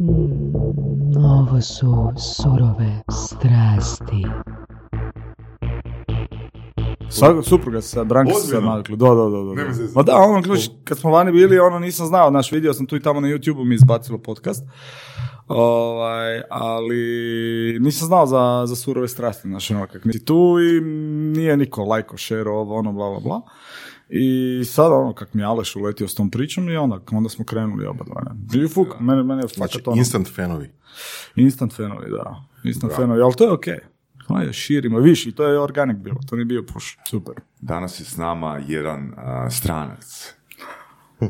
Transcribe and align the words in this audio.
Mm, 0.00 1.16
ovo 1.16 1.60
su 1.60 2.12
surove 2.16 3.02
strasti. 3.10 4.26
Svaka 7.10 7.42
supruga 7.42 7.80
sa 7.80 8.04
Branka 8.04 8.34
se 8.34 8.60
navikli. 8.60 8.96
Da, 8.96 9.06
da, 9.06 9.14
da. 9.14 9.64
da. 9.64 9.72
Ma 9.94 10.02
da, 10.02 10.16
ono, 10.16 10.42
gledaš, 10.42 10.70
kad 10.84 10.98
smo 10.98 11.10
vani 11.10 11.32
bili, 11.32 11.58
ono, 11.58 11.78
nisam 11.78 12.06
znao, 12.06 12.30
naš 12.30 12.52
vidio 12.52 12.74
sam 12.74 12.86
tu 12.86 12.96
i 12.96 13.02
tamo 13.02 13.20
na 13.20 13.28
YouTube-u 13.28 13.64
mi 13.64 13.74
izbacilo 13.74 14.18
podcast. 14.18 14.64
Ovaj, 15.48 16.42
ali 16.50 17.78
nisam 17.80 18.06
znao 18.06 18.26
za, 18.26 18.62
za 18.66 18.76
surove 18.76 19.08
strasti, 19.08 19.48
znaš, 19.48 19.70
ono, 19.70 19.86
kak 19.86 20.04
nisi 20.04 20.24
tu 20.24 20.56
i 20.60 20.80
nije 21.38 21.56
niko 21.56 21.84
lajko, 21.84 22.18
share, 22.18 22.50
ovo, 22.50 22.76
ono, 22.78 22.92
bla, 22.92 23.10
bla, 23.10 23.20
bla. 23.20 23.40
I 24.10 24.24
sad, 24.64 24.92
ono, 24.92 25.12
kak 25.12 25.34
mi 25.34 25.42
je 25.42 25.46
Aleš 25.46 25.76
uletio 25.76 26.08
s 26.08 26.14
tom 26.14 26.30
pričom 26.30 26.68
i 26.68 26.76
onda, 26.76 27.00
onda 27.12 27.28
smo 27.28 27.44
krenuli 27.44 27.86
oba 27.86 28.04
dva. 28.04 28.22
ne. 28.24 28.64
I 28.64 28.68
fuk, 28.68 28.88
mene, 29.00 29.22
mene 29.22 29.42
je 29.42 29.48
Znači, 29.48 29.78
ono, 29.86 29.96
instant 29.96 30.28
fanovi. 30.28 30.70
instant 31.36 31.72
fanovi, 31.72 32.10
da. 32.10 32.44
Instant 32.64 32.92
fanovi, 32.92 33.20
ali 33.20 33.34
to 33.34 33.44
je 33.44 33.52
okej. 33.52 33.78
Ajde, 34.28 34.52
širimo, 34.52 34.98
viš, 34.98 35.26
i 35.26 35.32
to 35.32 35.44
je 35.44 35.60
organic 35.60 35.98
bilo, 35.98 36.16
to 36.26 36.36
nije 36.36 36.44
bio 36.44 36.62
push, 36.64 36.86
super. 37.08 37.34
Danas 37.60 38.00
je 38.00 38.04
s 38.04 38.16
nama 38.16 38.60
jedan 38.66 39.12
a, 39.16 39.50
stranac. 39.50 40.34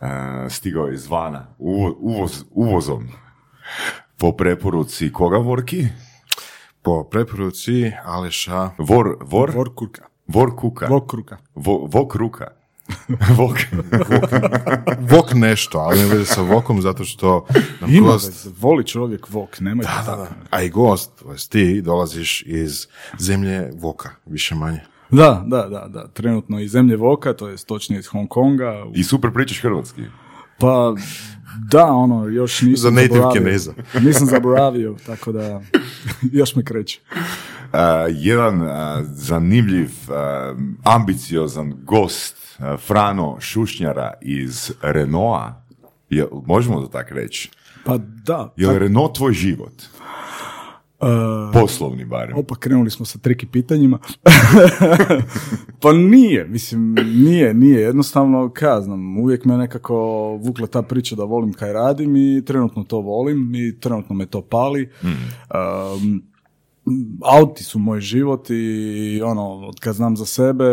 A, 0.00 0.46
stigao 0.50 0.86
je 0.86 0.94
izvana, 0.94 1.46
uvo- 1.58 1.96
uvoz, 2.00 2.44
uvozom. 2.50 3.08
Po 4.16 4.32
preporuci 4.32 5.12
koga, 5.12 5.36
Vorki? 5.36 5.86
Po 6.82 7.04
preporuci 7.04 7.92
Aleša 8.04 8.70
Vor, 8.78 9.16
vor, 9.20 9.50
Vor 9.50 9.70
kurka. 10.32 10.38
vor 10.38 10.56
kuka. 10.56 10.86
Vok 10.86 11.10
kruka. 11.10 11.36
Vo, 11.54 11.88
vok 11.92 12.14
ruka. 12.14 12.46
Vok. 13.38 13.56
Vok 15.00 15.34
nešto, 15.34 15.78
ali 15.78 15.98
ne 15.98 16.06
veze 16.06 16.24
sa 16.24 16.42
Vokom 16.42 16.82
zato 16.82 17.04
što 17.04 17.46
nam 17.80 17.94
Ima 17.94 18.06
gost, 18.06 18.28
veze, 18.28 18.50
voli 18.60 18.84
čovjek 18.84 19.28
vok, 19.30 19.60
nemojte 19.60 19.90
da, 19.96 20.02
da, 20.02 20.06
tako. 20.06 20.22
da. 20.22 20.56
a 20.56 20.62
i 20.62 20.68
gost, 20.68 21.10
ti, 21.48 21.82
dolaziš 21.82 22.42
iz 22.46 22.86
zemlje 23.18 23.70
Voka, 23.74 24.10
više 24.26 24.54
manje. 24.54 24.80
Da, 25.10 25.44
da, 25.46 25.62
da, 25.62 25.88
da, 25.88 26.08
trenutno 26.08 26.60
iz 26.60 26.70
zemlje 26.70 26.96
voka, 26.96 27.32
to 27.32 27.48
je 27.48 27.56
točnije 27.66 27.98
iz 27.98 28.06
Hong 28.06 28.28
Konga. 28.28 28.86
I 28.94 29.04
super 29.04 29.30
pričaš 29.32 29.60
hrvatski. 29.60 30.02
Pa, 30.58 30.94
da, 31.70 31.84
ono, 31.84 32.28
još 32.28 32.62
nisam 32.62 32.82
Za 32.82 32.90
native 32.90 33.14
zaboravio. 33.14 33.42
Kineza. 33.42 33.72
nisam 34.00 34.26
zaboravio, 34.26 34.96
tako 35.06 35.32
da 35.32 35.60
još 36.38 36.56
me 36.56 36.64
kreće. 36.64 37.00
Jedan 38.14 38.68
zanimljiv, 39.02 39.90
ambiciozan 40.84 41.74
gost, 41.84 42.58
Frano 42.86 43.36
Šušnjara 43.40 44.12
iz 44.22 44.72
Renaulta. 44.82 45.64
Je, 46.10 46.26
možemo 46.46 46.80
to 46.80 46.86
tako 46.86 47.14
reći? 47.14 47.50
Pa 47.84 47.98
da, 47.98 48.52
Je 48.56 48.68
li 48.68 48.78
Renault 48.78 49.14
tvoj 49.14 49.32
život? 49.32 49.72
e, 51.00 51.52
Poslovni 51.52 52.04
barem. 52.04 52.38
Opa, 52.38 52.54
krenuli 52.54 52.90
smo 52.90 53.06
sa 53.06 53.18
triki 53.18 53.46
pitanjima. 53.46 53.98
pa 55.82 55.92
nije, 55.92 56.44
mislim, 56.48 56.94
nije, 56.94 57.54
nije. 57.54 57.80
Jednostavno, 57.80 58.50
kaj 58.54 58.80
znam, 58.80 59.18
uvijek 59.18 59.44
me 59.44 59.56
nekako 59.56 59.94
vukla 60.42 60.66
ta 60.66 60.82
priča 60.82 61.16
da 61.16 61.24
volim 61.24 61.52
kaj 61.52 61.72
radim 61.72 62.16
i 62.16 62.44
trenutno 62.44 62.84
to 62.84 63.00
volim 63.00 63.54
i 63.54 63.80
trenutno 63.80 64.16
me 64.16 64.26
to 64.26 64.42
pali. 64.42 64.90
Um, 65.02 66.22
auti 67.22 67.64
su 67.64 67.78
moj 67.78 68.00
život 68.00 68.46
i 68.50 69.20
ono, 69.24 69.42
od 69.44 69.80
kad 69.80 69.94
znam 69.94 70.16
za 70.16 70.26
sebe... 70.26 70.64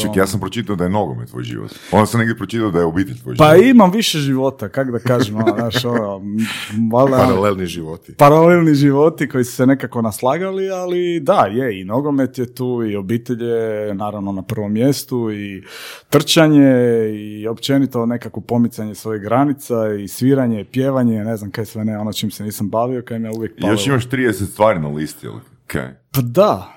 Ček, 0.00 0.10
ono, 0.10 0.18
ja 0.18 0.26
sam 0.26 0.40
pročitao 0.40 0.76
da 0.76 0.84
je 0.84 0.90
nogomet 0.90 1.28
tvoj 1.28 1.42
život. 1.44 1.70
Onda 1.92 2.06
sam 2.06 2.18
negdje 2.18 2.36
pročitao 2.36 2.70
da 2.70 2.78
je 2.78 2.84
obitelj 2.84 3.16
tvoj 3.16 3.36
Pa 3.36 3.52
život. 3.52 3.66
imam 3.66 3.90
više 3.90 4.18
života, 4.18 4.68
kak 4.68 4.90
da 4.90 4.98
kažem, 5.00 5.36
ono, 5.36 5.54
znaš, 5.54 5.84
ono, 5.84 6.20
valjda- 6.92 7.16
Paralelni 7.18 7.66
životi. 7.66 8.14
paralelni 8.14 8.74
životi 8.74 9.28
koji 9.28 9.44
su 9.44 9.52
se 9.52 9.66
nekako 9.66 10.02
naslagali, 10.02 10.70
ali 10.70 11.20
da, 11.20 11.40
je, 11.46 11.80
i 11.80 11.84
nogomet 11.84 12.38
je 12.38 12.54
tu, 12.54 12.82
i 12.84 12.96
obitelj 12.96 13.44
je 13.44 13.62
naravno 13.94 14.32
na 14.32 14.42
prvom 14.42 14.72
mjestu, 14.72 15.32
i 15.32 15.62
trčanje, 16.10 16.72
i 17.10 17.46
općenito 17.48 18.06
nekako 18.06 18.40
pomicanje 18.40 18.94
svojih 18.94 19.22
granica, 19.22 19.74
i 19.94 20.08
sviranje, 20.08 20.60
i 20.60 20.64
pjevanje, 20.64 21.24
ne 21.24 21.36
znam 21.36 21.50
kaj 21.50 21.66
sve 21.66 21.84
ne, 21.84 21.98
ono 21.98 22.12
čim 22.12 22.30
se 22.30 22.44
nisam 22.44 22.68
bavio, 22.68 23.02
kaj 23.02 23.18
me 23.18 23.30
uvijek 23.30 23.52
palilo. 23.54 23.72
Još 23.72 23.86
imaš 23.86 24.08
30 24.08 24.32
stvari 24.44 24.80
na 24.80 24.88
listi, 24.88 25.26
ili 25.26 25.36
kaj? 25.72 25.94
Pa 26.10 26.20
da, 26.20 26.72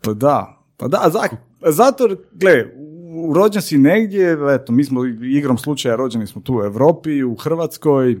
pa 0.00 0.12
da, 0.14 0.58
pa 0.76 0.88
da, 0.88 1.10
za, 1.12 1.20
zato, 1.72 2.04
jer, 2.04 2.16
gle, 2.32 2.64
rođen 3.34 3.62
si 3.62 3.78
negdje, 3.78 4.38
eto, 4.54 4.72
mi 4.72 4.84
smo 4.84 5.04
igrom 5.04 5.58
slučaja 5.58 5.96
rođeni 5.96 6.26
smo 6.26 6.42
tu 6.42 6.54
u 6.54 6.62
Europi, 6.64 7.22
u 7.22 7.36
Hrvatskoj, 7.36 8.12
e, 8.12 8.16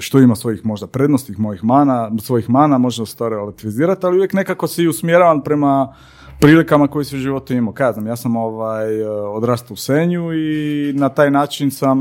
što 0.00 0.18
ima 0.18 0.36
svojih 0.36 0.66
možda 0.66 0.86
prednosti, 0.86 1.34
mojih 1.38 1.64
mana, 1.64 2.10
svojih 2.22 2.50
mana, 2.50 2.78
se 3.06 3.16
to 3.16 3.28
relativizirati, 3.28 4.06
ali 4.06 4.16
uvijek 4.16 4.32
nekako 4.32 4.66
si 4.66 4.88
usmjeravan 4.88 5.42
prema 5.42 5.94
prilikama 6.40 6.88
koje 6.88 7.04
si 7.04 7.16
u 7.16 7.20
životu 7.20 7.54
imao. 7.54 7.74
Kaj 7.74 7.86
ja 7.86 7.92
znam, 7.92 8.06
ja 8.06 8.16
sam 8.16 8.36
ovaj, 8.36 9.00
e, 9.00 9.08
odrastao 9.08 9.74
u 9.74 9.76
Senju 9.76 10.32
i 10.32 10.92
na 10.96 11.08
taj 11.08 11.30
način 11.30 11.70
sam, 11.70 11.98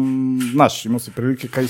znaš, 0.54 0.86
imao 0.86 1.00
si 1.00 1.12
prilike 1.12 1.48
kaj, 1.48 1.66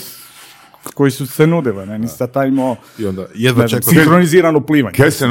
koji 0.93 1.11
su 1.11 1.27
se 1.27 1.47
nudile, 1.47 1.85
ne, 1.85 1.99
nisi 1.99 2.17
sad 2.17 2.31
taj 2.31 2.47
imao 2.47 2.75
I 2.99 3.05
onda 3.05 3.25
jedva 3.35 3.67
čekam. 3.67 3.93
sinkronizirano 3.93 4.65
plivanje. 4.65 4.95
Kaj 4.97 5.11
se, 5.11 5.25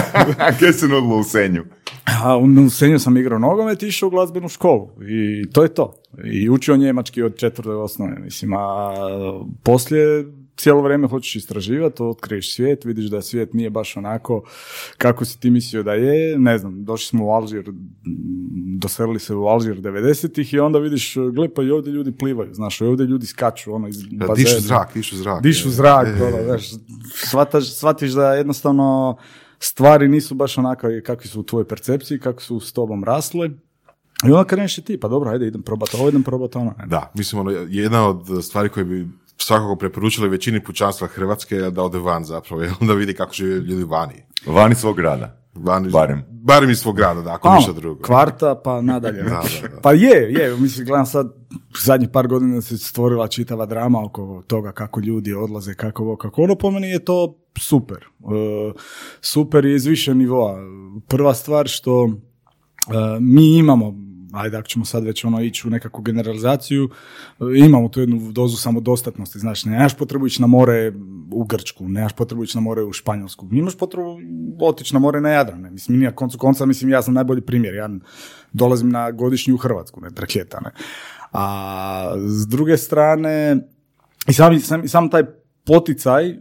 kaj 0.60 0.72
se 0.72 0.88
nudilo 0.88 1.16
u 1.16 1.24
senju? 1.24 1.64
A 2.22 2.36
u 2.36 2.70
Senju 2.70 2.98
sam 2.98 3.16
igrao 3.16 3.38
nogomet 3.38 3.82
i 3.82 3.86
išao 3.86 4.06
u 4.06 4.10
glazbenu 4.10 4.48
školu 4.48 4.88
i 5.08 5.50
to 5.52 5.62
je 5.62 5.74
to. 5.74 5.94
I 6.24 6.50
učio 6.50 6.76
njemački 6.76 7.22
od 7.22 7.36
četvrte 7.36 7.70
osnove, 7.70 8.18
mislim, 8.18 8.52
a 8.52 8.90
poslije 9.62 10.24
cijelo 10.56 10.82
vrijeme 10.82 11.08
hoćeš 11.08 11.36
istraživati, 11.36 12.02
otkriješ 12.02 12.54
svijet, 12.54 12.84
vidiš 12.84 13.04
da 13.04 13.22
svijet 13.22 13.54
nije 13.54 13.70
baš 13.70 13.96
onako 13.96 14.42
kako 14.98 15.24
si 15.24 15.40
ti 15.40 15.50
mislio 15.50 15.82
da 15.82 15.92
je, 15.92 16.38
ne 16.38 16.58
znam, 16.58 16.84
došli 16.84 17.06
smo 17.06 17.26
u 17.26 17.30
Alžir, 17.30 17.72
doselili 18.78 19.18
se 19.18 19.34
u 19.34 19.46
Alžir 19.46 19.80
90-ih 19.80 20.54
i 20.54 20.58
onda 20.58 20.78
vidiš, 20.78 21.14
gle 21.32 21.48
pa 21.54 21.62
i 21.62 21.70
ovdje 21.70 21.92
ljudi 21.92 22.12
plivaju, 22.12 22.54
znaš, 22.54 22.80
i 22.80 22.84
ovdje 22.84 23.06
ljudi 23.06 23.26
skaču, 23.26 23.74
ono, 23.74 23.88
iz 23.88 24.02
bazena. 24.02 24.34
dišu 24.34 24.60
zrak, 24.60 24.94
dišu 24.94 25.16
zrak. 25.16 25.42
Dišu 25.42 25.70
zrak, 25.70 26.06
je, 26.06 26.12
je, 26.12 26.26
ono, 26.26 26.36
je. 26.36 26.44
znaš, 26.44 26.70
shvataš, 27.14 27.74
shvatiš 27.74 28.12
da 28.12 28.34
jednostavno 28.34 29.16
stvari 29.58 30.08
nisu 30.08 30.34
baš 30.34 30.58
onako 30.58 30.88
kakvi 31.04 31.28
su 31.28 31.40
u 31.40 31.42
tvojoj 31.42 31.68
percepciji, 31.68 32.18
kako 32.18 32.42
su 32.42 32.60
s 32.60 32.72
tobom 32.72 33.04
rasle. 33.04 33.50
I 34.28 34.30
onda 34.30 34.44
kreneš 34.44 34.78
i 34.78 34.82
ti, 34.82 35.00
pa 35.00 35.08
dobro, 35.08 35.30
ajde, 35.30 35.46
idem 35.46 35.62
probati 35.62 35.96
ovo, 35.96 36.08
idem 36.08 36.22
probati 36.22 36.58
ono. 36.58 36.74
Da, 36.86 37.12
mislim, 37.14 37.40
ono, 37.40 37.50
jedna 37.68 38.08
od 38.08 38.44
stvari 38.44 38.68
koje 38.68 38.84
bi 38.84 39.08
svakako 39.38 39.76
preporučili 39.76 40.28
većini 40.28 40.64
pučanstva 40.64 41.06
Hrvatske 41.06 41.54
je 41.54 41.70
da 41.70 41.82
ode 41.82 41.98
van 41.98 42.24
zapravo, 42.24 42.62
jer 42.62 42.72
onda 42.80 42.94
vidi 42.94 43.14
kako 43.14 43.32
žive 43.32 43.54
ljudi 43.54 43.84
vani. 43.84 44.22
Vani 44.46 44.74
svog 44.74 44.96
grada. 44.96 45.44
Vani, 45.54 45.90
Barem. 45.90 46.24
Barem 46.30 46.70
iz 46.70 46.78
svog 46.78 46.96
grada, 46.96 47.22
da, 47.22 47.34
ako 47.34 47.48
Pa, 47.48 47.56
ništa 47.56 47.72
drugo. 47.72 48.02
Kvarta, 48.02 48.54
pa 48.54 48.80
nadalje. 48.80 49.22
Da, 49.22 49.28
da, 49.30 49.68
da. 49.68 49.80
Pa 49.80 49.92
je, 49.92 50.32
je, 50.32 50.56
mislim, 50.56 50.86
gledam 50.86 51.06
sad, 51.06 51.32
zadnjih 51.84 52.08
par 52.12 52.28
godina 52.28 52.60
se 52.60 52.78
stvorila 52.78 53.28
čitava 53.28 53.66
drama 53.66 54.04
oko 54.04 54.42
toga 54.46 54.72
kako 54.72 55.00
ljudi 55.00 55.34
odlaze, 55.34 55.74
kako 55.74 56.02
ovo, 56.02 56.16
kako 56.16 56.42
ono, 56.42 56.54
po 56.54 56.70
meni 56.70 56.88
je 56.88 57.04
to 57.04 57.38
super. 57.60 57.96
E, 57.98 58.72
super 59.20 59.64
je 59.64 59.76
iz 59.76 59.86
više 59.86 60.14
nivoa. 60.14 60.58
Prva 61.08 61.34
stvar 61.34 61.68
što 61.68 62.04
e, 62.04 62.10
mi 63.20 63.56
imamo, 63.58 63.94
ajde 64.34 64.56
ako 64.56 64.68
ćemo 64.68 64.84
sad 64.84 65.04
već 65.04 65.24
ono 65.24 65.40
ići 65.40 65.66
u 65.66 65.70
nekakvu 65.70 66.02
generalizaciju, 66.02 66.90
e, 67.40 67.44
imamo 67.66 67.88
tu 67.88 68.00
jednu 68.00 68.32
dozu 68.32 68.56
samodostatnosti, 68.56 69.38
znači 69.38 69.68
nemaš 69.68 69.94
potrebu 69.94 70.26
ići 70.26 70.40
na 70.40 70.46
more 70.46 70.92
u 71.30 71.44
Grčku, 71.44 71.88
nemaš 71.88 72.12
potrebu 72.12 72.44
ići 72.44 72.56
na 72.56 72.60
more 72.60 72.82
u 72.82 72.92
Španjolsku, 72.92 73.48
imaš 73.52 73.78
potrebu 73.78 74.18
otići 74.60 74.94
na 74.94 75.00
more 75.00 75.20
na 75.20 75.28
Jadran, 75.28 75.60
ne? 75.60 75.70
mislim, 75.70 75.98
mi 75.98 76.04
na 76.04 76.12
koncu 76.12 76.38
konca, 76.38 76.66
mislim, 76.66 76.90
ja 76.90 77.02
sam 77.02 77.14
najbolji 77.14 77.40
primjer, 77.40 77.74
ja 77.74 77.90
dolazim 78.52 78.90
na 78.90 79.10
godišnju 79.10 79.54
u 79.54 79.58
Hrvatsku, 79.58 80.00
ne, 80.00 80.10
traketa, 80.10 80.60
ne. 80.60 80.70
A 81.32 82.14
s 82.26 82.46
druge 82.46 82.76
strane, 82.76 83.56
i 84.28 84.32
sam, 84.32 84.88
sam, 84.88 85.10
taj 85.10 85.22
poticaj 85.66 86.36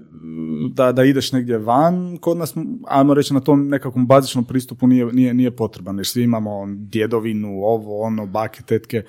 da, 0.69 0.91
da 0.91 1.03
ideš 1.03 1.31
negdje 1.31 1.57
van, 1.57 2.17
kod 2.17 2.37
nas, 2.37 2.55
ajmo 2.87 3.13
reći, 3.13 3.33
na 3.33 3.39
tom 3.39 3.67
nekakvom 3.67 4.07
bazičnom 4.07 4.45
pristupu 4.45 4.87
nije, 4.87 5.05
nije, 5.05 5.33
nije 5.33 5.55
potreban, 5.55 5.97
jer 5.97 6.05
svi 6.05 6.23
imamo 6.23 6.65
djedovinu, 6.67 7.49
ovo, 7.49 8.01
ono, 8.01 8.25
bake, 8.25 8.63
tetke, 8.63 9.03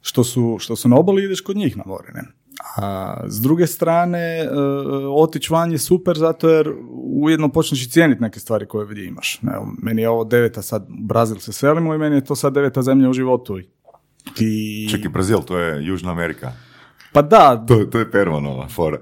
što 0.00 0.24
su, 0.24 0.56
što 0.60 0.76
su 0.76 0.88
na 0.88 0.96
obali, 0.96 1.24
ideš 1.24 1.40
kod 1.40 1.56
njih 1.56 1.76
na 1.76 1.82
more, 1.86 2.12
ne? 2.14 2.22
A 2.76 3.16
s 3.28 3.40
druge 3.40 3.66
strane, 3.66 4.18
e, 4.18 4.48
otići 5.08 5.52
van 5.52 5.72
je 5.72 5.78
super 5.78 6.18
zato 6.18 6.48
jer 6.48 6.72
ujedno 6.94 7.48
počneš 7.48 7.86
i 7.86 7.90
cijeniti 7.90 8.22
neke 8.22 8.40
stvari 8.40 8.66
koje 8.66 8.84
ovdje 8.84 9.06
imaš. 9.06 9.40
Evo, 9.54 9.72
meni 9.82 10.02
je 10.02 10.08
ovo 10.08 10.24
deveta 10.24 10.62
sad, 10.62 10.86
Brazil 10.88 11.38
se 11.38 11.52
selimo 11.52 11.94
i 11.94 11.98
meni 11.98 12.16
je 12.16 12.24
to 12.24 12.36
sad 12.36 12.54
deveta 12.54 12.82
zemlja 12.82 13.10
u 13.10 13.12
životu. 13.12 13.58
I, 14.40 14.88
Čekaj, 14.90 15.08
Brazil, 15.08 15.38
to 15.38 15.58
je 15.58 15.86
Južna 15.86 16.10
Amerika. 16.10 16.52
Pa 17.14 17.22
da, 17.22 17.64
To, 17.68 17.84
to 17.84 17.98
je 17.98 18.10
Pervanova 18.10 18.68
fora. 18.68 18.98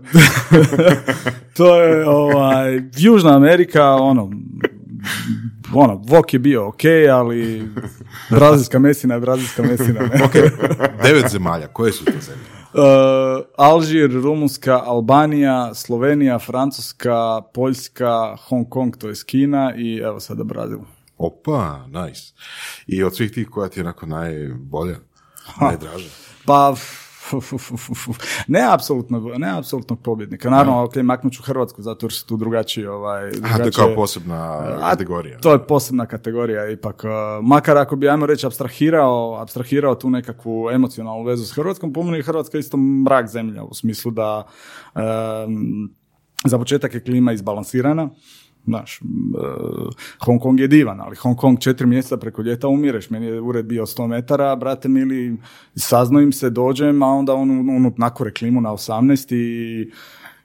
to 1.56 1.80
je 1.82 2.08
ovaj, 2.08 2.80
Južna 2.96 3.36
Amerika, 3.36 3.84
ono, 3.84 4.30
ono, 5.74 6.02
Vok 6.06 6.32
je 6.32 6.38
bio 6.38 6.68
ok, 6.68 6.80
ali 7.12 7.68
brazilska 8.30 8.78
mesina 8.78 9.14
je 9.14 9.20
brazilska 9.20 9.62
mesina. 9.62 10.00
Ne? 10.00 10.28
Devet 11.02 11.30
zemalja, 11.30 11.66
koje 11.66 11.92
su 11.92 12.04
to 12.04 12.12
zemlje? 12.20 12.44
Alžir, 13.56 14.10
Rumunska, 14.10 14.82
Albanija, 14.84 15.74
Slovenija, 15.74 16.38
Francuska, 16.38 17.42
Poljska, 17.54 18.36
Hong 18.48 18.68
Kong, 18.68 18.96
to 18.96 19.08
je 19.08 19.14
Kina 19.26 19.74
i 19.76 19.96
evo 19.96 20.20
sada 20.20 20.44
Brazil. 20.44 20.78
Opa, 21.18 21.86
nice. 21.86 22.32
I 22.86 23.02
od 23.02 23.16
svih 23.16 23.32
tih 23.32 23.48
koja 23.48 23.68
ti 23.68 23.80
je 23.80 23.84
onako 23.84 24.06
najbolja, 24.06 24.96
najdraža? 25.60 26.08
Pa, 26.46 26.74
ne 28.46 28.72
apsolutno, 28.72 29.20
ne 29.36 29.58
apsolutnog 29.58 30.00
pobjednika. 30.02 30.50
Naravno, 30.50 30.84
ok, 30.84 30.96
maknut 30.96 31.32
ću 31.32 31.42
Hrvatsku, 31.42 31.82
zato 31.82 32.06
jer 32.06 32.12
su 32.12 32.26
tu 32.26 32.36
drugačiji, 32.36 32.86
ovaj, 32.86 33.22
Aha, 33.22 33.30
to 33.30 33.36
je 33.36 33.40
drugačije- 33.42 33.72
kao 33.72 33.94
posebna 33.94 34.76
kategorija. 34.80 35.38
To 35.38 35.52
je 35.52 35.66
posebna 35.66 36.06
kategorija 36.06 36.70
ipak. 36.70 37.04
uh, 37.04 37.10
Makar 37.46 37.78
ako 37.78 37.96
bi, 37.96 38.08
ajmo 38.08 38.26
reći, 38.26 38.46
abstrahirao, 38.46 39.38
abstrahirao 39.40 39.94
tu 39.94 40.10
nekakvu 40.10 40.70
emocionalnu 40.70 41.24
vezu 41.24 41.44
s 41.44 41.52
Hrvatskom, 41.52 41.92
po 41.92 42.02
meni 42.02 42.16
je 42.16 42.22
Hrvatska 42.22 42.58
isto 42.58 42.76
mrak 42.76 43.28
zemlja, 43.28 43.62
u 43.64 43.74
smislu 43.74 44.10
da 44.10 44.46
um, 44.94 45.90
za 46.44 46.58
početak 46.58 46.94
je 46.94 47.00
klima 47.00 47.32
izbalansirana, 47.32 48.08
Znaš, 48.64 49.00
uh, 49.00 49.92
Hong 50.18 50.40
Kong 50.40 50.60
je 50.60 50.68
divan, 50.68 51.00
ali 51.00 51.16
Hong 51.16 51.36
Kong 51.36 51.60
četiri 51.60 51.86
mjeseca 51.86 52.16
preko 52.16 52.42
ljeta 52.42 52.68
umireš. 52.68 53.10
Meni 53.10 53.26
je 53.26 53.40
ured 53.40 53.66
bio 53.66 53.86
100 53.86 54.06
metara, 54.06 54.56
brate 54.56 54.88
mili, 54.88 55.36
sazno 55.76 56.20
im 56.20 56.32
se, 56.32 56.50
dođem, 56.50 57.02
a 57.02 57.06
onda 57.06 57.34
on, 57.34 57.50
on 57.50 57.92
nakore 57.96 58.32
klimu 58.32 58.60
na 58.60 58.70
18 58.70 59.34
i 59.34 59.90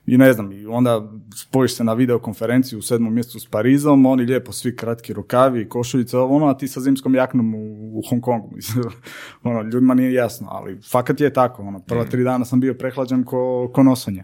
i 0.08 0.18
ne 0.18 0.32
znam, 0.32 0.52
i 0.52 0.66
onda 0.66 1.12
spojiš 1.36 1.74
se 1.74 1.84
na 1.84 1.92
videokonferenciju 1.92 2.78
u 2.78 2.82
sedmom 2.82 3.14
mjesecu 3.14 3.40
s 3.40 3.46
Parizom, 3.46 4.06
oni 4.06 4.24
lijepo 4.24 4.52
svi 4.52 4.76
kratki 4.76 5.12
rukavi, 5.12 5.68
košuljice, 5.68 6.18
ono, 6.18 6.46
a 6.46 6.56
ti 6.56 6.68
sa 6.68 6.80
zimskom 6.80 7.14
jaknom 7.14 7.54
u, 7.54 7.98
u 7.98 8.02
Hong 8.08 8.22
Kongu. 8.22 8.50
Ono, 9.42 9.62
ljudima 9.62 9.94
nije 9.94 10.12
jasno, 10.12 10.48
ali 10.50 10.80
fakat 10.90 11.20
je 11.20 11.32
tako. 11.32 11.62
Ono, 11.62 11.80
prva 11.80 12.04
tri 12.04 12.24
dana 12.24 12.44
sam 12.44 12.60
bio 12.60 12.74
prehlađen 12.74 13.24
ko, 13.24 13.70
ko 13.74 13.82
nosanje. 13.82 14.22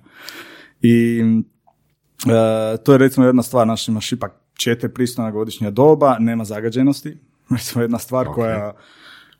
I 0.80 1.22
e, 2.26 2.76
to 2.76 2.92
je 2.92 2.98
recimo 2.98 3.26
jedna 3.26 3.42
stvar, 3.42 3.66
naš 3.66 3.88
imaš 3.88 4.12
ipak 4.12 4.32
četiri 4.54 4.88
pristojna 4.88 5.30
godišnja 5.30 5.70
doba, 5.70 6.16
nema 6.18 6.44
zagađenosti. 6.44 7.16
Recimo 7.50 7.82
jedna 7.82 7.98
stvar 7.98 8.26
koja 8.26 8.72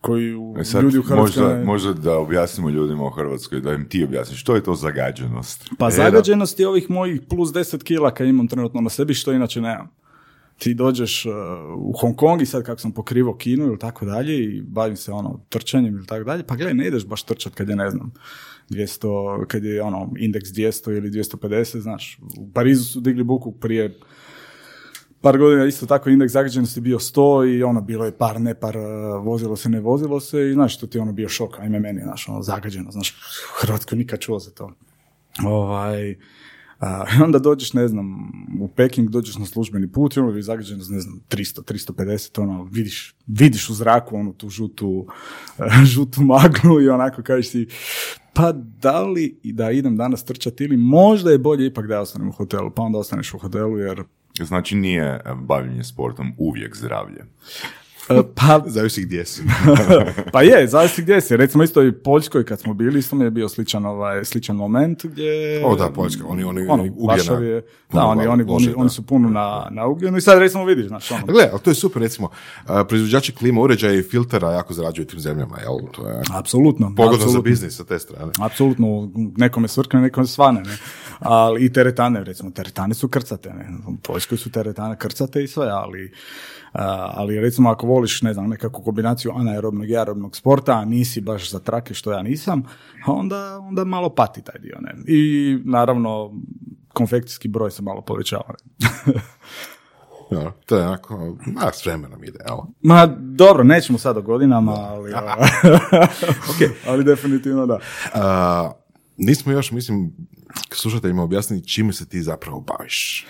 koju 0.05 0.55
E 0.61 0.65
sad, 0.65 0.83
ljudi 0.83 0.99
u 0.99 1.03
Hrvatskoj... 1.03 1.43
možda, 1.43 1.59
ne- 1.59 1.65
možda 1.65 1.93
da 1.93 2.19
objasnimo 2.19 2.71
ljudima 2.71 3.05
u 3.05 3.11
Hrvatskoj, 3.11 3.61
da 3.61 3.73
im 3.73 3.89
ti 3.89 4.05
objasniš, 4.05 4.41
što 4.41 4.55
je 4.55 4.63
to 4.63 4.75
zagađenost? 4.75 5.71
Pa 5.79 5.89
E, 5.89 5.91
zagađenost 5.91 6.61
je 6.61 6.69
ovih 6.69 6.91
mojih 6.91 7.21
plus 7.29 7.51
10 7.51 7.83
kila 7.83 8.15
kad 8.15 8.27
imam 8.27 8.49
trenutno 8.49 8.81
na 8.81 8.91
sebi, 8.91 9.15
što 9.15 9.33
inače 9.33 9.61
nemam. 9.61 9.89
Ti 10.59 10.75
dođeš 10.75 11.27
uh, 11.27 11.33
u 11.77 11.93
Hong 12.01 12.17
Kong 12.17 12.43
i 12.43 12.47
sad 12.47 12.65
kako 12.65 12.81
sam 12.81 12.93
pokrivao 12.93 13.37
Kinu 13.37 13.67
ili 13.67 13.79
tako 13.79 14.05
dalje 14.05 14.45
i 14.45 14.63
bavim 14.63 14.97
se 14.97 15.13
ono 15.13 15.41
trčanjem 15.49 15.95
ili 15.95 16.07
tako 16.07 16.25
dalje, 16.25 16.43
pa 16.47 16.57
gledaj, 16.57 16.75
ne 16.75 16.87
ideš 16.87 17.07
baš 17.07 17.23
trčat 17.23 17.55
kad 17.55 17.69
je 17.69 17.77
ne 17.77 17.91
znam 17.91 18.13
200, 18.71 19.47
kad 19.47 19.65
je 19.65 19.83
ono 19.83 20.13
indeks 20.19 20.49
200 20.49 20.97
ili 20.97 21.11
250, 21.11 21.79
znaš. 21.79 22.19
U 22.39 22.53
Parizu 22.53 22.85
su 22.85 23.01
digli 23.01 23.25
buku 23.25 23.53
prije 23.53 23.99
par 25.25 25.39
godina 25.39 25.65
isto 25.65 25.87
tako 25.87 26.11
indeks 26.11 26.33
zagađenosti 26.33 26.81
bio 26.81 26.99
100 26.99 27.57
i 27.57 27.63
ono 27.63 27.81
bilo 27.81 28.05
je 28.05 28.19
par 28.19 28.41
ne 28.41 28.55
par 28.55 28.77
uh, 28.77 28.85
vozilo 29.25 29.57
se 29.57 29.69
ne 29.69 29.81
vozilo 29.81 30.21
se 30.21 30.51
i 30.51 30.53
znaš 30.53 30.79
to 30.79 30.87
ti 30.87 30.99
je 30.99 31.03
ono 31.03 31.13
bio 31.13 31.29
šok 31.29 31.59
ajme 31.59 31.81
meni 31.81 32.01
znaš 32.03 32.29
ono 32.29 32.43
zagađeno 32.43 32.91
znaš 32.91 33.11
u 33.11 33.61
Hrvatskoj 33.61 33.99
nikad 33.99 34.21
čuo 34.21 34.39
za 34.39 34.51
to 34.51 34.73
ovaj 35.45 36.17
i 37.19 37.23
onda 37.25 37.39
dođeš, 37.39 37.73
ne 37.73 37.89
znam, 37.89 38.07
u 38.61 38.69
Peking, 38.69 39.11
dođeš 39.11 39.37
na 39.37 39.47
službeni 39.47 39.93
put 39.93 40.17
i 40.17 40.21
ono 40.21 40.37
je 40.37 40.43
zagađenost, 40.43 40.91
ne 40.91 41.01
znam, 41.01 41.21
300, 41.31 41.93
350, 41.95 42.43
ono, 42.43 42.65
vidiš, 42.65 43.15
vidiš 43.27 43.71
u 43.71 43.75
zraku 43.75 44.17
onu 44.17 44.33
tu 44.33 44.49
žutu, 44.49 45.07
žutu 45.95 46.23
maglu 46.23 46.83
i 46.83 46.89
onako 46.89 47.23
kažeš 47.23 47.51
si, 47.51 47.67
pa 48.33 48.53
da 48.53 49.03
li 49.03 49.41
da 49.45 49.71
idem 49.71 49.97
danas 49.97 50.25
trčati 50.25 50.65
ili 50.65 50.77
možda 50.77 51.31
je 51.31 51.39
bolje 51.39 51.67
ipak 51.67 51.87
da 51.87 51.95
ja 51.95 52.01
ostanem 52.01 52.29
u 52.29 52.33
hotelu, 52.33 52.71
pa 52.71 52.83
onda 52.83 52.99
ostaneš 52.99 53.35
u 53.35 53.39
hotelu 53.39 53.79
jer 53.79 54.05
Znači 54.41 54.77
nije 54.77 55.21
bavljenje 55.37 55.85
sportom 55.85 56.33
uvijek 56.39 56.77
zdravlje. 56.77 57.25
E, 58.11 58.23
pa 58.35 58.61
Zavisi 58.67 59.03
gdje 59.03 59.27
si. 59.27 59.43
pa 60.33 60.43
je, 60.43 60.67
zavisi 60.67 61.03
gdje 61.03 61.21
si. 61.21 61.37
Recimo 61.37 61.65
isto 61.65 61.83
i 61.83 61.93
Poljskoj 61.93 62.45
kad 62.45 62.61
smo 62.61 62.75
bili, 62.75 62.99
isto 62.99 63.17
mi 63.17 63.25
je 63.25 63.31
bio 63.31 63.49
sličan, 63.49 63.87
ovaj, 63.87 64.25
sličan 64.25 64.57
moment 64.57 65.05
gdje... 65.05 65.63
O 65.65 65.77
da, 65.77 65.91
Poljska, 65.91 66.25
oni- 66.27 66.45
oni 66.45 66.61
ono, 66.61 66.83
ugljena, 66.85 67.47
je- 67.47 67.63
da, 67.93 68.05
oni, 68.05 68.27
oni, 68.27 68.45
oni, 68.49 68.67
da. 68.67 68.73
oni 68.77 68.91
su 68.91 69.03
puno 69.03 69.29
na, 69.31 69.69
na 69.71 69.87
ugljenu 69.87 70.17
i 70.17 70.21
sad 70.21 70.39
recimo 70.39 70.65
vidiš, 70.65 70.87
znaš, 70.87 71.11
ono, 71.11 71.23
A 71.23 71.33
gle, 71.33 71.49
ali 71.53 71.61
to 71.61 71.71
je 71.71 71.75
super, 71.75 72.03
recimo, 72.03 72.29
a, 72.67 72.85
proizvođači 72.85 73.33
klima 73.33 73.61
uređaja 73.61 73.95
i 73.95 74.03
filtera 74.03 74.51
jako 74.51 74.75
zarađuju 74.75 75.07
tim 75.07 75.21
zemljama, 75.21 75.59
jel? 75.59 75.91
To 75.93 76.09
je 76.09 76.23
apsolutno. 76.33 76.87
pogodno 76.89 77.11
za 77.11 77.23
apsolutno. 77.23 77.43
biznis 77.43 77.77
sa 77.77 77.85
te 77.85 77.99
strane. 77.99 78.33
Apsolutno, 78.41 79.11
nekome 79.37 79.69
svrkne, 79.69 80.01
nekome 80.01 80.27
svane, 80.27 80.61
ne. 80.61 80.77
Ali 81.21 81.65
i 81.65 81.73
teretane, 81.73 82.25
recimo, 82.25 82.51
teretane 82.51 82.95
su 82.95 83.09
krcate, 83.09 83.49
ne. 83.51 83.67
U 83.89 83.97
Poljskoj 83.97 84.39
su 84.39 84.51
teretane 84.51 84.97
krcate 84.99 85.45
i 85.45 85.49
sve, 85.49 85.69
ali, 85.69 86.13
ali 87.13 87.41
recimo 87.41 87.71
ako 87.71 87.87
voliš, 87.87 88.23
ne 88.23 88.35
znam, 88.35 88.49
nekakvu 88.49 88.85
kombinaciju 88.85 89.33
anaerobnog 89.35 89.91
i 89.91 89.97
aerobnog 89.97 90.37
sporta, 90.37 90.73
a 90.73 90.85
nisi 90.85 91.21
baš 91.21 91.51
za 91.51 91.59
trake 91.59 91.95
što 91.95 92.13
ja 92.13 92.23
nisam, 92.23 92.63
onda, 93.07 93.59
onda 93.59 93.85
malo 93.85 94.15
pati 94.15 94.43
taj 94.43 94.61
dio, 94.61 94.79
ne. 94.81 94.95
I 95.07 95.59
naravno, 95.65 96.33
konfekcijski 96.93 97.49
broj 97.49 97.71
se 97.71 97.83
malo 97.83 98.01
povećava. 98.01 98.55
Ja, 100.31 100.53
to 100.67 100.77
je 100.77 100.87
onako, 100.87 101.37
ma, 101.47 101.73
s 101.73 101.87
vremenom 101.87 102.25
ide, 102.25 102.39
jel? 102.49 102.59
Ma 102.83 103.07
dobro, 103.19 103.65
nećemo 103.65 103.99
sad 103.99 104.17
o 104.17 104.23
godinama, 104.23 104.73
ali, 104.73 105.13
ali 106.89 107.05
definitivno 107.05 107.67
da. 107.67 107.79
A, 108.15 108.73
nismo 109.17 109.53
još, 109.53 109.71
mislim, 109.71 110.13
slušateljima 110.73 111.23
objasnili 111.23 111.69
čime 111.69 111.93
se 111.93 112.09
ti 112.09 112.23
zapravo 112.23 112.61
baviš. 112.61 113.27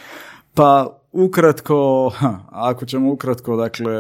Pa 0.55 0.99
ukratko, 1.15 2.09
ha, 2.17 2.39
ako 2.51 2.87
ćemo 2.87 3.13
ukratko, 3.13 3.57
dakle, 3.57 3.95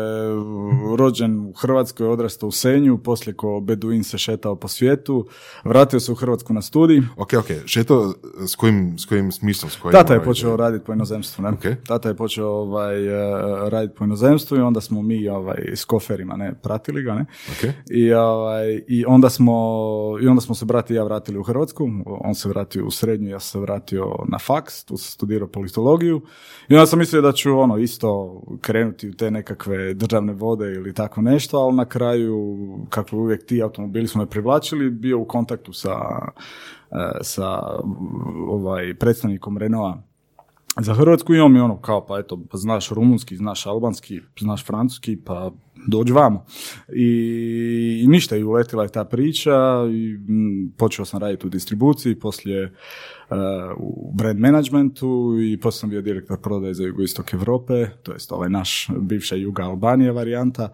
rođen 0.97 1.41
u 1.41 1.53
Hrvatskoj, 1.53 2.07
odrastao 2.07 2.49
u 2.49 2.53
Senju, 2.53 2.99
poslije 2.99 3.35
ko 3.35 3.61
Beduin 3.61 4.05
se 4.05 4.19
šetao 4.19 4.57
po 4.57 4.69
svijetu, 4.69 5.27
vratio 5.65 6.01
se 6.01 6.13
u 6.13 6.15
Hrvatsku 6.15 6.53
na 6.53 6.63
studij. 6.63 7.03
Ok, 7.17 7.33
ok, 7.33 7.47
šeto 7.67 8.15
s 8.47 8.55
kojim, 8.55 8.99
s 8.99 9.05
kojim 9.05 9.33
smismom? 9.33 9.71
S 9.71 9.77
kojim, 9.77 9.93
Tata 9.93 10.13
je 10.13 10.19
ovaj, 10.19 10.27
počeo 10.27 10.57
raditi 10.57 10.85
po 10.85 10.93
inozemstvu, 10.93 11.43
ne? 11.43 11.49
Ok. 11.49 11.87
Tata 11.87 12.09
je 12.09 12.17
počeo 12.17 12.49
ovaj, 12.49 13.07
eh, 13.07 13.71
raditi 13.71 13.95
po 13.99 14.05
inozemstvu 14.05 14.57
i 14.57 14.61
onda 14.61 14.81
smo 14.81 15.03
mi 15.03 15.29
ovaj, 15.29 15.59
s 15.75 15.85
koferima 15.85 16.37
ne, 16.37 16.55
pratili 16.63 17.03
ga, 17.03 17.15
ne? 17.15 17.27
Ok. 17.53 17.75
I, 17.91 18.13
ovaj, 18.13 18.83
i, 18.89 19.05
onda 19.07 19.31
smo, 19.31 19.55
I 20.23 20.27
onda 20.27 20.41
smo 20.41 20.55
se 20.55 20.65
brat 20.65 20.91
i 20.91 20.95
ja 20.95 21.05
vratili 21.05 21.39
u 21.39 21.43
Hrvatsku. 21.43 21.89
On 22.07 22.35
se 22.35 22.49
vratio 22.49 22.87
u 22.87 22.91
srednju, 22.91 23.31
ja 23.31 23.41
se 23.41 23.59
vratio 23.59 24.17
na 24.29 24.39
faks, 24.39 24.85
tu 24.85 24.97
sam 24.97 25.11
studirao 25.11 25.49
politologiju. 25.49 26.23
I 26.69 26.75
onda 26.75 26.87
sam 26.87 27.04
mislio 27.05 27.23
da 27.23 27.33
ću 27.33 27.59
ono 27.59 27.79
isto 27.79 28.43
krenuti 28.61 29.09
u 29.09 29.13
te 29.13 29.31
nekakve 29.31 29.95
državne 29.95 30.33
vode 30.33 30.73
ili 30.73 30.95
tako 30.95 31.23
nešto, 31.23 31.59
ali 31.59 31.77
na 31.77 31.85
kraju, 31.85 32.59
kako 32.89 33.17
uvijek 33.17 33.47
ti 33.47 33.63
automobili 33.63 34.07
su 34.07 34.19
me 34.19 34.27
privlačili, 34.27 34.91
bio 34.91 35.19
u 35.19 35.25
kontaktu 35.25 35.73
sa, 35.73 35.97
eh, 36.91 37.19
sa 37.23 37.61
ovaj, 38.49 38.95
predstavnikom 38.95 39.59
Renaulta 39.59 40.14
za 40.81 40.95
Hrvatsku 40.95 41.35
i 41.35 41.41
on 41.41 41.53
mi 41.53 41.61
ono 41.61 41.81
kao 41.81 42.07
pa 42.07 42.19
eto 42.19 42.41
pa 42.51 42.57
znaš 42.57 42.89
rumunski, 42.91 43.37
znaš 43.37 43.67
albanski, 43.67 44.21
znaš 44.41 44.67
francuski 44.67 45.17
pa 45.17 45.51
dođi 45.87 46.13
vamo. 46.13 46.45
I, 46.95 48.03
i 48.05 48.09
ništa 48.09 48.37
i 48.37 48.45
uletila 48.45 48.83
je 48.83 48.89
ta 48.89 49.05
priča 49.05 49.55
i 49.93 50.19
mm, 50.33 50.73
počeo 50.77 51.05
sam 51.05 51.21
raditi 51.21 51.47
u 51.47 51.51
distribuciji, 51.51 52.15
poslije 52.15 52.65
uh, 52.65 53.37
u 53.77 54.13
brand 54.15 54.41
managementu 54.41 55.37
i 55.43 55.61
poslije 55.61 55.81
sam 55.81 55.91
bio 55.91 56.03
direktor 56.03 56.41
prodaje 56.41 56.75
za 56.75 56.85
jugoistok 56.85 57.33
Europe, 57.33 57.87
to 58.03 58.13
jest 58.13 58.33
ovaj 58.33 58.51
naš 58.51 58.89
bivša 59.01 59.37
Juga 59.37 59.63
Albanija 59.63 60.13
varijanta 60.13 60.69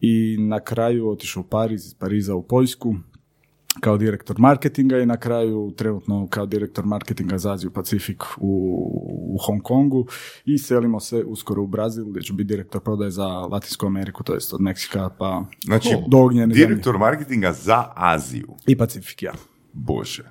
i 0.00 0.36
na 0.38 0.60
kraju 0.60 1.10
otišao 1.10 1.40
u 1.40 1.46
Pariz, 1.46 1.86
iz 1.86 1.94
Pariza 1.94 2.34
u 2.34 2.42
Poljsku 2.42 2.94
kao 3.80 3.96
direktor 3.96 4.36
marketinga 4.38 4.98
i 4.98 5.06
na 5.06 5.16
kraju 5.16 5.72
trenutno 5.76 6.26
kao 6.30 6.46
direktor 6.46 6.86
marketinga 6.86 7.38
za 7.38 7.52
Aziju 7.52 7.70
Pacifik 7.70 8.22
u, 8.38 8.48
u 9.34 9.38
Hong 9.46 9.62
Kongu 9.62 10.06
i 10.44 10.58
selimo 10.58 11.00
se 11.00 11.24
uskoro 11.24 11.62
u 11.62 11.66
Brazil 11.66 12.04
gdje 12.04 12.22
ću 12.22 12.34
biti 12.34 12.48
direktor 12.48 12.80
prodaje 12.80 13.10
za 13.10 13.26
Latinsku 13.26 13.86
Ameriku, 13.86 14.22
to 14.22 14.34
jest 14.34 14.54
od 14.54 14.60
Meksika 14.60 15.10
pa 15.18 15.44
Znači, 15.64 15.88
do 16.08 16.18
ognjene 16.18 16.54
zemlje. 16.54 16.66
direktor 16.66 16.98
marketinga 16.98 17.52
za 17.52 17.84
Aziju. 17.94 18.48
I 18.66 18.76
Pacifik, 18.76 19.22
ja. 19.22 19.32
Bože. 19.72 20.24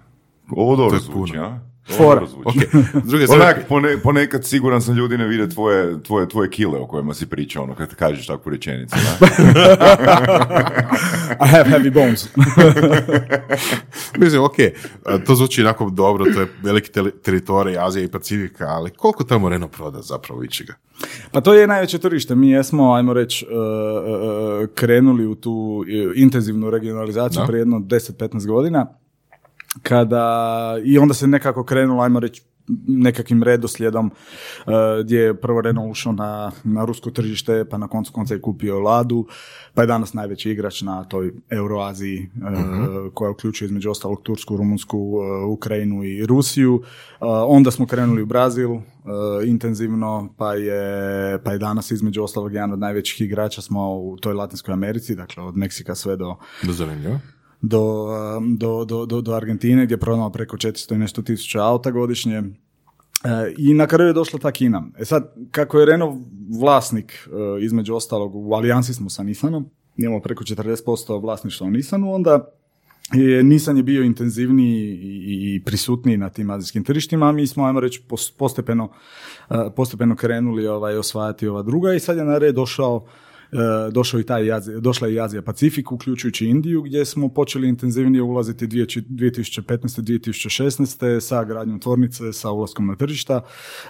Ovo 0.51 0.75
dobro 0.75 0.95
je 0.95 1.01
zvuči, 1.01 1.37
a? 1.37 1.59
Fora. 1.87 2.19
dobro 2.19 2.27
zvuči. 2.27 2.59
Ok, 2.59 2.63
s 3.05 3.09
druge 3.09 3.27
strane, 3.27 3.43
Onak, 3.43 3.67
pone, 3.67 3.97
ponekad 3.97 4.45
siguran 4.45 4.81
sam 4.81 4.95
ljudi 4.95 5.17
ne 5.17 5.27
vide 5.27 5.49
tvoje, 5.49 6.03
tvoje, 6.03 6.29
tvoje 6.29 6.49
kile 6.49 6.79
o 6.79 6.87
kojima 6.87 7.13
si 7.13 7.25
pričao, 7.25 7.63
ono, 7.63 7.75
kad 7.75 7.95
kažeš 7.95 8.27
takvu 8.27 8.49
rečenicu. 8.51 8.95
I 11.39 11.47
have 11.47 11.69
heavy 11.69 11.93
bones. 11.93 12.27
Mislim, 14.21 14.43
ok, 14.43 14.55
to 15.25 15.35
zvuči 15.35 15.61
onako 15.61 15.89
dobro, 15.89 16.25
to 16.33 16.41
je 16.41 16.47
veliki 16.63 16.91
tele- 16.91 17.11
teritorij 17.23 17.77
Azije 17.79 18.05
i 18.05 18.11
Pacifika, 18.11 18.65
ali 18.67 18.89
koliko 18.89 19.23
tamo 19.23 19.49
Renault 19.49 19.71
proda 19.73 20.01
zapravo 20.01 20.43
ičega? 20.43 20.73
Pa 21.31 21.41
to 21.41 21.53
je 21.53 21.67
najveće 21.67 21.97
tržište. 21.97 22.35
Mi 22.35 22.49
jesmo, 22.49 22.93
ajmo 22.93 23.13
reći, 23.13 23.45
uh, 23.45 23.51
uh, 23.53 24.67
krenuli 24.75 25.25
u 25.25 25.35
tu 25.35 25.83
intenzivnu 26.15 26.69
regionalizaciju 26.69 27.39
Da. 27.41 27.45
prije 27.47 27.59
jedno 27.61 27.79
10-15 27.79 28.47
godina. 28.47 28.85
Kada 29.81 30.77
i 30.83 30.97
onda 30.97 31.13
se 31.13 31.27
nekako 31.27 31.63
krenulo, 31.63 32.03
ajmo 32.03 32.19
reći, 32.19 32.43
nekakvim 32.87 33.43
redoslijedom 33.43 34.05
uh, 34.05 34.73
gdje 35.03 35.19
je 35.19 35.41
prvo 35.41 35.61
Renault 35.61 35.91
ušao 35.91 36.13
na, 36.13 36.51
na 36.63 36.85
rusko 36.85 37.11
tržište, 37.11 37.65
pa 37.69 37.77
na 37.77 37.87
koncu 37.87 38.11
konca 38.13 38.33
je 38.33 38.41
kupio 38.41 38.79
Ladu, 38.79 39.27
pa 39.73 39.81
je 39.81 39.87
danas 39.87 40.13
najveći 40.13 40.51
igrač 40.51 40.81
na 40.81 41.03
toj 41.03 41.33
Euroaziji 41.49 42.29
uh, 42.35 43.13
koja 43.13 43.31
uključuje 43.31 43.65
između 43.65 43.89
ostalog 43.89 44.21
Tursku, 44.21 44.57
Rumunsku, 44.57 44.97
uh, 44.99 45.49
Ukrajinu 45.49 46.03
i 46.03 46.25
Rusiju. 46.25 46.73
Uh, 46.75 46.81
onda 47.47 47.71
smo 47.71 47.85
krenuli 47.85 48.21
u 48.21 48.25
Brazil 48.25 48.71
uh, 48.71 48.81
intenzivno, 49.45 50.33
pa 50.37 50.53
je, 50.53 51.43
pa 51.43 51.51
je 51.51 51.57
danas 51.57 51.91
između 51.91 52.23
ostalog 52.23 52.53
jedan 52.53 52.73
od 52.73 52.79
najvećih 52.79 53.21
igrača 53.21 53.61
smo 53.61 53.97
u 53.97 54.17
toj 54.17 54.33
Latinskoj 54.33 54.73
Americi, 54.73 55.15
dakle 55.15 55.43
od 55.43 55.57
Meksika 55.57 55.95
sve 55.95 56.15
do, 56.15 56.35
do, 56.63 56.73
um, 56.73 57.19
do, 57.67 58.85
do, 58.85 59.05
do, 59.05 59.21
do 59.21 59.33
Argentine 59.33 59.85
gdje 59.85 59.97
prodamo 59.97 60.29
preko 60.29 60.57
400 60.57 60.95
i 60.95 60.97
nešto 60.97 61.21
tisuća 61.21 61.63
auta 61.63 61.91
godišnje. 61.91 62.37
E, 62.37 62.43
I 63.57 63.73
na 63.73 63.87
kraju 63.87 64.07
je 64.07 64.13
došla 64.13 64.39
ta 64.39 64.51
Kina. 64.51 64.83
E 64.99 65.05
sad, 65.05 65.33
kako 65.51 65.79
je 65.79 65.85
Renault 65.85 66.21
vlasnik, 66.59 67.27
e, 67.27 67.63
između 67.63 67.95
ostalog, 67.95 68.35
u 68.35 68.53
alijansi 68.53 68.93
smo 68.93 69.09
sa 69.09 69.23
Nissanom, 69.23 69.69
imamo 69.97 70.19
preko 70.19 70.43
40% 70.43 71.21
vlasništva 71.21 71.67
u 71.67 71.71
Nissanu, 71.71 72.13
onda 72.13 72.45
je 73.13 73.43
Nissan 73.43 73.77
je 73.77 73.83
bio 73.83 74.03
intenzivniji 74.03 74.99
i, 75.01 75.61
prisutniji 75.65 76.17
na 76.17 76.29
tim 76.29 76.49
azijskim 76.49 76.83
tržištima, 76.83 77.29
a 77.29 77.31
mi 77.31 77.47
smo, 77.47 77.65
ajmo 77.65 77.79
reći, 77.79 78.03
pos- 78.09 78.37
postepeno, 78.37 78.91
e, 79.49 79.55
postepeno 79.75 80.15
krenuli 80.15 80.67
ovaj, 80.67 80.97
osvajati 80.97 81.47
ova 81.47 81.61
druga 81.61 81.93
i 81.93 81.99
sad 81.99 82.17
je 82.17 82.25
na 82.25 82.37
red 82.37 82.55
došao 82.55 83.05
došao 83.91 84.19
i 84.19 84.23
taj 84.23 84.43
došla 84.79 85.07
i 85.07 85.19
Azija 85.19 85.41
Pacifik, 85.41 85.91
uključujući 85.91 86.45
Indiju, 86.45 86.81
gdje 86.81 87.05
smo 87.05 87.29
počeli 87.29 87.69
intenzivnije 87.69 88.21
ulaziti 88.21 88.67
2015. 88.67 90.01
2016. 90.01 91.19
sa 91.19 91.43
gradnjom 91.43 91.79
tvornice, 91.79 92.33
sa 92.33 92.51
ulaskom 92.51 92.87
na 92.87 92.95
tržišta. 92.95 93.41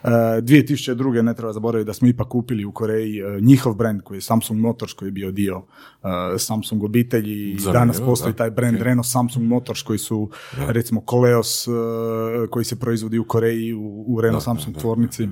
E, 0.03 0.07
2002. 0.07 1.21
ne 1.21 1.33
treba 1.33 1.53
zaboraviti 1.53 1.87
da 1.87 1.93
smo 1.93 2.07
ipak 2.07 2.27
kupili 2.27 2.65
u 2.65 2.71
Koreji 2.71 3.19
e, 3.19 3.41
njihov 3.41 3.73
brand 3.73 4.01
koji 4.01 4.17
je 4.17 4.21
Samsung 4.21 4.59
Motors, 4.59 4.93
koji 4.93 5.07
je 5.07 5.11
bio 5.11 5.31
dio 5.31 5.65
e, 6.03 6.37
Samsung 6.37 6.83
obitelji 6.83 7.51
i 7.51 7.59
Zanimljivo, 7.59 7.73
danas 7.73 8.01
postoji 8.01 8.33
da. 8.33 8.37
taj 8.37 8.51
brand 8.51 8.81
Renault 8.81 9.07
Samsung 9.07 9.47
Motors 9.47 9.81
koji 9.81 9.99
su 9.99 10.29
recimo 10.67 11.01
Koleos 11.01 11.67
e, 11.67 11.71
koji 12.49 12.65
se 12.65 12.79
proizvodi 12.79 13.19
u 13.19 13.27
Koreji 13.27 13.73
u, 13.73 14.05
u 14.07 14.21
Renault 14.21 14.43
Samsung 14.43 14.77
tvornici. 14.77 15.27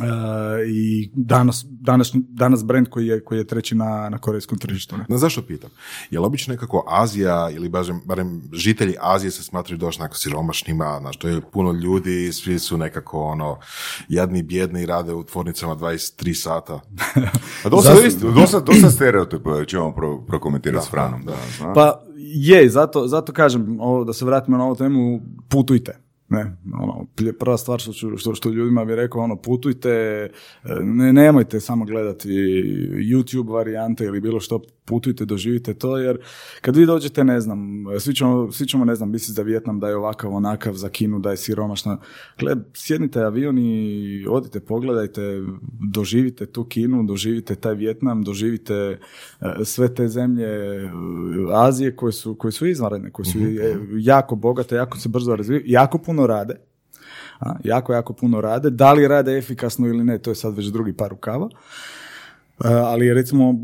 E, 0.00 0.68
i 0.68 1.10
danas, 1.14 1.64
danas, 1.68 2.10
danas 2.14 2.64
brand 2.64 2.88
koji 2.88 3.06
je, 3.06 3.24
koji 3.24 3.38
je 3.38 3.46
treći 3.46 3.74
na, 3.74 4.08
na 4.08 4.18
korejskom 4.18 4.58
tržištu. 4.58 4.96
ne? 4.96 5.04
Na 5.08 5.18
zašto 5.18 5.42
pitam? 5.42 5.70
Jel 6.10 6.24
obično 6.24 6.52
nekako 6.52 6.84
Azija 6.88 7.50
ili 7.50 7.68
barem, 7.68 8.00
barem 8.04 8.42
žitelji 8.52 8.94
Azije 9.00 9.30
se 9.30 9.42
smatraju 9.42 9.78
dosta 9.78 10.02
onako 10.02 10.16
siromašnima, 10.16 10.98
znaš, 11.00 11.16
to 11.16 11.28
je 11.28 11.40
puno 11.40 11.72
ljudi, 11.72 12.32
svi 12.32 12.58
su 12.58 12.78
nekako 12.78 13.22
ono 13.22 13.58
jadni, 14.08 14.42
bjedni, 14.42 14.86
rade 14.86 15.12
u 15.12 15.24
tvornicama 15.24 15.76
23 15.76 16.34
sata. 16.34 16.80
A 17.64 17.68
dosta, 17.68 17.94
dosta, 18.34 18.60
dosta 18.60 18.90
stereotipa 18.90 19.64
ćemo 19.64 19.94
pro, 19.94 20.18
prokomentirati 20.26 20.86
s 20.86 20.90
Franom. 20.90 21.24
Da. 21.24 21.72
Pa 21.74 22.02
je, 22.16 22.68
zato, 22.68 23.08
zato 23.08 23.32
kažem, 23.32 23.80
ovo, 23.80 24.04
da 24.04 24.12
se 24.12 24.24
vratimo 24.24 24.56
na 24.56 24.64
ovu 24.64 24.76
temu, 24.76 25.20
putujte. 25.48 25.98
Ne, 26.32 26.56
ono, 26.82 27.06
prva 27.38 27.56
stvar 27.56 27.80
što, 27.80 27.92
ću- 27.92 28.16
što, 28.16 28.34
što 28.34 28.50
ljudima 28.50 28.84
bi 28.84 28.96
rekao, 28.96 29.20
ono, 29.22 29.36
putujte, 29.36 29.90
e, 29.90 30.30
ne, 30.82 31.12
nemojte 31.12 31.60
samo 31.60 31.84
gledati 31.84 32.28
YouTube 33.12 33.52
varijante 33.52 34.04
ili 34.04 34.20
bilo 34.20 34.40
što, 34.40 34.60
putujte, 34.84 35.24
doživite 35.24 35.74
to, 35.74 35.98
jer 35.98 36.18
kad 36.60 36.76
vi 36.76 36.86
dođete, 36.86 37.24
ne 37.24 37.40
znam, 37.40 37.84
svi 37.98 38.14
ćemo, 38.14 38.52
svi 38.52 38.66
ćemo 38.66 38.84
ne 38.84 38.94
znam, 38.94 39.10
misliti 39.10 39.32
za 39.32 39.42
Vjetnam 39.42 39.80
da 39.80 39.88
je 39.88 39.96
ovakav, 39.96 40.34
onakav, 40.34 40.74
za 40.74 40.88
Kinu 40.88 41.18
da 41.18 41.30
je 41.30 41.36
siromašna. 41.36 41.98
Gled, 42.38 42.58
sjednite 42.74 43.20
avion 43.20 43.58
i 43.58 44.26
odite, 44.28 44.60
pogledajte, 44.60 45.42
doživite 45.92 46.46
tu 46.46 46.64
Kinu, 46.64 47.02
doživite 47.02 47.54
taj 47.54 47.74
Vjetnam, 47.74 48.22
doživite 48.22 48.74
e, 48.74 48.98
sve 49.64 49.94
te 49.94 50.08
zemlje 50.08 50.46
e, 50.46 50.90
Azije 51.52 51.96
koje 51.96 52.12
su, 52.12 52.34
koje 52.34 52.52
su 52.52 52.66
izvanredne, 52.66 53.10
koje 53.10 53.26
su 53.26 53.38
e, 53.38 53.76
jako 53.92 54.36
bogate, 54.36 54.74
jako 54.74 54.98
se 54.98 55.08
brzo 55.08 55.36
razvijaju, 55.36 55.64
jako 55.66 55.98
puno 55.98 56.21
rade. 56.26 56.60
A, 57.40 57.54
jako, 57.64 57.92
jako 57.92 58.12
puno 58.12 58.40
rade. 58.40 58.70
Da 58.70 58.92
li 58.92 59.08
rade 59.08 59.38
efikasno 59.38 59.86
ili 59.86 60.04
ne, 60.04 60.18
to 60.18 60.30
je 60.30 60.34
sad 60.34 60.56
već 60.56 60.66
drugi 60.66 60.92
par 60.92 61.10
rukava. 61.10 61.48
Ali 62.64 63.14
recimo 63.14 63.54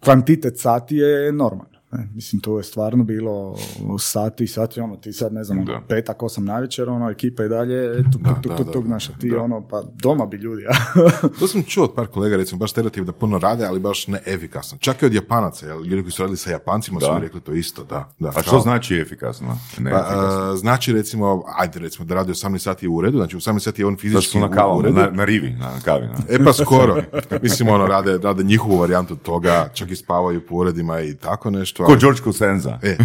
kvantitet 0.00 0.58
sati 0.58 0.96
je 0.96 1.32
normalan. 1.32 1.71
Ne, 1.92 2.08
mislim, 2.14 2.40
to 2.40 2.58
je 2.58 2.64
stvarno 2.64 3.04
bilo 3.04 3.56
sati 4.00 4.44
i 4.44 4.48
sati, 4.48 4.80
ono, 4.80 4.96
ti 4.96 5.12
sad, 5.12 5.32
ne 5.32 5.44
znam, 5.44 5.58
ono, 5.58 5.66
Da. 5.66 5.80
petak, 5.80 6.22
osam 6.22 6.44
navečer, 6.44 6.88
ono, 6.88 7.10
ekipa 7.10 7.44
i 7.44 7.48
dalje, 7.48 8.02
tuk, 8.02 8.22
tuk, 8.24 8.42
tuk, 8.42 8.56
tuk, 8.56 8.66
tuk, 8.66 8.74
da. 8.76 8.86
znaš, 8.86 9.08
a 9.08 9.12
ti, 9.14 9.34
ono, 9.34 9.68
pa 9.68 9.82
doma 9.94 10.26
bi 10.26 10.36
ljudi, 10.36 10.62
a? 10.64 10.72
To 11.38 11.46
sam 11.48 11.62
čuo 11.62 11.84
od 11.84 11.94
par 11.94 12.06
kolega, 12.06 12.36
recimo, 12.36 12.58
baš 12.58 12.70
stereotip 12.70 13.04
da 13.04 13.12
puno 13.12 13.38
rade, 13.38 13.64
ali 13.64 13.80
baš 13.80 14.06
ne 14.06 14.20
efikasno. 14.26 14.78
Čak 14.78 15.02
i 15.02 15.06
od 15.06 15.14
Japanaca, 15.14 15.66
jel? 15.66 15.82
ljudi 15.82 16.02
koji 16.02 16.12
su 16.12 16.22
radili 16.22 16.36
sa 16.36 16.50
Japancima 16.50 17.00
su 17.00 17.06
Da. 17.06 17.14
mi 17.14 17.20
rekli 17.20 17.40
to 17.40 17.52
isto, 17.52 17.84
da. 17.84 18.08
da 18.18 18.28
A 18.28 18.32
što 18.32 18.50
kao- 18.50 18.60
znači 18.60 18.96
efikasno? 18.96 19.58
Ne 19.78 19.90
Pa, 19.90 19.96
efikasno. 19.98 20.50
a, 20.52 20.56
znači 20.56 20.92
recimo, 20.92 21.42
ajde 21.48 21.78
recimo 21.78 22.04
da 22.06 22.14
radi 22.14 22.30
18 22.30 22.58
sati 22.58 22.88
u 22.88 22.94
uredu, 22.94 23.18
znači 23.18 23.36
18 23.36 23.58
sati 23.60 23.82
je 23.82 23.86
on 23.86 23.96
fizički 23.96 24.26
su 24.26 24.40
na 24.40 24.46
u 24.46 24.50
kavu, 24.50 24.78
uredu. 24.78 24.94
na, 24.94 25.10
na 25.10 25.24
rivi, 25.24 25.50
na 25.50 25.80
kavi. 25.80 26.06
Na. 26.06 26.14
E 26.28 26.44
pa 26.44 26.52
skoro. 26.54 27.02
Mislim, 27.42 27.68
ono, 27.68 27.86
rade, 27.86 28.18
rade 28.18 28.44
njihovu 28.44 28.76
varijantu 28.76 29.16
toga, 29.16 29.68
čak 29.74 29.90
i 29.90 29.96
spavaju 29.96 30.46
po 30.46 30.54
uredima 30.54 31.00
i 31.00 31.14
tako 31.14 31.50
nešto. 31.50 31.81
Ko 31.86 31.92
Ali, 31.92 32.00
George 32.00 32.20
Cosenza. 32.24 32.78
e, 32.82 32.96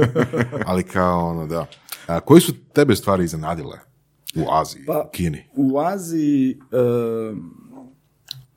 ali 0.66 0.82
kao 0.82 1.28
ono, 1.28 1.46
da. 1.46 1.66
A, 2.06 2.20
koji 2.20 2.40
su 2.40 2.52
tebe 2.72 2.96
stvari 2.96 3.24
iznenadile 3.24 3.78
u 4.36 4.44
Aziji, 4.50 4.84
Pa- 4.86 5.08
Kini? 5.12 5.44
U 5.56 5.78
Aziji 5.80 6.50
e, 6.50 6.56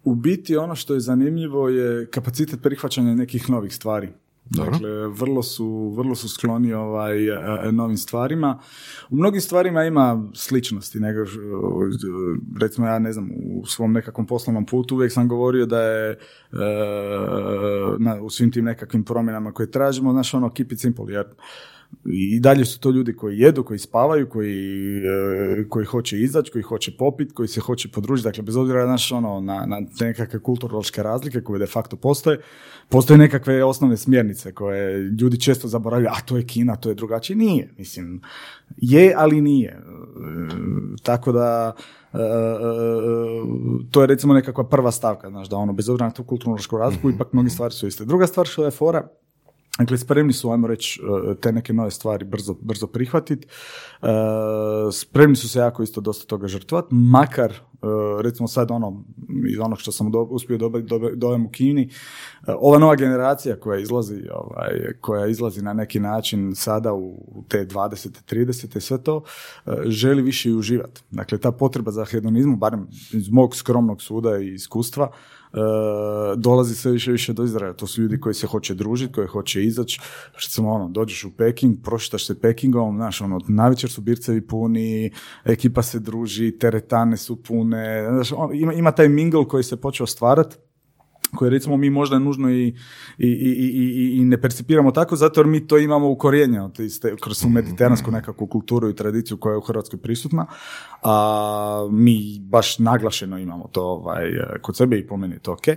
u 0.04 0.16
biti 0.16 0.58
ono 0.58 0.76
što 0.76 0.94
je 0.94 1.00
zanimljivo 1.00 1.70
je 1.70 2.10
kapacitet 2.10 2.62
prihvaćanja 2.62 3.16
nekih 3.16 3.50
novih 3.50 3.76
stvari. 3.76 4.10
Dobro. 4.50 4.72
Dakle, 4.72 5.08
vrlo 5.08 5.44
su, 5.44 5.94
vrlo 5.98 6.16
su 6.16 6.30
skloni 6.30 6.74
ovaj, 6.74 7.28
e, 7.68 7.72
novim 7.72 7.98
stvarima. 7.98 8.60
U 9.10 9.16
mnogim 9.16 9.42
stvarima 9.42 9.84
ima 9.84 10.24
sličnosti. 10.34 11.00
Nego, 11.00 11.26
š- 11.26 11.40
recimo, 12.62 12.88
ja 12.88 13.00
ne 13.00 13.14
znam, 13.14 13.30
u 13.62 13.66
svom 13.66 13.94
nekakvom 13.94 14.28
poslovnom 14.28 14.66
putu 14.66 14.96
uvijek 14.96 15.12
sam 15.12 15.28
govorio 15.28 15.66
da 15.66 15.82
je 15.82 16.12
e, 16.12 16.18
na, 18.00 18.22
u 18.22 18.30
svim 18.30 18.52
tim 18.52 18.66
nekakvim 18.66 19.04
promjenama 19.04 19.52
koje 19.52 19.72
tražimo, 19.72 20.12
znaš, 20.12 20.34
ono, 20.34 20.50
keep 20.54 20.72
it 20.72 20.80
simple, 20.80 21.14
jer 21.14 21.26
i 22.06 22.40
dalje 22.40 22.66
su 22.66 22.80
to 22.80 22.90
ljudi 22.90 23.16
koji 23.16 23.40
jedu, 23.40 23.64
koji 23.64 23.80
spavaju, 23.80 24.30
koji, 24.30 24.98
e, 24.98 25.70
koji 25.70 25.86
hoće 25.86 26.20
izaći, 26.20 26.52
koji 26.52 26.62
hoće 26.62 26.98
popit, 26.98 27.32
koji 27.34 27.48
se 27.48 27.62
hoće 27.62 27.88
podružiti. 27.92 28.28
Dakle, 28.28 28.44
bez 28.44 28.56
obzira 28.56 28.86
znaš, 28.86 29.12
ono, 29.12 29.40
na, 29.40 29.66
na 29.66 29.82
te 30.00 30.06
nekakve 30.06 30.40
kulturološke 30.40 31.04
razlike 31.04 31.42
koje 31.42 31.60
de 31.60 31.66
facto 31.66 31.96
postoje, 31.96 32.40
postoje 32.90 33.18
nekakve 33.18 33.64
osnovne 33.64 33.98
smjernice 33.98 34.52
koje 34.54 34.98
ljudi 34.98 35.40
često 35.40 35.68
zaboravljaju, 35.68 36.14
a 36.18 36.22
to 36.26 36.38
je 36.38 36.46
Kina, 36.46 36.76
to 36.76 36.90
je 36.90 36.96
drugačije. 36.96 37.38
Nije, 37.38 37.70
mislim, 37.78 38.22
je, 38.78 39.14
ali 39.18 39.42
nije. 39.42 39.70
E, 39.70 39.82
tako 41.04 41.32
da, 41.32 41.76
e, 42.14 42.18
to 43.92 44.02
je 44.02 44.08
recimo 44.08 44.34
nekakva 44.34 44.64
prva 44.64 44.92
stavka, 44.92 45.30
znaš, 45.30 45.50
da 45.50 45.58
ono, 45.58 45.74
bez 45.74 45.90
obzira 45.90 46.06
na 46.06 46.14
tu 46.14 46.24
kulturološku 46.24 46.78
razliku, 46.78 47.10
ipak 47.10 47.34
mnogi 47.34 47.50
stvari 47.50 47.74
su 47.74 47.88
iste. 47.88 48.06
Druga 48.06 48.28
stvar 48.28 48.46
što 48.46 48.66
je 48.66 48.72
fora, 48.72 49.08
Dakle, 49.80 49.98
spremni 49.98 50.34
su, 50.34 50.52
ajmo 50.52 50.68
reći, 50.68 51.02
e, 51.32 51.36
te 51.36 51.52
neke 51.52 51.74
nove 51.74 51.92
stvari 51.92 52.26
brzo, 52.26 52.56
brzo 52.62 52.88
prihvatiti. 52.88 53.48
spremni 54.92 55.36
su 55.36 55.50
se 55.50 55.60
jako 55.60 55.84
isto 55.84 56.02
dosta 56.02 56.26
toga 56.26 56.48
žrtvati, 56.48 56.96
makar, 56.96 57.52
e, 57.52 58.22
recimo 58.22 58.48
sad 58.48 58.72
ono, 58.72 59.04
iz 59.50 59.60
onog 59.60 59.80
što 59.80 59.92
sam 59.92 60.12
do, 60.12 60.22
uspio 60.22 60.58
dobiti 60.58 60.88
dojam 61.16 61.46
u 61.46 61.50
Kini, 61.50 61.90
e, 62.48 62.54
ova 62.60 62.80
nova 62.80 62.96
generacija 62.96 63.60
koja 63.60 63.80
izlazi, 63.80 64.22
ovaj, 64.34 64.94
koja 65.02 65.28
izlazi 65.28 65.62
na 65.62 65.74
neki 65.74 66.00
način 66.00 66.56
sada 66.56 66.94
u 66.94 67.44
te 67.48 67.66
20. 67.66 68.24
30. 68.30 68.80
sve 68.80 69.04
to, 69.04 69.24
e, 69.66 69.72
želi 69.86 70.22
više 70.22 70.50
i 70.50 70.56
uživati. 70.56 71.02
Dakle, 71.12 71.38
ta 71.38 71.52
potreba 71.52 71.92
za 71.92 72.06
hedonizmu, 72.06 72.56
barem 72.56 72.88
iz 73.14 73.30
mog 73.30 73.56
skromnog 73.56 74.02
suda 74.02 74.38
i 74.38 74.54
iskustva, 74.54 75.10
e, 75.14 75.45
dolazi 76.38 76.76
sve 76.76 76.92
više 76.92 77.12
više 77.12 77.34
do 77.34 77.44
izraja. 77.44 77.74
To 77.74 77.88
su 77.88 78.02
ljudi 78.02 78.20
koji 78.20 78.36
se 78.36 78.48
hoće 78.48 78.74
družiti, 78.74 79.14
koji 79.14 79.28
hoće 79.28 79.64
izaći. 79.64 80.00
Recimo, 80.34 80.72
ono, 80.72 80.90
dođeš 80.90 81.24
u 81.24 81.32
Peking, 81.38 81.78
prošitaš 81.84 82.28
se 82.28 82.40
Pekingom, 82.40 82.96
znaš, 82.96 83.22
ono, 83.22 83.40
navečer 83.48 83.90
su 83.90 84.02
bircevi 84.02 84.48
puni, 84.48 85.12
ekipa 85.46 85.82
se 85.82 86.00
druži, 86.00 86.58
teretane 86.58 87.18
su 87.18 87.44
pune, 87.44 88.08
znaš, 88.10 88.32
ono, 88.32 88.54
ima, 88.54 88.74
ima 88.74 88.92
taj 88.92 89.10
mingle 89.10 89.48
koji 89.48 89.64
se 89.64 89.82
počeo 89.82 90.06
stvarati 90.06 90.56
koje 91.36 91.50
recimo 91.50 91.78
mi 91.78 91.90
možda 91.90 92.20
nužno 92.20 92.50
i, 92.52 92.68
i, 93.18 93.28
i, 93.28 93.28
i, 93.28 94.18
i- 94.18 94.26
ne 94.26 94.38
percipiramo 94.38 94.92
tako, 94.92 95.16
zato 95.16 95.40
jer 95.40 95.48
mi 95.48 95.68
to 95.68 95.78
imamo 95.78 96.10
ukorijenjeno 96.10 96.70
te 96.70 96.84
iste- 96.84 97.16
kroz 97.16 97.42
tu 97.42 97.50
mediteransku 97.50 98.12
nekakvu 98.12 98.48
kulturu 98.48 98.90
i 98.90 98.96
tradiciju 98.96 99.38
koja 99.38 99.52
je 99.52 99.58
u 99.58 99.62
Hrvatskoj 99.62 100.00
prisutna, 100.00 100.46
a 101.04 101.88
mi 101.92 102.20
baš 102.42 102.80
naglašeno 102.80 103.38
imamo 103.38 103.68
to 103.68 103.84
ovaj, 103.84 104.24
kod 104.62 104.76
sebe 104.78 104.98
i 104.98 105.08
po 105.08 105.18
meni 105.18 105.40
to 105.40 105.54
ok. 105.54 105.68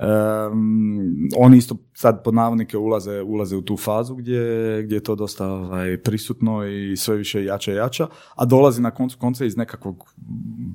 Um, 0.00 1.28
oni 1.36 1.56
isto 1.56 1.76
sad 1.94 2.22
pod 2.24 2.34
navodnike 2.34 2.78
ulaze, 2.78 3.22
ulaze 3.22 3.56
u 3.56 3.62
tu 3.62 3.76
fazu 3.76 4.14
gdje, 4.14 4.82
gdje 4.82 4.96
je 4.96 5.00
to 5.02 5.14
dosta 5.14 5.46
ovaj, 5.46 6.02
prisutno 6.02 6.66
i 6.66 6.96
sve 6.96 7.16
više 7.16 7.44
jača 7.44 7.72
i 7.72 7.76
jača, 7.76 8.06
a 8.34 8.44
dolazi 8.44 8.82
na 8.82 8.90
koncu 8.90 9.18
konca 9.18 9.44
iz 9.44 9.56
nekakvog 9.56 10.14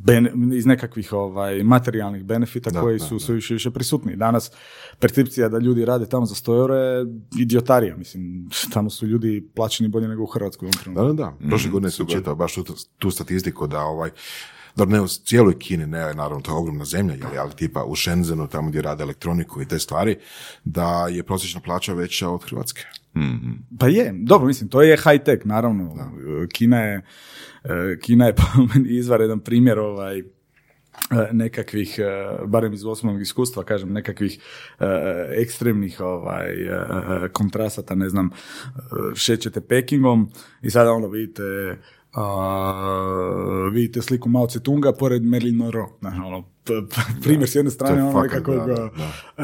bene- 0.05 0.31
iz 0.57 0.65
nekakvih 0.65 1.13
ovaj, 1.13 1.63
materijalnih 1.63 2.23
benefita 2.23 2.69
Da, 2.69 2.81
koji 2.81 2.99
da, 2.99 3.05
su 3.05 3.15
da. 3.15 3.19
sve 3.19 3.35
više 3.35 3.53
više 3.53 3.71
prisutni. 3.71 4.15
Danas 4.15 4.51
percepcija 4.99 5.49
da 5.49 5.57
ljudi 5.57 5.85
rade 5.85 6.05
tamo 6.05 6.25
za 6.25 6.35
100 6.35 6.57
eura 6.57 6.75
je 6.75 7.05
idiotarija. 7.39 7.97
Mislim, 7.97 8.49
tamo 8.73 8.89
su 8.89 9.07
ljudi 9.07 9.49
plaćeni 9.55 9.89
bolje 9.89 10.07
nego 10.07 10.23
u 10.23 10.27
Hrvatskoj. 10.27 10.69
Da, 10.95 11.03
da, 11.03 11.13
da. 11.13 11.33
Prošle 11.49 11.71
godine 11.71 11.91
sam 11.91 12.05
čitao 12.05 12.35
baš 12.35 12.53
tu, 12.55 12.63
tu 12.97 13.11
statistiku 13.11 13.67
da 13.67 13.79
ovaj, 13.81 14.09
da 14.75 14.85
ne 14.85 15.01
u 15.01 15.07
cijeloj 15.07 15.59
Kini, 15.59 15.87
ne, 15.87 16.13
naravno 16.13 16.41
to 16.41 16.51
je 16.51 16.55
ogromna 16.55 16.85
zemlja, 16.85 17.13
jel, 17.13 17.39
ali 17.39 17.55
tipa 17.55 17.83
u 17.83 17.95
Shenzhenu, 17.95 18.47
tamo 18.47 18.69
gdje 18.69 18.81
rade 18.81 19.03
elektroniku 19.03 19.61
i 19.61 19.65
te 19.65 19.79
stvari, 19.79 20.17
da 20.63 21.07
je 21.07 21.23
prosječna 21.23 21.61
plaća 21.61 21.93
veća 21.93 22.29
od 22.29 22.43
Hrvatske. 22.43 22.83
Pa 23.79 23.87
je, 23.87 24.13
dobro, 24.13 24.47
mislim, 24.47 24.69
to 24.69 24.81
je 24.81 24.97
high 24.97 25.23
tech, 25.25 25.45
naravno. 25.45 26.11
Kina 26.53 26.79
je, 26.79 27.01
e, 27.63 27.99
Kina 28.01 28.25
je 28.25 28.35
izvanredan 28.99 29.39
primjer 29.39 29.79
ovaj, 29.79 30.19
e, 30.19 30.23
nekakvih, 31.31 31.99
e, 31.99 32.03
barem 32.45 32.73
iz 32.73 32.85
osnovnog 32.85 33.21
iskustva, 33.21 33.63
kažem, 33.63 33.93
nekakvih 33.93 34.39
ekstremnih 35.29 35.99
ovaj, 35.99 36.53
kontrasata, 37.33 37.95
ne 37.95 38.09
znam, 38.09 38.29
šećete 39.15 39.61
Pekingom 39.61 40.31
i 40.61 40.69
sada 40.69 40.91
ono 40.91 41.07
vidite 41.07 41.43
a, 42.13 43.69
vidite 43.73 44.01
sliku 44.01 44.29
Mao 44.29 44.47
Tse-tunga 44.47 44.91
pored 44.99 45.23
Marilyn 45.23 45.55
Monroe. 45.55 45.87
Ono, 46.25 46.43
primjer 47.23 47.49
s 47.49 47.55
jedne 47.55 47.71
strane 47.71 48.03
ono 48.03 48.21
nekakvog, 48.21 48.57
da, 48.57 48.65
da, 48.65 48.89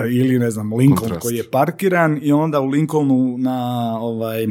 e, 0.04 0.10
ili 0.12 0.40
ne 0.40 0.52
znam, 0.52 0.74
Lincoln 0.74 0.98
Kontrast. 1.00 1.22
koji 1.22 1.36
je 1.36 1.50
parkiran 1.52 2.20
i 2.22 2.32
onda 2.32 2.60
u 2.60 2.68
Lincolnu 2.68 3.38
na 3.38 3.98
ovaj 4.02 4.48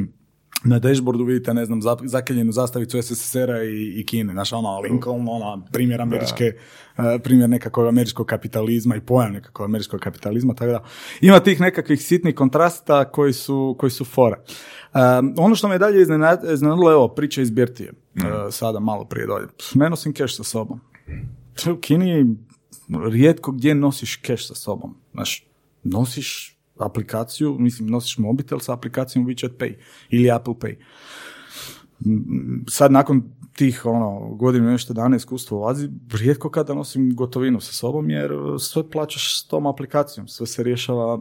na 0.65 0.79
dashboardu 0.79 1.25
vidite, 1.25 1.55
ne 1.55 1.65
znam, 1.65 1.81
zakeljenu 2.05 2.53
zastavicu 2.53 3.03
SSSR-a 3.03 3.63
i, 3.65 4.01
i 4.01 4.07
Kine. 4.07 4.33
Znaš, 4.33 4.53
ono, 4.53 4.81
Lincoln, 4.81 5.29
ono, 5.29 5.65
primjer 5.73 6.01
američke, 6.03 6.45
eh, 6.45 7.19
primjer 7.25 7.51
nekakvog 7.51 7.87
američkog 7.87 8.27
kapitalizma 8.27 8.97
i 8.97 9.01
pojam 9.01 9.33
nekakvog 9.33 9.69
američkog 9.69 10.01
kapitalizma, 10.01 10.55
tako 10.55 10.71
da 10.71 10.85
ima 11.21 11.41
tih 11.41 11.61
nekakvih 11.61 12.03
sitnih 12.03 12.35
kontrasta 12.35 13.05
koji 13.05 13.33
su, 13.33 13.77
koji 13.79 13.91
su 13.91 14.05
fora. 14.05 14.37
Um, 14.95 15.35
ono 15.39 15.55
što 15.55 15.69
me 15.69 15.79
dalje 15.79 16.05
iznenad- 16.07 16.53
iznenadilo, 16.53 16.93
evo, 16.93 17.09
priča 17.09 17.43
iz 17.43 17.51
Birtije, 17.51 17.93
eh, 18.17 18.23
sada 18.51 18.81
malo 18.81 19.05
prije 19.05 19.27
dolje. 19.27 19.47
Ne 19.75 19.91
nosim 19.91 20.13
keš 20.13 20.37
sa 20.37 20.45
sobom. 20.45 20.81
U 21.73 21.77
Kini 21.77 22.37
rijetko 23.11 23.53
gdje 23.53 23.75
nosiš 23.75 24.17
keš 24.17 24.49
sa 24.49 24.55
sobom. 24.55 24.97
Znaš, 25.13 25.47
nosiš 25.85 26.58
aplikaciju, 26.79 27.57
mislim, 27.59 27.89
nosiš 27.89 28.19
mobitel 28.19 28.59
sa 28.59 28.73
aplikacijom 28.73 29.27
WeChat 29.27 29.51
Pay 29.59 29.75
ili 30.11 30.31
Apple 30.31 30.55
Pay. 30.55 30.77
Sad 32.69 32.93
nakon 32.93 33.23
tih 33.57 33.87
ono, 33.87 34.35
godinu 34.35 34.71
nešto 34.71 34.95
dana 34.95 35.17
iskustva 35.17 35.59
u 35.59 35.67
Aziji, 35.67 35.91
rijetko 36.13 36.51
kada 36.51 36.75
nosim 36.75 37.17
gotovinu 37.17 37.61
sa 37.61 37.73
sobom 37.73 38.11
jer 38.11 38.31
sve 38.59 38.91
plaćaš 38.91 39.41
s 39.41 39.47
tom 39.47 39.67
aplikacijom, 39.67 40.29
sve 40.29 40.47
se 40.47 40.63
rješava 40.63 41.21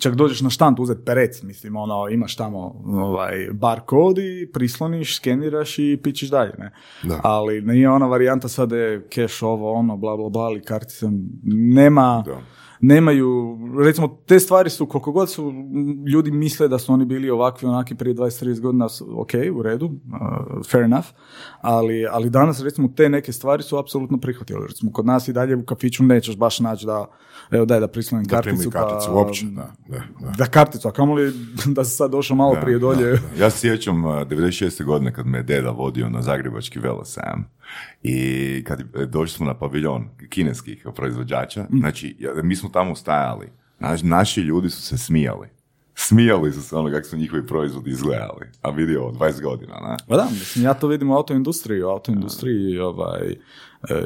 Čak 0.00 0.14
dođeš 0.14 0.40
na 0.40 0.50
štand 0.50 0.80
uzeti 0.80 1.04
perec, 1.04 1.42
mislim, 1.42 1.76
ono, 1.76 2.08
imaš 2.08 2.36
tamo 2.36 2.82
ovaj, 2.86 3.48
bar 3.52 3.80
kod 3.80 4.18
i 4.18 4.50
prisloniš, 4.52 5.16
skeniraš 5.16 5.78
i 5.78 6.00
pićiš 6.02 6.30
dalje, 6.30 6.52
ne? 6.58 6.72
Da. 7.02 7.20
Ali 7.22 7.62
nije 7.62 7.90
ona 7.90 8.06
varijanta 8.06 8.48
sad 8.48 8.72
je 8.72 9.08
cash 9.14 9.44
ovo, 9.44 9.72
ono, 9.72 9.96
bla, 9.96 10.16
bla, 10.16 10.28
bla, 10.28 10.42
ali 10.42 10.62
kartica 10.62 11.10
nema, 11.44 12.22
Da. 12.26 12.40
Nemaju, 12.80 13.56
recimo, 13.78 14.08
te 14.26 14.40
stvari 14.40 14.70
su, 14.70 14.86
koliko 14.86 15.12
god 15.12 15.30
su 15.30 15.52
ljudi 16.06 16.30
misle 16.30 16.68
da 16.68 16.78
su 16.78 16.92
oni 16.92 17.04
bili 17.04 17.30
ovakvi, 17.30 17.68
onaki 17.68 17.94
prije 17.94 18.14
20-30 18.14 18.60
godina, 18.60 18.86
ok, 19.12 19.30
u 19.54 19.62
redu, 19.62 19.86
uh, 19.86 19.92
fair 20.66 20.84
enough, 20.84 21.06
ali, 21.60 22.06
ali 22.06 22.30
danas, 22.30 22.62
recimo, 22.62 22.88
te 22.88 23.08
neke 23.08 23.32
stvari 23.32 23.62
su 23.62 23.78
apsolutno 23.78 24.18
prihvatili. 24.18 24.66
Recimo, 24.68 24.92
kod 24.92 25.06
nas 25.06 25.28
i 25.28 25.32
dalje 25.32 25.56
u 25.56 25.64
kafiću 25.64 26.02
nećeš 26.04 26.36
baš 26.36 26.60
naći 26.60 26.86
da, 26.86 27.06
evo 27.50 27.64
daj 27.64 27.80
da 27.80 27.88
prislonim 27.88 28.24
Da 28.24 28.40
primi 28.40 28.56
karticu, 28.56 28.70
karticu 28.72 29.06
pa, 29.06 29.14
uopće, 29.14 29.46
da, 29.46 29.72
da, 29.88 29.98
da. 30.20 30.30
da 30.30 30.44
karticu, 30.46 30.88
a 30.88 30.92
kamoli 30.92 31.32
da 31.66 31.84
se 31.84 31.90
sad 31.90 32.10
došao 32.10 32.36
malo 32.36 32.54
Da, 32.54 32.60
prije 32.60 32.78
dolje. 32.78 33.18
Ja 33.38 33.50
se 33.50 33.58
sjećam 33.60 34.04
uh, 34.04 34.10
96. 34.12 34.84
godine 34.84 35.12
kad 35.12 35.26
me 35.26 35.42
deda 35.42 35.70
vodio 35.70 36.08
na 36.08 36.22
zagrebački 36.22 36.78
velosajam 36.78 37.44
i 38.02 38.16
kad 38.64 38.80
je- 38.80 39.06
došli 39.06 39.28
smo 39.28 39.46
na 39.46 39.54
paviljon 39.54 40.04
kineskih 40.28 40.86
proizvođača, 40.90 41.62
Mm. 41.62 41.78
znači 41.78 42.16
mi 42.42 42.56
smo 42.56 42.65
tamo 42.68 42.94
stajali, 42.94 43.50
Naš, 43.78 44.02
naši 44.02 44.40
ljudi 44.40 44.70
su 44.70 44.82
se 44.82 44.98
smijali. 44.98 45.48
Smijali 45.94 46.52
su 46.52 46.62
se 46.62 46.76
ono 46.76 46.90
kako 46.90 47.06
su 47.06 47.16
njihovi 47.16 47.46
proizvodi 47.46 47.90
izgledali. 47.90 48.46
A 48.62 48.70
vidi 48.70 48.96
ovo, 48.96 49.12
20 49.12 49.42
godina, 49.42 49.74
ne? 49.74 49.96
Pa 50.08 50.16
da, 50.16 50.28
mislim, 50.30 50.64
ja 50.64 50.74
to 50.74 50.86
vidim 50.86 51.10
u 51.10 51.16
autoindustriji. 51.16 51.82
U 51.82 51.88
autoindustriji 51.88 52.78
ovaj, 52.78 53.30
e, 53.30 53.36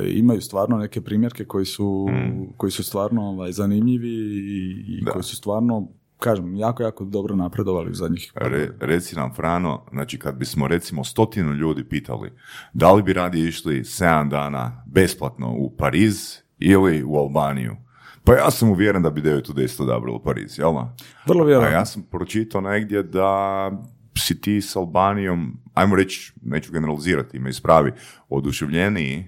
imaju 0.06 0.40
stvarno 0.40 0.76
neke 0.76 1.00
primjerke 1.00 1.44
koji 1.44 1.64
su, 1.64 2.08
koji 2.56 2.70
su 2.70 2.84
stvarno 2.84 3.22
ovaj, 3.22 3.52
zanimljivi 3.52 4.08
i, 4.08 4.98
i 4.98 5.04
koji 5.04 5.22
su 5.22 5.36
stvarno, 5.36 5.88
kažem, 6.18 6.56
jako, 6.56 6.82
jako 6.82 7.04
dobro 7.04 7.36
napredovali 7.36 7.90
u 7.90 7.94
zadnjih... 7.94 8.32
Re, 8.34 8.68
reci 8.80 9.16
nam, 9.16 9.34
Frano, 9.34 9.84
znači 9.90 10.18
kad 10.18 10.34
bismo 10.34 10.68
recimo 10.68 11.04
stotinu 11.04 11.52
ljudi 11.52 11.84
pitali 11.84 12.32
da 12.72 12.92
li 12.92 13.02
bi 13.02 13.12
radije 13.12 13.48
išli 13.48 13.80
7 13.80 14.28
dana 14.28 14.84
besplatno 14.86 15.54
u 15.56 15.76
Pariz 15.76 16.36
ili 16.58 17.04
u 17.04 17.16
Albaniju, 17.16 17.76
pa 18.24 18.34
ja 18.34 18.50
sam 18.50 18.70
uvjeren 18.70 19.02
da 19.02 19.10
bi 19.10 19.20
9 19.22 19.50
u 19.50 19.54
10 19.54 19.82
odabralo 19.82 20.18
Pariz, 20.18 20.58
jel 20.58 20.72
da? 20.72 20.94
Vrlo 21.26 21.42
A 21.42 21.46
vjerojatno. 21.46 21.76
ja 21.76 21.86
sam 21.86 22.02
pročitao 22.02 22.60
negdje 22.60 23.02
da 23.02 23.70
si 24.16 24.40
ti 24.40 24.60
s 24.60 24.76
Albanijom, 24.76 25.56
ajmo 25.74 25.96
reći, 25.96 26.32
neću 26.42 26.72
generalizirati, 26.72 27.38
me 27.38 27.50
ispravi, 27.50 27.92
oduševljeniji 28.28 29.24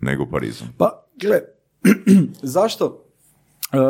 nego 0.00 0.26
Parizom. 0.26 0.68
Pa, 0.78 0.90
gle, 1.16 1.38
zašto? 2.42 3.04
E, 3.72 3.76
e, 3.76 3.80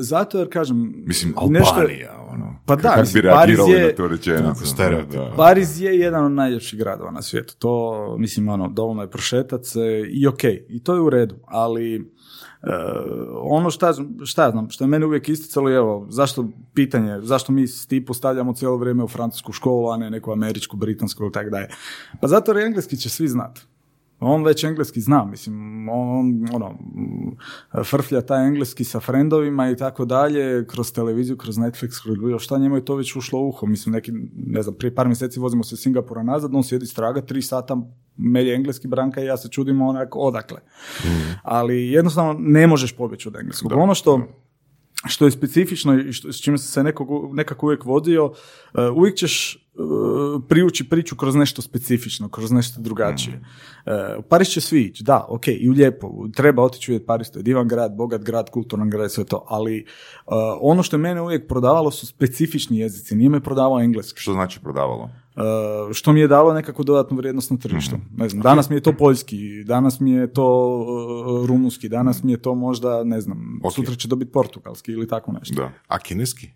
zato 0.00 0.38
jer, 0.38 0.48
kažem... 0.50 0.92
Mislim, 0.96 1.34
nešto- 1.50 1.74
Albanija, 1.74 2.26
ono. 2.28 2.56
Pa 2.66 2.76
da, 2.76 2.82
Kako 2.82 3.00
mislim, 3.00 3.22
bi 3.22 3.28
Pariz 3.28 3.56
reagirali 3.56 3.72
je- 3.72 3.86
na 3.86 3.92
to 3.92 4.08
rečenicu? 4.08 4.66
stereotip. 4.66 5.12
Da, 5.12 5.18
da. 5.20 5.34
Pariz 5.36 5.80
je 5.80 5.98
jedan 5.98 6.24
od 6.24 6.32
najljepših 6.32 6.78
gradova 6.78 7.10
na 7.10 7.22
svijetu. 7.22 7.56
To, 7.58 8.16
mislim, 8.18 8.48
ono, 8.48 8.68
dovoljno 8.68 9.02
je 9.02 9.10
prošetat 9.10 9.64
se 9.64 9.80
i 10.08 10.26
ok, 10.26 10.44
i 10.68 10.82
to 10.84 10.94
je 10.94 11.00
u 11.00 11.10
redu, 11.10 11.34
ali 11.46 12.12
e, 12.62 12.68
ono 13.42 13.70
šta, 13.70 13.92
šta 14.24 14.50
znam, 14.50 14.70
što 14.70 14.84
je 14.84 14.88
mene 14.88 15.06
uvijek 15.06 15.28
isticalo, 15.28 15.70
evo, 15.70 16.06
zašto 16.10 16.48
pitanje, 16.74 17.20
zašto 17.22 17.52
mi 17.52 17.66
s 17.66 17.86
tipu 17.86 18.14
stavljamo 18.14 18.52
cijelo 18.52 18.76
vrijeme 18.76 19.04
u 19.04 19.08
francusku 19.08 19.52
školu, 19.52 19.90
a 19.90 19.96
ne 19.96 20.10
neku 20.10 20.32
američku, 20.32 20.76
britansku 20.76 21.22
ili 21.22 21.32
tako 21.32 21.50
dalje. 21.50 21.68
Pa 22.20 22.28
zato 22.28 22.52
jer 22.52 22.66
engleski 22.66 22.96
će 22.96 23.08
svi 23.08 23.28
znati. 23.28 23.60
On 24.20 24.44
već 24.44 24.64
engleski 24.64 25.00
zna, 25.00 25.24
mislim, 25.24 25.88
on, 25.88 26.48
ono, 26.52 26.70
mm, 26.70 27.36
frflja 27.84 28.20
taj 28.20 28.46
engleski 28.46 28.84
sa 28.84 29.00
frendovima 29.00 29.70
i 29.70 29.76
tako 29.76 30.04
dalje, 30.04 30.66
kroz 30.66 30.92
televiziju, 30.92 31.36
kroz 31.36 31.56
Netflix, 31.56 32.02
kroz 32.02 32.18
bilo 32.18 32.38
šta, 32.38 32.58
njemu 32.58 32.76
je 32.76 32.84
to 32.84 32.94
već 32.94 33.16
ušlo 33.16 33.40
u 33.40 33.48
uho. 33.48 33.66
Mislim, 33.66 33.92
neki, 33.92 34.12
ne 34.36 34.62
znam, 34.62 34.74
prije 34.74 34.94
par 34.94 35.06
mjeseci 35.06 35.40
vozimo 35.40 35.64
se 35.64 35.76
Singapura 35.76 36.22
nazad, 36.22 36.54
on 36.54 36.62
sjedi 36.62 36.86
straga, 36.86 37.20
tri 37.20 37.42
sata 37.42 37.76
melje 38.16 38.54
engleski 38.54 38.88
branka 38.88 39.22
i 39.22 39.26
ja 39.26 39.36
se 39.36 39.48
čudim 39.48 39.82
onako 39.82 40.18
odakle. 40.18 40.60
Ali 41.42 41.88
jednostavno 41.88 42.36
ne 42.38 42.66
možeš 42.66 42.92
pobjeći 42.92 43.28
od 43.28 43.36
engleskog. 43.36 43.72
ono 43.72 43.94
što, 43.94 44.20
što 45.06 45.24
je 45.24 45.30
specifično 45.30 46.00
i 46.00 46.12
što, 46.12 46.32
s 46.32 46.40
čime 46.40 46.58
se 46.58 46.82
nekog, 46.82 47.08
nekako 47.34 47.66
uvijek 47.66 47.84
vodio, 47.84 48.26
uh, 48.26 48.32
uvijek 48.96 49.16
ćeš 49.16 49.67
priući 50.48 50.88
priču 50.88 51.16
kroz 51.16 51.34
nešto 51.34 51.62
specifično, 51.62 52.28
kroz 52.28 52.50
nešto 52.52 52.80
drugačije. 52.80 53.40
Uh, 53.86 53.92
u 54.18 54.22
Pariz 54.22 54.48
će 54.48 54.60
svi 54.60 54.82
ići, 54.82 55.04
da, 55.04 55.26
ok, 55.28 55.48
i 55.48 55.68
u 55.68 55.72
lijepo, 55.72 56.28
treba 56.34 56.62
otići 56.62 56.90
vidjeti 56.90 57.06
Pariz, 57.06 57.30
to 57.30 57.38
je 57.38 57.42
divan 57.42 57.68
grad, 57.68 57.96
bogat 57.96 58.22
grad, 58.22 58.50
kulturan 58.50 58.90
grad, 58.90 59.12
sve 59.12 59.24
to, 59.24 59.44
ali 59.48 59.84
uh, 60.26 60.32
ono 60.60 60.82
što 60.82 60.96
je 60.96 61.00
mene 61.00 61.22
uvijek 61.22 61.48
prodavalo 61.48 61.90
su 61.90 62.06
specifični 62.06 62.78
jezici, 62.78 63.14
nije 63.14 63.30
me 63.30 63.40
prodavao 63.40 63.80
engleski. 63.80 64.20
Što 64.20 64.32
znači 64.32 64.60
prodavalo? 64.60 65.10
Uh, 65.36 65.92
što 65.92 66.12
mi 66.12 66.20
je 66.20 66.28
dalo 66.28 66.54
nekakvu 66.54 66.84
dodatnu 66.84 67.16
vrijednost 67.16 67.50
na 67.50 67.56
tržištu. 67.56 67.96
Ne 68.16 68.28
znam, 68.28 68.42
danas 68.42 68.70
mi 68.70 68.76
je 68.76 68.80
to 68.80 68.92
poljski, 68.92 69.64
danas 69.64 70.00
mi 70.00 70.10
je 70.10 70.32
to 70.32 70.78
uh, 70.78 71.46
rumunski, 71.46 71.88
danas 71.88 72.22
mi 72.22 72.32
je 72.32 72.42
to 72.42 72.54
možda, 72.54 73.04
ne 73.04 73.20
znam, 73.20 73.60
Ok. 73.64 73.72
sutra 73.72 73.94
će 73.94 74.08
dobiti 74.08 74.32
portugalski 74.32 74.92
ili 74.92 75.08
tako 75.08 75.32
nešto. 75.32 75.54
Da. 75.54 75.72
A 75.88 75.98
kineski? 75.98 76.50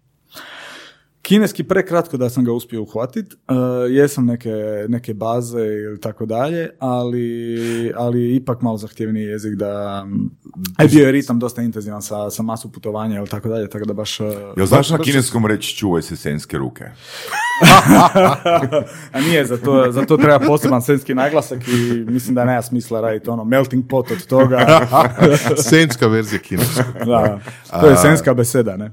Kineski 1.22 1.64
prekratko 1.64 2.16
da 2.16 2.30
sam 2.30 2.44
ga 2.44 2.52
uspio 2.52 2.82
uhvatit, 2.82 3.34
uh, 3.34 3.56
jesam 3.90 4.26
neke, 4.26 4.50
neke 4.88 5.14
baze 5.14 5.60
ili 5.60 6.00
tako 6.00 6.26
dalje, 6.26 6.70
ali, 6.78 7.92
ali 7.96 8.36
ipak 8.36 8.62
malo 8.62 8.76
zahtjevniji 8.76 9.24
jezik 9.24 9.54
da... 9.54 10.06
A 10.76 10.86
bio 10.86 11.06
je 11.06 11.12
ritam 11.12 11.38
dosta 11.38 11.62
intenzivan 11.62 12.02
sa, 12.02 12.30
sa 12.30 12.42
masu 12.42 12.72
putovanja 12.72 13.16
ili 13.18 13.28
tako 13.28 13.48
dalje, 13.48 13.70
tako 13.70 13.84
da 13.84 13.92
baš... 13.92 14.20
uh, 14.20 14.26
Jel 14.56 14.66
znaš 14.66 14.90
na 14.90 14.98
kineskom 14.98 15.46
reći 15.46 15.76
čuvaj 15.76 16.02
se 16.02 16.16
senske 16.16 16.58
ruke? 16.58 16.84
A 19.12 19.20
nije, 19.20 19.44
za 19.44 19.56
to, 19.56 19.92
za 19.92 20.04
to 20.04 20.16
treba 20.16 20.38
poseban 20.40 20.82
senski 20.82 21.14
naglasak 21.14 21.58
i 21.68 21.72
mislim 22.02 22.34
da 22.34 22.44
nema 22.44 22.62
smisla 22.62 23.00
raditi 23.00 23.30
ono 23.30 23.44
melting 23.44 23.84
pot 23.88 24.10
od 24.10 24.26
toga. 24.26 24.66
Senska 25.70 26.06
verzija 26.06 26.38
kineskog. 26.38 26.84
da, 27.06 27.40
to 27.72 27.86
je 27.86 27.96
senska 27.96 28.34
beseda, 28.34 28.76
ne? 28.76 28.92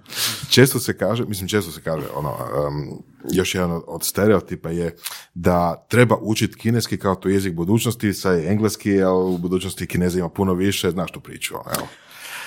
Često 0.49 0.79
se 0.79 0.97
kaže, 0.97 1.25
mislim 1.25 1.47
često 1.47 1.71
se 1.71 1.81
kaže, 1.81 2.05
ono, 2.15 2.29
um, 2.29 3.03
još 3.31 3.55
jedan 3.55 3.81
od- 3.87 4.03
stereotipa 4.03 4.69
je 4.69 4.95
da 5.33 5.85
treba 5.89 6.15
učiti 6.17 6.57
kineski 6.57 6.97
kao 6.97 7.15
to 7.15 7.29
jezik 7.29 7.53
budućnosti, 7.53 8.13
sa 8.13 8.33
engleski, 8.35 9.01
a 9.01 9.11
u 9.11 9.37
budućnosti 9.37 9.87
kineza 9.87 10.19
ima 10.19 10.29
puno 10.29 10.53
više, 10.53 10.91
znaš 10.91 11.11
tu 11.11 11.19
priču, 11.19 11.53
evo. 11.53 11.87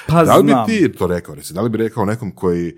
Pa 0.07 0.25
Da 0.25 0.37
li 0.37 0.43
bi 0.43 0.51
znam. 0.51 0.67
ti 0.67 0.93
to 0.93 1.07
rekao, 1.07 1.35
reci, 1.35 1.55
da 1.55 1.61
li 1.61 1.71
bi 1.71 1.79
rekao 1.79 2.05
nekom 2.05 2.31
koji 2.31 2.77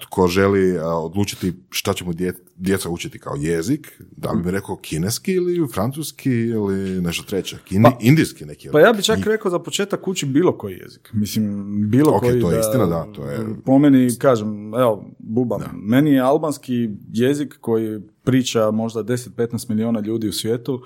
tko 0.00 0.26
želi 0.26 0.72
uh, 0.72 0.82
odlučiti 0.86 1.52
šta 1.70 1.92
će 1.92 2.04
mu 2.04 2.12
dje- 2.12 2.32
djeca 2.56 2.88
učiti 2.88 3.18
kao 3.18 3.34
jezik, 3.36 3.92
da 4.12 4.30
li 4.30 4.42
bi 4.42 4.50
rekao 4.50 4.76
kineski 4.76 5.32
ili 5.32 5.68
francuski 5.68 6.30
ili 6.32 7.00
nešto 7.00 7.22
treće, 7.24 7.56
Kini, 7.64 7.88
indijski 8.00 8.44
neki 8.44 8.68
Pa 8.70 8.80
ja 8.80 8.92
bi 8.92 9.02
čak 9.02 9.18
rekao 9.20 9.50
za 9.50 9.58
početak 9.58 10.08
uči 10.08 10.26
bilo 10.26 10.58
koji 10.58 10.72
jezik. 10.74 11.10
Mislim, 11.12 11.64
bilo 11.82 12.12
Ok, 12.12 12.20
koji 12.20 12.40
to 12.40 12.50
je 12.50 12.60
istina, 12.60 12.86
da, 12.86 13.06
to 13.06 13.24
je- 13.24 13.46
Po 13.64 13.78
meni, 13.78 14.18
kažem, 14.18 14.74
evo, 14.74 15.04
bubam. 15.18 15.60
Meni 15.74 16.10
je 16.10 16.20
albanski 16.20 16.72
jezik 17.08 17.58
koji 17.60 18.00
priča 18.24 18.70
možda 18.70 19.02
10-15 19.02 19.68
milijuna 19.68 20.00
ljudi 20.00 20.28
u 20.28 20.32
svijetu 20.32 20.82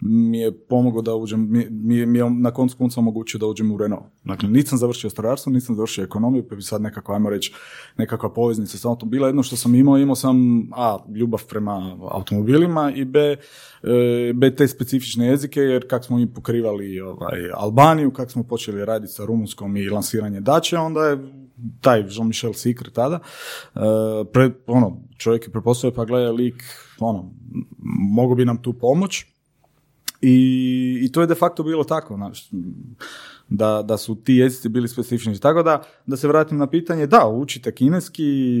mi 0.00 0.38
je 0.38 0.58
pomogao 0.58 1.02
da 1.02 1.14
uđem, 1.14 1.52
mi, 1.52 1.66
mi, 1.70 2.06
mi 2.06 2.18
je 2.18 2.30
na 2.30 2.50
koncu 2.50 2.76
konca 2.76 3.00
omogućio 3.00 3.38
da 3.38 3.46
uđem 3.46 3.72
u 3.72 3.78
Renault. 3.78 4.04
Dakle, 4.24 4.48
nisam 4.48 4.78
završio 4.78 5.10
strojarstvo, 5.10 5.52
nisam 5.52 5.76
završio 5.76 6.04
ekonomiju, 6.04 6.48
pa 6.48 6.56
bi 6.56 6.62
sad 6.62 6.82
nekako, 6.82 7.12
ajmo 7.12 7.30
reći, 7.30 7.52
nekakva 7.96 8.32
poveznica 8.32 8.78
sa 8.78 8.88
autom. 8.88 9.10
Bila 9.10 9.26
jedno 9.26 9.42
što 9.42 9.56
sam 9.56 9.74
imao, 9.74 9.98
imao 9.98 10.16
sam 10.16 10.36
A, 10.72 10.98
ljubav 11.14 11.44
prema 11.48 11.98
automobilima 12.10 12.92
i 12.94 13.04
B, 13.04 13.20
e, 13.20 13.36
B, 14.34 14.54
te 14.54 14.68
specifične 14.68 15.26
jezike, 15.26 15.60
jer 15.60 15.88
kak 15.88 16.04
smo 16.04 16.16
mi 16.16 16.32
pokrivali 16.34 17.00
ovaj, 17.00 17.50
Albaniju, 17.54 18.10
kak 18.10 18.30
smo 18.30 18.42
počeli 18.42 18.84
raditi 18.84 19.12
sa 19.12 19.24
Rumunskom 19.24 19.76
i 19.76 19.88
lansiranje 19.88 20.40
Dače, 20.40 20.78
onda 20.78 21.00
je 21.00 21.18
taj 21.80 22.02
Jean-Michel 22.02 22.52
Sikr 22.52 22.90
tada, 22.90 23.18
e, 23.74 23.80
pre, 24.32 24.50
ono, 24.66 25.02
čovjek 25.18 25.46
je 25.46 25.52
prepostavio, 25.52 25.94
pa 25.94 26.04
gledaj, 26.04 26.32
lik, 26.32 26.64
ono, 26.98 27.30
mogu 28.14 28.34
bi 28.34 28.44
nam 28.44 28.62
tu 28.62 28.72
pomoć, 28.72 29.35
i, 30.20 30.98
I 31.02 31.12
to 31.12 31.20
je 31.20 31.26
de 31.26 31.34
facto 31.34 31.62
bilo 31.62 31.84
tako, 31.84 32.14
znaš, 32.14 32.50
da, 33.48 33.82
da 33.82 33.96
su 33.96 34.14
ti 34.14 34.34
jezici 34.34 34.68
bili 34.68 34.88
specifični. 34.88 35.38
Tako 35.38 35.62
da, 35.62 35.82
da 36.06 36.16
se 36.16 36.28
vratim 36.28 36.58
na 36.58 36.66
pitanje, 36.66 37.06
da, 37.06 37.26
učite 37.28 37.72
kineski, 37.74 38.56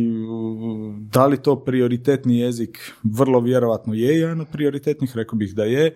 da 1.10 1.26
li 1.26 1.42
to 1.42 1.56
prioritetni 1.56 2.38
jezik? 2.38 2.92
Vrlo 3.02 3.40
vjerojatno 3.40 3.94
je 3.94 4.18
jedan 4.18 4.40
od 4.40 4.46
prioritetnih, 4.52 5.16
rekao 5.16 5.36
bih 5.36 5.54
da 5.54 5.64
je. 5.64 5.86
E, 5.86 5.92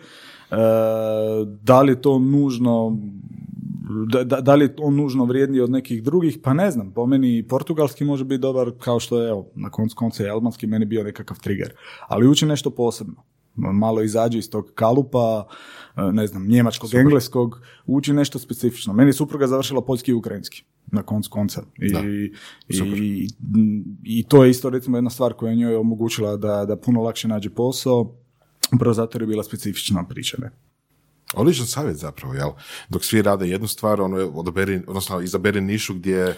da 1.62 1.83
li 1.83 1.92
je 1.92 2.03
to 2.03 2.18
nužno 2.18 2.99
da, 4.07 4.25
da, 4.25 4.40
da 4.40 4.55
li 4.55 4.64
je 4.64 4.75
on 4.79 4.96
nužno 4.96 5.25
vrijedniji 5.25 5.61
od 5.61 5.70
nekih 5.70 6.03
drugih, 6.03 6.38
pa 6.42 6.55
ne 6.55 6.70
znam, 6.70 6.90
po 6.92 7.07
meni 7.07 7.46
portugalski 7.49 8.05
može 8.05 8.25
biti 8.25 8.40
dobar, 8.40 8.70
kao 8.79 9.01
što 9.01 9.23
je, 9.23 9.31
evo, 9.31 9.46
na 9.55 9.70
koncu 9.70 9.96
konca 9.96 10.25
i 10.27 10.29
albanski 10.29 10.66
meni 10.66 10.85
bio 10.85 11.05
nekakav 11.05 11.40
trigger, 11.40 11.73
ali 12.09 12.29
uči 12.29 12.46
nešto 12.46 12.70
posebno. 12.70 13.23
Malo 13.56 14.02
izađe 14.02 14.38
iz 14.38 14.50
tog 14.50 14.72
kalupa, 14.74 15.46
e, 15.96 16.12
ne 16.12 16.26
znam, 16.26 16.48
njemačkog, 16.48 16.94
engleskog, 16.94 17.60
uči 17.86 18.12
nešto 18.12 18.38
specifično. 18.38 18.92
Meni 18.92 19.08
je 19.08 19.12
supruga 19.12 19.46
završila 19.46 19.84
poljski 19.84 20.10
i 20.10 20.14
ukrajinski, 20.14 20.64
na 20.86 21.02
koncu 21.02 21.30
konca. 21.30 21.62
I, 21.78 22.32
i, 22.68 23.28
I 24.04 24.22
to 24.22 24.44
je 24.44 24.50
isto, 24.50 24.70
recimo, 24.70 24.96
jedna 24.96 25.10
stvar 25.10 25.32
koja 25.32 25.50
je 25.50 25.56
njoj 25.56 25.76
omogućila 25.76 26.36
da, 26.36 26.64
da 26.64 26.76
puno 26.76 27.02
lakše 27.02 27.28
nađe 27.28 27.50
posao, 27.50 28.16
upravo 28.74 28.94
zato 28.94 29.16
jer 29.16 29.22
je 29.22 29.26
bila 29.26 29.42
specifična 29.42 30.04
priča, 30.08 30.36
ne? 30.40 30.50
Odličan 31.34 31.66
savjet 31.66 31.96
zapravo, 31.96 32.34
jel? 32.34 32.50
Dok 32.88 33.04
svi 33.04 33.22
rade 33.22 33.48
jednu 33.48 33.68
stvar, 33.68 34.00
ono, 34.00 34.16
odaberi, 34.16 34.82
odnosno 34.86 35.20
izaberi 35.20 35.60
nišu 35.60 35.94
gdje 35.94 36.36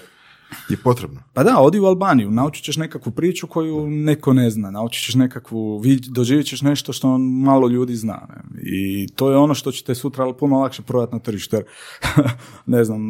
je 0.69 0.77
potrebno. 0.77 1.21
Pa 1.33 1.43
da, 1.43 1.61
odi 1.61 1.79
u 1.81 1.85
Albaniju, 1.85 2.31
naučit 2.31 2.65
ćeš 2.65 2.77
nekakvu 2.77 3.13
priču 3.13 3.47
koju 3.47 3.91
neko 3.91 4.33
ne 4.33 4.51
zna, 4.51 4.71
naučit 4.71 5.05
ćeš 5.05 5.15
nekakvu, 5.15 5.83
doživjet 6.09 6.47
ćeš 6.47 6.63
nešto 6.63 6.93
što 6.93 7.19
malo 7.19 7.69
ljudi 7.69 7.97
zna. 7.97 8.29
Ne? 8.29 8.61
I 8.63 9.09
to 9.17 9.31
je 9.31 9.37
ono 9.37 9.55
što 9.55 9.73
će 9.73 9.85
te 9.85 9.95
sutra 9.95 10.33
puno 10.33 10.61
lakše 10.61 10.83
prodati 10.83 11.13
na 11.13 11.19
tržištu. 11.19 11.57
Jer, 11.57 11.65
ne 12.67 12.85
znam, 12.85 13.03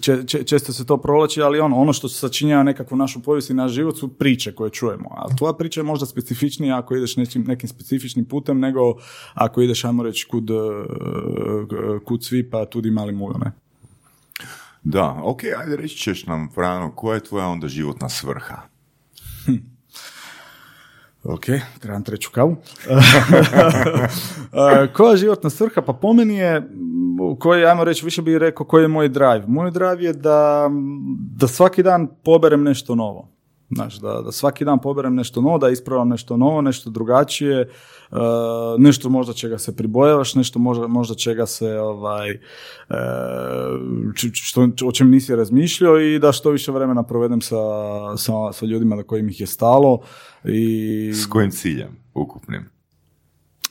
če- 0.00 0.26
če- 0.26 0.44
često 0.44 0.72
se 0.72 0.86
to 0.86 0.96
provlači, 0.96 1.42
ali 1.42 1.60
ono, 1.60 1.76
ono 1.76 1.92
što 1.92 2.08
sačinjava 2.08 2.62
nekakvu 2.62 2.96
našu 2.96 3.22
povijest 3.22 3.50
i 3.50 3.54
naš 3.54 3.72
život 3.72 3.98
su 3.98 4.08
priče 4.08 4.54
koje 4.54 4.70
čujemo. 4.70 5.08
A 5.10 5.36
tvoja 5.36 5.52
priča 5.52 5.80
je 5.80 5.84
možda 5.84 6.06
specifičnija 6.06 6.78
ako 6.78 6.96
ideš 6.96 7.16
nekim, 7.16 7.44
nekim 7.46 7.68
specifičnim 7.68 8.24
putem 8.24 8.60
nego 8.60 8.80
ako 9.34 9.62
ideš, 9.62 9.84
ajmo 9.84 10.02
reći, 10.02 10.26
kud, 10.30 10.50
eh, 10.50 10.54
kud 12.04 12.24
svi 12.24 12.50
pa 12.50 12.64
tudi 12.64 12.90
mali 12.90 13.12
mujo, 13.12 13.38
ne? 13.38 13.61
Da, 14.84 15.20
ok, 15.22 15.40
ajde 15.58 15.76
reći 15.76 15.96
ćeš 15.96 16.26
nam, 16.26 16.50
Frano, 16.54 16.92
koja 16.94 17.14
je 17.14 17.24
tvoja 17.24 17.46
onda 17.46 17.68
životna 17.68 18.08
svrha? 18.08 18.62
Ok, 21.24 21.44
trebam 21.80 22.04
treću 22.04 22.30
kavu. 22.32 22.56
Koja 24.96 25.10
je 25.10 25.16
životna 25.16 25.50
svrha? 25.50 25.82
Pa 25.82 25.92
po 25.92 26.12
meni 26.12 26.34
je, 26.34 26.68
koji, 27.38 27.64
ajmo 27.64 27.84
reći, 27.84 28.04
više 28.04 28.22
bih 28.22 28.36
rekao 28.36 28.66
koji 28.66 28.82
je 28.82 28.88
moj 28.88 29.08
drive. 29.08 29.44
Moj 29.46 29.70
drive 29.70 30.04
je 30.04 30.12
da, 30.12 30.70
da 31.36 31.46
svaki 31.46 31.82
dan 31.82 32.08
poberem 32.24 32.62
nešto 32.62 32.94
novo. 32.94 33.28
Znaš, 33.70 33.96
da, 33.96 34.22
da 34.24 34.32
svaki 34.32 34.64
dan 34.64 34.78
poberem 34.78 35.14
nešto 35.14 35.40
novo, 35.40 35.58
da 35.58 35.68
ispravam 35.68 36.08
nešto 36.08 36.36
novo, 36.36 36.60
nešto 36.60 36.90
drugačije, 36.90 37.68
nešto 38.78 39.08
možda 39.08 39.32
čega 39.32 39.58
se 39.58 39.76
pribojavaš, 39.76 40.34
nešto 40.34 40.58
možda, 40.58 40.86
možda 40.86 41.14
čega 41.14 41.46
se 41.46 41.78
ovaj, 41.78 42.30
e, 42.30 42.38
što, 44.32 44.68
o 44.84 44.92
čem 44.92 45.10
nisi 45.10 45.36
razmišljao 45.36 46.00
i 46.00 46.18
da 46.18 46.32
što 46.32 46.50
više 46.50 46.72
vremena 46.72 47.02
provedem 47.02 47.40
sa, 47.40 47.56
sa, 48.16 48.52
sa 48.52 48.66
ljudima 48.66 48.96
na 48.96 49.02
kojim 49.02 49.28
ih 49.28 49.40
je 49.40 49.46
stalo 49.46 50.00
i 50.44 51.12
S 51.14 51.26
kojim 51.26 51.50
ciljem 51.50 51.96
ukupnim? 52.14 52.71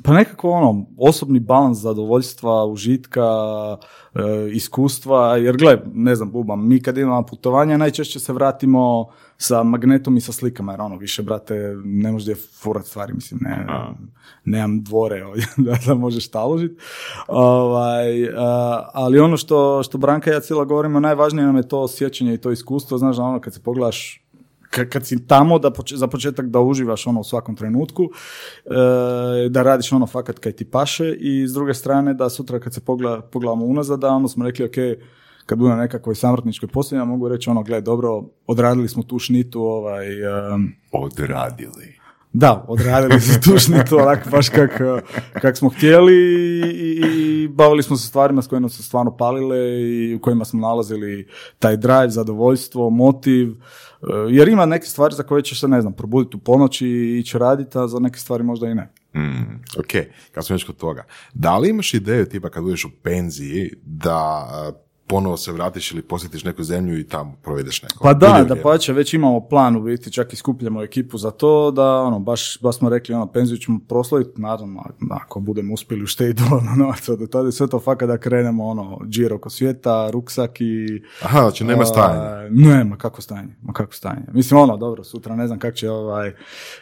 Pa 0.03 0.13
nekako 0.13 0.49
ono, 0.49 0.85
osobni 0.97 1.39
balans 1.39 1.77
zadovoljstva, 1.77 2.65
užitka, 2.65 3.21
e, 4.15 4.21
iskustva, 4.51 5.37
jer 5.37 5.57
gle, 5.57 5.77
ne 5.93 6.15
znam, 6.15 6.31
bubam, 6.31 6.67
mi 6.67 6.81
kad 6.81 6.97
na 6.97 7.25
putovanja 7.25 7.77
najčešće 7.77 8.19
se 8.19 8.33
vratimo 8.33 9.07
sa 9.37 9.63
magnetom 9.63 10.17
i 10.17 10.21
sa 10.21 10.31
slikama, 10.31 10.73
jer 10.73 10.81
ono, 10.81 10.97
više, 10.97 11.23
brate, 11.23 11.75
ne 11.83 12.11
možeš 12.11 12.25
gdje 12.25 12.35
furat 12.61 12.85
stvari, 12.85 13.13
mislim, 13.13 13.39
ne, 13.43 13.65
nemam 14.45 14.83
dvore 14.83 15.23
ovdje 15.27 15.45
da, 15.57 15.77
da 15.85 15.93
možeš 15.93 16.27
taložit. 16.27 16.81
Ovaj, 17.27 18.29
a, 18.37 18.89
ali 18.93 19.19
ono 19.19 19.37
što, 19.37 19.83
što 19.83 19.97
Branka 19.97 20.31
i 20.31 20.33
ja 20.33 20.39
cijelo 20.39 20.65
govorimo, 20.65 20.99
najvažnije 20.99 21.45
nam 21.45 21.57
je 21.57 21.67
to 21.67 21.81
osjećanje 21.81 22.33
i 22.33 22.37
to 22.37 22.51
iskustvo, 22.51 22.97
znaš, 22.97 23.17
da 23.17 23.23
ono, 23.23 23.39
kad 23.39 23.53
se 23.53 23.63
pogledaš 23.63 24.21
kad 24.89 25.05
si 25.05 25.27
tamo 25.27 25.59
da 25.59 25.69
poč- 25.71 25.95
za 25.95 26.07
početak 26.07 26.45
da 26.45 26.59
uživaš 26.59 27.07
ono 27.07 27.19
u 27.19 27.23
svakom 27.23 27.55
trenutku, 27.55 28.03
e, 28.05 29.49
da 29.49 29.63
radiš 29.63 29.91
ono 29.91 30.07
fakat 30.07 30.39
kaj 30.39 30.51
ti 30.51 30.65
paše 30.65 31.15
i 31.19 31.47
s 31.47 31.53
druge 31.53 31.73
strane 31.73 32.13
da 32.13 32.29
sutra 32.29 32.59
kad 32.59 32.73
se 32.73 32.81
pogleda, 32.81 33.21
pogledamo 33.21 33.65
unazad 33.65 33.99
da 33.99 34.09
ono 34.09 34.27
smo 34.27 34.45
rekli 34.45 34.65
ok, 34.65 34.75
kad 35.45 35.57
budem 35.57 35.75
na 35.77 35.81
nekakvoj 35.83 36.15
samrtničkoj 36.15 36.69
posljednji, 36.69 37.01
ja 37.01 37.05
mogu 37.05 37.29
reći 37.29 37.49
ono, 37.49 37.63
gle, 37.63 37.81
dobro, 37.81 38.23
odradili 38.47 38.87
smo 38.87 39.03
tu 39.03 39.19
šnitu, 39.19 39.61
ovaj, 39.61 40.07
em, 40.53 40.75
Odradili. 40.91 41.95
da, 42.33 42.65
odradili 42.67 43.21
smo 43.21 43.41
tu 43.43 43.59
šnitu, 43.59 43.97
onako 43.97 44.29
baš 44.29 44.49
kak, 44.49 44.81
kak 45.41 45.57
smo 45.57 45.69
htjeli 45.69 46.13
i, 46.13 47.01
i 47.05 47.47
bavili 47.47 47.83
smo 47.83 47.95
se 47.97 48.07
stvarima 48.07 48.41
s 48.41 48.47
kojima 48.47 48.69
su 48.69 48.83
stvarno 48.83 49.17
palile 49.17 49.57
i 49.81 50.15
u 50.15 50.19
kojima 50.19 50.45
smo 50.45 50.59
nalazili 50.59 51.27
taj 51.59 51.77
drive, 51.77 52.09
zadovoljstvo, 52.09 52.89
motiv, 52.89 53.53
jer 54.29 54.47
ima 54.47 54.65
neke 54.65 54.85
stvari 54.85 55.15
za 55.15 55.23
koje 55.23 55.41
ćeš 55.41 55.59
se, 55.59 55.67
ne 55.67 55.81
znam, 55.81 55.93
probuditi 55.93 56.37
u 56.37 56.39
ponoć 56.39 56.81
i 56.81 57.17
ići 57.19 57.37
raditi, 57.37 57.77
a 57.77 57.87
za 57.87 57.99
neke 57.99 58.19
stvari 58.19 58.43
možda 58.43 58.67
i 58.67 58.75
ne. 58.75 58.89
Mm. 59.15 59.55
Ok, 59.79 59.91
kad 60.31 60.45
smo 60.45 60.53
već 60.53 60.63
kod 60.63 60.77
toga. 60.77 61.05
Da 61.33 61.57
li 61.57 61.69
imaš 61.69 61.93
ideju 61.93 62.25
tipa 62.25 62.49
kad 62.49 62.63
budeš 62.63 62.85
u 62.85 62.89
penziji 63.03 63.73
da 63.83 64.47
ponovo 65.11 65.37
se 65.37 65.51
vratiš 65.51 65.91
ili 65.91 66.01
posjetiš 66.01 66.43
neku 66.43 66.63
zemlju 66.63 66.99
i 66.99 67.03
tamo 67.03 67.35
provedeš 67.43 67.83
neko? 67.83 68.03
Pa 68.03 68.13
da, 68.13 68.45
da 68.47 68.55
pače, 68.55 68.93
već 68.93 69.13
imamo 69.13 69.47
plan 69.47 69.75
u 69.75 69.81
biti, 69.81 70.11
čak 70.11 70.33
i 70.33 70.35
skupljamo 70.35 70.83
ekipu 70.83 71.17
za 71.17 71.31
to, 71.31 71.71
da 71.71 72.01
ono, 72.01 72.19
baš, 72.19 72.59
baš 72.61 72.77
smo 72.77 72.89
rekli, 72.89 73.15
ono, 73.15 73.27
penziju 73.27 73.57
ćemo 73.57 73.79
proslaviti, 73.87 74.41
naravno, 74.41 74.83
ako 75.09 75.39
budemo 75.39 75.73
uspjeli 75.73 76.03
uštediti 76.03 76.43
dovoljno 76.43 76.75
novaca 76.75 77.15
do 77.15 77.27
tada, 77.27 77.51
sve 77.51 77.67
to 77.67 77.79
fakat 77.79 78.07
da 78.07 78.17
krenemo, 78.17 78.67
ono, 78.67 78.99
džir 79.09 79.33
oko 79.33 79.49
svijeta, 79.49 80.09
ruksak 80.09 80.61
i... 80.61 81.01
Aha, 81.23 81.39
znači 81.39 81.63
nema 81.63 81.85
stajanja. 81.85 82.21
A, 82.21 82.47
ne, 82.49 82.83
ma 82.83 82.97
kako 82.97 83.21
stanje, 83.21 83.55
ma 83.61 83.73
kako 83.73 83.93
stanje. 83.93 84.21
Mislim, 84.33 84.59
ono, 84.59 84.77
dobro, 84.77 85.03
sutra 85.03 85.35
ne 85.35 85.47
znam 85.47 85.59
kak 85.59 85.75
će, 85.75 85.89
ovaj, 85.89 86.33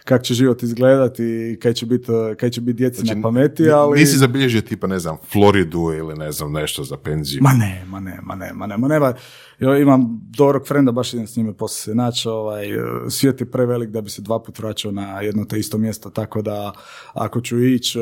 kak 0.03 0.23
će 0.23 0.33
život 0.33 0.63
izgledati 0.63 1.23
i 1.23 1.59
kaj 1.59 1.73
će 1.73 1.85
biti, 1.85 2.11
kaj 2.39 2.49
će 2.49 2.61
biti 2.61 2.77
djeci 2.77 3.15
na 3.15 3.21
pameti, 3.21 3.69
ali... 3.69 3.99
Nisi 3.99 4.17
zabilježio 4.17 4.61
tipa, 4.61 4.87
ne 4.87 4.99
znam, 4.99 5.17
Floridu 5.31 5.91
ili 5.97 6.15
ne 6.15 6.31
znam, 6.31 6.51
nešto 6.51 6.83
za 6.83 6.97
penziju. 6.97 7.39
Ma 7.43 7.53
ne, 7.53 7.85
ma 7.87 7.99
ne, 7.99 8.18
nema, 8.21 8.35
nema, 8.35 8.67
nema, 8.67 8.87
nema. 8.87 9.13
Ja 9.59 9.77
imam 9.77 10.21
dobrog 10.37 10.67
frenda, 10.67 10.91
baš 10.91 11.13
idem 11.13 11.27
s 11.27 11.35
njime 11.35 11.53
poslije 11.53 11.79
se 11.79 11.95
naći, 11.95 12.29
ovaj, 12.29 12.65
svijet 13.09 13.41
je 13.41 13.51
prevelik 13.51 13.89
da 13.89 14.01
bi 14.01 14.09
se 14.09 14.21
dva 14.21 14.43
put 14.43 14.59
vraćao 14.59 14.91
na 14.91 15.21
jedno 15.21 15.45
te 15.45 15.59
isto 15.59 15.77
mjesto, 15.77 16.09
tako 16.09 16.41
da 16.41 16.71
ako 17.13 17.41
ću 17.41 17.63
ići, 17.63 17.99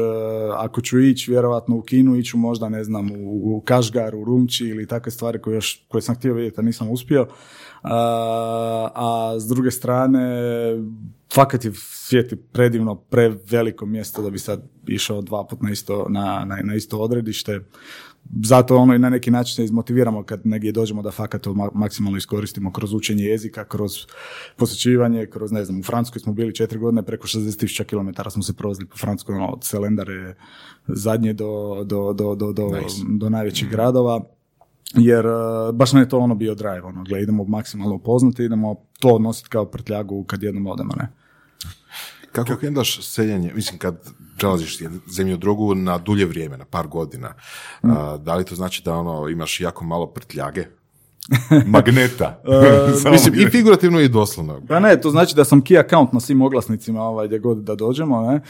ako 0.57 0.81
ću 0.81 0.99
ići 0.99 1.31
vjerojatno 1.31 1.75
u 1.75 1.81
Kinu, 1.81 2.15
iću 2.15 2.37
možda, 2.37 2.69
ne 2.69 2.83
znam, 2.83 3.09
u, 3.27 3.61
Kašgar, 3.65 4.15
u 4.15 4.23
Rumči 4.23 4.65
ili 4.65 4.87
takve 4.87 5.11
stvari 5.11 5.41
koje, 5.41 5.55
još, 5.55 5.85
koje 5.87 6.01
sam 6.01 6.15
htio 6.15 6.33
vidjeti, 6.33 6.59
a 6.59 6.63
nisam 6.63 6.89
uspio. 6.91 7.27
A, 7.83 8.89
a 8.95 9.39
s 9.39 9.47
druge 9.47 9.71
strane, 9.71 10.19
fakat 11.33 11.65
je 11.65 11.71
svijet 11.75 12.31
je 12.31 12.37
predivno, 12.37 12.95
preveliko 12.95 13.85
mjesto 13.85 14.21
da 14.21 14.29
bi 14.29 14.39
sad 14.39 14.63
išao 14.87 15.21
dva 15.21 15.47
put 15.47 15.61
na 15.61 15.71
isto, 15.71 16.05
na, 16.09 16.45
na, 16.45 16.57
na 16.63 16.75
isto 16.75 16.99
odredište. 16.99 17.59
Zato 18.43 18.77
ono 18.77 18.95
i 18.95 18.99
na 18.99 19.09
neki 19.09 19.31
način 19.31 19.55
se 19.55 19.63
izmotiviramo 19.63 20.23
kad 20.23 20.45
negdje 20.45 20.71
dođemo 20.71 21.01
da 21.01 21.11
fakat 21.11 21.41
to 21.41 21.71
maksimalno 21.73 22.17
iskoristimo 22.17 22.71
kroz 22.71 22.93
učenje 22.93 23.23
jezika, 23.23 23.65
kroz 23.65 23.91
posjećivanje, 24.55 25.25
kroz 25.25 25.51
ne 25.51 25.65
znam, 25.65 25.79
u 25.79 25.83
Francuskoj 25.83 26.19
smo 26.19 26.33
bili 26.33 26.55
četiri 26.55 26.79
godine, 26.79 27.03
preko 27.03 27.27
60.000 27.27 27.83
km 27.83 28.29
smo 28.29 28.43
se 28.43 28.55
provozili 28.55 28.87
po 28.87 28.97
Francuskoj, 28.97 29.35
ono, 29.35 29.47
od 29.47 29.63
Selendare 29.63 30.35
zadnje 30.87 31.33
do, 31.33 31.83
do, 31.85 32.13
do, 32.13 32.35
do, 32.35 32.51
do, 32.53 32.71
do 33.07 33.29
najvećih 33.29 33.69
gradova. 33.69 34.21
Jer 34.93 35.27
uh, 35.27 35.75
baš 35.75 35.93
nam 35.93 36.01
je 36.01 36.09
to 36.09 36.19
ono 36.19 36.35
bio 36.35 36.55
drive, 36.55 36.81
ono, 36.81 37.03
gle, 37.03 37.21
idemo 37.21 37.43
maksimalno 37.43 37.95
upoznati, 37.95 38.43
idemo 38.43 38.75
to 38.99 39.19
nositi 39.19 39.49
kao 39.49 39.65
prtljagu 39.65 40.23
kad 40.23 40.43
jednom 40.43 40.67
odemo, 40.67 40.93
ne. 40.97 41.07
Kako 42.31 42.55
krendaš 42.55 43.01
seljenje, 43.01 43.53
mislim 43.53 43.79
kad 43.79 43.95
prelaziš 44.37 44.77
zemlju 45.09 45.37
drugu 45.37 45.75
na 45.75 45.97
dulje 45.97 46.25
vrijeme, 46.25 46.57
na 46.57 46.65
par 46.65 46.87
godina, 46.87 47.33
mm. 47.83 47.89
da 48.19 48.35
li 48.35 48.45
to 48.45 48.55
znači 48.55 48.83
da 48.85 48.93
ono 48.93 49.29
imaš 49.29 49.61
jako 49.61 49.85
malo 49.85 50.07
prtljage? 50.07 50.65
Magneta. 51.67 52.41
uh, 53.05 53.11
mislim, 53.11 53.35
i 53.35 53.49
figurativno 53.49 53.99
i 53.99 54.09
doslovno. 54.09 54.61
Pa 54.67 54.79
ne, 54.79 55.01
to 55.01 55.09
znači 55.09 55.35
da 55.35 55.45
sam 55.45 55.61
key 55.61 55.79
account 55.79 56.13
na 56.13 56.19
svim 56.19 56.41
oglasnicima 56.41 57.01
ovaj, 57.01 57.27
gdje 57.27 57.39
god 57.39 57.57
da 57.57 57.75
dođemo, 57.75 58.21
ne? 58.21 58.41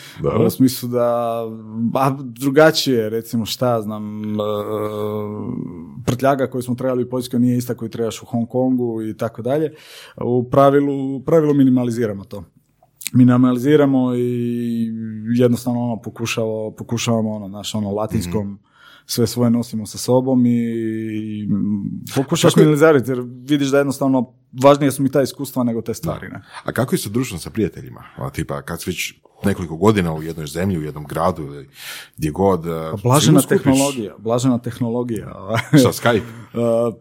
U 0.46 0.50
smislu 0.50 0.90
da, 0.90 1.44
ba, 1.92 2.18
drugačije, 2.20 3.10
recimo 3.10 3.46
šta 3.46 3.82
znam, 3.82 4.22
uh, 4.40 4.40
prtljaga 6.06 6.48
koju 6.48 6.62
smo 6.62 6.76
trebali 6.76 7.04
u 7.04 7.10
Poljskoj 7.10 7.40
nije 7.40 7.58
ista 7.58 7.76
koju 7.76 7.90
trebaš 7.90 8.22
u 8.22 8.26
Hong 8.26 8.50
Kongu 8.50 9.04
i 9.04 9.18
tako 9.18 9.42
dalje. 9.42 9.74
U 10.22 10.50
pravilu, 10.50 11.24
pravilu 11.26 11.54
minimaliziramo 11.54 12.24
to 12.24 12.44
minimaliziramo 13.14 14.16
i 14.16 14.92
jednostavno 15.38 15.80
ono 15.80 16.02
pokušavamo, 16.02 16.72
pokušavamo 16.78 17.30
ono, 17.30 17.48
naš 17.48 17.76
ono 17.76 17.92
latinskom 17.92 18.48
mm 18.48 18.68
sve 19.08 19.28
svoje 19.28 19.52
nosimo 19.52 19.86
sa 19.86 19.98
sobom 19.98 20.46
i, 20.46 21.48
pokušaš 22.16 22.56
minimalizirati 22.56 23.12
jer 23.12 23.20
vidiš 23.26 23.68
da 23.68 23.78
jednostavno 23.78 24.34
važnije 24.64 24.92
su 24.92 25.04
mi 25.04 25.12
ta 25.12 25.22
iskustva 25.22 25.64
nego 25.64 25.82
te 25.82 25.94
stvari. 25.94 26.30
Ne? 26.30 26.42
A 26.64 26.72
kako 26.72 26.96
je 26.96 27.00
sa 27.00 27.10
društvom 27.10 27.40
sa 27.40 27.50
prijateljima? 27.50 28.04
A, 28.18 28.30
tipa 28.30 28.62
kad 28.62 28.82
si 28.82 28.90
već 28.90 29.14
nekoliko 29.46 29.76
godina 29.76 30.14
u 30.14 30.24
jednoj 30.24 30.48
zemlji, 30.48 30.78
u 30.78 30.84
jednom 30.84 31.06
gradu 31.06 31.44
ili 31.44 31.70
gdje 32.18 32.32
god. 32.32 32.64
Pa 32.92 32.98
blažena 33.04 33.42
tehnologija, 33.42 34.16
blažena 34.18 34.60
tehnologija. 34.60 35.28
Šta, 35.80 35.90
Skype? 35.90 36.22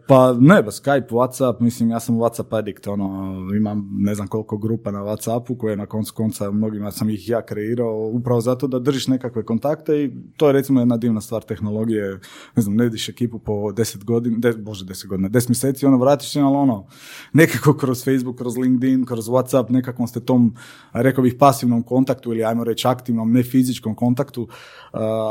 Pa 0.07 0.33
ne, 0.39 0.63
ba 0.63 0.71
Skype, 0.71 1.09
Whatsapp, 1.09 1.59
mislim 1.59 1.89
ja 1.89 1.99
sam 1.99 2.15
Whatsapp 2.15 2.57
addict, 2.57 2.87
ono, 2.87 3.37
imam 3.57 3.89
ne 3.99 4.15
znam 4.15 4.27
koliko 4.27 4.57
grupa 4.57 4.91
na 4.91 4.99
Whatsappu 4.99 5.57
koje 5.57 5.77
na 5.77 5.85
koncu 5.85 6.13
konca 6.13 6.51
mnogima 6.51 6.91
sam 6.91 7.09
ih 7.09 7.29
ja 7.29 7.45
kreirao 7.45 8.09
upravo 8.13 8.41
zato 8.41 8.67
da 8.67 8.79
držiš 8.79 9.07
nekakve 9.07 9.45
kontakte 9.45 10.03
i 10.03 10.11
to 10.37 10.47
je 10.47 10.53
recimo 10.53 10.79
jedna 10.79 10.97
divna 10.97 11.21
stvar 11.21 11.41
tehnologije, 11.41 12.19
ne 12.55 12.61
znam, 12.61 12.75
ne 12.75 12.83
vidiš 12.83 13.09
ekipu 13.09 13.39
po 13.39 13.71
deset 13.71 14.03
godina, 14.03 14.37
de, 14.39 14.53
bože 14.53 14.85
deset 14.85 15.09
godina, 15.09 15.29
deset 15.29 15.49
mjeseci, 15.49 15.85
ono 15.85 15.97
vratiš 15.97 16.31
se, 16.31 16.39
ali 16.41 16.55
ono, 16.55 16.87
nekako 17.33 17.73
kroz 17.73 18.03
Facebook, 18.03 18.37
kroz 18.37 18.57
LinkedIn, 18.57 19.05
kroz 19.05 19.29
Whatsapp, 19.29 19.69
nekakvom 19.69 20.07
ste 20.07 20.19
tom, 20.19 20.55
rekao 20.93 21.23
bih, 21.23 21.35
pasivnom 21.39 21.83
kontaktu 21.83 22.31
ili 22.31 22.43
ajmo 22.43 22.63
reći 22.63 22.87
aktivnom, 22.87 23.31
ne 23.31 23.43
fizičkom 23.43 23.95
kontaktu, 23.95 24.47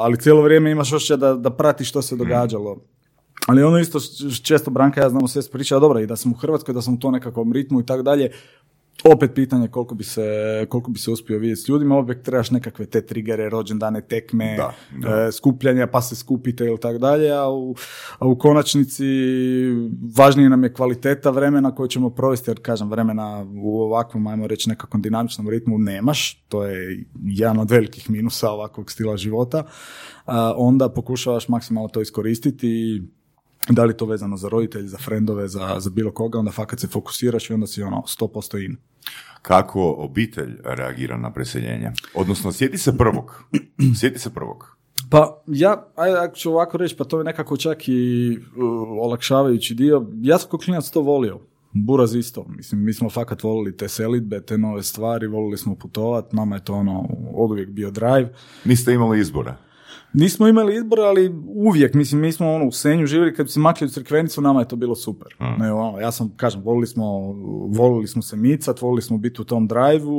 ali 0.01 0.17
cijelo 0.17 0.43
vrijeme 0.43 0.71
imaš 0.71 0.93
osjećaj 0.93 1.17
da, 1.17 1.35
da 1.35 1.51
pratiš 1.51 1.89
što 1.89 2.03
se 2.03 2.15
mm. 2.15 2.19
događalo. 2.19 2.96
Ali 3.47 3.63
ono 3.63 3.79
isto 3.79 3.99
često 4.43 4.71
Branka 4.71 5.01
ja 5.01 5.09
znamo 5.09 5.29
sve 5.29 5.43
priča, 5.53 5.79
dobro 5.79 6.01
i 6.01 6.07
da 6.07 6.17
sam 6.17 6.33
u 6.33 6.35
Hrvatskoj, 6.35 6.75
da 6.75 6.83
sam 6.83 6.95
u 6.95 6.99
to 6.99 7.11
nekakvom 7.11 7.53
ritmu 7.53 7.81
i 7.81 7.87
tako 7.87 8.03
dalje, 8.03 8.31
opet 9.05 9.35
pitanje 9.35 9.69
koliko 9.69 9.95
bi 9.95 10.05
se, 10.05 10.67
koliko 10.69 10.91
bi 10.91 10.99
se 10.99 11.11
uspio 11.11 11.39
vidjeti 11.39 11.61
s 11.61 11.69
ljudima, 11.69 11.99
uvijek 11.99 12.23
trebaš 12.23 12.51
nekakve 12.51 12.87
te 12.87 13.07
trigere, 13.07 13.49
rođendane, 13.49 14.01
tekme, 14.01 14.57
da, 14.57 14.75
e, 15.27 15.33
skupljanja 15.33 15.87
pa 15.87 16.03
se 16.03 16.17
skupite 16.17 16.65
ili 16.65 16.81
tako 16.81 16.99
dalje, 16.99 17.31
a 17.33 17.49
u, 17.51 17.75
a 18.19 18.27
u 18.27 18.39
konačnici 18.39 19.05
važnije 20.17 20.49
nam 20.49 20.65
je 20.65 20.73
kvaliteta 20.73 21.31
vremena 21.31 21.75
koju 21.75 21.89
ćemo 21.89 22.11
provesti, 22.11 22.51
jer 22.51 22.59
kažem 22.63 22.91
vremena 22.91 23.47
u 23.63 23.81
ovakvom, 23.81 24.27
ajmo 24.27 24.47
reći 24.47 24.69
nekakvom 24.69 25.03
dinamičnom 25.03 25.49
ritmu 25.49 25.79
nemaš, 25.79 26.45
to 26.49 26.65
je 26.65 27.05
jedan 27.25 27.59
od 27.59 27.71
velikih 27.71 28.11
minusa 28.11 28.51
ovakvog 28.51 28.91
stila 28.91 29.17
života, 29.17 29.65
onda 30.57 30.89
pokušavaš 30.89 31.49
maksimalno 31.49 31.89
to 31.89 32.01
iskoristiti 32.01 32.69
i 32.69 33.03
da 33.69 33.85
li 33.85 33.97
to 33.97 34.07
vezano 34.07 34.37
za 34.37 34.49
roditelji, 34.49 34.89
za 34.89 34.99
frendove, 34.99 35.49
za, 35.49 35.77
za 35.79 35.91
bilo 35.91 36.13
koga, 36.13 36.39
onda 36.39 36.51
fakat 36.51 36.81
se 36.81 36.87
fokusiraš 36.87 37.51
i 37.51 37.53
onda 37.53 37.67
si 37.67 37.83
ono 37.83 37.97
100% 38.21 38.65
in. 38.65 38.77
Kako 39.43 39.95
obitelj 39.99 40.57
reagira 40.65 41.17
na 41.17 41.33
preseljenje? 41.33 41.93
Odnosno, 42.15 42.53
sjeti 42.53 42.79
se 42.79 42.97
prvog. 42.99 43.45
sjeti 44.01 44.19
se 44.19 44.35
prvog. 44.35 44.77
Pa 45.11 45.43
ja, 45.47 45.87
ajde, 45.97 46.19
ako 46.19 46.37
ću 46.37 46.51
ovako 46.51 46.77
reći, 46.79 46.97
pa 46.97 47.05
to 47.05 47.19
je 47.19 47.25
nekako 47.25 47.57
čak 47.57 47.89
i 47.89 48.31
uh, 48.57 48.63
olakšavajući 49.03 49.75
dio. 49.75 50.07
Ja 50.21 50.39
sam 50.39 50.59
klinac 50.59 50.91
to 50.91 51.01
volio. 51.01 51.41
Buraz 51.73 52.15
isto. 52.15 52.45
Mislim, 52.49 52.85
mi 52.85 52.93
smo 52.93 53.11
fakat 53.11 53.43
volili 53.43 53.77
te 53.77 53.89
selitbe, 53.89 54.41
te 54.41 54.59
nove 54.59 54.83
stvari, 54.83 55.27
volili 55.27 55.59
smo 55.59 55.75
putovat, 55.75 56.33
nama 56.33 56.57
je 56.57 56.65
to 56.65 56.75
ono 56.75 57.01
od 57.35 57.51
uvijek 57.51 57.71
bio 57.71 57.91
drive. 57.91 58.33
Niste 58.65 58.93
imali 58.93 59.21
izbora? 59.21 59.57
Nismo 60.13 60.49
imali 60.49 60.77
izbor, 60.77 61.01
ali 61.01 61.35
uvijek, 61.47 61.95
mislim, 61.95 62.21
mi 62.21 62.33
smo 62.33 62.53
ono 62.53 62.65
u 62.67 62.73
Senju 62.73 63.07
živjeli, 63.07 63.35
kad 63.35 63.47
bi 63.47 63.53
se 63.53 63.61
makli 63.61 63.87
u 63.87 63.91
crkvenicu, 63.91 64.41
nama 64.41 64.61
je 64.61 64.69
to 64.69 64.77
bilo 64.77 64.95
super. 64.95 65.29
Ne, 65.59 65.73
ono, 65.73 66.01
ja 66.01 66.13
sam, 66.13 66.33
kažem, 66.37 66.63
volili 66.63 66.87
smo, 66.87 67.05
volili 67.69 68.07
smo 68.07 68.23
se 68.23 68.37
micat, 68.37 68.83
volili 68.83 69.03
smo 69.03 69.19
biti 69.19 69.43
u 69.43 69.45
tom 69.45 69.67
drajvu, 69.67 70.17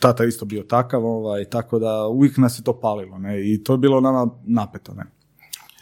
tata 0.00 0.24
isto 0.24 0.44
bio 0.44 0.62
takav, 0.62 1.04
ovaj, 1.04 1.44
tako 1.44 1.78
da 1.78 2.06
uvijek 2.06 2.36
nas 2.36 2.58
je 2.58 2.62
to 2.62 2.80
palilo, 2.80 3.18
ne, 3.18 3.52
i 3.52 3.64
to 3.64 3.72
je 3.72 3.78
bilo 3.78 4.00
nama 4.00 4.30
napeto, 4.44 4.94
ne. 4.94 5.04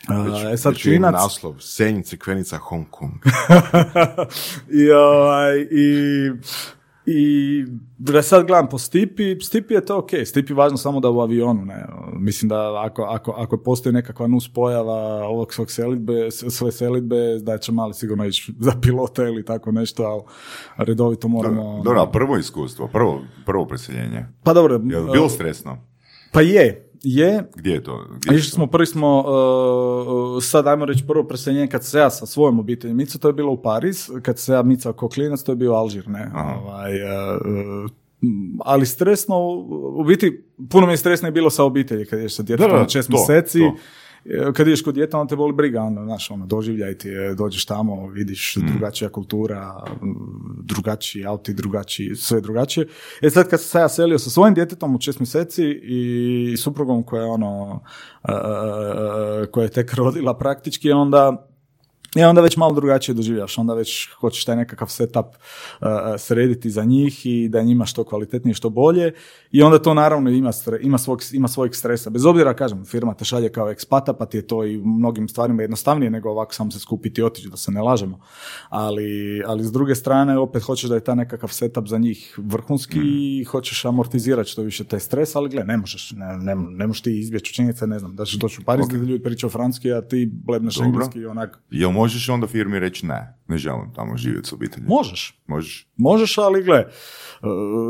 Već, 0.08 0.44
e 0.52 0.56
sad 0.56 0.74
klinac... 0.82 1.12
naslov, 1.12 1.54
Senj, 1.60 2.02
crkvenica, 2.02 2.58
Hong 2.58 2.86
Kong. 2.90 3.12
I, 4.82 4.90
ovaj, 4.90 5.58
i 5.70 6.30
i 7.06 7.64
da 7.98 8.22
sad 8.22 8.46
gledam 8.46 8.68
po 8.68 8.78
Stipi, 8.78 9.40
Stipi 9.40 9.74
je 9.74 9.84
to 9.84 9.98
ok, 9.98 10.10
Stipi 10.24 10.52
je 10.52 10.56
važno 10.56 10.76
samo 10.76 11.00
da 11.00 11.10
u 11.10 11.20
avionu, 11.20 11.64
ne. 11.64 11.86
Mislim 12.12 12.48
da 12.48 12.82
ako, 12.84 13.02
ako, 13.02 13.30
ako 13.30 13.62
postoji 13.62 13.92
nekakva 13.92 14.26
nus 14.26 14.52
pojava 14.52 15.26
ovog 15.26 15.54
svog 15.54 15.70
selitbe, 15.70 16.30
svoje 16.30 16.72
selitbe, 16.72 17.16
da 17.40 17.58
će 17.58 17.72
mali 17.72 17.94
sigurno 17.94 18.26
ići 18.26 18.52
za 18.58 18.72
pilota 18.82 19.22
ili 19.22 19.44
tako 19.44 19.72
nešto, 19.72 20.04
ali 20.76 20.86
redovito 20.86 21.28
moramo... 21.28 21.82
Dobro, 21.84 22.06
prvo 22.06 22.36
iskustvo, 22.36 22.88
prvo, 22.88 23.22
prvo 23.46 23.66
preseljenje. 23.66 24.26
Pa 24.42 24.52
dobro. 24.52 24.74
Je 24.74 25.12
bilo 25.12 25.28
stresno? 25.28 25.78
Pa 26.32 26.40
je, 26.40 26.91
je. 27.02 27.50
Gdje 27.54 27.72
je 27.72 27.82
to? 27.82 28.06
Gdje 28.20 28.36
išli 28.38 28.50
smo, 28.50 28.66
prvi 28.66 28.86
smo, 28.86 29.18
uh, 29.20 30.42
sad 30.42 30.66
ajmo 30.66 30.84
reći 30.84 31.04
prvo 31.06 31.24
preseljenje 31.24 31.66
kad 31.66 31.84
se 31.84 31.98
ja 31.98 32.10
sa 32.10 32.26
svojom 32.26 32.58
obitelji 32.58 32.94
mica, 32.94 33.18
to 33.18 33.28
je 33.28 33.32
bilo 33.32 33.52
u 33.52 33.62
Pariz, 33.62 34.10
kad 34.22 34.38
se 34.38 34.52
ja 34.52 34.62
micao 34.62 34.92
kao 34.92 35.08
klinac, 35.08 35.42
to 35.42 35.52
je 35.52 35.56
bio 35.56 35.72
Alžir, 35.72 36.08
ne? 36.08 36.30
Ovaj, 36.34 36.92
uh, 37.02 37.90
ali 38.64 38.86
stresno, 38.86 39.48
u 39.96 40.04
biti, 40.04 40.44
puno 40.70 40.86
mi 40.86 40.92
je 40.92 40.96
stresno 40.96 41.28
je 41.28 41.32
bilo 41.32 41.50
sa 41.50 41.64
obitelji 41.64 42.06
kad 42.06 42.20
je 42.20 42.28
sa 42.28 42.42
djetetom 42.42 42.88
šest 42.88 43.08
mjeseci. 43.08 43.58
To 43.58 43.76
kad 44.54 44.66
ideš 44.66 44.82
kod 44.82 44.94
djeta, 44.94 45.18
on 45.18 45.28
te 45.28 45.34
voli 45.36 45.52
briga, 45.52 45.82
onda, 45.82 46.04
znaš, 46.04 46.30
ono, 46.30 46.46
doživljaj 46.46 46.98
ti, 46.98 47.08
dođeš 47.36 47.64
tamo, 47.64 48.08
vidiš 48.08 48.56
mm. 48.56 48.66
drugačija 48.66 49.10
kultura, 49.10 49.84
drugačiji 50.62 51.26
auti, 51.26 51.54
drugačiji, 51.54 52.14
sve 52.14 52.40
drugačije. 52.40 52.86
E 53.22 53.30
sad 53.30 53.50
kad 53.50 53.60
sam 53.60 53.68
se 53.68 53.78
ja 53.78 53.88
selio 53.88 54.18
sa 54.18 54.30
svojim 54.30 54.54
djetetom 54.54 54.96
u 54.96 55.00
šest 55.00 55.20
mjeseci 55.20 55.64
i 55.82 56.56
suprugom 56.56 57.02
koja 57.02 57.22
je 57.22 57.28
ono, 57.28 57.80
koja 59.50 59.64
je 59.64 59.70
tek 59.70 59.94
rodila 59.94 60.38
praktički, 60.38 60.92
onda 60.92 61.51
I 62.16 62.22
onda 62.22 62.40
već 62.40 62.56
malo 62.56 62.74
drugačije 62.74 63.14
doživljaš, 63.14 63.58
onda 63.58 63.74
već 63.74 64.08
hoćeš 64.10 64.44
taj 64.44 64.56
nekakav 64.56 64.88
setup 64.88 65.26
uh, 65.26 65.88
srediti 66.18 66.70
za 66.70 66.84
njih 66.84 67.26
i 67.26 67.48
da 67.48 67.58
je 67.58 67.64
njima 67.64 67.86
što 67.86 68.04
kvalitetnije, 68.04 68.54
što 68.54 68.70
bolje 68.70 69.12
i 69.50 69.62
onda 69.62 69.78
to 69.78 69.94
naravno 69.94 70.30
ima, 70.30 70.52
stre- 70.52 70.78
ima, 70.82 70.98
svog, 70.98 71.22
ima 71.32 71.48
svojeg 71.48 71.74
stresa. 71.74 72.10
Bez 72.10 72.24
obzira, 72.24 72.54
kažem, 72.54 72.84
firma 72.84 73.14
te 73.14 73.24
šalje 73.24 73.48
kao 73.48 73.70
ekspata, 73.70 74.12
pa 74.12 74.26
ti 74.26 74.36
je 74.36 74.46
to 74.46 74.64
i 74.64 74.78
u 74.78 74.84
mnogim 74.86 75.28
stvarima 75.28 75.62
jednostavnije 75.62 76.10
nego 76.10 76.30
ovako 76.30 76.54
sam 76.54 76.70
se 76.70 76.78
skupiti 76.78 77.20
i 77.20 77.24
otići, 77.24 77.48
da 77.48 77.56
se 77.56 77.72
ne 77.72 77.82
lažemo. 77.82 78.20
Ali, 78.68 79.42
ali 79.46 79.64
s 79.64 79.72
druge 79.72 79.94
strane, 79.94 80.38
opet 80.38 80.62
hoćeš 80.62 80.88
da 80.88 80.94
je 80.94 81.04
ta 81.04 81.14
nekakav 81.14 81.48
setup 81.48 81.88
za 81.88 81.98
njih 81.98 82.38
vrhunski 82.38 82.98
i 83.02 83.44
hoćeš 83.44 83.84
amortizirati 83.84 84.50
što 84.50 84.62
više 84.62 84.84
taj 84.84 85.00
stres, 85.00 85.36
ali 85.36 85.50
gle, 85.50 85.64
ne 85.64 85.76
možeš, 85.76 86.12
ne, 86.16 86.36
ne, 86.38 86.54
ne 86.54 86.86
možeš 86.86 87.02
ti 87.02 87.18
izbjeći 87.18 87.54
činjenice, 87.54 87.86
ne 87.86 87.98
znam, 87.98 88.16
da 88.16 88.24
ćeš 88.24 88.34
doći 88.34 88.60
u 88.60 88.64
Pariz 88.64 88.86
gdje 88.86 88.98
ljudi 88.98 89.22
pričaju 89.22 89.50
francuski, 89.50 89.92
a 89.92 90.02
ti 90.02 90.30
blebneš 90.44 90.74
Dobro. 90.74 90.88
engleski 90.88 91.18
i 91.18 91.26
onak, 91.26 91.58
Jel 91.70 91.90
možeš 92.02 92.28
onda 92.28 92.46
firmi 92.46 92.78
reći 92.78 93.06
ne, 93.06 93.38
ne 93.48 93.58
želim 93.58 93.92
tamo 93.94 94.16
živjeti 94.16 94.48
s 94.48 94.52
obitelji? 94.52 94.86
možeš. 94.88 95.42
Možeš? 95.46 95.86
Možeš, 95.96 96.38
ali 96.38 96.62
gle, 96.64 96.78
e, 96.78 96.86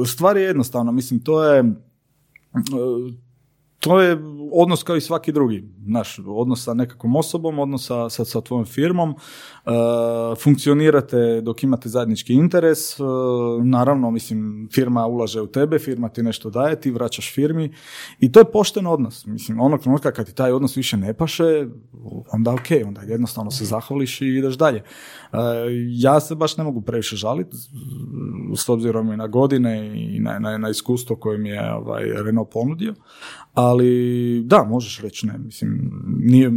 stvar 0.06 0.36
je 0.36 0.42
jednostavna, 0.42 0.92
mislim, 0.92 1.20
to 1.20 1.44
je, 1.44 1.58
e, 1.60 1.64
to 3.82 4.00
je 4.00 4.18
odnos 4.52 4.82
kao 4.82 4.96
i 4.96 5.00
svaki 5.00 5.32
drugi, 5.32 5.64
znaš, 5.84 6.20
odnos 6.26 6.64
sa 6.64 6.74
nekakvom 6.74 7.16
osobom, 7.16 7.58
odnos 7.58 7.86
sa, 7.86 8.10
sa, 8.10 8.24
sa 8.24 8.40
tvojom 8.40 8.64
firmom, 8.64 9.10
e, 9.10 9.16
funkcionirate 10.42 11.40
dok 11.40 11.62
imate 11.62 11.88
zajednički 11.88 12.34
interes, 12.34 13.00
e, 13.00 13.02
naravno, 13.64 14.10
mislim, 14.10 14.68
firma 14.72 15.06
ulaže 15.06 15.40
u 15.40 15.46
tebe, 15.46 15.78
firma 15.78 16.08
ti 16.08 16.22
nešto 16.22 16.50
daje, 16.50 16.80
ti 16.80 16.90
vraćaš 16.90 17.34
firmi 17.34 17.72
i 18.20 18.32
to 18.32 18.40
je 18.40 18.52
pošten 18.52 18.86
odnos, 18.86 19.26
mislim, 19.26 19.60
onog 19.60 19.80
trenutka 19.80 20.12
kad 20.12 20.26
ti 20.26 20.34
taj 20.34 20.52
odnos 20.52 20.76
više 20.76 20.96
ne 20.96 21.14
paše, 21.14 21.66
onda 22.32 22.52
ok, 22.52 22.86
onda 22.86 23.00
jednostavno 23.00 23.50
se 23.50 23.64
zahvališ 23.64 24.20
i 24.20 24.26
ideš 24.26 24.54
dalje. 24.54 24.78
E, 24.78 25.38
ja 25.88 26.20
se 26.20 26.34
baš 26.34 26.56
ne 26.56 26.64
mogu 26.64 26.80
previše 26.80 27.16
žaliti, 27.16 27.56
s 28.56 28.68
obzirom 28.68 29.12
i 29.12 29.16
na 29.16 29.26
godine 29.26 29.92
i 30.14 30.20
na, 30.20 30.38
na, 30.38 30.58
na 30.58 30.68
iskustvo 30.70 31.16
koje 31.16 31.38
mi 31.38 31.48
je 31.48 31.74
ovaj, 31.74 32.04
Renault 32.24 32.50
ponudio, 32.50 32.94
ali 33.52 34.42
da, 34.46 34.64
možeš 34.64 35.00
reći 35.00 35.26
ne, 35.26 35.38
mislim, 35.38 35.90
nije, 36.18 36.52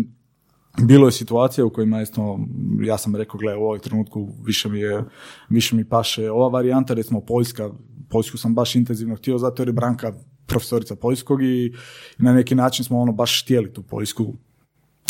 bilo 0.84 1.08
je 1.08 1.12
situacija 1.12 1.65
u 1.65 1.69
kojima 1.69 2.01
isto, 2.01 2.39
ja 2.81 2.97
sam 2.97 3.15
rekao, 3.15 3.39
gle, 3.39 3.55
u 3.55 3.63
ovoj 3.63 3.79
trenutku 3.79 4.29
više 4.45 4.69
mi, 4.69 4.79
je, 4.79 5.03
više 5.49 5.75
mi 5.75 5.89
paše 5.89 6.31
ova 6.31 6.47
varijanta, 6.47 6.93
recimo 6.93 7.21
Poljska, 7.21 7.69
Poljsku 8.10 8.38
sam 8.38 8.55
baš 8.55 8.75
intenzivno 8.75 9.15
htio, 9.15 9.38
zato 9.38 9.62
jer 9.62 9.69
je 9.69 9.73
Branka 9.73 10.13
profesorica 10.45 10.95
Poljskog 10.95 11.43
i 11.43 11.73
na 12.17 12.34
neki 12.34 12.55
način 12.55 12.86
smo 12.86 12.99
ono 12.99 13.12
baš 13.12 13.43
htjeli 13.43 13.73
tu 13.73 13.84
Poljsku 13.84 14.34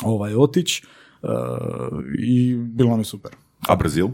ovaj, 0.03 0.35
otići 0.35 0.83
e, 1.23 1.27
i 2.19 2.55
bilo 2.55 2.89
nam 2.89 2.99
je 2.99 3.05
super. 3.05 3.31
A 3.67 3.75
Brazil? 3.75 4.07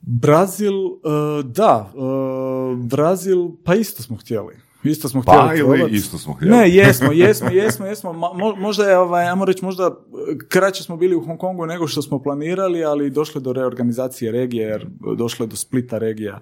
Brazil, 0.00 0.74
e, 0.74 1.42
da, 1.42 1.92
e, 1.94 2.76
Brazil, 2.76 3.48
pa 3.64 3.74
isto 3.74 4.02
smo 4.02 4.16
htjeli. 4.16 4.67
Isto 4.82 5.08
smo 5.08 5.22
Pa 5.22 5.32
htjeli 5.32 5.58
ili 5.58 5.78
probat. 5.78 5.92
isto 5.92 6.18
smo 6.18 6.34
htjeli? 6.34 6.56
Ne, 6.56 6.74
jesmo, 6.74 7.12
jesmo, 7.12 7.48
jesmo, 7.50 7.86
jesmo. 7.86 8.12
Mo- 8.12 8.56
možda 8.58 8.84
je, 8.84 8.98
ovaj, 8.98 9.28
ajmo 9.28 9.44
reći, 9.44 9.64
možda 9.64 9.84
e, 9.84 10.38
kraće 10.48 10.82
smo 10.82 10.96
bili 10.96 11.16
u 11.16 11.24
Hong 11.24 11.38
Kongu 11.38 11.66
nego 11.66 11.86
što 11.86 12.02
smo 12.02 12.22
planirali, 12.22 12.84
ali 12.84 13.10
došlo 13.10 13.38
je 13.38 13.42
do 13.42 13.52
reorganizacije 13.52 14.32
regije, 14.32 14.66
jer 14.66 14.86
došlo 15.16 15.44
je 15.44 15.48
do 15.48 15.56
splita 15.56 15.98
regija, 15.98 16.40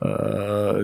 e, 0.00 0.06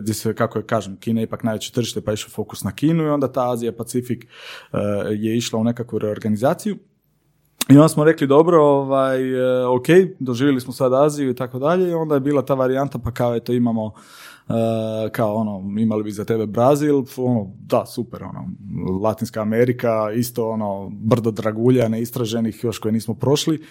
gdje 0.00 0.14
se, 0.14 0.34
kako 0.34 0.58
je 0.58 0.66
kažem, 0.66 0.96
Kina 0.96 1.20
je 1.20 1.24
ipak 1.24 1.42
najveće 1.42 1.72
tržište, 1.72 2.00
pa 2.00 2.10
je 2.10 2.14
išao 2.14 2.30
fokus 2.30 2.64
na 2.64 2.72
Kinu 2.72 3.04
i 3.04 3.08
onda 3.08 3.32
ta 3.32 3.52
Azija 3.52 3.72
Pacifik 3.72 4.24
e, 4.24 4.78
je 5.10 5.36
išla 5.36 5.58
u 5.58 5.64
nekakvu 5.64 5.98
reorganizaciju. 5.98 6.76
I 7.70 7.76
onda 7.76 7.88
smo 7.88 8.04
rekli, 8.04 8.26
dobro, 8.26 8.62
ovaj, 8.62 9.20
ok, 9.66 9.86
doživjeli 10.18 10.60
smo 10.60 10.72
sad 10.72 10.92
Aziju 10.94 11.30
i 11.30 11.34
tako 11.36 11.58
dalje, 11.58 11.90
i 11.90 11.94
onda 11.94 12.14
je 12.14 12.20
bila 12.20 12.42
ta 12.44 12.54
varijanta, 12.54 12.98
pa 12.98 13.10
kao 13.10 13.36
eto 13.36 13.52
imamo 13.52 13.92
kao 15.12 15.34
ono, 15.34 15.80
imali 15.80 16.04
bi 16.04 16.10
za 16.10 16.24
tebe 16.24 16.46
Brazil, 16.46 17.02
ono, 17.16 17.52
da, 17.60 17.86
super, 17.86 18.22
ono, 18.22 18.50
Latinska 19.02 19.40
Amerika, 19.40 20.12
isto 20.16 20.50
ono, 20.50 20.90
brdo 20.92 21.30
dragulja 21.30 21.88
neistraženih 21.88 22.64
još 22.64 22.78
koje 22.78 22.92
nismo 22.92 23.14
prošli 23.14 23.62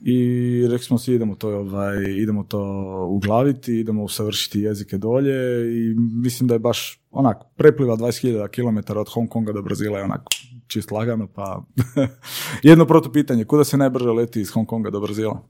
i 0.00 0.66
rekli 0.70 0.84
smo 0.84 0.98
si 0.98 1.14
idemo 1.14 1.34
to, 1.34 1.48
ovaj, 1.48 1.96
idemo 2.18 2.44
to 2.44 2.60
uglaviti, 3.08 3.80
idemo 3.80 4.04
usavršiti 4.04 4.60
jezike 4.60 4.98
dolje 4.98 5.66
i 5.76 5.94
mislim 5.96 6.48
da 6.48 6.54
je 6.54 6.58
baš 6.58 7.00
onak, 7.10 7.36
prepliva 7.56 7.96
20.000 7.96 8.48
km 8.48 8.98
od 8.98 9.08
Hong 9.08 9.28
Konga 9.28 9.52
do 9.52 9.62
Brazila 9.62 9.98
je 9.98 10.04
onak 10.04 10.22
čist 10.66 10.90
lagano, 10.90 11.26
pa 11.26 11.64
jedno 12.62 12.86
protupitanje, 12.86 13.44
kuda 13.44 13.64
se 13.64 13.76
najbrže 13.76 14.10
leti 14.10 14.40
iz 14.40 14.50
Hong 14.50 14.68
Konga 14.68 14.90
do 14.90 15.00
Brazila? 15.00 15.42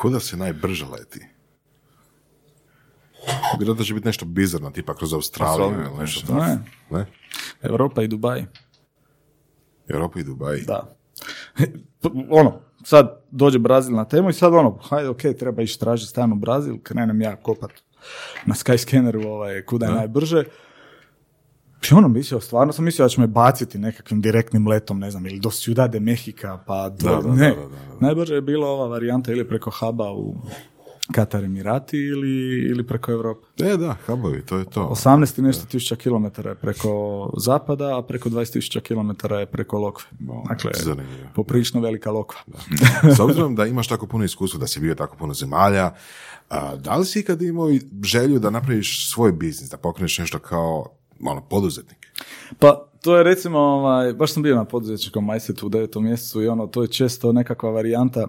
Kuda 0.00 0.20
se 0.20 0.36
najbrže 0.36 0.84
leti? 0.84 1.35
Vjerojatno 3.58 3.84
će 3.84 3.94
biti 3.94 4.06
nešto 4.06 4.24
bizarno, 4.24 4.70
tipa 4.70 4.94
kroz 4.94 5.14
Australiju 5.14 5.74
ili 5.90 5.98
nešto 5.98 6.26
tako. 6.26 6.44
Ne, 6.44 6.58
Ne? 6.90 7.06
Europa 7.62 8.02
i 8.02 8.08
Dubaj, 8.08 8.44
Europa 9.88 10.20
i 10.20 10.22
Dubaj. 10.22 10.60
da. 10.60 10.96
ono, 12.40 12.60
sad 12.84 13.20
dođe 13.30 13.58
Brazil 13.58 13.94
na 13.96 14.04
temu 14.04 14.30
i 14.30 14.32
sad 14.32 14.54
ono, 14.54 14.78
hajde, 14.82 15.08
ok, 15.08 15.20
treba 15.38 15.62
ići 15.62 15.80
tražiti 15.80 16.10
stan 16.10 16.32
u 16.32 16.36
Brazil, 16.36 16.78
krenem 16.82 17.20
ja 17.20 17.36
kopat 17.36 17.70
na 18.46 18.54
Skyscanneru 18.54 19.26
ovaj, 19.26 19.62
kuda 19.62 19.86
je 19.86 19.92
najbrže. 19.92 20.44
I 21.90 21.94
ono 21.94 22.08
mislio, 22.08 22.40
stvarno 22.40 22.72
sam 22.72 22.84
mislio 22.84 23.04
da 23.04 23.08
će 23.08 23.20
me 23.20 23.26
baciti 23.26 23.78
nekakvim 23.78 24.20
direktnim 24.20 24.68
letom, 24.68 24.98
ne 24.98 25.10
znam, 25.10 25.26
ili 25.26 25.40
do 25.40 25.50
Ciudad 25.50 25.90
de 25.90 26.00
Mexica, 26.00 26.58
pa 26.66 26.88
do, 26.88 27.08
Da, 27.08 27.28
da, 27.28 27.34
ne. 27.34 27.48
da, 27.48 27.54
da, 27.54 27.68
da. 27.68 28.06
Najbrže 28.06 28.34
je 28.34 28.40
bila 28.40 28.68
ova 28.68 28.86
varijanta 28.86 29.32
ili 29.32 29.48
preko 29.48 29.70
huba 29.70 30.12
u 30.12 30.34
Katar 31.12 31.44
Emirati 31.44 31.96
ili, 31.96 32.66
ili 32.70 32.86
preko 32.86 33.12
Europe. 33.12 33.46
E, 33.58 33.76
da, 33.76 33.96
hubovi, 34.06 34.42
to 34.46 34.56
je 34.58 34.64
to. 34.64 34.80
18 34.80 35.38
i 35.38 35.42
nešto 35.42 35.66
tisuća 35.66 35.96
kilometara 35.96 36.50
je 36.50 36.54
preko 36.54 36.90
zapada, 37.36 37.98
a 37.98 38.02
preko 38.02 38.28
20 38.28 38.52
tisuća 38.52 38.80
kilometara 38.80 39.40
je 39.40 39.46
preko 39.46 39.78
Lokve. 39.78 40.06
Dakle, 40.48 40.70
zanimljivo. 40.74 41.28
poprilično 41.34 41.80
velika 41.80 42.10
Lokva. 42.10 42.40
S 43.16 43.20
obzirom 43.20 43.54
da 43.54 43.66
imaš 43.66 43.88
tako 43.88 44.06
puno 44.06 44.24
iskustva, 44.24 44.60
da 44.60 44.66
si 44.66 44.80
bio 44.80 44.94
tako 44.94 45.16
puno 45.16 45.34
zemalja, 45.34 45.94
a, 46.50 46.76
da 46.76 46.96
li 46.96 47.06
si 47.06 47.20
ikad 47.20 47.42
imao 47.42 47.68
želju 48.02 48.38
da 48.38 48.50
napraviš 48.50 49.10
svoj 49.10 49.32
biznis, 49.32 49.70
da 49.70 49.76
pokreneš 49.76 50.18
nešto 50.18 50.38
kao 50.38 50.86
ono, 51.24 51.40
poduzetnik? 51.40 52.06
Pa 52.58 52.86
to 53.02 53.16
je 53.16 53.22
recimo, 53.22 53.58
ovaj, 53.58 54.12
baš 54.12 54.32
sam 54.32 54.42
bio 54.42 54.56
na 54.56 54.64
poduzetničkom 54.64 55.24
majsetu 55.24 55.66
u 55.66 55.68
devetom 55.68 56.04
mjesecu 56.04 56.42
i 56.42 56.48
ono, 56.48 56.66
to 56.66 56.82
je 56.82 56.88
često 56.88 57.32
nekakva 57.32 57.70
varijanta 57.70 58.26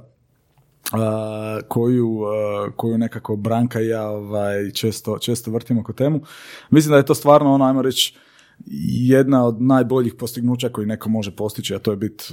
a, 0.91 1.59
koju, 1.67 2.23
a, 2.23 2.69
koju 2.75 2.97
nekako 2.97 3.35
Branka 3.35 3.81
i 3.81 3.87
ja 3.87 4.09
ovaj, 4.09 4.71
često, 4.71 5.17
često 5.19 5.51
vrtimo 5.51 5.81
oko 5.81 5.93
temu. 5.93 6.21
Mislim 6.69 6.91
da 6.91 6.97
je 6.97 7.05
to 7.05 7.15
stvarno 7.15 7.53
ono, 7.53 7.65
ajmo 7.65 7.81
reći, 7.81 8.15
jedna 8.65 9.45
od 9.45 9.61
najboljih 9.61 10.13
postignuća 10.13 10.69
koji 10.69 10.87
neko 10.87 11.09
može 11.09 11.35
postići, 11.35 11.75
a 11.75 11.79
to 11.79 11.91
je 11.91 11.97
biti 11.97 12.23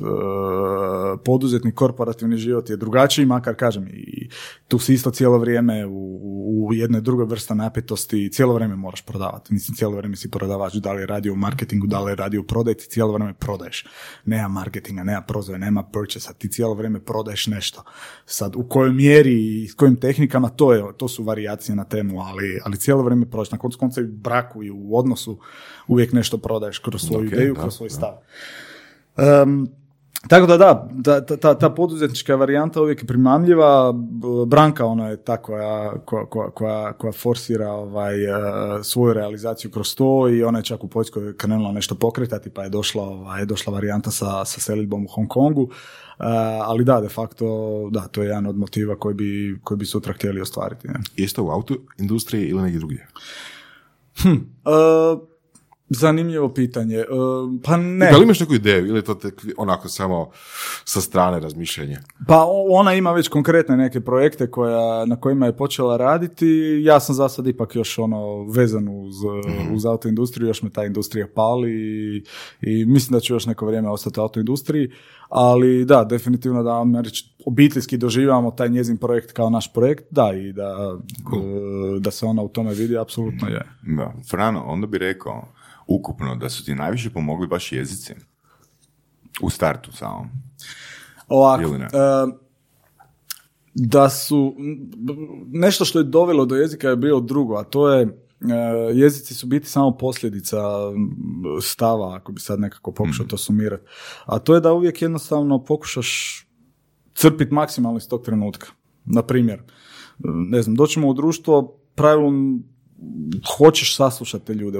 poduzetnik, 1.24 1.74
korporativni 1.74 2.36
život 2.36 2.70
je 2.70 2.76
drugačiji, 2.76 3.26
makar 3.26 3.54
kažem 3.54 3.88
i 3.88 4.28
tu 4.68 4.78
si 4.78 4.94
isto 4.94 5.10
cijelo 5.10 5.38
vrijeme 5.38 5.86
u, 5.86 6.20
u 6.68 6.74
jednoj 6.74 7.00
drugoj 7.00 7.26
vrsta 7.26 7.54
napetosti 7.54 8.30
cijelo 8.32 8.54
vrijeme 8.54 8.76
moraš 8.76 9.02
prodavati. 9.02 9.52
Mislim, 9.52 9.76
cijelo 9.76 9.96
vrijeme 9.96 10.16
si 10.16 10.30
prodavač, 10.30 10.74
da 10.74 10.92
li 10.92 11.02
je 11.02 11.06
radio 11.06 11.32
u 11.32 11.36
marketingu, 11.36 11.86
da 11.86 12.00
li 12.00 12.12
je 12.12 12.16
radio 12.16 12.40
u 12.40 12.44
prodaji, 12.44 12.74
ti 12.74 12.86
cijelo 12.88 13.12
vrijeme 13.12 13.34
prodaješ. 13.34 13.86
Nema 14.24 14.48
marketinga, 14.48 15.04
nema 15.04 15.20
prodaje, 15.20 15.58
nema 15.58 15.82
purchase 15.82 16.34
ti 16.38 16.48
cijelo 16.48 16.74
vrijeme 16.74 17.00
prodaješ 17.00 17.46
nešto. 17.46 17.82
Sad, 18.26 18.56
u 18.56 18.68
kojoj 18.68 18.92
mjeri 18.92 19.62
i 19.62 19.68
s 19.68 19.74
kojim 19.74 19.96
tehnikama, 19.96 20.48
to, 20.48 20.72
je, 20.72 20.84
to 20.96 21.08
su 21.08 21.24
varijacije 21.24 21.76
na 21.76 21.84
temu, 21.84 22.20
ali, 22.20 22.60
ali 22.64 22.76
cijelo 22.76 23.02
vrijeme 23.02 23.26
prodaješ. 23.26 23.52
Na 23.52 23.58
koncu 23.58 23.78
konca 23.78 24.00
i 24.00 24.04
braku 24.04 24.62
i 24.62 24.70
u 24.70 24.96
odnosu 24.96 25.38
uvijek 25.88 26.12
nešto 26.12 26.38
prodaješ 26.38 26.78
kroz 26.78 27.02
svoju 27.02 27.26
Ok, 27.26 27.32
ideju, 27.32 27.54
da, 27.54 27.60
kroz 27.60 27.74
svoj 27.74 27.88
da. 27.88 27.94
stav. 27.94 28.12
Em, 29.16 29.66
tako 30.28 30.46
da 30.46 30.56
da, 30.56 30.88
ta, 31.26 31.36
ta, 31.36 31.58
ta 31.58 31.70
poduzetnička 31.70 32.34
varijanta 32.34 32.82
uvijek 32.82 33.02
je 33.02 33.06
primamljiva. 33.06 33.94
Branka 34.46 34.86
ona 34.86 35.08
je 35.08 35.16
ta 35.16 35.36
koja, 35.36 35.92
koja, 36.04 36.26
koja, 36.26 36.50
koja, 36.50 36.92
koja 36.92 37.12
forsira 37.12 37.72
ovaj, 37.72 38.24
e, 38.24 38.28
svoju 38.82 39.14
realizaciju 39.14 39.70
kroz 39.70 39.94
to 39.94 40.28
i 40.28 40.44
ona 40.44 40.58
je 40.58 40.64
čak 40.64 40.84
u 40.84 40.88
Poljskoj 40.88 41.36
krenula 41.36 41.72
nešto 41.72 41.94
pokretati 41.94 42.50
pa 42.50 42.62
je 42.62 42.68
došla, 42.68 43.02
ovaj, 43.02 43.44
došla 43.44 43.72
varijanta 43.72 44.10
sa, 44.10 44.44
sa 44.44 44.60
selidbom 44.60 45.04
u 45.04 45.08
Hong 45.08 45.28
Kongu. 45.28 45.68
E, 45.70 45.72
ali 46.62 46.84
da, 46.84 47.00
de 47.00 47.08
facto, 47.08 47.46
da, 47.92 48.00
to 48.00 48.22
je 48.22 48.28
jedan 48.28 48.46
od 48.46 48.56
motiva 48.56 48.96
koji 48.96 49.14
bi, 49.14 49.60
koji 49.64 49.78
bi 49.78 49.86
sutra 49.86 50.12
htjeli 50.12 50.40
ostvariti. 50.40 50.88
Ne? 50.88 50.94
Isto 51.16 51.44
u 51.44 51.50
auto 51.50 51.74
industriji 51.98 52.46
ili 52.48 52.62
negdje 52.62 52.78
drugdje? 52.78 53.06
E, 54.24 55.33
Zanimljivo 55.88 56.48
pitanje. 56.54 56.96
E, 56.96 57.04
Pa 57.64 57.76
ne. 57.76 58.10
Da 58.10 58.16
li 58.16 58.24
imaš 58.24 58.40
neku 58.40 58.54
ideju 58.54 58.86
ili 58.86 58.98
je 58.98 59.02
to 59.02 59.14
tek 59.14 59.42
onako 59.56 59.88
samo 59.88 60.30
sa 60.84 61.00
strane 61.00 61.40
razmišljanje? 61.40 61.98
Pa 62.28 62.46
ona 62.70 62.94
ima 62.94 63.12
već 63.12 63.28
konkretne 63.28 63.76
neke 63.76 64.00
projekte 64.00 64.50
koja, 64.50 65.04
na 65.04 65.20
kojima 65.20 65.46
je 65.46 65.56
počela 65.56 65.96
raditi. 65.96 66.80
Ja 66.84 67.00
sam 67.00 67.14
za 67.14 67.28
sad 67.28 67.46
ipak 67.46 67.76
još 67.76 67.98
ono 67.98 68.44
vezan 68.44 68.88
uz, 68.88 69.14
uz 69.74 69.86
autoindustriju, 69.86 70.48
još 70.48 70.62
me 70.62 70.70
ta 70.70 70.84
industrija 70.84 71.26
pali 71.34 71.72
i, 71.72 72.24
i 72.60 72.84
mislim 72.86 73.12
da 73.12 73.20
ću 73.20 73.34
još 73.34 73.46
neko 73.46 73.66
vrijeme 73.66 73.88
ostati 73.88 74.20
u 74.20 74.22
autoindustriji. 74.22 74.90
Ali 75.28 75.84
da, 75.84 76.04
definitivno 76.04 76.62
da 76.62 76.70
vam 76.70 76.96
reći, 76.96 77.34
obiteljski 77.46 77.96
doživljavamo 77.96 78.50
taj 78.50 78.68
njezin 78.68 78.96
projekt 78.96 79.32
kao 79.32 79.50
naš 79.50 79.72
projekt, 79.72 80.04
da, 80.10 80.32
i 80.34 80.52
da, 80.52 80.98
e, 81.36 82.00
da 82.00 82.10
se 82.10 82.26
ona 82.26 82.42
u 82.42 82.48
tome 82.48 82.74
vidi, 82.74 82.98
apsolutno 82.98 83.48
je. 83.48 83.62
Da. 83.96 84.14
Frano, 84.30 84.64
onda 84.66 84.86
bi 84.86 84.98
rekao 84.98 85.48
ukupno 85.86 86.36
da 86.36 86.48
su 86.48 86.64
ti 86.64 86.74
najviše 86.74 87.10
pomogli 87.10 87.46
baš 87.46 87.72
jezici. 87.72 88.14
U 89.42 89.50
startu 89.50 89.92
samo. 89.92 90.30
Ovako, 91.28 91.78
da 93.74 94.10
su, 94.10 94.54
nešto 95.52 95.84
što 95.84 95.98
je 95.98 96.04
dovelo 96.04 96.46
do 96.46 96.56
jezika 96.56 96.88
je 96.88 96.96
bilo 96.96 97.20
drugo, 97.20 97.54
a 97.54 97.64
to 97.64 97.92
je, 97.92 98.18
jezici 98.94 99.34
su 99.34 99.46
biti 99.46 99.68
samo 99.68 99.96
posljedica 99.96 100.58
stava, 101.62 102.16
ako 102.16 102.32
bi 102.32 102.40
sad 102.40 102.60
nekako 102.60 102.92
pokušao 102.92 103.26
to 103.26 103.36
sumirati. 103.36 103.84
A 104.24 104.38
to 104.38 104.54
je 104.54 104.60
da 104.60 104.72
uvijek 104.72 105.02
jednostavno 105.02 105.64
pokušaš 105.64 106.40
crpiti 107.14 107.54
maksimalno 107.54 107.98
iz 107.98 108.08
tog 108.08 108.24
trenutka. 108.24 108.66
Na 109.04 109.22
primjer, 109.22 109.62
ne 110.24 110.62
znam, 110.62 110.74
doćemo 110.74 111.08
u 111.08 111.14
društvo, 111.14 111.78
pravilom 111.94 112.64
hoćeš 113.58 113.96
saslušati 113.96 114.46
te 114.46 114.54
ljude, 114.54 114.78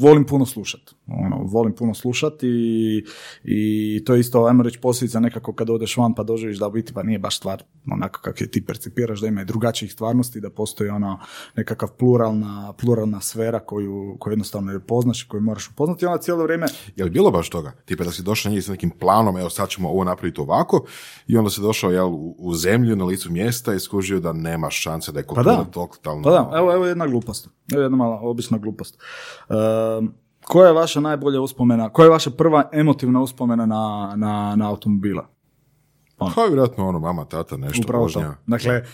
volim 0.00 0.26
puno 0.26 0.46
slušati, 0.46 0.94
ono, 1.06 1.36
volim 1.42 1.74
puno 1.74 1.94
slušati 1.94 2.46
i, 2.46 3.04
i 3.44 4.04
to 4.04 4.14
je 4.14 4.20
isto, 4.20 4.44
ajmo 4.44 4.62
reći, 4.62 4.80
posljedica 4.80 5.20
nekako 5.20 5.52
kad 5.52 5.70
odeš 5.70 5.96
van 5.96 6.14
pa 6.14 6.22
doživiš 6.22 6.58
da 6.58 6.68
biti 6.68 6.92
pa 6.92 7.02
nije 7.02 7.18
baš 7.18 7.38
stvar 7.38 7.62
onako 7.92 8.20
kako 8.20 8.44
je 8.44 8.50
ti 8.50 8.64
percipiraš, 8.66 9.20
da 9.20 9.26
ima 9.26 9.42
i 9.42 9.44
drugačijih 9.44 9.92
stvarnosti, 9.92 10.40
da 10.40 10.50
postoji 10.50 10.90
ono 10.90 11.18
nekakav 11.56 11.88
pluralna, 11.98 12.72
pluralna 12.80 13.20
sfera 13.20 13.60
koju, 13.60 14.16
koju 14.18 14.32
jednostavno 14.32 14.72
ne 14.72 14.80
poznaš 14.80 15.22
i 15.22 15.28
koju 15.28 15.40
moraš 15.40 15.70
upoznati. 15.70 16.04
I 16.04 16.06
onda 16.06 16.22
cijelo 16.22 16.42
vrijeme 16.42 16.66
Je 16.96 17.04
li 17.04 17.10
bilo 17.10 17.30
baš 17.30 17.50
toga? 17.50 17.72
Tipa 17.84 18.04
da 18.04 18.10
si 18.10 18.22
došao 18.22 18.52
njih 18.52 18.64
s 18.64 18.68
nekim 18.68 18.90
planom, 18.90 19.38
evo 19.38 19.50
sad 19.50 19.68
ćemo 19.68 19.88
ovo 19.88 20.04
napraviti 20.04 20.40
ovako, 20.40 20.84
i 21.26 21.36
onda 21.36 21.50
si 21.50 21.60
došao 21.60 21.90
jel, 21.90 22.08
u, 22.08 22.36
u 22.38 22.54
zemlju 22.54 22.96
na 22.96 23.04
licu 23.04 23.30
mjesta 23.30 23.74
i 23.74 23.80
skužio 23.80 24.20
da 24.20 24.32
nema 24.32 24.70
šanse 24.70 25.12
da 25.12 25.18
je 25.18 25.26
Pa 25.26 25.34
kultura 25.34 25.56
da, 25.56 25.64
totalno... 25.64 26.22
pa 26.22 26.30
da, 26.30 26.50
evo, 26.58 26.72
evo 26.72 26.86
jedna 26.86 27.06
glupost. 27.06 27.48
Evo 27.72 27.82
jedna 27.82 27.96
mala 27.96 28.20
obična 28.22 28.58
glupost. 28.58 29.02
Ehm, 29.50 30.06
koja 30.44 30.66
je 30.66 30.72
vaša 30.72 31.00
najbolja 31.00 31.40
uspomena, 31.40 31.88
koja 31.88 32.04
je 32.04 32.10
vaša 32.10 32.30
prva 32.30 32.68
emotivna 32.72 33.20
uspomena 33.20 33.66
na, 33.66 34.12
na, 34.16 34.56
na 34.56 34.68
automobila? 34.68 35.28
Pa 36.16 36.44
vjerojatno 36.48 36.88
ono, 36.88 36.98
mama, 36.98 37.24
tata, 37.24 37.56
nešto, 37.56 37.82
Upravo 37.84 38.02
vožnja. 38.02 38.22
to. 38.22 38.34
Dakle, 38.46 38.84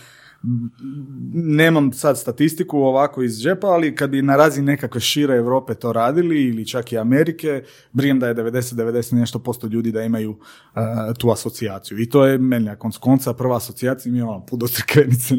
nemam 1.33 1.93
sad 1.93 2.19
statistiku 2.19 2.77
ovako 2.77 3.23
iz 3.23 3.41
džepa, 3.41 3.67
ali 3.67 3.95
kad 3.95 4.09
bi 4.09 4.21
na 4.21 4.35
razini 4.35 4.65
nekakve 4.65 5.01
šire 5.01 5.35
Europe 5.35 5.73
to 5.73 5.93
radili 5.93 6.43
ili 6.43 6.67
čak 6.67 6.91
i 6.91 6.97
Amerike, 6.97 7.63
brijem 7.91 8.19
da 8.19 8.27
je 8.27 8.35
90-90 8.35 9.13
nešto 9.13 9.39
posto 9.39 9.67
ljudi 9.67 9.91
da 9.91 10.03
imaju 10.03 10.31
uh, 10.31 10.81
tu 11.17 11.31
asocijaciju. 11.31 11.99
I 11.99 12.09
to 12.09 12.25
je 12.25 12.37
meni 12.37 12.65
na 12.65 12.75
koncu 12.75 12.99
konca 12.99 13.33
prva 13.33 13.57
asocijacija 13.57 14.11
mi 14.11 14.21
ono 14.21 14.45
put 14.45 14.59
do 14.59 14.67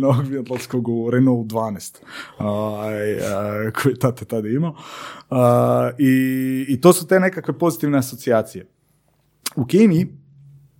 Novog 0.06 0.26
Vjetlovskog 0.26 0.88
u 0.88 1.10
Renault 1.10 1.46
12 1.46 1.96
ovaj, 2.38 3.14
uh, 3.14 3.22
koji 3.82 3.92
je 3.92 3.98
tata 3.98 4.24
tada 4.24 4.48
imao. 4.48 4.70
Uh, 5.30 5.36
i, 5.98 6.66
I 6.68 6.80
to 6.80 6.92
su 6.92 7.06
te 7.06 7.20
nekakve 7.20 7.58
pozitivne 7.58 7.98
asocijacije. 7.98 8.66
U 9.56 9.66
Kini 9.66 10.21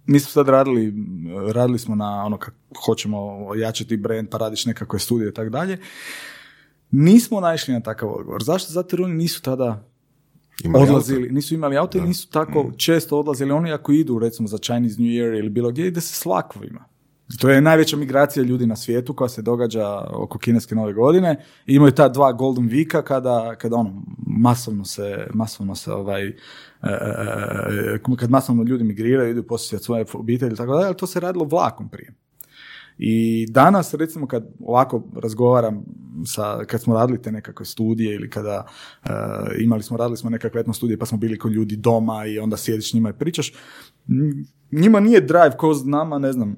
mi 0.07 0.21
smo 0.21 0.31
sad 0.31 0.49
radili, 0.49 0.95
radili 1.53 1.79
smo 1.79 1.95
na 1.95 2.25
ono 2.25 2.39
kako 2.39 2.57
hoćemo 2.87 3.19
ojačati 3.47 3.97
brand, 3.97 4.29
pa 4.29 4.39
radiš 4.39 4.67
nekakve 4.67 4.99
studije 4.99 5.29
i 5.29 5.35
tako 5.35 5.51
dalje. 5.51 5.79
Nismo 6.91 7.41
naišli 7.41 7.75
na 7.75 7.81
takav 7.81 8.09
odgovor. 8.09 8.43
Zašto? 8.43 8.73
Zato 8.73 8.97
jer 8.97 9.03
oni 9.03 9.15
nisu 9.15 9.43
tada 9.43 9.93
Imali 10.65 10.85
odlazili, 10.85 11.31
nisu 11.31 11.55
imali 11.55 11.77
auto 11.77 11.99
i 11.99 12.01
nisu 12.01 12.31
tako 12.31 12.73
često 12.77 13.19
odlazili. 13.19 13.53
Oni 13.53 13.73
ako 13.73 13.93
idu 13.93 14.19
recimo 14.19 14.49
za 14.49 14.59
Chinese 14.59 15.03
New 15.03 15.11
Year 15.11 15.39
ili 15.39 15.51
bilo 15.51 15.71
gdje, 15.71 15.87
ide 15.87 16.01
se 16.01 16.15
s 16.15 16.25
vlakovima. 16.25 16.85
To 17.41 17.51
je 17.51 17.61
najveća 17.61 17.97
migracija 17.97 18.43
ljudi 18.45 18.67
na 18.67 18.77
svijetu 18.77 19.15
koja 19.15 19.29
se 19.29 19.43
događa 19.43 20.05
oko 20.11 20.39
kineske 20.39 20.75
nove 20.75 20.93
godine. 20.93 21.45
I 21.67 21.75
imaju 21.75 21.93
ta 21.93 22.09
dva 22.09 22.33
golden 22.33 22.67
vika 22.67 23.03
kada, 23.03 23.55
kada 23.59 23.77
ono, 23.77 24.03
masovno 24.27 24.85
se, 24.85 25.27
masovno 25.35 25.75
se 25.75 25.93
ovaj, 25.93 26.33
kad 28.19 28.31
masovno 28.31 28.63
ljudi 28.63 28.85
migriraju, 28.85 29.31
idu 29.31 29.43
posjetiti 29.43 29.85
svoje 29.85 30.05
obitelji 30.15 30.57
tako 30.57 30.73
dalje, 30.73 30.87
ali 30.87 30.97
to 30.97 31.07
se 31.07 31.21
radilo 31.21 31.45
vlakom 31.45 31.89
prije. 31.89 32.15
I 32.99 33.47
danas, 33.51 33.95
recimo, 33.95 34.27
kad 34.27 34.47
ovako 34.61 35.03
razgovaram 35.17 35.85
sa, 36.27 36.65
kad 36.65 36.83
smo 36.83 36.95
radili 36.95 37.23
te 37.23 37.33
nekakve 37.33 37.67
studije 37.67 38.15
ili 38.15 38.31
kada 38.31 38.67
e, 39.05 39.09
imali 39.61 39.83
smo, 39.83 39.97
radili 39.97 40.17
smo 40.17 40.31
nekakve 40.31 40.61
etno 40.61 40.73
studije 40.73 40.99
pa 40.99 41.07
smo 41.07 41.19
bili 41.19 41.39
kod 41.39 41.53
ljudi 41.53 41.77
doma 41.77 42.27
i 42.27 42.39
onda 42.39 42.57
sjediš 42.57 42.95
njima 42.95 43.11
i 43.11 43.19
pričaš, 43.19 43.53
njima 44.73 45.01
nije 45.01 45.21
drive 45.21 45.57
ko 45.59 45.75
nama, 45.85 46.19
ne 46.19 46.33
znam, 46.33 46.57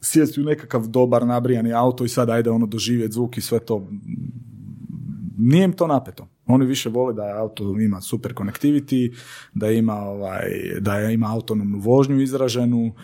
sjesti 0.00 0.40
u 0.40 0.44
nekakav 0.44 0.86
dobar 0.86 1.26
nabrijani 1.26 1.72
auto 1.72 2.04
i 2.04 2.08
sad 2.08 2.30
ajde 2.30 2.50
ono 2.50 2.66
doživjeti 2.66 3.12
zvuk 3.12 3.38
i 3.38 3.40
sve 3.40 3.58
to. 3.58 3.88
Nije 5.38 5.64
im 5.64 5.72
to 5.72 5.86
napeto. 5.86 6.28
Oni 6.46 6.66
više 6.66 6.88
vole 6.88 7.14
da 7.14 7.36
auto 7.38 7.80
ima 7.80 8.00
super 8.00 8.34
connectivity, 8.34 9.14
da 9.54 9.70
ima, 9.70 9.94
ovaj, 9.94 10.42
da 10.80 11.00
ima 11.00 11.32
autonomnu 11.32 11.78
vožnju 11.78 12.20
izraženu, 12.20 12.94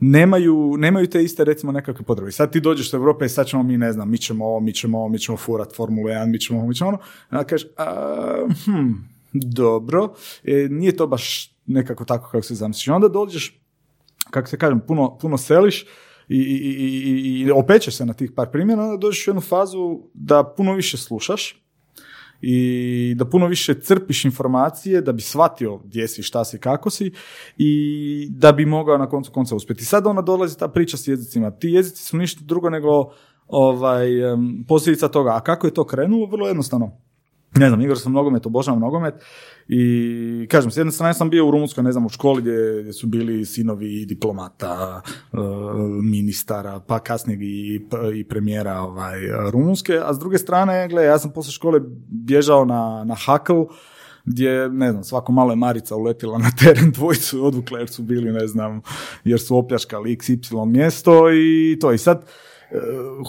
nemaju, 0.00 0.76
nemaju 0.78 1.06
te 1.06 1.22
iste 1.22 1.44
recimo 1.44 1.72
nekakve 1.72 2.04
potrebe. 2.04 2.32
Sad 2.32 2.52
ti 2.52 2.60
dođeš 2.60 2.92
u 2.92 2.96
Europe 2.96 3.24
i 3.24 3.28
sad 3.28 3.46
ćemo 3.46 3.62
mi, 3.62 3.78
ne 3.78 3.92
znam, 3.92 4.10
mi 4.10 4.18
ćemo 4.18 4.44
ovo, 4.46 4.60
mi 4.60 4.72
ćemo 4.72 4.98
ovo, 4.98 5.08
mi 5.08 5.18
ćemo 5.18 5.36
furat 5.36 5.76
Formulu 5.76 6.08
1, 6.08 6.26
mi 6.26 6.40
ćemo 6.40 6.58
ovo, 6.58 6.68
mi 6.68 6.74
ćemo 6.74 6.88
ono. 6.88 6.98
Onda 7.30 7.44
kažeš, 7.44 7.68
a, 7.76 8.46
hm, 8.64 8.92
dobro, 9.32 10.14
e, 10.44 10.68
nije 10.70 10.96
to 10.96 11.06
baš 11.06 11.54
nekako 11.66 12.04
tako 12.04 12.30
kako 12.30 12.42
se 12.42 12.54
zamisliš. 12.54 12.88
Onda 12.88 13.08
dođeš, 13.08 13.60
kako 14.30 14.48
se 14.48 14.58
kažem, 14.58 14.80
puno, 14.86 15.18
puno 15.18 15.38
seliš 15.38 15.82
i, 16.28 16.36
i, 16.36 16.38
i, 16.38 17.40
i, 17.40 17.50
opečeš 17.50 17.96
se 17.96 18.06
na 18.06 18.12
tih 18.12 18.32
par 18.36 18.50
primjera, 18.50 18.82
onda 18.82 18.96
dođeš 18.96 19.26
u 19.26 19.30
jednu 19.30 19.40
fazu 19.40 20.00
da 20.14 20.54
puno 20.56 20.74
više 20.74 20.96
slušaš, 20.96 21.61
i 22.42 23.14
da 23.16 23.24
puno 23.24 23.46
više 23.46 23.80
crpiš 23.80 24.24
informacije 24.24 25.00
da 25.00 25.12
bi 25.12 25.22
shvatio 25.22 25.76
gdje 25.76 26.08
si, 26.08 26.22
šta 26.22 26.44
si, 26.44 26.58
kako 26.58 26.90
si 26.90 27.12
i 27.56 28.28
da 28.30 28.52
bi 28.52 28.66
mogao 28.66 28.98
na 28.98 29.08
koncu 29.08 29.32
konca 29.32 29.56
uspjeti. 29.56 29.84
Sad 29.84 30.06
onda 30.06 30.22
dolazi 30.22 30.58
ta 30.58 30.68
priča 30.68 30.96
s 30.96 31.08
jezicima. 31.08 31.50
Ti 31.50 31.68
jezici 31.68 32.02
su 32.02 32.16
ništa 32.16 32.44
drugo 32.44 32.70
nego 32.70 33.12
ovaj, 33.46 34.08
posljedica 34.68 35.08
toga. 35.08 35.30
A 35.36 35.40
kako 35.40 35.66
je 35.66 35.74
to 35.74 35.84
krenulo? 35.84 36.26
Vrlo 36.26 36.46
jednostavno. 36.46 36.98
Ne 37.56 37.68
znam, 37.68 37.80
igrao 37.80 37.96
sam 37.96 38.12
nogomet, 38.12 38.46
obožavam 38.46 38.80
nogomet 38.80 39.14
i 39.68 40.46
kažem, 40.50 40.70
s 40.70 40.76
jedne 40.76 40.92
strane 40.92 41.14
sam 41.14 41.30
bio 41.30 41.46
u 41.48 41.50
Rumunskoj, 41.50 41.84
ne 41.84 41.92
znam, 41.92 42.06
u 42.06 42.08
školi 42.08 42.42
gdje, 42.42 42.92
su 42.92 43.06
bili 43.06 43.44
sinovi 43.44 44.06
diplomata, 44.06 45.02
e, 45.32 45.36
ministara, 46.02 46.80
pa 46.80 46.98
kasnije 46.98 47.38
i, 47.42 47.80
i 48.14 48.24
premijera 48.24 48.80
ovaj, 48.80 49.20
Rumunske, 49.50 49.98
a 50.04 50.14
s 50.14 50.18
druge 50.18 50.38
strane, 50.38 50.88
gle, 50.88 51.04
ja 51.04 51.18
sam 51.18 51.32
poslije 51.32 51.52
škole 51.52 51.80
bježao 52.08 52.64
na, 52.64 53.04
na 53.04 53.14
Hakl, 53.14 53.62
gdje, 54.24 54.68
ne 54.68 54.90
znam, 54.90 55.04
svako 55.04 55.32
malo 55.32 55.52
je 55.52 55.56
Marica 55.56 55.96
uletila 55.96 56.38
na 56.38 56.50
teren, 56.50 56.90
dvojicu 56.96 57.36
i 57.36 57.40
odvukla 57.40 57.78
jer 57.78 57.88
su 57.88 58.02
bili, 58.02 58.32
ne 58.32 58.46
znam, 58.46 58.82
jer 59.24 59.40
su 59.40 59.56
opljaškali 59.56 60.16
XY 60.16 60.66
mjesto 60.66 61.32
i 61.32 61.78
to. 61.80 61.92
I 61.92 61.98
sad, 61.98 62.26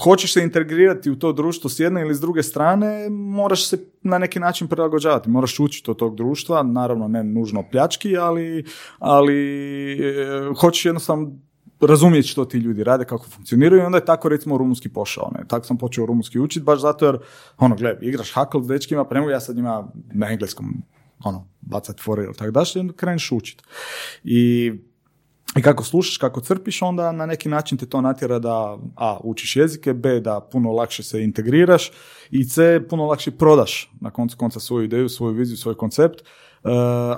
hoćeš 0.03 0.33
se 0.33 0.43
integrirati 0.43 1.11
u 1.11 1.15
to 1.15 1.33
društvo 1.33 1.69
s 1.69 1.79
jedne 1.79 2.01
ili 2.01 2.15
s 2.15 2.19
druge 2.19 2.43
strane, 2.43 3.09
moraš 3.09 3.69
se 3.69 3.77
na 4.01 4.17
neki 4.17 4.39
način 4.39 4.67
prilagođavati, 4.67 5.29
moraš 5.29 5.59
učiti 5.59 5.91
od 5.91 5.97
tog 5.97 6.15
društva, 6.15 6.63
naravno 6.63 7.07
ne 7.07 7.23
nužno 7.23 7.63
pljački, 7.71 8.17
ali, 8.17 8.65
ali 8.99 9.37
e, 9.93 10.53
hoćeš 10.59 10.85
jednostavno 10.85 11.31
razumjeti 11.81 12.27
što 12.27 12.45
ti 12.45 12.57
ljudi 12.57 12.83
rade, 12.83 13.05
kako 13.05 13.27
funkcioniraju 13.29 13.81
i 13.81 13.85
onda 13.85 13.97
je 13.97 14.05
tako 14.05 14.29
recimo 14.29 14.57
rumunski 14.57 14.89
pošao. 14.89 15.31
Ne? 15.37 15.43
Tako 15.47 15.65
sam 15.65 15.77
počeo 15.77 16.05
rumunski 16.05 16.39
učiti, 16.39 16.65
baš 16.65 16.79
zato 16.79 17.05
jer, 17.05 17.17
ono, 17.57 17.75
gle, 17.75 17.97
igraš 18.01 18.33
hakl 18.33 18.61
s 18.61 18.67
dečkima, 18.67 19.05
pa 19.05 19.17
ja 19.17 19.39
sad 19.39 19.55
njima 19.55 19.87
na 20.13 20.31
engleskom 20.31 20.83
ono, 21.23 21.47
bacat 21.61 21.99
fore 22.01 22.23
ili 22.23 22.33
tako 22.33 22.51
daš 22.51 22.75
i 22.75 22.79
onda 22.79 22.93
kreneš 22.93 23.31
učiti. 23.31 23.63
I 24.23 24.73
i 25.58 25.62
kako 25.62 25.84
slušaš, 25.84 26.18
kako 26.18 26.41
crpiš, 26.41 26.82
onda 26.82 27.12
na 27.12 27.26
neki 27.26 27.49
način 27.49 27.78
te 27.78 27.86
to 27.86 28.01
natjera 28.01 28.39
da 28.39 28.78
A, 28.95 29.18
učiš 29.24 29.56
jezike, 29.56 29.93
B, 29.93 30.20
da 30.20 30.47
puno 30.51 30.72
lakše 30.72 31.04
se 31.04 31.24
integriraš 31.24 31.91
i 32.32 32.47
C, 32.47 32.82
puno 32.89 33.06
lakše 33.06 33.32
prodaš 33.32 33.91
na 34.01 34.12
koncu 34.12 34.38
konca 34.38 34.60
svoju 34.60 34.84
ideju, 34.84 35.10
svoju 35.10 35.34
viziju, 35.34 35.58
svoj 35.58 35.78
koncept, 35.78 36.24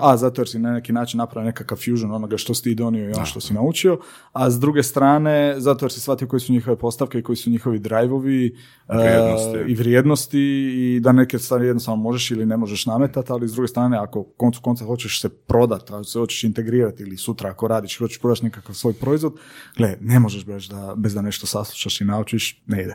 a 0.00 0.16
zato 0.16 0.40
jer 0.40 0.48
si 0.48 0.58
na 0.58 0.72
neki 0.72 0.92
način 0.92 1.18
napravio 1.18 1.46
nekakav 1.46 1.78
fusion 1.78 2.12
onoga 2.12 2.36
što 2.36 2.54
si 2.54 2.62
ti 2.62 2.74
donio 2.74 3.04
i 3.04 3.12
ono 3.12 3.26
što 3.26 3.40
si 3.40 3.54
naučio, 3.54 3.98
a 4.32 4.50
s 4.50 4.60
druge 4.60 4.82
strane 4.82 5.54
zato 5.58 5.84
jer 5.84 5.92
si 5.92 6.00
shvatio 6.00 6.28
koji 6.28 6.40
su 6.40 6.52
njihove 6.52 6.76
postavke 6.78 7.18
i 7.18 7.22
koji 7.22 7.36
su 7.36 7.50
njihovi 7.50 7.78
drajvovi 7.78 8.56
Vrijednosti. 8.88 9.58
i 9.66 9.74
vrijednosti 9.74 10.38
i 10.76 11.00
da 11.00 11.12
neke 11.12 11.38
stvari 11.38 11.66
jednostavno 11.66 12.02
možeš 12.02 12.30
ili 12.30 12.46
ne 12.46 12.56
možeš 12.56 12.86
nametati, 12.86 13.32
ali 13.32 13.48
s 13.48 13.52
druge 13.52 13.68
strane 13.68 13.98
ako 13.98 14.22
koncu 14.24 14.60
konca 14.62 14.84
hoćeš 14.84 15.20
se 15.20 15.28
prodati, 15.28 15.92
ako 15.92 16.04
se 16.04 16.18
hoćeš 16.18 16.44
integrirati 16.44 17.02
ili 17.02 17.16
sutra 17.16 17.50
ako 17.50 17.68
radiš, 17.68 17.98
hoćeš 17.98 18.20
prodati 18.20 18.44
nekakav 18.44 18.74
svoj 18.74 18.92
proizvod, 18.92 19.32
gle, 19.76 19.96
ne 20.00 20.20
možeš 20.20 20.46
bez 20.46 20.68
da, 20.68 20.94
bez 20.96 21.14
da 21.14 21.22
nešto 21.22 21.46
saslušaš 21.46 22.00
i 22.00 22.04
naučiš, 22.04 22.62
ne 22.66 22.82
ide. 22.82 22.94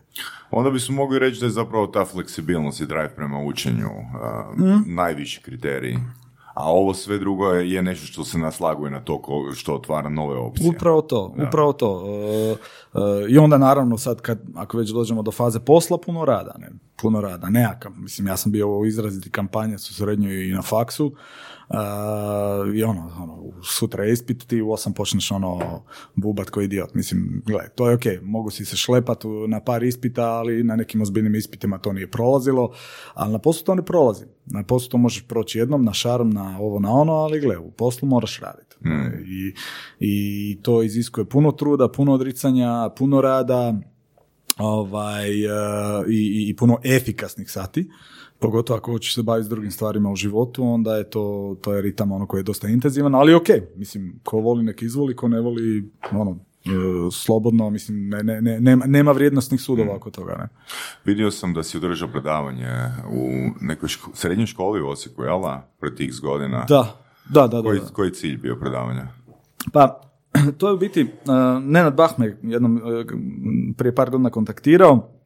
Onda 0.52 0.70
bismo 0.70 0.96
mogli 0.96 1.20
reći 1.20 1.40
da 1.40 1.46
je 1.46 1.50
zapravo 1.52 1.88
ta 1.88 2.06
fleksibilnost 2.06 2.82
i 2.82 2.86
drive 2.86 3.16
prema 3.16 3.40
učenju 3.40 3.90
a, 4.14 4.52
Mhm. 4.58 4.96
najviši 4.96 5.42
kriterij. 5.42 5.96
A 6.54 6.72
ovo 6.72 6.94
sve 6.94 7.18
drugo 7.18 7.48
je, 7.48 7.82
nešto 7.82 8.06
što 8.06 8.24
se 8.24 8.38
naslaguje 8.38 8.92
na 8.92 9.00
to 9.00 9.22
ko- 9.22 9.52
što 9.56 9.76
otvara 9.76 10.10
nove 10.10 10.36
opcije. 10.36 10.70
Upravo 10.70 11.02
to, 11.02 11.36
upravo 11.48 11.74
to. 11.74 12.04
E, 12.08 12.52
e, 12.52 12.58
I 13.30 13.38
onda 13.38 13.58
naravno 13.58 13.98
sad 13.98 14.22
kad, 14.22 14.40
ako 14.56 14.78
već 14.78 14.90
dođemo 14.90 15.22
do 15.22 15.32
faze 15.32 15.60
posla, 15.60 15.98
puno 15.98 16.26
rada, 16.26 16.56
ne? 16.60 16.72
Puno 17.02 17.22
rada, 17.22 17.50
nekakav. 17.50 17.92
Mislim, 17.96 18.28
ja 18.28 18.38
sam 18.38 18.52
bio 18.52 18.78
u 18.78 18.86
izraziti 18.86 19.30
kampanje 19.30 19.76
u 19.76 19.80
srednjoj 19.80 20.50
i 20.50 20.54
na 20.54 20.62
faksu. 20.62 21.16
I 22.74 22.84
ono, 22.84 23.12
ono, 23.20 23.42
sutra 23.64 24.04
je 24.04 24.14
ispit, 24.14 24.48
ti 24.48 24.62
u 24.62 24.72
osam 24.72 24.94
počneš 24.94 25.32
ono 25.32 25.84
bubat 26.16 26.50
koji 26.50 26.66
idiot. 26.66 26.94
Mislim, 26.94 27.44
gle, 27.46 27.70
to 27.76 27.90
je 27.90 27.96
ok, 27.96 28.06
mogu 28.22 28.50
si 28.50 28.66
se 28.66 28.78
šlepat 28.78 29.24
na 29.48 29.60
par 29.60 29.84
ispita, 29.84 30.24
ali 30.24 30.64
na 30.64 30.76
nekim 30.76 31.02
ozbiljnim 31.02 31.36
ispitima 31.36 31.78
to 31.78 31.94
nije 31.94 32.12
prolazilo, 32.12 32.72
ali 33.14 33.32
na 33.32 33.40
poslu 33.40 33.66
to 33.66 33.76
ne 33.76 33.86
prolazi. 33.86 34.26
Na 34.46 34.64
poslu 34.64 34.90
to 34.90 34.98
možeš 34.98 35.28
proći 35.28 35.60
jednom, 35.60 35.86
na 35.86 35.94
šarm, 35.94 36.30
na 36.30 36.58
ovo, 36.60 36.80
na 36.80 36.92
ono, 36.92 37.14
ali 37.14 37.40
gle, 37.40 37.58
u 37.58 37.72
poslu 37.72 38.08
moraš 38.08 38.40
raditi. 38.40 38.76
I, 39.26 39.54
I 40.00 40.58
to 40.62 40.84
iziskuje 40.84 41.26
puno 41.26 41.52
truda, 41.52 41.92
puno 41.92 42.14
odricanja, 42.14 42.90
puno 42.98 43.22
rada, 43.22 43.74
ovaj, 44.58 45.46
e, 45.46 45.50
i, 46.10 46.50
i 46.50 46.56
puno 46.56 46.78
efikasnih 46.84 47.52
sati. 47.52 47.90
Pogotovo 48.42 48.78
ako 48.78 48.92
hoćeš 48.92 49.16
se 49.16 49.24
baviti 49.24 49.46
s 49.46 49.50
drugim 49.50 49.72
stvarima 49.72 50.12
u 50.12 50.16
životu, 50.16 50.64
onda 50.64 50.96
je 50.96 51.10
to, 51.10 51.56
to 51.62 51.74
je 51.74 51.82
ritam 51.82 52.12
ono 52.12 52.28
koji 52.28 52.40
je 52.40 52.44
dosta 52.44 52.68
intenzivan, 52.68 53.16
ali 53.16 53.34
ok, 53.34 53.48
mislim, 53.76 54.20
ko 54.24 54.38
voli 54.38 54.64
nek 54.64 54.82
izvoli, 54.82 55.16
ko 55.16 55.28
ne 55.28 55.42
voli, 55.42 55.92
ono, 56.12 56.32
e, 56.66 56.70
slobodno, 57.12 57.70
mislim, 57.70 58.10
ne, 58.10 58.24
ne, 58.24 58.42
ne, 58.42 58.60
nema, 58.60 58.86
nema 58.86 59.12
vrijednostnih 59.12 59.62
sudova 59.62 59.96
oko 59.96 60.12
toga, 60.12 60.36
ne. 60.36 60.48
Vidio 61.06 61.32
sam 61.32 61.54
da 61.54 61.64
si 61.64 61.78
održao 61.78 62.10
predavanje 62.10 62.68
u 63.12 63.30
nekoj 63.62 63.90
ško- 63.90 64.12
srednjoj 64.14 64.48
školi 64.48 64.82
u 64.82 64.88
Osijeku, 64.88 65.24
jel 65.24 65.42
da? 65.42 65.70
Pred 65.80 66.02
x 66.02 66.20
godina. 66.20 66.66
Da, 66.70 67.02
da, 67.30 67.48
da, 67.48 67.62
da. 67.62 67.70
Koji, 67.70 67.80
da. 67.80 67.86
koji 67.86 68.08
je 68.08 68.14
cilj 68.14 68.38
bio 68.38 68.56
predavanja? 68.56 69.08
Pa, 69.74 70.02
to 70.58 70.68
je 70.68 70.74
u 70.74 70.78
biti, 70.78 71.04
uh, 71.04 71.10
Nenad 71.64 71.96
Bah 71.96 72.12
me 72.18 72.38
jednom 72.42 72.76
uh, 72.76 72.82
prije 73.78 73.96
par 73.96 74.10
godina 74.10 74.30
kontaktirao, 74.30 75.21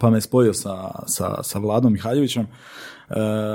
pa 0.00 0.10
me 0.10 0.20
spojio 0.20 0.54
sa, 0.54 0.90
sa, 1.06 1.42
sa 1.42 1.58
Vladom 1.58 1.92
Mihaljevićem. 1.92 2.46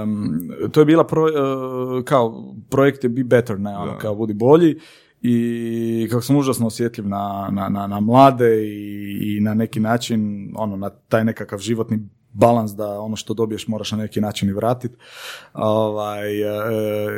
Um, 0.04 0.40
to 0.72 0.82
je 0.82 0.86
bila 0.86 1.04
pro, 1.04 1.24
uh, 1.24 2.04
kao 2.04 2.54
projekt 2.70 3.04
je 3.04 3.10
Be 3.10 3.24
Better, 3.24 3.60
ne, 3.60 3.78
ono, 3.78 3.98
kao 3.98 4.16
budi 4.16 4.34
bolji 4.34 4.80
i 5.22 6.08
kako 6.12 6.22
sam 6.22 6.36
užasno 6.36 6.68
osjetljiv 6.68 7.08
na, 7.08 7.50
na, 7.52 7.70
na, 7.70 7.88
na 7.88 8.00
mlade 8.00 8.68
i, 8.68 9.38
i 9.38 9.42
na 9.42 9.54
neki 9.54 9.80
način 9.80 10.52
ono, 10.58 10.76
na 10.76 10.90
taj 10.90 11.24
nekakav 11.24 11.60
životni 11.60 12.10
balans 12.34 12.72
da 12.72 13.00
ono 13.00 13.16
što 13.16 13.34
dobiješ 13.34 13.68
moraš 13.68 13.92
na 13.92 13.98
neki 13.98 14.22
način 14.22 14.50
i 14.50 14.54
vratiti. 14.54 14.96
Ovaj, 15.54 16.42
e, 16.42 16.46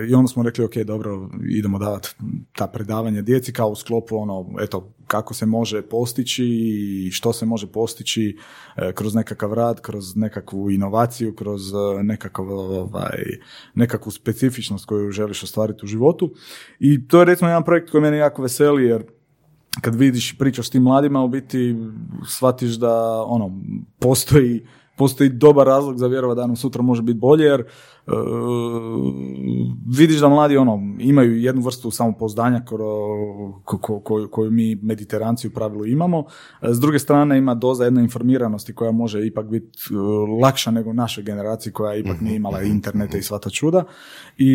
I 0.09 0.13
onda 0.13 0.27
smo 0.27 0.43
rekli, 0.43 0.65
ok, 0.65 0.75
dobro, 0.75 1.29
idemo 1.49 1.79
davati 1.79 2.09
ta 2.55 2.67
predavanja 2.67 3.21
djeci 3.21 3.53
kao 3.53 3.69
u 3.69 3.75
sklopu 3.75 4.17
ono, 4.17 4.45
eto, 4.61 4.93
kako 5.07 5.33
se 5.33 5.45
može 5.45 5.81
postići 5.81 6.45
i 6.45 7.11
što 7.11 7.33
se 7.33 7.45
može 7.45 7.67
postići 7.67 8.37
e, 8.75 8.93
kroz 8.93 9.15
nekakav 9.15 9.53
rad, 9.53 9.81
kroz 9.81 10.15
nekakvu 10.15 10.71
inovaciju, 10.71 11.35
kroz 11.35 11.73
e, 11.73 12.03
nekakav, 12.03 12.49
ovaj, 12.49 13.23
nekakvu 13.73 14.11
specifičnost 14.11 14.85
koju 14.85 15.11
želiš 15.11 15.43
ostvariti 15.43 15.85
u 15.85 15.87
životu. 15.87 16.33
I 16.79 17.07
to 17.07 17.19
je 17.19 17.25
recimo 17.25 17.49
jedan 17.49 17.63
projekt 17.63 17.89
koji 17.89 18.01
mene 18.01 18.17
jako 18.17 18.41
veseli 18.41 18.85
jer 18.85 19.03
kad 19.81 19.95
vidiš 19.95 20.37
pričaš 20.37 20.67
s 20.67 20.69
tim 20.69 20.83
mladima, 20.83 21.23
u 21.23 21.27
biti 21.27 21.75
shvatiš 22.27 22.71
da 22.71 23.23
ono, 23.23 23.61
postoji, 23.99 24.67
postoji 24.95 25.29
dobar 25.29 25.67
razlog 25.67 25.97
za 25.97 26.07
vjerovat 26.07 26.37
da 26.37 26.47
nam 26.47 26.55
sutra 26.55 26.81
može 26.81 27.01
biti 27.01 27.19
bolje, 27.19 27.43
jer 27.43 27.59
e, 27.59 27.65
vidiš 29.97 30.19
da 30.19 30.29
mladi 30.29 30.57
ono, 30.57 30.95
imaju 30.99 31.37
jednu 31.41 31.61
vrstu 31.61 31.91
samopouzdanja 31.91 32.61
kro- 32.69 33.53
ko- 33.63 33.77
ko- 33.77 33.99
koju, 33.99 34.27
koju 34.29 34.51
mi 34.51 34.75
mediteranci 34.75 35.47
u 35.47 35.51
pravilu 35.51 35.85
imamo. 35.85 36.23
E, 36.61 36.73
S 36.73 36.79
druge 36.79 36.99
strane 36.99 37.37
ima 37.37 37.55
doza 37.55 37.83
jedne 37.83 38.01
informiranosti 38.01 38.73
koja 38.73 38.91
može 38.91 39.27
ipak 39.27 39.45
biti 39.49 39.77
e, 39.91 39.95
lakša 40.41 40.71
nego 40.71 40.93
našoj 40.93 41.23
generaciji 41.23 41.73
koja 41.73 41.95
ipak 41.95 42.21
nije 42.21 42.35
imala 42.35 42.61
interneta 42.61 43.17
i 43.17 43.21
sva 43.21 43.39
ta 43.39 43.49
čuda. 43.49 43.83
I 44.37 44.51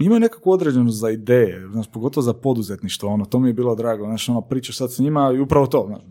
imaju 0.00 0.20
nekakvu 0.20 0.50
određenost 0.50 0.98
za 1.00 1.10
ideje, 1.10 1.68
znaš, 1.72 1.86
pogotovo 1.92 2.22
za 2.22 2.32
poduzetništvo, 2.32 3.08
ono, 3.08 3.24
to 3.24 3.38
mi 3.38 3.48
je 3.48 3.52
bilo 3.54 3.74
drago, 3.74 4.04
znaš, 4.04 4.28
ono, 4.28 4.40
pričaš 4.40 4.76
sad 4.76 4.92
s 4.92 4.98
njima 4.98 5.32
i 5.36 5.40
upravo 5.40 5.66
to, 5.66 5.84
znaš, 5.88 6.02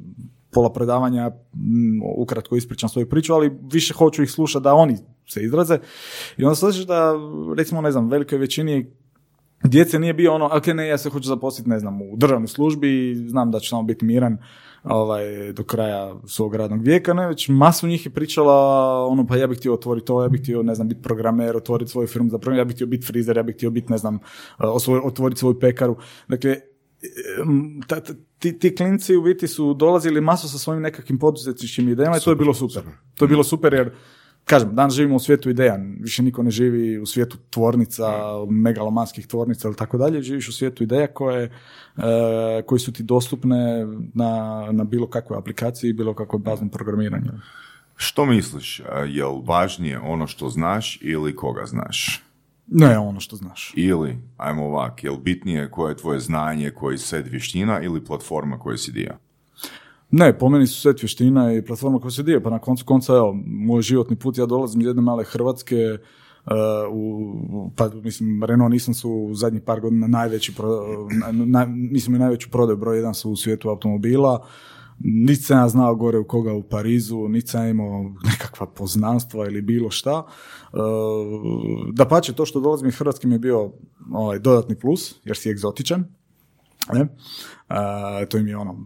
pola 0.51 0.73
predavanja, 0.73 1.29
mm, 1.53 2.01
ukratko 2.17 2.55
ispričam 2.55 2.89
svoju 2.89 3.09
priču, 3.09 3.33
ali 3.33 3.51
više 3.71 3.93
hoću 3.93 4.23
ih 4.23 4.31
slušati 4.31 4.63
da 4.63 4.73
oni 4.73 4.97
se 5.27 5.43
izraze. 5.43 5.79
I 6.37 6.43
onda 6.43 6.55
shvatiš 6.55 6.85
da, 6.85 7.13
recimo, 7.57 7.81
ne 7.81 7.91
znam, 7.91 8.09
velikoj 8.09 8.37
većini 8.37 8.91
djece 9.63 9.99
nije 9.99 10.13
bio 10.13 10.33
ono, 10.33 10.49
ok, 10.53 10.67
ne, 10.67 10.87
ja 10.87 10.97
se 10.97 11.09
hoću 11.09 11.27
zaposliti, 11.27 11.69
ne 11.69 11.79
znam, 11.79 12.01
u 12.01 12.15
državnoj 12.17 12.47
službi, 12.47 13.15
znam 13.27 13.51
da 13.51 13.59
ću 13.59 13.69
samo 13.69 13.83
biti 13.83 14.05
miran 14.05 14.37
ovaj, 14.83 15.53
do 15.53 15.63
kraja 15.63 16.15
svog 16.25 16.55
radnog 16.55 16.81
vijeka, 16.81 17.13
ne, 17.13 17.27
već 17.27 17.49
masu 17.49 17.87
njih 17.87 18.05
je 18.05 18.11
pričala, 18.11 18.55
ono, 19.05 19.27
pa 19.27 19.35
ja 19.35 19.47
bih 19.47 19.57
htio 19.57 19.73
otvoriti 19.73 20.07
to, 20.07 20.23
ja 20.23 20.29
bih 20.29 20.41
htio, 20.41 20.63
ne 20.63 20.75
znam, 20.75 20.87
biti 20.87 21.01
programer, 21.01 21.57
otvoriti 21.57 21.91
svoju 21.91 22.07
firmu 22.07 22.29
za 22.29 22.37
program, 22.37 22.57
ja 22.57 22.65
bih 22.65 22.75
htio 22.75 22.87
biti 22.87 23.07
frizer, 23.07 23.37
ja 23.37 23.43
bih 23.43 23.55
htio 23.55 23.69
biti, 23.69 23.91
ne 23.91 23.97
znam, 23.97 24.19
osvoj- 24.59 25.01
otvoriti 25.03 25.39
svoju 25.39 25.59
pekaru. 25.59 25.95
Dakle, 26.27 26.55
ti, 28.39 28.59
ti 28.59 28.75
klinci 28.75 29.15
u 29.15 29.21
biti 29.21 29.47
su 29.47 29.73
dolazili 29.73 30.21
masu 30.21 30.49
sa 30.49 30.57
svojim 30.57 30.81
nekakvim 30.81 31.19
poduzetničkim 31.19 31.89
idejama 31.89 32.17
i 32.17 32.19
to 32.19 32.29
je 32.29 32.35
bilo 32.35 32.53
super. 32.53 32.83
To 33.15 33.25
je 33.25 33.29
bilo 33.29 33.43
super 33.43 33.73
jer 33.73 33.91
Kažem, 34.45 34.75
danas 34.75 34.93
živimo 34.93 35.15
u 35.15 35.19
svijetu 35.19 35.49
ideja, 35.49 35.79
više 35.99 36.23
niko 36.23 36.43
ne 36.43 36.51
živi 36.51 36.99
u 36.99 37.05
svijetu 37.05 37.37
tvornica, 37.49 38.07
megalomanskih 38.49 39.27
tvornica 39.27 39.67
ili 39.67 39.77
tako 39.77 39.97
dalje, 39.97 40.21
živiš 40.21 40.47
u 40.47 40.53
svijetu 40.53 40.83
ideja 40.83 41.07
koje, 41.07 41.43
e, 41.43 41.51
koji 42.65 42.79
su 42.79 42.93
ti 42.93 43.03
dostupne 43.03 43.85
na, 44.13 44.67
na 44.71 44.83
bilo 44.83 45.07
kakvoj 45.07 45.39
aplikaciji 45.39 45.89
i 45.89 45.93
bilo 45.93 46.13
kakvoj 46.13 46.39
baznom 46.39 46.69
programiranju. 46.69 47.31
Što 47.95 48.25
misliš, 48.25 48.81
je 49.07 49.25
li 49.25 49.41
važnije 49.43 49.99
ono 49.99 50.27
što 50.27 50.49
znaš 50.49 50.97
ili 51.01 51.35
koga 51.35 51.65
znaš? 51.65 52.23
Ne 52.73 52.97
ono 52.97 53.19
što 53.19 53.35
znaš. 53.35 53.73
Ili, 53.75 54.17
ajmo 54.37 54.65
ovak, 54.65 55.03
je 55.03 55.11
li 55.11 55.17
bitnije 55.17 55.71
koje 55.71 55.91
je 55.91 55.97
tvoje 55.97 56.19
znanje, 56.19 56.69
koji 56.69 56.97
set 56.97 57.31
vještina 57.31 57.81
ili 57.81 58.05
platforma 58.05 58.59
koju 58.59 58.77
si 58.77 58.91
dio? 58.91 59.13
Ne, 60.11 60.37
po 60.39 60.49
meni 60.49 60.67
su 60.67 60.81
set 60.81 61.01
vještina 61.01 61.53
i 61.53 61.65
platforma 61.65 61.99
koja 61.99 62.11
se 62.11 62.23
dio, 62.23 62.41
pa 62.41 62.49
na 62.49 62.59
koncu 62.59 62.85
konca, 62.85 63.13
evo, 63.13 63.33
moj 63.45 63.81
životni 63.81 64.15
put, 64.15 64.37
ja 64.37 64.45
dolazim 64.45 64.81
iz 64.81 64.87
jedne 64.87 65.01
male 65.01 65.23
Hrvatske, 65.23 65.75
uh, 66.45 66.51
u, 66.91 67.71
pa 67.75 67.89
mislim, 68.03 68.43
Renault 68.43 68.71
nisam 68.71 68.93
su 68.93 69.09
u 69.11 69.35
zadnjih 69.35 69.61
par 69.61 69.79
godina 69.79 70.07
najveći, 70.07 70.55
pro, 70.55 70.67
na, 71.31 71.67
i 72.07 72.09
najveću 72.09 72.49
prodaju, 72.49 72.77
broj 72.77 72.97
jedan 72.97 73.13
su 73.13 73.31
u 73.31 73.35
svijetu 73.35 73.69
automobila, 73.69 74.45
niti 75.03 75.41
sam 75.41 75.57
ja 75.57 75.69
znao 75.69 75.95
gore 75.95 76.17
u 76.17 76.27
koga 76.27 76.53
u 76.53 76.63
Parizu, 76.63 77.27
niti 77.27 77.47
sam 77.47 77.67
imao 77.67 78.03
nekakva 78.23 78.67
poznanstva 78.67 79.45
ili 79.45 79.61
bilo 79.61 79.89
šta. 79.89 80.25
da 81.93 82.05
pače, 82.05 82.33
to 82.33 82.45
što 82.45 82.59
dolazim 82.59 82.87
iz 82.87 82.95
Hrvatske 82.95 83.27
mi 83.27 83.35
je 83.35 83.39
bio 83.39 83.71
ovaj, 84.13 84.39
dodatni 84.39 84.79
plus, 84.79 85.15
jer 85.23 85.37
si 85.37 85.49
egzotičan. 85.49 86.20
Ne? 86.93 87.07
A, 87.67 88.25
to 88.29 88.37
im 88.37 88.47
je 88.47 88.57
ono, 88.57 88.77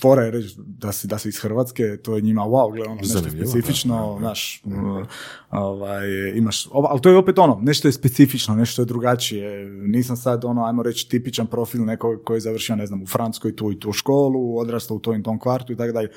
fora 0.00 0.22
je 0.22 0.30
reći 0.30 0.54
da 0.58 0.92
si, 0.92 1.06
da 1.06 1.18
si 1.18 1.28
iz 1.28 1.38
Hrvatske, 1.38 1.96
to 1.96 2.16
je 2.16 2.22
njima 2.22 2.42
wow, 2.42 2.72
gle, 2.74 2.84
ono, 2.86 2.94
nešto 2.94 3.18
Zanimljivo, 3.18 3.50
specifično, 3.50 4.16
znaš, 4.20 4.62
uh, 4.64 5.06
ovaj, 5.50 6.08
imaš, 6.34 6.68
ova- 6.70 6.88
ali 6.90 7.00
to 7.00 7.10
je 7.10 7.16
opet 7.16 7.38
ono, 7.38 7.58
nešto 7.62 7.88
je 7.88 7.92
specifično, 7.92 8.54
nešto 8.54 8.82
je 8.82 8.86
drugačije, 8.86 9.64
nisam 9.70 10.16
sad 10.16 10.44
ono, 10.44 10.64
ajmo 10.64 10.82
reći, 10.82 11.08
tipičan 11.08 11.46
profil 11.46 11.84
nekog 11.84 12.20
koji 12.24 12.36
je 12.36 12.40
završio, 12.40 12.76
ne 12.76 12.86
znam, 12.86 13.02
u 13.02 13.06
Francuskoj 13.06 13.56
tu 13.56 13.72
i 13.72 13.80
tu 13.80 13.92
školu, 13.92 14.58
odrastao 14.58 14.96
u 14.96 15.00
tom 15.00 15.20
i 15.20 15.22
tom 15.22 15.38
kvartu 15.38 15.72
i 15.72 15.76
tako 15.76 15.92
dalje, 15.92 16.08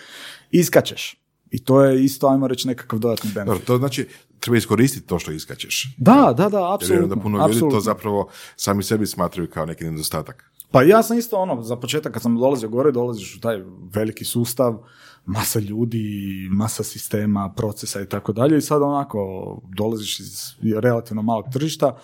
iskačeš. 0.51 1.19
I 1.51 1.63
to 1.63 1.83
je 1.83 2.03
isto, 2.03 2.27
ajmo 2.27 2.47
reći, 2.47 2.67
nekakav 2.67 2.99
dodatni 2.99 3.29
benefit. 3.33 3.47
Dobro, 3.47 3.65
to 3.65 3.77
znači 3.77 4.07
treba 4.39 4.57
iskoristiti 4.57 5.07
to 5.07 5.19
što 5.19 5.31
iskačeš. 5.31 5.95
Da, 5.97 6.33
da, 6.37 6.49
da, 6.49 6.57
Jer 6.59 6.73
apsolutno. 6.73 7.15
da 7.15 7.21
puno 7.21 7.47
ljudi 7.47 7.59
to 7.59 7.79
zapravo 7.79 8.29
sami 8.55 8.83
sebi 8.83 9.07
smatraju 9.07 9.49
kao 9.49 9.65
neki 9.65 9.83
nedostatak. 9.83 10.52
Pa 10.73 10.83
ja 10.83 11.03
sam 11.03 11.17
isto 11.17 11.37
ono, 11.37 11.61
za 11.61 11.75
početak 11.75 12.13
kad 12.13 12.21
sam 12.21 12.35
dolazio 12.35 12.69
gore, 12.69 12.91
dolaziš 12.91 13.35
u 13.35 13.39
taj 13.39 13.61
veliki 13.93 14.25
sustav, 14.25 14.77
masa 15.25 15.59
ljudi, 15.59 16.47
masa 16.51 16.83
sistema, 16.83 17.53
procesa 17.57 18.01
i 18.01 18.09
tako 18.09 18.33
dalje 18.33 18.57
i 18.57 18.61
sad 18.61 18.81
onako 18.81 19.21
dolaziš 19.77 20.19
iz 20.19 20.55
relativno 20.81 21.21
malog 21.21 21.45
tržišta, 21.53 21.97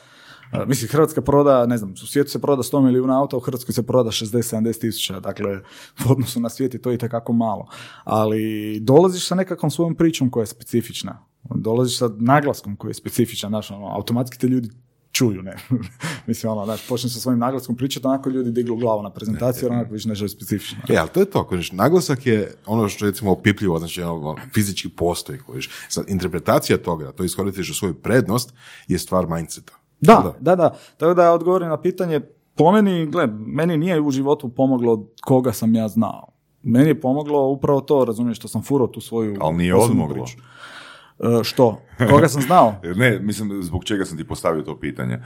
Uh, 0.54 0.68
mislim, 0.68 0.90
Hrvatska 0.92 1.22
proda, 1.22 1.66
ne 1.66 1.78
znam, 1.78 1.92
u 1.92 2.08
svijetu 2.08 2.32
se 2.32 2.42
proda 2.42 2.64
100 2.64 2.82
milijuna 2.82 3.20
auta, 3.20 3.38
u 3.38 3.40
Hrvatskoj 3.40 3.74
se 3.74 3.86
proda 3.86 4.10
60-70 4.10 4.82
tisuća, 4.82 5.20
dakle, 5.20 5.60
u 6.08 6.12
odnosu 6.12 6.40
na 6.40 6.50
svijet 6.50 6.74
je 6.74 6.82
to 6.82 6.92
i 6.92 6.98
takako 6.98 7.34
malo. 7.34 7.68
Ali 8.04 8.80
dolaziš 8.82 9.28
sa 9.28 9.36
nekakvom 9.36 9.72
svojom 9.72 9.96
pričom 9.96 10.30
koja 10.30 10.42
je 10.42 10.48
specifična. 10.48 11.26
Dolaziš 11.56 11.98
sa 11.98 12.10
naglaskom 12.18 12.76
koji 12.76 12.90
je 12.90 12.94
specifičan, 12.94 13.50
znaš, 13.50 13.72
ono, 13.72 13.88
automatski 13.88 14.40
te 14.40 14.48
ljudi 14.48 14.70
čuju, 15.12 15.42
ne. 15.44 15.56
Mislim, 16.28 16.52
ono, 16.52 16.66
znaš, 16.66 16.88
počneš 16.88 17.14
sa 17.14 17.20
svojim 17.20 17.40
naglaskom 17.40 17.76
pričati, 17.76 18.08
onako 18.08 18.30
ljudi 18.30 18.52
diglu 18.52 18.76
glavu 18.76 19.04
na 19.04 19.10
prezentaciju, 19.10 19.66
jer 19.66 19.74
onako 19.74 19.94
više 19.94 20.10
nešto 20.10 20.26
je 20.26 20.30
specifično. 20.30 20.78
E, 20.90 20.98
ali 20.98 21.10
to 21.10 21.20
je 21.20 21.26
to, 21.26 21.44
kojiš, 21.44 21.72
naglasak 21.72 22.26
je 22.26 22.54
ono 22.66 22.90
što 22.90 23.06
je 23.06 23.12
recimo 23.12 23.32
opipljivo, 23.32 23.80
znači 23.80 24.02
ono, 24.02 24.36
fizički 24.54 24.90
postoji, 24.90 25.40
kojiš. 25.40 25.70
Sad, 25.90 26.06
interpretacija 26.08 26.78
toga, 26.78 27.06
da 27.06 27.12
to 27.12 27.24
iskoristiš 27.24 27.70
u 27.70 27.74
svoju 27.74 27.94
prednost, 27.94 28.54
je 28.88 29.00
stvar 29.00 29.28
mindseta. 29.28 29.74
Da, 30.02 30.34
da, 30.40 30.56
da. 30.56 30.76
Tako 30.98 31.14
da 31.14 31.34
odgovorim 31.34 31.70
na 31.70 31.82
pitanje, 31.82 32.22
po 32.56 32.72
meni, 32.72 33.06
gle, 33.06 33.28
meni 33.28 33.78
nije 33.78 34.02
u 34.02 34.12
životu 34.12 34.50
pomoglo 34.50 35.08
koga 35.22 35.54
sam 35.54 35.76
ja 35.76 35.88
znao. 35.88 36.28
Meni 36.64 36.88
je 36.88 37.02
pomoglo 37.02 37.48
upravo 37.48 37.82
to, 37.82 38.06
razumiješ, 38.06 38.38
što 38.38 38.48
sam 38.48 38.64
furao 38.64 38.88
tu 38.88 39.02
svoju 39.02 39.38
Ali 39.42 39.58
nije 39.58 39.76
odmoglo. 39.76 40.24
priču. 40.24 40.38
E, 41.20 41.44
što? 41.44 41.82
Koga 42.10 42.28
sam 42.28 42.42
znao? 42.42 42.76
Ne, 42.96 43.20
mislim, 43.20 43.64
zbog 43.64 43.84
čega 43.84 44.06
sam 44.06 44.18
ti 44.18 44.24
postavio 44.24 44.62
to 44.62 44.80
pitanje. 44.80 45.20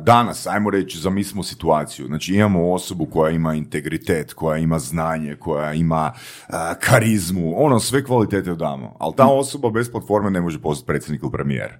Danas, 0.00 0.46
ajmo 0.46 0.70
reći, 0.70 0.98
zamislimo 0.98 1.42
situaciju. 1.42 2.06
Znači, 2.06 2.34
imamo 2.34 2.72
osobu 2.72 3.06
koja 3.06 3.30
ima 3.30 3.54
integritet, 3.54 4.32
koja 4.32 4.58
ima 4.58 4.78
znanje, 4.78 5.36
koja 5.36 5.72
ima 5.72 6.12
karizmu, 6.80 7.64
ono, 7.64 7.80
sve 7.80 8.04
kvalitete 8.04 8.54
damo. 8.54 8.96
Ali 8.98 9.14
ta 9.16 9.26
osoba 9.26 9.70
bez 9.70 9.90
platforme 9.90 10.30
ne 10.30 10.40
može 10.40 10.60
postati 10.60 10.86
predsjednik 10.86 11.22
ili 11.22 11.32
premijer. 11.32 11.78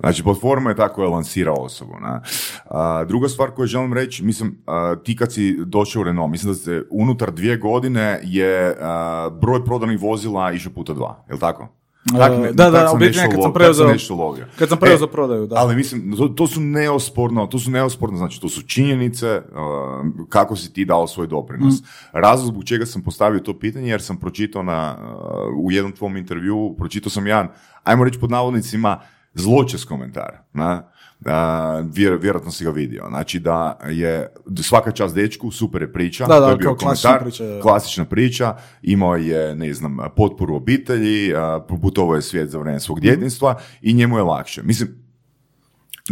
Znači, 0.00 0.22
platforma 0.22 0.70
je 0.70 0.76
tako 0.76 0.94
koja 0.94 1.08
lansira 1.08 1.52
osobu. 1.52 1.92
Na. 2.00 2.22
A, 2.64 3.04
druga 3.04 3.28
stvar 3.28 3.50
koju 3.50 3.66
želim 3.66 3.92
reći, 3.92 4.24
mislim, 4.24 4.62
a, 4.66 4.96
ti 5.04 5.16
kad 5.16 5.32
si 5.32 5.58
došao 5.64 6.00
u 6.00 6.04
Renault, 6.04 6.30
mislim 6.30 6.52
da 6.52 6.58
se 6.58 6.86
unutar 6.90 7.30
dvije 7.30 7.56
godine 7.56 8.20
je 8.22 8.76
a, 8.80 9.30
broj 9.42 9.64
prodanih 9.64 10.02
vozila 10.02 10.52
išao 10.52 10.72
puta 10.72 10.92
dva, 10.92 11.24
je 11.28 11.34
li 11.34 11.40
tako? 11.40 11.79
Tak 12.08 12.32
ne- 12.32 12.48
E, 12.48 12.52
da, 12.52 12.70
da, 12.70 12.88
sam 12.88 12.96
u 12.96 12.98
biti 12.98 13.18
kad 13.20 13.42
sam 13.42 13.52
preuzeo- 13.52 13.86
nešto 13.86 14.14
lovio. 14.14 14.46
kad 14.58 14.68
sam 14.68 14.78
E, 14.78 14.80
preuzeo 14.80 15.06
prodaju, 15.06 15.46
da. 15.46 15.56
Ali 15.56 15.76
mislim, 15.76 16.16
to, 16.16 16.28
to 16.28 16.46
su 16.46 16.60
neosporno, 16.60 17.46
to 17.46 17.58
su 17.58 17.70
neosporno, 17.70 18.16
znači 18.16 18.40
to 18.40 18.48
su 18.48 18.62
činjenice 18.62 19.36
uh, 19.36 19.42
kako 20.28 20.56
si 20.56 20.72
ti 20.72 20.84
dao 20.84 21.06
svoj 21.06 21.26
doprinos. 21.26 21.74
Mm. 21.74 21.84
Razlog 22.12 22.46
zbog 22.46 22.64
čega 22.64 22.86
sam 22.86 23.02
postavio 23.02 23.40
to 23.40 23.58
pitanje, 23.58 23.88
jer 23.88 24.02
sam 24.02 24.16
pročitao 24.16 24.62
na, 24.62 24.96
uh, 24.98 25.64
u 25.64 25.70
jednom 25.70 25.92
tvom 25.92 26.16
intervju, 26.16 26.74
pročitao 26.78 27.10
sam 27.10 27.26
jedan, 27.26 27.48
ajmo 27.84 28.04
reći 28.04 28.20
pod 28.20 28.30
navodnicima, 28.30 29.00
zločest 29.34 29.84
komentar. 29.84 30.38
Na? 30.52 30.90
Vjer- 31.84 32.18
vjerojatno 32.20 32.50
si 32.50 32.64
ga 32.64 32.70
vidio. 32.70 33.04
Znači 33.08 33.38
da 33.40 33.78
je 33.90 34.32
svaka 34.62 34.90
čast 34.90 35.14
dečku, 35.14 35.50
super 35.50 35.82
je 35.82 35.92
priča. 35.92 36.26
Da, 36.26 36.40
da, 36.40 36.46
to 36.46 36.50
je 36.50 36.56
bio 36.56 36.64
kao 36.68 36.76
klasična 36.76 37.10
komentar, 37.10 37.28
priča, 37.28 37.60
klasična 37.62 38.04
priča, 38.04 38.56
imao 38.82 39.16
je, 39.16 39.54
ne 39.54 39.74
znam, 39.74 39.96
potporu 40.16 40.54
obitelji, 40.54 41.32
putovao 41.82 42.14
je 42.14 42.22
svijet 42.22 42.50
za 42.50 42.58
vrijeme 42.58 42.80
svog 42.80 43.00
djetinstva 43.00 43.54
i 43.82 43.92
njemu 43.92 44.16
je 44.16 44.22
lakše. 44.22 44.62
Mislim, 44.62 45.00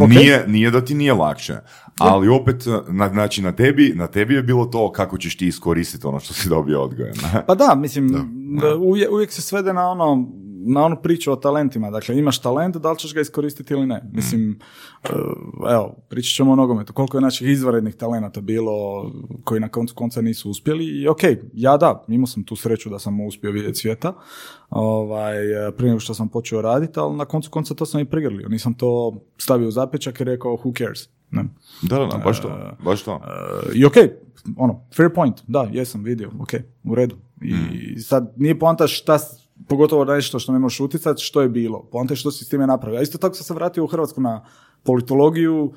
Ok. 0.01 0.09
nije, 0.09 0.45
nije 0.47 0.71
da 0.71 0.85
ti 0.85 0.95
nije 0.95 1.13
lakše, 1.15 1.57
ali 1.99 2.29
opet, 2.29 2.65
na, 2.89 3.09
znači, 3.09 3.43
na 3.43 3.53
tebi, 3.53 3.93
na 3.97 4.07
tebi 4.07 4.35
je 4.35 4.43
bilo 4.43 4.65
to 4.67 4.93
kako 4.93 5.19
ćeš 5.19 5.37
ti 5.37 5.47
iskoristiti 5.47 6.07
ono 6.07 6.21
što 6.21 6.35
si 6.35 6.49
dobio 6.49 6.83
odgojem. 6.83 7.15
Pa 7.47 7.55
da, 7.55 7.75
mislim, 7.75 8.09
da, 8.61 8.75
uvijek, 8.77 9.11
uvijek 9.13 9.33
se 9.33 9.43
svede 9.43 9.73
na 9.73 9.89
ono 9.91 10.29
na 10.61 10.85
onu 10.85 10.97
priču 11.03 11.33
o 11.33 11.37
talentima. 11.37 11.91
Dakle, 11.91 12.19
imaš 12.19 12.39
talent, 12.39 12.77
da 12.77 12.91
li 12.91 12.99
ćeš 12.99 13.15
ga 13.15 13.21
iskoristiti 13.21 13.75
ili 13.75 13.87
ne. 13.87 14.03
Mislim, 14.13 14.59
eh, 15.05 15.09
evo, 15.71 15.97
pričat 16.09 16.35
ćemo 16.35 16.53
o 16.53 16.57
nogometu. 16.57 16.93
Koliko 16.93 17.17
je 17.17 17.21
naših 17.21 17.49
izvanrednih 17.49 17.95
talenata 17.95 18.41
bilo 18.41 18.73
koji 19.45 19.61
na 19.61 19.69
koncu 19.69 19.95
konca 19.95 20.21
nisu 20.21 20.51
uspjeli. 20.51 20.85
I 20.85 21.09
ok, 21.09 21.21
ja 21.53 21.77
da, 21.77 22.05
imao 22.09 22.27
sam 22.27 22.45
tu 22.45 22.57
sreću 22.57 22.91
da 22.91 22.99
sam 22.99 23.21
uspio 23.21 23.51
vidjeti 23.51 23.79
svijeta 23.79 24.13
ovaj, 24.71 25.69
eh, 25.69 25.73
prije 25.73 25.89
nego 25.89 26.01
što 26.01 26.15
sam 26.15 26.29
počeo 26.29 26.63
raditi, 26.63 27.01
ali 27.01 27.17
na 27.17 27.25
koncu 27.25 27.51
konca 27.51 27.75
to 27.75 27.87
sam 27.87 28.01
i 28.01 28.05
prigrlio. 28.05 28.49
Nisam 28.49 28.75
to 28.75 29.21
stavio 29.39 29.69
u 29.69 29.71
zapečak 29.71 30.21
i 30.21 30.25
rekao 30.25 30.57
who 30.57 30.79
cares. 30.79 31.09
Ne. 31.31 31.45
Da, 31.83 31.99
da, 31.99 32.07
da, 32.07 32.19
baš 32.25 32.41
to, 32.43 32.77
baš 32.85 33.03
to. 33.03 33.21
I 33.75 33.85
ok, 33.85 33.95
ono, 34.57 34.87
fair 34.97 35.13
point, 35.15 35.41
da, 35.47 35.69
jesam 35.73 36.05
vidio, 36.05 36.31
ok, 36.41 36.51
u 36.85 36.95
redu. 36.95 37.17
I 37.43 37.99
sad 38.01 38.33
nije 38.37 38.59
poanta 38.59 38.87
šta, 38.87 39.19
pogotovo 39.67 40.05
nešto 40.05 40.39
što 40.39 40.53
ne 40.53 40.59
možeš 40.59 40.81
utjecati, 40.81 41.23
što 41.23 41.41
je 41.41 41.49
bilo. 41.49 41.89
Poanta 41.93 42.17
što 42.17 42.31
si 42.31 42.45
s 42.45 42.49
time 42.49 42.67
napravio. 42.67 42.99
A 42.99 43.03
isto 43.03 43.19
tako 43.19 43.35
sam 43.35 43.45
se 43.45 43.55
vratio 43.55 43.85
u 43.85 43.87
Hrvatsku 43.87 44.21
na 44.21 44.45
politologiju, 44.83 45.73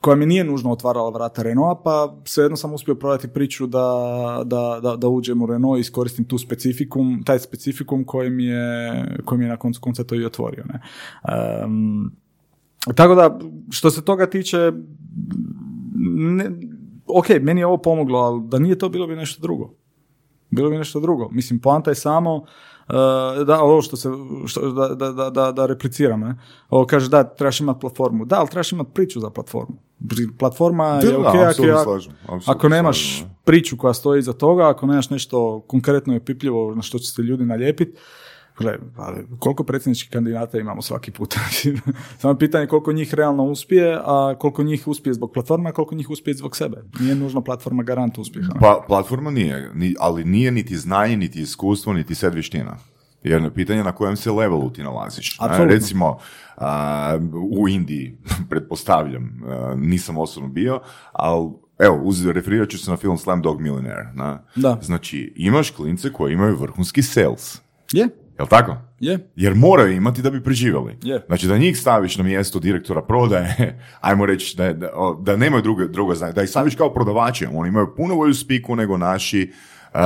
koja 0.00 0.16
mi 0.16 0.26
nije 0.26 0.44
nužno 0.44 0.72
otvarala 0.72 1.10
vrata 1.10 1.42
Renaulta, 1.42 1.80
pa 1.84 2.16
svejedno 2.24 2.56
sam 2.56 2.74
uspio 2.74 2.94
prodati 2.94 3.28
priču 3.28 3.66
da, 3.66 4.42
da, 4.44 4.80
da, 4.82 4.96
da 4.96 5.08
uđem 5.08 5.42
u 5.42 5.46
Renault 5.46 5.78
i 5.78 5.80
iskoristim 5.80 6.24
tu 6.24 6.38
specifikum, 6.38 7.22
taj 7.26 7.38
specifikum 7.38 8.04
koji 8.04 8.30
mi 8.30 8.44
je, 8.44 9.04
koji 9.24 9.38
mi 9.38 9.44
je 9.44 9.48
na 9.48 9.56
koncu 9.56 9.80
konca 9.80 10.04
to 10.04 10.14
i 10.14 10.24
otvorio. 10.24 10.64
Ne? 10.64 10.80
Um, 11.64 12.12
tako 12.94 13.14
da, 13.14 13.38
što 13.70 13.90
se 13.90 14.04
toga 14.04 14.26
tiče, 14.26 14.72
ne, 16.16 16.50
ok, 17.06 17.28
meni 17.42 17.60
je 17.60 17.66
ovo 17.66 17.78
pomoglo, 17.78 18.18
ali 18.18 18.42
da 18.48 18.58
nije 18.58 18.78
to, 18.78 18.88
bilo 18.88 19.06
bi 19.06 19.16
nešto 19.16 19.42
drugo. 19.42 19.74
Bilo 20.50 20.70
bi 20.70 20.76
nešto 20.76 21.00
drugo. 21.00 21.28
Mislim, 21.32 21.60
poanta 21.60 21.90
je 21.90 21.94
samo 21.94 22.44
da 23.46 23.60
ovo 23.62 23.82
što 23.82 23.96
se, 23.96 24.08
što, 24.46 24.70
da, 24.72 24.88
da, 25.12 25.30
da, 25.30 25.52
da, 25.52 25.66
repliciram, 25.66 26.20
ne? 26.20 26.34
Ovo 26.70 26.86
kaže 26.86 27.08
da, 27.08 27.24
trebaš 27.24 27.60
imati 27.60 27.80
platformu. 27.80 28.24
Da, 28.24 28.38
ali 28.38 28.48
trebaš 28.48 28.72
imati 28.72 28.90
priču 28.94 29.20
za 29.20 29.30
platformu. 29.30 29.76
Platforma 30.38 30.86
je 30.86 31.16
ok 31.16 31.26
ako, 31.26 31.82
slažem, 31.84 32.12
ako 32.46 32.68
nemaš 32.68 33.18
slažem, 33.18 33.34
priču 33.44 33.76
koja 33.76 33.94
stoji 33.94 34.18
iza 34.18 34.32
toga, 34.32 34.68
ako 34.68 34.86
nemaš 34.86 35.10
nešto 35.10 35.60
konkretno 35.66 36.14
i 36.14 36.16
opipljivo 36.16 36.74
na 36.74 36.82
što 36.82 36.98
će 36.98 37.10
se 37.10 37.22
ljudi 37.22 37.44
nalijepiti, 37.44 37.98
Gle, 38.58 38.78
ali 38.96 39.26
koliko 39.38 39.64
predsjedničkih 39.64 40.10
kandidata 40.10 40.58
imamo 40.58 40.82
svaki 40.82 41.10
put? 41.10 41.34
Samo 42.20 42.32
je 42.32 42.38
pitanje 42.38 42.66
koliko 42.66 42.92
njih 42.92 43.14
realno 43.14 43.44
uspije, 43.44 43.98
a 44.04 44.34
koliko 44.38 44.62
njih 44.62 44.88
uspije 44.88 45.14
zbog 45.14 45.32
platforma, 45.32 45.68
a 45.68 45.72
koliko 45.72 45.94
njih 45.94 46.10
uspije 46.10 46.34
zbog 46.34 46.56
sebe. 46.56 46.82
Nije 47.00 47.14
nužno 47.14 47.40
platforma 47.40 47.82
garant 47.82 48.18
uspjeha. 48.18 48.52
Pa, 48.60 48.84
platforma 48.86 49.30
nije, 49.30 49.70
ni, 49.74 49.94
ali 50.00 50.24
nije 50.24 50.50
niti 50.50 50.76
znanje, 50.76 51.16
niti 51.16 51.40
iskustvo, 51.40 51.92
niti 51.92 52.14
set 52.14 52.34
vještina. 52.34 52.76
Jedno 53.22 53.46
je 53.46 53.54
pitanje 53.54 53.84
na 53.84 53.92
kojem 53.92 54.16
se 54.16 54.30
levelu 54.30 54.70
ti 54.70 54.82
nalaziš. 54.82 55.36
A, 55.40 55.64
recimo, 55.64 56.18
a, 56.56 57.18
u 57.50 57.68
Indiji, 57.68 58.18
pretpostavljam, 58.50 59.42
a, 59.46 59.74
nisam 59.76 60.18
osobno 60.18 60.48
bio, 60.48 60.80
ali 61.12 61.50
evo, 61.78 62.00
uz, 62.02 62.26
referirat 62.26 62.68
ću 62.68 62.78
se 62.78 62.90
na 62.90 62.96
film 62.96 63.18
Slumdog 63.18 63.60
Millionaire. 63.60 64.10
Na? 64.14 64.42
Da. 64.56 64.78
Znači, 64.82 65.32
imaš 65.36 65.70
klince 65.70 66.12
koji 66.12 66.32
imaju 66.32 66.56
vrhunski 66.56 67.02
sales. 67.02 67.60
Je, 67.92 68.08
Jel 68.38 68.46
tako? 68.46 68.76
je. 69.00 69.30
Jer 69.36 69.54
moraju 69.54 69.92
imati 69.92 70.22
da 70.22 70.30
bi 70.30 70.44
preživjeli. 70.44 70.98
Je. 71.02 71.24
Znači 71.26 71.46
da 71.46 71.58
njih 71.58 71.78
staviš 71.78 72.16
na 72.16 72.24
mjesto 72.24 72.58
direktora 72.58 73.02
prodaje, 73.02 73.80
ajmo 74.00 74.26
reći 74.26 74.56
da, 74.56 74.72
da, 74.72 74.88
da 75.20 75.36
nemaju 75.36 75.62
drugo, 75.62 75.86
drugo 75.86 76.14
znanje, 76.14 76.32
da 76.32 76.42
ih 76.42 76.48
staviš 76.48 76.74
kao 76.74 76.92
prodavače, 76.94 77.48
oni 77.54 77.68
imaju 77.68 77.94
puno 77.96 78.16
bolju 78.16 78.34
spiku 78.34 78.76
nego 78.76 78.96
naši 78.96 79.52
uh, 79.94 80.00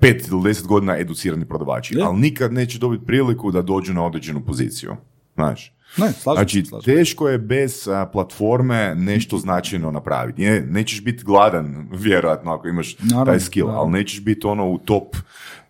pet 0.00 0.28
ili 0.28 0.42
deset 0.42 0.66
godina 0.66 0.98
educirani 0.98 1.44
prodavači, 1.44 1.94
Je. 1.96 2.04
ali 2.04 2.20
nikad 2.20 2.52
neće 2.52 2.78
dobiti 2.78 3.06
priliku 3.06 3.50
da 3.50 3.62
dođu 3.62 3.94
na 3.94 4.06
određenu 4.06 4.40
poziciju. 4.44 4.96
Znaš? 5.34 5.74
Ne, 5.96 6.12
slažem 6.12 6.38
Znači, 6.38 6.64
slažem 6.64 6.94
teško 6.94 7.28
je 7.28 7.38
bez 7.38 7.88
a, 7.88 8.06
platforme 8.06 8.94
nešto 8.94 9.38
značajno 9.38 9.90
napraviti. 9.90 10.42
Ne, 10.42 10.60
nećeš 10.60 11.04
biti 11.04 11.24
gladan, 11.24 11.88
vjerojatno, 11.92 12.52
ako 12.52 12.68
imaš 12.68 12.96
Naravno, 12.98 13.24
taj 13.24 13.40
skill, 13.40 13.66
naravno. 13.66 13.82
ali 13.82 13.92
nećeš 13.98 14.24
biti 14.24 14.46
ono 14.46 14.68
u 14.68 14.78
top 14.78 15.16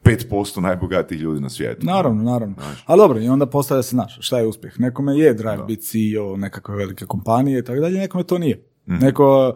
5% 0.05 0.61
najbogatijih 0.61 1.21
ljudi 1.21 1.41
na 1.41 1.49
svijetu. 1.49 1.87
Naravno, 1.87 2.23
naravno. 2.23 2.57
Ali 2.87 2.99
dobro, 2.99 3.21
i 3.21 3.29
onda 3.29 3.47
postavlja 3.47 3.83
se, 3.83 3.91
znaš, 3.91 4.19
šta 4.21 4.39
je 4.39 4.47
uspjeh? 4.47 4.81
Nekome 4.81 5.19
je 5.19 5.35
drive 5.35 5.65
biti 5.67 5.83
CEO 5.83 6.37
nekakve 6.37 6.77
velike 6.77 7.07
kompanije 7.07 7.59
i 7.59 7.65
tako 7.65 7.81
dalje, 7.81 7.99
nekome 7.99 8.25
to 8.25 8.39
nije. 8.39 8.72
Mhm. 8.87 8.97
Neko, 8.97 9.55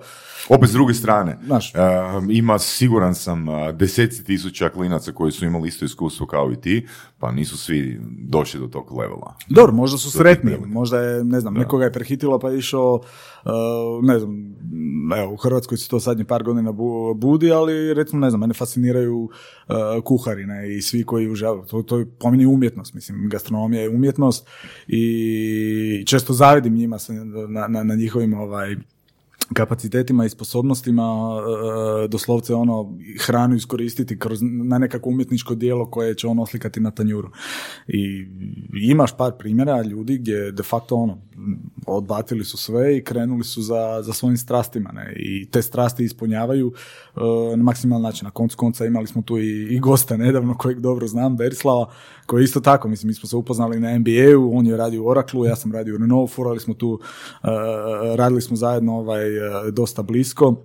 Opet 0.49 0.69
s 0.69 0.73
druge 0.73 0.95
strane, 0.95 1.39
Znaš. 1.47 1.75
e, 1.75 1.79
ima 2.31 2.59
siguran 2.59 3.15
sam 3.15 3.49
e, 3.49 3.73
deseci 3.73 4.25
tisuća 4.25 4.69
klinaca 4.69 5.13
koji 5.13 5.33
su 5.33 5.45
imali 5.45 5.69
isto 5.69 5.85
iskustvo 5.85 6.27
kao 6.27 6.53
i 6.53 6.61
ti, 6.61 6.87
pa 7.19 7.33
nisu 7.33 7.59
svi 7.59 8.01
došli 8.21 8.61
do 8.61 8.67
tog 8.67 8.93
levela. 8.93 9.35
dobro, 9.49 9.73
možda 9.73 9.99
su 9.99 10.11
sretni, 10.11 10.57
možda 10.67 11.01
je, 11.01 11.25
ne 11.25 11.41
znam, 11.41 11.55
nekoga 11.55 11.85
je 11.85 11.93
prehitilo 11.93 12.39
pa 12.39 12.51
je 12.51 12.59
išao, 12.59 12.95
uh, 12.95 13.51
ne 14.03 14.19
znam, 14.19 14.55
evo, 15.19 15.33
u 15.33 15.37
Hrvatskoj 15.37 15.79
se 15.79 15.89
to 15.89 15.99
zadnji 15.99 16.25
par 16.25 16.43
godina 16.43 16.73
bu- 16.73 17.15
budi, 17.15 17.53
ali 17.53 17.95
recimo, 17.95 18.21
ne 18.21 18.31
znam, 18.31 18.41
mene 18.41 18.55
fasciniraju 18.55 19.23
uh, 19.23 19.31
kuhari, 20.05 20.47
ne, 20.47 20.77
i 20.77 20.83
svi 20.83 21.05
koji 21.05 21.31
užavaju, 21.31 21.65
to, 21.65 21.83
to 21.83 21.99
je 21.99 22.07
po 22.11 22.31
meni 22.31 22.47
umjetnost, 22.47 22.95
mislim, 22.95 23.29
gastronomija 23.29 23.83
je 23.83 23.89
umjetnost 23.91 24.49
i 24.89 26.05
često 26.07 26.33
zavidim 26.33 26.75
njima 26.75 26.97
na, 27.49 27.69
na, 27.69 27.83
na 27.83 27.95
njihovim, 27.95 28.35
ovaj, 28.35 28.77
kapacitetima 29.55 30.25
i 30.25 30.29
sposobnostima 30.29 31.03
e, 32.05 32.09
doslovce 32.09 32.55
ono 32.55 32.99
hranu 33.21 33.55
iskoristiti 33.55 34.19
kroz 34.19 34.39
na 34.43 34.79
nekako 34.79 35.09
umjetničko 35.09 35.55
dijelo 35.55 35.91
koje 35.91 36.15
će 36.15 36.27
on 36.27 36.39
oslikati 36.39 36.81
na 36.81 36.91
tanjuru. 36.91 37.31
I 37.89 38.27
imaš 38.91 39.17
par 39.17 39.33
primjera 39.39 39.83
ljudi 39.83 40.19
gdje 40.19 40.53
de 40.53 40.63
facto 40.63 40.97
ono 40.97 41.19
odbacili 41.87 42.45
su 42.45 42.57
sve 42.57 42.97
i 42.97 43.05
krenuli 43.05 43.45
su 43.45 43.63
za, 43.63 44.03
za 44.03 44.13
svojim 44.13 44.37
strastima 44.37 44.91
ne? 44.93 45.15
i 45.17 45.51
te 45.51 45.63
strasti 45.63 46.05
ispunjavaju 46.05 46.73
e, 46.75 47.06
na 47.57 47.63
maksimalan 47.63 48.03
način. 48.03 48.25
Na 48.25 48.31
koncu 48.31 48.57
konca 48.57 48.87
imali 48.87 49.07
smo 49.07 49.23
tu 49.23 49.39
i, 49.39 49.75
i 49.75 49.81
gosta 49.81 50.17
nedavno 50.17 50.57
kojeg 50.59 50.81
dobro 50.81 51.07
znam, 51.07 51.37
Berislava, 51.37 51.91
koji 52.27 52.43
je 52.43 52.45
isto 52.45 52.61
tako, 52.61 52.89
mislim, 52.89 53.09
mi 53.09 53.15
smo 53.15 53.29
se 53.29 53.37
upoznali 53.37 53.81
na 53.81 53.99
NBA-u, 53.99 54.59
on 54.59 54.67
je 54.67 54.77
radio 54.77 55.03
u 55.03 55.09
Oracle, 55.09 55.49
ja 55.49 55.57
sam 55.57 55.73
radio 55.73 55.95
u 55.95 55.99
Renault, 55.99 56.31
furali 56.31 56.61
smo 56.61 56.75
tu, 56.75 57.01
e, 57.03 57.47
radili 58.17 58.43
smo 58.43 58.57
zajedno 58.57 58.99
ovaj, 58.99 59.37
e, 59.37 59.71
dosta 59.71 60.03
blisko. 60.03 60.57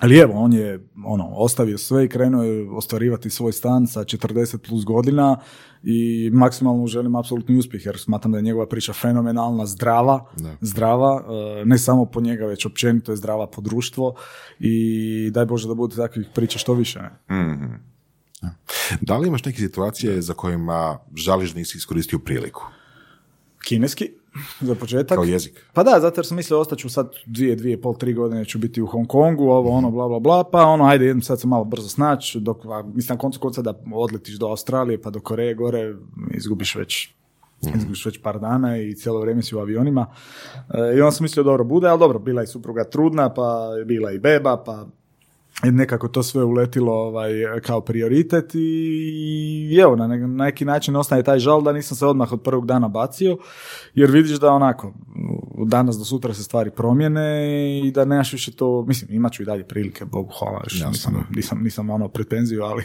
Ali 0.00 0.18
evo, 0.18 0.32
on 0.36 0.52
je 0.52 0.88
ono, 1.04 1.28
ostavio 1.34 1.78
sve 1.78 2.04
i 2.04 2.08
krenuo 2.08 2.42
je 2.42 2.70
ostvarivati 2.70 3.30
svoj 3.30 3.52
stan 3.52 3.86
sa 3.86 4.00
40 4.00 4.56
plus 4.68 4.84
godina 4.84 5.36
i 5.84 6.30
maksimalno 6.32 6.86
želim 6.86 7.16
apsolutni 7.16 7.58
uspjeh 7.58 7.86
jer 7.86 7.98
smatram 7.98 8.32
da 8.32 8.38
je 8.38 8.42
njegova 8.42 8.66
priča 8.66 8.92
fenomenalna, 8.92 9.66
zdrava, 9.66 10.24
zdrava, 10.60 11.24
e, 11.60 11.64
ne 11.64 11.78
samo 11.78 12.04
po 12.04 12.20
njega, 12.20 12.46
već 12.46 12.66
općenito 12.66 13.12
je 13.12 13.16
zdrava 13.16 13.46
po 13.46 13.60
društvo 13.60 14.14
i 14.58 15.30
daj 15.34 15.46
Bože 15.46 15.68
da 15.68 15.74
bude 15.74 15.96
takvih 15.96 16.26
priča 16.34 16.58
što 16.58 16.74
više. 16.74 17.00
Ne? 17.00 17.36
Mhm. 17.36 17.72
Da 19.00 19.18
li 19.18 19.28
imaš 19.28 19.44
neke 19.44 19.58
situacije 19.58 20.22
za 20.22 20.34
kojima 20.34 20.98
žališ 21.16 21.52
da 21.52 21.58
nisi 21.58 21.78
iskoristio 21.78 22.18
priliku? 22.18 22.62
Kineski, 23.64 24.10
za 24.68 24.74
početak. 24.74 25.16
Kao 25.16 25.24
jezik? 25.24 25.66
Pa 25.72 25.82
da, 25.82 26.00
zato 26.00 26.18
jer 26.20 26.26
sam 26.26 26.36
mislio 26.36 26.60
ostaću 26.60 26.88
sad 26.88 27.12
dvije, 27.26 27.56
dvije, 27.56 27.80
pol, 27.80 27.94
tri 27.94 28.14
godine 28.14 28.44
ću 28.44 28.58
biti 28.58 28.82
u 28.82 28.86
Hong 28.86 29.06
Kongu, 29.06 29.44
ovo, 29.44 29.70
ono, 29.70 29.90
bla, 29.90 30.08
bla, 30.08 30.20
bla, 30.20 30.44
pa 30.44 30.66
ono, 30.66 30.84
ajde, 30.84 31.04
idem 31.04 31.22
sad 31.22 31.40
se 31.40 31.46
malo 31.46 31.64
brzo 31.64 31.88
snaći, 31.88 32.40
dok, 32.40 32.64
a, 32.64 32.82
mislim, 32.94 33.14
na 33.14 33.18
koncu 33.18 33.40
konca 33.40 33.62
da 33.62 33.74
odletiš 33.94 34.34
do 34.34 34.46
Australije 34.46 35.02
pa 35.02 35.10
do 35.10 35.20
Koreje 35.20 35.54
gore, 35.54 35.94
izgubiš 36.34 36.74
već 36.74 37.14
izgubiš 37.76 38.06
već 38.06 38.22
par 38.22 38.40
dana 38.40 38.78
i 38.78 38.94
cijelo 38.94 39.20
vrijeme 39.20 39.42
si 39.42 39.56
u 39.56 39.58
avionima. 39.58 40.06
E, 40.74 40.96
I 40.96 41.00
onda 41.00 41.10
sam 41.10 41.24
mislio, 41.24 41.42
dobro, 41.42 41.64
bude, 41.64 41.88
ali 41.88 41.98
dobro, 41.98 42.18
bila 42.18 42.40
je 42.40 42.46
supruga 42.46 42.84
trudna, 42.84 43.34
pa 43.34 43.74
je 43.78 43.84
bila 43.84 44.12
i 44.12 44.18
beba, 44.18 44.62
pa 44.66 44.86
nekako 45.70 46.08
to 46.08 46.22
sve 46.22 46.44
uletilo 46.44 46.92
ovaj, 46.92 47.30
kao 47.62 47.80
prioritet 47.80 48.54
i 48.54 49.78
evo, 49.82 49.96
na 49.96 50.06
ne- 50.06 50.28
neki 50.28 50.64
način 50.64 50.96
ostaje 50.96 51.22
taj 51.22 51.38
žal 51.38 51.62
da 51.62 51.72
nisam 51.72 51.96
se 51.96 52.06
odmah 52.06 52.32
od 52.32 52.42
prvog 52.42 52.66
dana 52.66 52.88
bacio, 52.88 53.36
jer 53.94 54.10
vidiš 54.10 54.40
da 54.40 54.52
onako, 54.52 54.94
od 55.58 55.68
danas 55.68 55.98
do 55.98 56.04
sutra 56.04 56.34
se 56.34 56.42
stvari 56.42 56.70
promjene 56.70 57.48
i 57.84 57.90
da 57.90 58.04
nemaš 58.04 58.32
više 58.32 58.52
to, 58.52 58.84
mislim, 58.88 59.14
imat 59.14 59.32
ću 59.32 59.42
i 59.42 59.46
dalje 59.46 59.64
prilike, 59.64 60.04
Bogu 60.04 60.32
hvala, 60.38 60.60
još 60.64 60.84
nisam, 60.84 61.26
nisam, 61.36 61.62
nisam 61.62 61.90
ono 61.90 62.08
pretenziju, 62.08 62.62
ali, 62.62 62.82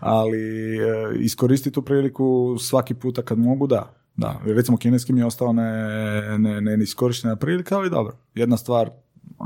ali 0.00 0.38
e, 0.76 1.18
iskoristi 1.20 1.70
tu 1.70 1.82
priliku 1.82 2.56
svaki 2.58 2.94
puta 2.94 3.22
kad 3.22 3.38
mogu, 3.38 3.66
da. 3.66 4.00
Da, 4.16 4.40
recimo 4.44 4.76
kineski 4.76 5.12
mi 5.12 5.20
je 5.20 5.26
ostao 5.26 5.52
ne, 5.52 6.38
ne, 6.38 6.60
ne 6.60 6.82
iskorištena 6.82 7.36
prilika, 7.36 7.76
ali 7.76 7.90
dobro, 7.90 8.16
jedna 8.34 8.56
stvar 8.56 8.90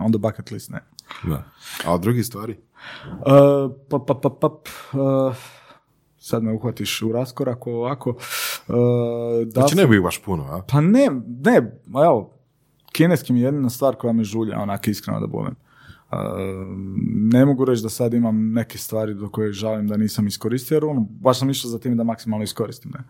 on 0.05 0.13
the 0.13 0.19
bucket 0.19 0.51
list, 0.51 0.71
ne. 0.71 0.81
Da. 1.25 1.45
A 1.87 1.95
od 1.95 2.01
drugih 2.01 2.27
stvari? 2.27 2.59
Uh, 3.05 3.73
pa, 3.91 3.99
pa, 3.99 4.15
pa, 4.15 4.31
pa, 4.31 4.47
uh, 4.47 5.37
sad 6.19 6.43
me 6.43 6.53
uhvatiš 6.53 7.03
u 7.03 7.13
raskoraku 7.13 7.71
ovako. 7.71 8.11
Uh, 8.11 8.77
da 9.47 9.61
Znači 9.61 9.77
ne 9.77 9.87
bi 9.87 10.01
baš 10.01 10.23
puno, 10.23 10.45
a? 10.45 10.63
Pa 10.69 10.81
ne, 10.81 11.09
ne, 11.45 11.81
ma 11.87 12.05
evo, 12.05 12.39
kineski 12.93 13.33
mi 13.33 13.41
je 13.41 13.45
jedina 13.45 13.71
stvar 13.71 13.95
koja 13.95 14.13
me 14.13 14.25
žulja, 14.25 14.61
onak 14.61 14.89
iskreno 14.89 15.21
da 15.21 15.27
budem. 15.27 15.55
Uh, 16.11 16.19
ne 17.07 17.45
mogu 17.45 17.65
reći 17.65 17.83
da 17.83 17.89
sad 17.89 18.15
imam 18.15 18.53
neke 18.53 18.79
stvari 18.79 19.15
do 19.15 19.29
koje 19.29 19.53
žalim 19.53 19.89
da 19.89 19.97
nisam 19.97 20.27
iskoristio, 20.27 20.75
jer 20.75 20.85
ono, 20.85 21.07
baš 21.11 21.39
sam 21.39 21.51
išao 21.51 21.71
za 21.71 21.79
tim 21.79 21.97
da 21.97 22.05
maksimalno 22.05 22.45
iskoristim. 22.45 22.93
Ne? 22.95 23.05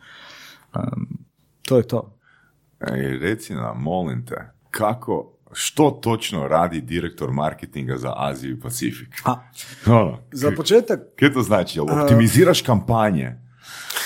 Um, 0.74 1.18
to 1.62 1.76
je 1.76 1.82
to. 1.82 2.18
Ej, 2.80 3.18
reci 3.18 3.54
nam, 3.54 3.82
molim 3.82 4.26
te, 4.26 4.50
kako, 4.70 5.32
što 5.52 5.90
točno 5.90 6.48
radi 6.48 6.80
direktor 6.80 7.32
marketinga 7.32 7.96
za 7.96 8.12
Aziju 8.16 8.56
i 8.56 8.60
Pacifik? 8.60 9.08
Ono, 9.86 10.18
za 10.32 10.50
početak, 10.56 11.00
Kaj 11.16 11.32
to 11.32 11.42
znači? 11.42 11.78
Jel 11.78 11.86
optimiziraš 12.02 12.62
kampanje? 12.62 13.48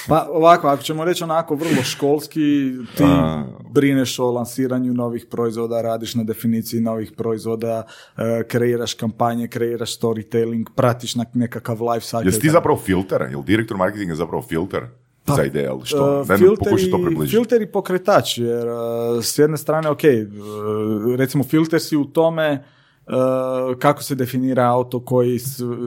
Pa 0.09 0.29
ovako, 0.31 0.69
ako 0.69 0.83
ćemo 0.83 1.05
reći 1.05 1.25
onako 1.25 1.55
vrlo 1.55 1.83
školski, 1.83 2.73
ti 2.97 3.05
A. 3.05 3.45
brineš 3.71 4.19
o 4.19 4.31
lansiranju 4.31 4.95
novih 4.95 5.27
proizvoda, 5.31 5.83
radiš 5.83 6.15
na 6.15 6.25
definiciji 6.25 6.81
novih 6.81 7.13
proizvoda, 7.17 7.87
e, 8.17 8.45
kreiraš 8.49 8.95
kampanje, 8.95 9.49
kreiraš 9.49 10.01
storytelling, 10.01 10.65
pratiš 10.77 11.15
na 11.15 11.25
nekakav 11.35 11.83
life 11.83 12.07
cycle. 12.07 12.27
Jesi 12.27 12.41
ti 12.41 12.51
zapravo 12.51 12.79
filter? 12.79 13.23
Jel 13.31 13.43
direktor 13.43 13.77
marketinga 13.77 14.15
zapravo 14.15 14.43
filter 14.43 14.87
za 15.27 15.45
ideje? 15.45 15.67
ili 15.67 15.85
Što? 15.85 16.21
Uh, 16.21 16.27
Daj 16.27 16.37
mi 16.39 16.45
filter 16.45 16.65
pokušaj 16.65 16.91
to 16.91 16.99
približiti. 17.05 17.37
Filter 17.37 17.63
i 17.63 17.73
pokretač, 17.73 18.39
jer 18.39 18.69
uh, 18.69 19.25
s 19.25 19.39
jedne 19.39 19.57
strane, 19.57 19.89
ok, 19.89 20.01
uh, 20.03 21.15
recimo 21.17 21.45
filter 21.45 21.81
si 21.81 21.97
u 21.97 22.05
tome 22.05 22.65
uh, 23.07 23.79
kako 23.79 24.03
se 24.03 24.15
definira 24.15 24.65
auto, 24.65 25.01
koji, 25.05 25.39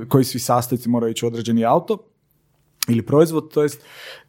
koji 0.10 0.24
svi 0.24 0.40
sastojci 0.40 0.90
moraju 0.90 1.12
ići 1.12 1.26
u 1.26 1.28
određeni 1.28 1.66
auto 1.66 1.98
ili 2.88 3.02
proizvod, 3.02 3.54
to 3.54 3.64
jest 3.64 3.82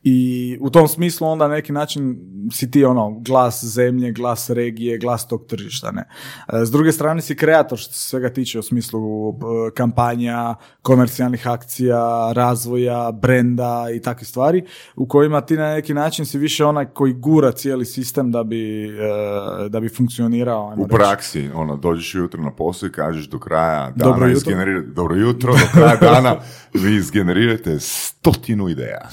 i 0.08 0.58
u 0.60 0.70
tom 0.70 0.88
smislu 0.88 1.28
onda 1.28 1.48
na 1.48 1.54
neki 1.54 1.72
način 1.72 2.16
si 2.52 2.70
ti 2.70 2.84
ono 2.84 3.20
glas 3.20 3.64
zemlje, 3.64 4.12
glas 4.12 4.50
regije, 4.50 4.98
glas 4.98 5.28
tog 5.28 5.46
tržišta, 5.46 5.90
ne. 5.90 6.08
E, 6.52 6.64
S 6.64 6.70
druge 6.70 6.92
strane 6.92 7.22
si 7.22 7.36
kreator 7.36 7.78
što 7.78 7.92
se 7.92 8.08
svega 8.08 8.32
tiče 8.32 8.58
u 8.58 8.62
smislu 8.62 9.00
e, 9.30 9.34
kampanja, 9.74 10.54
komercijalnih 10.82 11.48
akcija, 11.48 12.32
razvoja, 12.32 13.12
brenda 13.12 13.86
i 13.96 14.00
takve 14.00 14.26
stvari 14.26 14.64
u 14.96 15.06
kojima 15.06 15.40
ti 15.40 15.56
na 15.56 15.74
neki 15.74 15.94
način 15.94 16.26
si 16.26 16.38
više 16.38 16.64
onaj 16.64 16.86
koji 16.86 17.12
gura 17.12 17.52
cijeli 17.52 17.84
sistem 17.84 18.30
da 18.30 18.44
bi, 18.44 18.84
e, 18.84 19.68
da 19.68 19.80
bi 19.80 19.88
funkcionirao. 19.88 20.74
U 20.76 20.82
reći. 20.82 20.94
praksi, 20.94 21.50
ono, 21.54 21.76
dođeš 21.76 22.14
ujutro 22.14 22.42
na 22.42 22.50
posao 22.50 22.86
i 22.86 22.92
kažeš 22.92 23.28
do 23.28 23.38
kraja 23.38 23.92
dana 23.96 24.10
Dobro 24.10 24.28
jutro. 24.28 24.52
dobro 24.86 25.16
jutro, 25.16 25.52
do 25.52 25.66
kraja 25.72 25.96
dana 25.96 26.36
vi 26.82 26.96
izgenerirate 26.96 27.78
stotinu 27.80 28.68
ideja. 28.68 29.08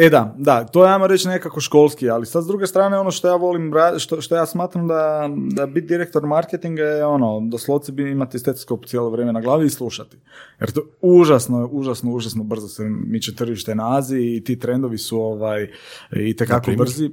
E 0.00 0.10
da, 0.10 0.34
da, 0.38 0.64
to 0.64 0.84
je 0.84 0.92
ajmo 0.92 1.06
reći 1.06 1.28
nekako 1.28 1.60
školski, 1.60 2.10
ali 2.10 2.26
sad 2.26 2.44
s 2.44 2.46
druge 2.46 2.66
strane 2.66 2.98
ono 2.98 3.10
što 3.10 3.28
ja 3.28 3.36
volim, 3.36 3.72
što, 3.98 4.20
što 4.20 4.36
ja 4.36 4.46
smatram 4.46 4.88
da, 4.88 5.30
da 5.54 5.66
biti 5.66 5.86
direktor 5.86 6.26
marketinga 6.26 6.82
je 6.82 7.06
ono, 7.06 7.40
doslovce 7.40 7.92
bi 7.92 8.10
imati 8.10 8.38
stetoskop 8.38 8.86
cijelo 8.86 9.10
vrijeme 9.10 9.32
na 9.32 9.40
glavi 9.40 9.66
i 9.66 9.70
slušati. 9.70 10.16
Jer 10.60 10.70
to 10.70 10.82
užasno, 11.00 11.68
užasno, 11.72 12.12
užasno 12.12 12.44
brzo 12.44 12.68
se 12.68 12.84
miče 13.06 13.34
tržište 13.34 13.74
na 13.74 13.96
Aziji 13.96 14.36
i 14.36 14.44
ti 14.44 14.58
trendovi 14.58 14.98
su 14.98 15.20
ovaj, 15.20 15.70
i 16.12 16.36
brzi. 16.76 17.10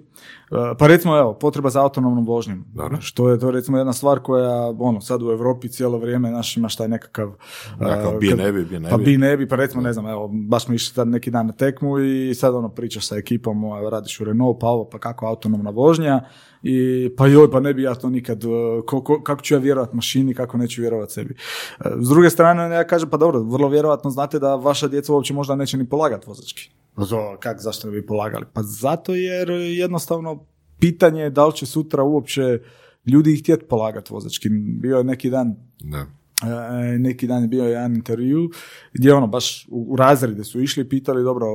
Uh, 0.51 0.57
pa 0.79 0.87
recimo, 0.87 1.17
evo, 1.17 1.33
potreba 1.33 1.69
za 1.69 1.81
autonomnom 1.81 2.25
vožnjom. 2.25 2.65
Dobro. 2.73 2.97
Što 3.01 3.29
je 3.29 3.39
to 3.39 3.51
recimo 3.51 3.77
jedna 3.77 3.93
stvar 3.93 4.19
koja, 4.19 4.51
ono, 4.79 5.01
sad 5.01 5.21
u 5.23 5.31
Europi 5.31 5.69
cijelo 5.69 5.97
vrijeme 5.97 6.31
naš 6.31 6.57
imaš 6.57 6.75
taj 6.75 6.87
nekakav... 6.87 7.31
Nekakav 7.79 8.13
uh, 8.13 8.19
bi, 8.19 8.29
kad- 8.29 8.37
ne 8.37 8.51
bi, 8.51 8.65
bi, 8.65 8.79
ne 8.79 8.89
pa 8.89 8.97
bi. 8.97 9.17
ne 9.17 9.37
bi, 9.37 9.47
pa 9.47 9.55
recimo, 9.55 9.81
ne 9.81 9.93
znam, 9.93 10.07
evo, 10.07 10.27
baš 10.33 10.65
smo 10.65 10.73
išli 10.73 10.93
sad 10.93 11.07
neki 11.07 11.31
dan 11.31 11.47
na 11.47 11.53
tekmu 11.53 11.99
i 11.99 12.35
sad 12.35 12.55
ono 12.55 12.69
pričaš 12.69 13.07
sa 13.07 13.15
ekipom, 13.17 13.63
evo, 13.63 13.89
radiš 13.89 14.19
u 14.19 14.23
Renault, 14.23 14.57
pa 14.59 14.67
ovo, 14.67 14.89
pa 14.89 14.99
kako 14.99 15.25
autonomna 15.27 15.69
vožnja 15.69 16.21
i 16.63 17.09
pa 17.17 17.27
joj, 17.27 17.51
pa 17.51 17.59
ne 17.59 17.73
bi 17.73 17.83
ja 17.83 17.95
to 17.95 18.09
nikad, 18.09 18.43
uh, 18.43 18.51
ko- 18.85 19.03
ko- 19.03 19.23
kako 19.23 19.41
ću 19.41 19.53
ja 19.53 19.59
vjerovat 19.59 19.93
mašini, 19.93 20.33
kako 20.33 20.57
neću 20.57 20.81
vjerovat 20.81 21.11
sebi. 21.11 21.35
Uh, 21.79 21.85
S 21.99 22.09
druge 22.09 22.29
strane, 22.29 22.75
ja 22.75 22.87
kažem, 22.87 23.09
pa 23.09 23.17
dobro, 23.17 23.39
vrlo 23.39 23.67
vjerojatno 23.67 24.09
znate 24.09 24.39
da 24.39 24.55
vaša 24.55 24.87
djeca 24.87 25.13
uopće 25.13 25.33
možda 25.33 25.55
neće 25.55 25.77
ni 25.77 25.89
polagat 25.89 26.27
vozački. 26.27 26.74
To, 26.95 27.37
kak, 27.39 27.61
zašto 27.61 27.87
ne 27.87 27.93
bi 27.93 28.05
polagali? 28.05 28.45
Pa 28.53 28.63
zato 28.63 29.15
jer 29.15 29.49
jednostavno 29.49 30.45
pitanje 30.79 31.21
je 31.21 31.29
da 31.29 31.45
li 31.45 31.53
će 31.53 31.65
sutra 31.65 32.03
uopće 32.03 32.59
ljudi 33.05 33.35
htjeti 33.35 33.65
polagat 33.65 34.09
vozački. 34.09 34.49
Bio 34.81 34.97
je 34.97 35.03
neki 35.03 35.29
dan 35.29 35.55
Da. 35.79 36.05
E, 36.43 36.97
neki 36.97 37.27
dan 37.27 37.41
je 37.41 37.47
bio 37.47 37.63
jedan 37.63 37.95
intervju 37.95 38.49
gdje 38.93 39.13
ono 39.13 39.27
baš 39.27 39.67
u, 39.71 39.95
razrede 39.95 40.43
su 40.43 40.61
išli 40.61 40.83
i 40.83 40.89
pitali 40.89 41.23
dobro 41.23 41.47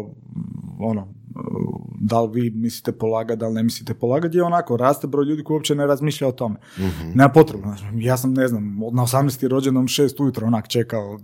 ono 0.79 1.21
da 2.01 2.21
li 2.21 2.41
vi 2.41 2.51
mislite 2.51 2.93
polagati, 2.93 3.39
da 3.39 3.49
li 3.49 3.55
ne 3.55 3.63
mislite 3.63 3.95
polagati, 3.95 4.29
gdje 4.29 4.43
onako 4.43 4.77
raste 4.77 5.07
broj 5.07 5.25
ljudi 5.25 5.45
koji 5.45 5.55
uopće 5.55 5.75
ne 5.75 5.87
razmišlja 5.87 6.29
o 6.29 6.33
tome. 6.33 6.57
Nema 7.15 7.29
potrebe. 7.29 7.63
znači, 7.63 7.85
Ja 7.95 8.17
sam, 8.17 8.33
ne 8.33 8.49
znam, 8.49 8.83
od 8.83 8.95
na 8.95 9.03
18. 9.03 9.49
rođendom 9.49 9.89
6 9.89 10.23
ujutro 10.23 10.47
onak 10.47 10.69
čekao 10.69 11.19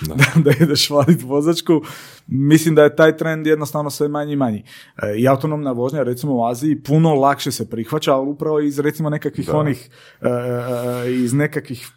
da, 0.00 0.14
da 0.44 0.50
ideš 0.60 0.90
vaditi 0.90 1.24
vozačku. 1.24 1.80
Mislim 2.26 2.74
da 2.74 2.82
je 2.82 2.96
taj 2.96 3.16
trend 3.16 3.46
jednostavno 3.46 3.90
sve 3.90 4.08
manji 4.08 4.32
i 4.32 4.36
manji. 4.36 4.64
E, 5.02 5.16
I 5.18 5.28
autonomna 5.28 5.72
vožnja, 5.72 6.02
recimo 6.02 6.36
u 6.36 6.44
Aziji, 6.46 6.82
puno 6.82 7.14
lakše 7.14 7.50
se 7.52 7.70
prihvaća, 7.70 8.14
ali 8.14 8.28
upravo 8.28 8.60
iz 8.60 8.78
recimo 8.78 9.10
nekakvih 9.10 9.54
onih, 9.54 9.90
e, 10.20 11.12
iz 11.12 11.32
nekakvih 11.32 11.90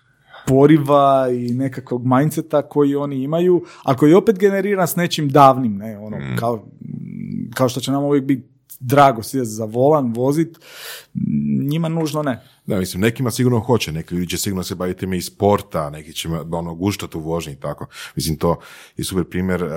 poriva 0.48 1.28
i 1.32 1.54
nekakvog 1.54 2.06
mindseta 2.06 2.62
koji 2.62 2.96
oni 2.96 3.24
imaju, 3.24 3.64
a 3.84 3.96
koji 3.96 4.10
je 4.10 4.18
opet 4.18 4.40
generiran 4.40 4.88
s 4.88 4.96
nečim 4.96 5.30
davnim, 5.30 5.78
ne, 5.78 5.98
ono, 5.98 6.18
kao, 6.40 6.66
kao 7.54 7.70
što 7.70 7.80
će 7.80 7.92
nam 7.92 8.04
uvijek 8.04 8.24
biti 8.24 8.56
drago 8.80 9.24
sjest 9.24 9.52
za 9.52 9.66
volan, 9.66 10.14
vozit, 10.14 10.58
njima 11.70 11.90
nužno 11.90 12.24
ne. 12.24 12.44
Da, 12.66 12.80
mislim, 12.80 13.02
nekima 13.02 13.32
sigurno 13.32 13.60
hoće, 13.60 13.92
neki 13.92 14.16
ljudi 14.16 14.28
će 14.28 14.38
sigurno 14.38 14.64
se 14.64 14.76
baviti 14.76 15.00
time 15.00 15.18
i 15.18 15.22
sporta, 15.22 15.90
neki 15.90 16.14
će 16.14 16.30
ono, 16.52 16.76
guštati 16.76 17.18
u 17.18 17.22
vožnji 17.22 17.54
i 17.54 17.60
tako. 17.60 17.88
Mislim, 18.16 18.38
to 18.38 18.60
je 18.98 19.06
super 19.06 19.24
primjer 19.24 19.64
uh, 19.64 19.72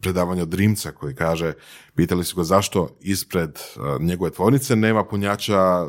predavanja 0.00 0.44
Drimca 0.44 0.92
koji 0.92 1.14
kaže, 1.14 1.52
pitali 1.94 2.24
su 2.24 2.36
ga 2.36 2.44
zašto 2.44 2.88
ispred 3.00 3.50
uh, 3.50 4.02
njegove 4.02 4.30
tvornice 4.30 4.76
nema 4.76 5.04
punjača 5.04 5.86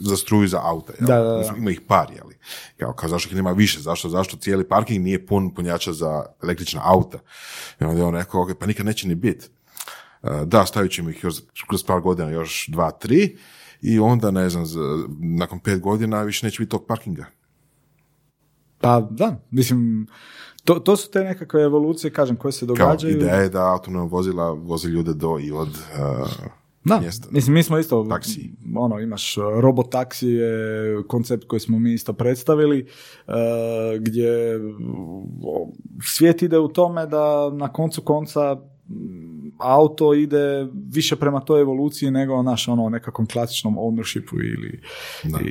za 0.00 0.16
struju 0.16 0.48
za 0.48 0.60
auta. 0.62 0.92
Jel? 1.00 1.06
Da, 1.06 1.16
da, 1.16 1.30
da. 1.30 1.38
Mislim, 1.38 1.56
Ima 1.56 1.70
ih 1.70 1.80
par, 1.80 2.06
jeli? 2.16 2.29
Kao, 2.76 2.92
kao 2.92 3.08
zašto 3.08 3.28
ih 3.30 3.36
nema 3.36 3.52
više, 3.52 3.80
zašto, 3.80 4.08
zašto 4.08 4.36
cijeli 4.36 4.68
parking 4.68 5.04
nije 5.04 5.26
pun 5.26 5.54
punjača 5.54 5.92
za 5.92 6.24
električna 6.42 6.80
auta. 6.84 7.18
I 7.80 7.84
onda 7.84 8.00
je 8.00 8.06
on 8.06 8.14
rekao, 8.14 8.42
"Ok, 8.42 8.48
pa 8.58 8.66
nikad 8.66 8.86
neće 8.86 9.08
ni 9.08 9.14
biti. 9.14 9.46
Uh, 10.22 10.30
da, 10.44 10.66
stavit 10.66 10.92
ćemo 10.92 11.10
ih 11.10 11.24
još 11.24 11.34
kroz 11.68 11.84
par 11.84 12.00
godina, 12.00 12.30
još 12.30 12.66
dva, 12.68 12.90
tri, 12.90 13.36
i 13.82 13.98
onda, 13.98 14.30
ne 14.30 14.50
znam, 14.50 14.66
za, 14.66 14.80
nakon 15.20 15.58
pet 15.60 15.80
godina 15.80 16.22
više 16.22 16.46
neće 16.46 16.60
biti 16.62 16.70
tog 16.70 16.86
parkinga. 16.86 17.24
Pa 18.80 19.00
da, 19.10 19.40
mislim, 19.50 20.06
to, 20.64 20.74
to 20.74 20.96
su 20.96 21.10
te 21.10 21.24
nekakve 21.24 21.62
evolucije, 21.62 22.12
kažem, 22.12 22.36
koje 22.36 22.52
se 22.52 22.66
Kao, 22.66 22.74
događaju. 22.76 23.16
ideja 23.16 23.34
je 23.34 23.48
da 23.48 23.72
autonomna 23.72 24.08
vozila 24.08 24.50
vozi 24.50 24.88
ljude 24.88 25.14
do 25.14 25.38
i 25.42 25.52
od 25.52 25.68
uh, 25.68 26.28
Da, 26.84 27.00
mjesta. 27.00 27.28
mislim, 27.30 27.54
mi 27.54 27.62
smo 27.62 27.78
isto, 27.78 28.06
Taksi. 28.08 28.50
ono, 28.76 29.00
imaš 29.00 29.36
uh, 29.36 29.44
robotaksi 29.60 30.28
je 30.28 30.96
koncept 31.08 31.44
koji 31.44 31.60
smo 31.60 31.78
mi 31.78 31.92
isto 31.92 32.12
predstavili, 32.12 32.86
uh, 33.26 33.34
gdje 34.00 34.60
svijet 36.02 36.42
ide 36.42 36.58
u 36.58 36.68
tome 36.68 37.06
da 37.06 37.50
na 37.50 37.72
koncu 37.72 38.02
konca 38.02 38.54
mm, 38.88 39.52
auto 39.58 40.14
ide 40.14 40.66
više 40.92 41.16
prema 41.16 41.40
toj 41.40 41.60
evoluciji 41.60 42.10
nego 42.10 42.42
naš 42.42 42.68
ono 42.68 42.88
nekakvom 42.88 43.26
klasičnom 43.26 43.76
ownershipu 43.76 44.34
ili, 44.34 44.80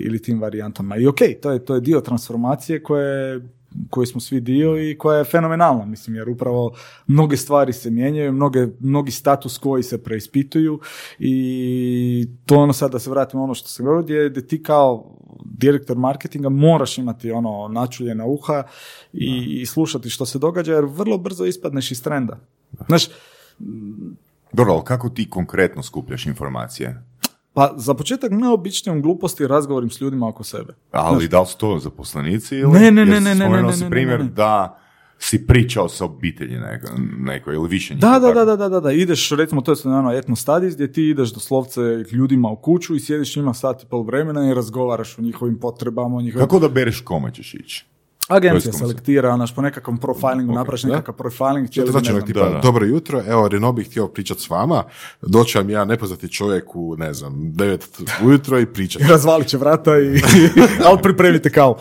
ili 0.05 0.21
tim 0.21 0.41
varijantama. 0.41 0.97
I 0.97 1.07
ok, 1.07 1.19
to 1.41 1.51
je, 1.51 1.65
to 1.65 1.75
je 1.75 1.81
dio 1.81 2.01
transformacije 2.01 2.83
koje 2.83 3.41
koji 3.89 4.07
smo 4.07 4.21
svi 4.21 4.41
dio 4.41 4.89
i 4.89 4.97
koja 4.97 5.17
je 5.17 5.23
fenomenalna, 5.23 5.85
mislim, 5.85 6.15
jer 6.15 6.29
upravo 6.29 6.75
mnoge 7.07 7.37
stvari 7.37 7.73
se 7.73 7.89
mijenjaju, 7.89 8.31
mnoge, 8.31 8.67
mnogi 8.79 9.11
status 9.11 9.57
koji 9.57 9.83
se 9.83 10.03
preispituju 10.03 10.79
i 11.19 12.27
to 12.45 12.55
ono 12.55 12.73
sad 12.73 12.91
da 12.91 12.99
se 12.99 13.09
vratimo 13.09 13.43
ono 13.43 13.53
što 13.53 13.67
se 13.67 13.83
govorio, 13.83 14.03
gdje, 14.03 14.29
gdje 14.29 14.47
ti 14.47 14.63
kao 14.63 15.15
direktor 15.45 15.97
marketinga 15.97 16.49
moraš 16.49 16.97
imati 16.97 17.31
ono 17.31 17.67
načuljena 17.67 18.25
uha 18.25 18.63
i, 19.13 19.59
i 19.61 19.65
slušati 19.65 20.09
što 20.09 20.25
se 20.25 20.39
događa, 20.39 20.73
jer 20.73 20.85
vrlo 20.85 21.17
brzo 21.17 21.45
ispadneš 21.45 21.91
iz 21.91 22.03
trenda. 22.03 22.39
Znaš, 22.87 23.07
Dobro, 24.51 24.73
ali 24.73 24.83
kako 24.85 25.09
ti 25.09 25.29
konkretno 25.29 25.83
skupljaš 25.83 26.25
informacije? 26.25 27.03
Pa 27.59 27.73
za 27.77 27.93
početak 27.93 28.31
najobičnijom 28.31 29.01
gluposti 29.01 29.47
razgovorim 29.47 29.89
s 29.89 30.01
ljudima 30.01 30.27
oko 30.27 30.43
sebe. 30.43 30.73
Ali 30.91 31.27
da 31.27 31.39
li 31.39 31.47
su 31.47 31.57
to 31.57 31.79
zaposlenici 31.79 32.55
ili... 32.55 32.71
Ne, 32.71 32.91
ne, 32.91 33.05
ne, 33.05 33.17
si 33.17 33.23
ne, 33.23 33.35
ne, 33.35 33.49
ne, 33.49 33.73
si 33.73 33.79
ne, 33.79 33.85
ne, 33.85 33.89
primjer 33.89 34.19
ne. 34.19 34.29
da 34.29 34.79
si 35.17 35.47
pričao 35.47 35.89
sa 35.89 36.05
obitelji 36.05 36.59
neko, 36.59 36.87
neko 37.17 37.51
ili 37.51 37.67
više 37.67 37.93
njih. 37.93 38.01
Da, 38.01 38.19
da, 38.19 38.31
da, 38.33 38.45
da, 38.45 38.55
da, 38.55 38.69
da, 38.69 38.79
da, 38.79 38.91
ideš, 38.91 39.31
recimo, 39.31 39.61
to 39.61 39.71
je 39.71 39.77
ono 39.85 40.13
etno 40.13 40.35
studies, 40.35 40.75
gdje 40.75 40.91
ti 40.91 41.09
ideš 41.09 41.33
doslovce 41.33 41.81
ljudima 42.11 42.49
u 42.49 42.55
kuću 42.55 42.95
i 42.95 42.99
sjediš 42.99 43.35
njima 43.35 43.53
sat 43.53 43.83
i 43.83 43.85
pol 43.85 44.03
vremena 44.03 44.51
i 44.51 44.53
razgovaraš 44.53 45.19
o 45.19 45.21
njihovim 45.21 45.59
potrebama, 45.59 46.17
o 46.17 46.21
njihovim... 46.21 46.47
Kako 46.47 46.59
da 46.59 46.67
bereš 46.67 47.01
kome 47.01 47.33
ćeš 47.33 47.53
ići? 47.53 47.85
Agencija 48.29 48.73
selektira, 48.73 49.35
znaš, 49.35 49.55
po 49.55 49.61
nekakvom 49.61 49.97
profilingu, 49.97 50.51
Ok, 50.51 50.57
napraviš 50.57 50.83
nekakav 50.83 51.15
profiling, 51.15 51.69
cijeli, 51.69 51.87
to 51.87 51.91
znači, 51.91 52.07
ne 52.07 52.11
ono, 52.11 52.19
znam, 52.19 52.27
tipa, 52.27 52.39
da, 52.39 52.49
da. 52.49 52.59
dobro 52.59 52.85
jutro, 52.85 53.23
evo, 53.27 53.47
Reno 53.47 53.71
bih 53.71 53.87
htio 53.87 54.07
pričati 54.07 54.41
s 54.41 54.49
vama, 54.49 54.83
doći 55.21 55.57
vam 55.57 55.69
ja 55.69 55.85
nepoznati 55.85 56.31
čovjek 56.31 56.75
u, 56.75 56.95
ne 56.97 57.13
znam, 57.13 57.53
devet 57.53 58.01
ujutro 58.25 58.59
i 58.59 58.65
pričati. 58.65 59.05
razvalit 59.11 59.47
će 59.47 59.57
vrata 59.57 59.99
i, 59.99 60.21
ali 60.87 60.99
pripremite 61.03 61.49
kao. 61.49 61.77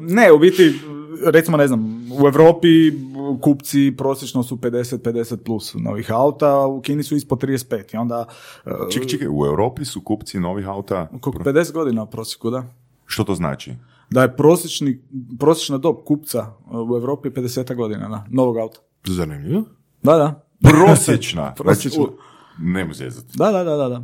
ne, 0.00 0.32
u 0.32 0.38
biti, 0.38 0.80
recimo, 1.24 1.56
ne 1.56 1.66
znam, 1.66 2.06
u 2.12 2.26
Europi 2.26 2.92
kupci 3.40 3.94
prosječno 3.98 4.42
su 4.42 4.56
50-50 4.56 5.36
plus 5.36 5.74
novih 5.74 6.12
auta, 6.12 6.66
u 6.66 6.80
Kini 6.80 7.02
su 7.02 7.16
ispod 7.16 7.42
35 7.42 7.94
i 7.94 7.96
onda 7.96 8.26
uh, 8.66 8.72
Čekaj, 8.92 9.08
čekaj, 9.08 9.28
u 9.28 9.46
Europi 9.46 9.84
su 9.84 10.00
kupci 10.00 10.40
novih 10.40 10.68
auta. 10.68 11.08
koliko 11.20 11.42
50 11.42 11.72
godina 11.72 12.02
u 12.02 12.10
prosjeku, 12.10 12.50
da. 12.50 12.64
Što 13.06 13.24
to 13.24 13.34
znači? 13.34 13.74
Da 14.12 14.22
je 14.22 14.36
prosječni, 14.36 15.00
prosječna 15.38 15.78
dob 15.78 15.96
kupca 16.04 16.46
u 16.66 16.96
Europi 16.96 17.28
50 17.30 17.74
godina, 17.74 18.08
da, 18.08 18.24
novog 18.30 18.56
auta. 18.56 18.78
Zanimljivo. 19.06 19.64
Da, 20.02 20.16
da. 20.16 20.44
Prosječna. 20.62 21.54
Prosječna. 21.58 21.90
Znači, 21.96 22.12
u- 22.12 22.18
ne 22.58 22.88
zezati. 22.92 23.32
Da, 23.34 23.52
da, 23.52 23.64
da, 23.64 23.76
da, 23.76 23.88
da. 23.88 24.02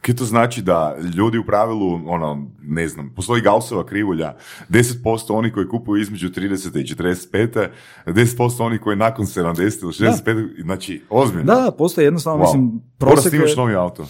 Kaj 0.00 0.16
to 0.16 0.24
znači 0.24 0.62
da 0.62 0.96
ljudi 1.14 1.38
u 1.38 1.44
pravilu, 1.46 2.00
ono, 2.06 2.46
ne 2.62 2.88
znam, 2.88 3.10
postoji 3.10 3.42
Gaussova 3.42 3.86
krivulja, 3.86 4.34
10% 4.70 4.94
oni 5.28 5.52
koji 5.52 5.68
kupuju 5.68 6.02
između 6.02 6.28
30. 6.30 6.80
i 6.80 6.94
45. 6.94 7.68
10% 8.06 8.62
oni 8.62 8.78
koji 8.78 8.96
nakon 8.96 9.26
70. 9.26 9.82
ili 9.82 9.92
65. 9.92 10.62
Znači, 10.62 11.02
ozbiljno. 11.10 11.44
Da, 11.44 11.60
da, 11.60 11.70
postoji 11.70 12.04
jednostavno, 12.04 12.38
Wow. 12.38 12.46
mislim, 12.46 12.64
Moraš 13.00 13.14
prosjek 13.14 13.34
je- 13.34 13.56
novi 13.56 13.74
auto. 13.74 14.06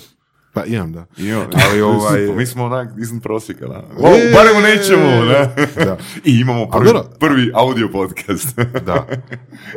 Pa 0.55 0.65
imam, 0.65 0.93
da. 0.93 1.07
I 1.19 1.33
on- 1.33 1.47
Ali 1.63 1.83
ovaj- 1.91 2.21
Super, 2.21 2.37
mi 2.37 2.47
smo 2.47 2.65
onak 2.65 2.89
iznad 2.99 3.23
prosjeka, 3.23 3.67
da. 3.67 3.85
Wow, 3.99 4.33
barem 4.35 4.57
u 4.57 4.63
nečemu, 4.63 5.25
ne? 5.25 5.55
Da. 5.77 5.97
I 6.31 6.41
imamo 6.41 6.67
prvi, 6.69 6.85
dobro. 6.87 7.05
prvi 7.21 7.51
audio 7.55 7.89
podcast. 7.89 8.57
Da. 8.87 9.07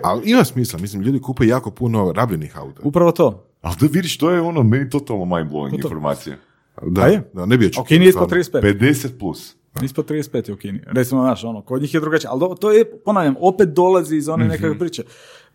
Ali 0.03 0.21
ima 0.25 0.43
smisla, 0.43 0.80
mislim, 0.80 1.01
ljudi 1.01 1.21
kupuju 1.21 1.49
jako 1.49 1.71
puno 1.71 2.11
rabljenih 2.11 2.57
auta. 2.57 2.82
Upravo 2.84 3.11
to. 3.11 3.43
Ali 3.61 3.75
da 3.80 3.88
vidiš, 3.88 4.17
to 4.17 4.32
je 4.32 4.41
ono, 4.41 4.63
meni 4.63 4.89
totalno 4.89 5.25
mind-blowing 5.25 5.71
To 5.71 5.78
to. 5.78 5.88
informacija. 5.88 6.36
Da, 6.84 7.01
A 7.01 7.07
je? 7.07 7.21
da, 7.34 7.45
ne 7.45 7.57
bi 7.57 7.71
u 7.82 7.84
Kini 7.84 8.05
je 8.05 8.09
ispod 8.09 8.30
stvarno. 8.43 8.69
35. 8.69 8.80
50 8.80 9.19
plus. 9.19 9.55
Ispod 9.82 10.05
35 10.05 10.47
je 10.47 10.53
u 10.53 10.57
Kini. 10.57 10.80
Recimo, 10.86 11.21
znaš, 11.21 11.43
ono, 11.43 11.61
kod 11.61 11.82
njih 11.82 11.93
je 11.93 11.99
drugačije. 11.99 12.30
Ali 12.32 12.55
to 12.61 12.71
je, 12.71 12.86
ponavljam, 12.95 13.36
opet 13.39 13.69
dolazi 13.69 14.15
iz 14.17 14.30
one 14.30 14.45
nekakve 14.45 14.80
priče. 14.80 15.03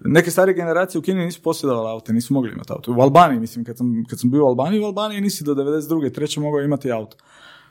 Neke 0.05 0.30
starije 0.30 0.55
generacije 0.55 0.98
u 0.98 1.03
Kini 1.03 1.24
nisu 1.24 1.42
posjedovali 1.42 1.90
aute, 1.90 2.12
nisu 2.12 2.34
mogli 2.34 2.53
imati 2.53 2.72
auto. 2.72 2.92
U 2.92 3.00
Albaniji, 3.00 3.40
mislim, 3.40 3.64
kad 3.64 3.76
sam, 3.76 4.05
kad 4.09 4.20
sam 4.20 4.30
bio 4.30 4.44
u 4.44 4.48
Albaniji, 4.48 4.80
u 4.80 4.84
Albaniji 4.84 5.20
nisi 5.20 5.44
do 5.44 5.55
92. 5.55 6.12
treće 6.12 6.40
mogao 6.40 6.61
imati 6.61 6.92
auto. 6.92 7.16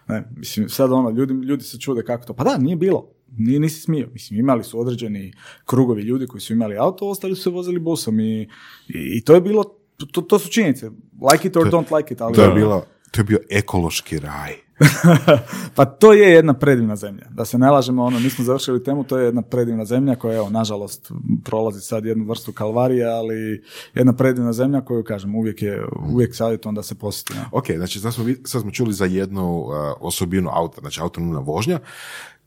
Ne, 0.07 0.23
mislim, 0.37 0.69
sad 0.69 0.91
ono, 0.91 1.09
ljudi, 1.09 1.33
ljudi 1.33 1.63
se 1.63 1.79
čude 1.79 2.03
kako 2.03 2.25
to. 2.25 2.33
Pa 2.33 2.43
da, 2.43 2.57
nije 2.57 2.75
bilo. 2.75 3.09
Nije, 3.37 3.59
nisi 3.59 3.81
smio. 3.81 4.09
Mislim, 4.13 4.39
imali 4.39 4.63
su 4.63 4.79
određeni 4.79 5.33
krugovi 5.65 6.01
ljudi 6.01 6.27
koji 6.27 6.41
su 6.41 6.53
imali 6.53 6.77
auto, 6.77 7.09
ostali 7.09 7.35
su 7.35 7.41
se 7.41 7.49
vozili 7.49 7.79
busom 7.79 8.19
i, 8.19 8.41
i, 8.41 8.47
i 8.87 9.21
to 9.21 9.33
je 9.33 9.41
bilo, 9.41 9.63
to, 10.11 10.21
to 10.21 10.39
su 10.39 10.49
činjenice. 10.49 10.89
Like 11.31 11.47
it 11.47 11.55
or 11.55 11.67
don't 11.67 11.97
like 11.97 12.13
it, 12.13 12.21
ali... 12.21 12.33
To 12.33 12.43
je, 12.43 12.53
bilo, 12.53 12.85
to 13.11 13.21
je 13.21 13.25
bio 13.25 13.39
ekološki 13.49 14.19
raj. 14.19 14.55
pa 15.75 15.85
to 15.85 16.13
je 16.13 16.31
jedna 16.31 16.53
predivna 16.53 16.95
zemlja. 16.95 17.25
Da 17.29 17.45
se 17.45 17.57
ne 17.57 17.71
lažemo, 17.71 18.03
ono, 18.03 18.19
nismo 18.19 18.45
završili 18.45 18.83
temu, 18.83 19.03
to 19.03 19.17
je 19.17 19.25
jedna 19.25 19.41
predivna 19.41 19.85
zemlja 19.85 20.15
koja, 20.15 20.37
evo, 20.37 20.49
nažalost, 20.49 21.11
prolazi 21.43 21.81
sad 21.81 22.05
jednu 22.05 22.25
vrstu 22.25 22.51
kalvarije, 22.51 23.05
ali 23.05 23.63
jedna 23.93 24.13
predivna 24.13 24.53
zemlja 24.53 24.81
koju, 24.81 25.03
kažem, 25.03 25.35
uvijek 25.35 25.61
je, 25.61 25.85
uvijek 26.13 26.35
savjetujem 26.35 26.75
da 26.75 26.83
se 26.83 26.95
posjeti. 26.95 27.33
Ok, 27.51 27.71
znači 27.75 27.99
sad 27.99 28.13
smo, 28.13 28.25
sad 28.45 28.61
smo 28.61 28.71
čuli 28.71 28.93
za 28.93 29.05
jednu 29.05 29.59
uh, 29.59 29.73
osobinu 29.99 30.49
auta, 30.53 30.81
znači 30.81 31.01
autonomna 31.01 31.39
vožnja. 31.39 31.79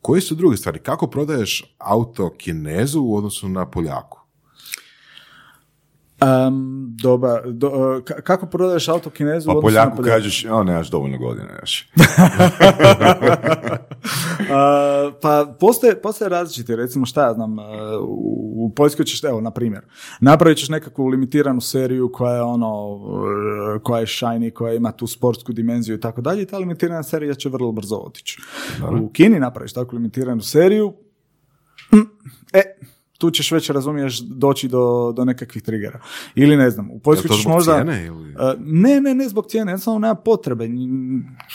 Koje 0.00 0.20
su 0.20 0.34
druge 0.34 0.56
stvari? 0.56 0.78
Kako 0.78 1.06
prodaješ 1.06 1.76
auto 1.78 2.30
Kinezu 2.38 3.02
u 3.02 3.16
odnosu 3.16 3.48
na 3.48 3.66
Poljaku? 3.66 4.23
Um, 6.22 6.96
doba, 7.02 7.40
do, 7.46 7.68
uh, 7.68 8.02
ka- 8.02 8.20
kako 8.20 8.46
prodaješ 8.46 8.88
auto 8.88 9.10
Kinezu? 9.10 9.46
Pa 9.46 9.52
odnosu 9.52 9.74
na 9.74 9.82
Poljaku 9.82 10.02
kažeš, 10.02 10.44
o, 10.44 10.64
nemaš 10.64 10.90
dovoljno 10.90 11.18
godina 11.18 11.48
još. 11.60 11.88
A, 14.50 15.10
pa 15.22 15.56
postoje, 15.60 16.02
postoje 16.02 16.28
različiti, 16.28 16.76
recimo 16.76 17.06
šta 17.06 17.26
ja 17.26 17.34
znam, 17.34 17.58
a, 17.58 17.64
u, 18.00 18.72
Poljskoj 18.76 19.04
ćeš, 19.04 19.24
evo, 19.24 19.40
na 19.40 19.50
primjer, 19.50 19.82
napravit 20.20 20.58
ćeš 20.58 20.68
nekakvu 20.68 21.06
limitiranu 21.06 21.60
seriju 21.60 22.12
koja 22.12 22.34
je 22.34 22.42
ono, 22.42 23.00
e, 23.76 23.78
koja 23.82 24.00
je 24.00 24.06
shiny, 24.06 24.52
koja 24.52 24.74
ima 24.74 24.92
tu 24.92 25.06
sportsku 25.06 25.52
dimenziju 25.52 25.96
i 25.96 26.00
tako 26.00 26.20
dalje, 26.20 26.42
i 26.42 26.46
ta 26.46 26.58
limitirana 26.58 27.02
serija 27.02 27.34
će 27.34 27.48
vrlo 27.48 27.72
brzo 27.72 27.96
otići. 27.96 28.40
U 29.02 29.08
Kini 29.08 29.40
napraviš 29.40 29.72
takvu 29.72 29.96
limitiranu 29.96 30.40
seriju, 30.40 30.94
mm, 31.94 32.00
e, 32.52 32.62
tu 33.18 33.30
ćeš 33.30 33.50
već, 33.50 33.70
razumiješ, 33.70 34.20
doći 34.20 34.68
do, 34.68 35.12
do 35.16 35.24
nekakvih 35.24 35.62
triggera. 35.62 36.00
Ili 36.34 36.56
ne 36.56 36.70
znam, 36.70 36.90
u 36.90 36.98
Poljskoj 36.98 37.36
ćeš 37.36 37.44
možda... 37.46 37.72
cijene 37.72 38.06
ili? 38.06 38.30
E, 38.30 38.54
Ne, 38.58 39.00
ne, 39.00 39.14
ne 39.14 39.28
zbog 39.28 39.46
cijene, 39.46 39.72
jednostavno 39.72 39.98
nema 39.98 40.14
potrebe. 40.14 40.68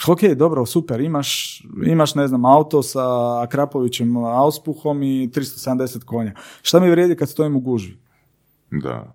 Ok, 0.08 0.22
dobro, 0.22 0.66
super, 0.66 1.00
imaš, 1.00 1.62
imaš 1.86 2.14
ne 2.14 2.28
znam, 2.28 2.44
auto 2.44 2.82
sa 2.82 3.06
Akrapovićem 3.42 4.16
auspuhom 4.16 5.02
i 5.02 5.30
370 5.34 6.04
konja. 6.04 6.34
Šta 6.62 6.80
mi 6.80 6.90
vrijedi 6.90 7.16
kad 7.16 7.28
stojim 7.28 7.56
u 7.56 7.60
gužvi? 7.60 7.98
Da. 8.70 9.14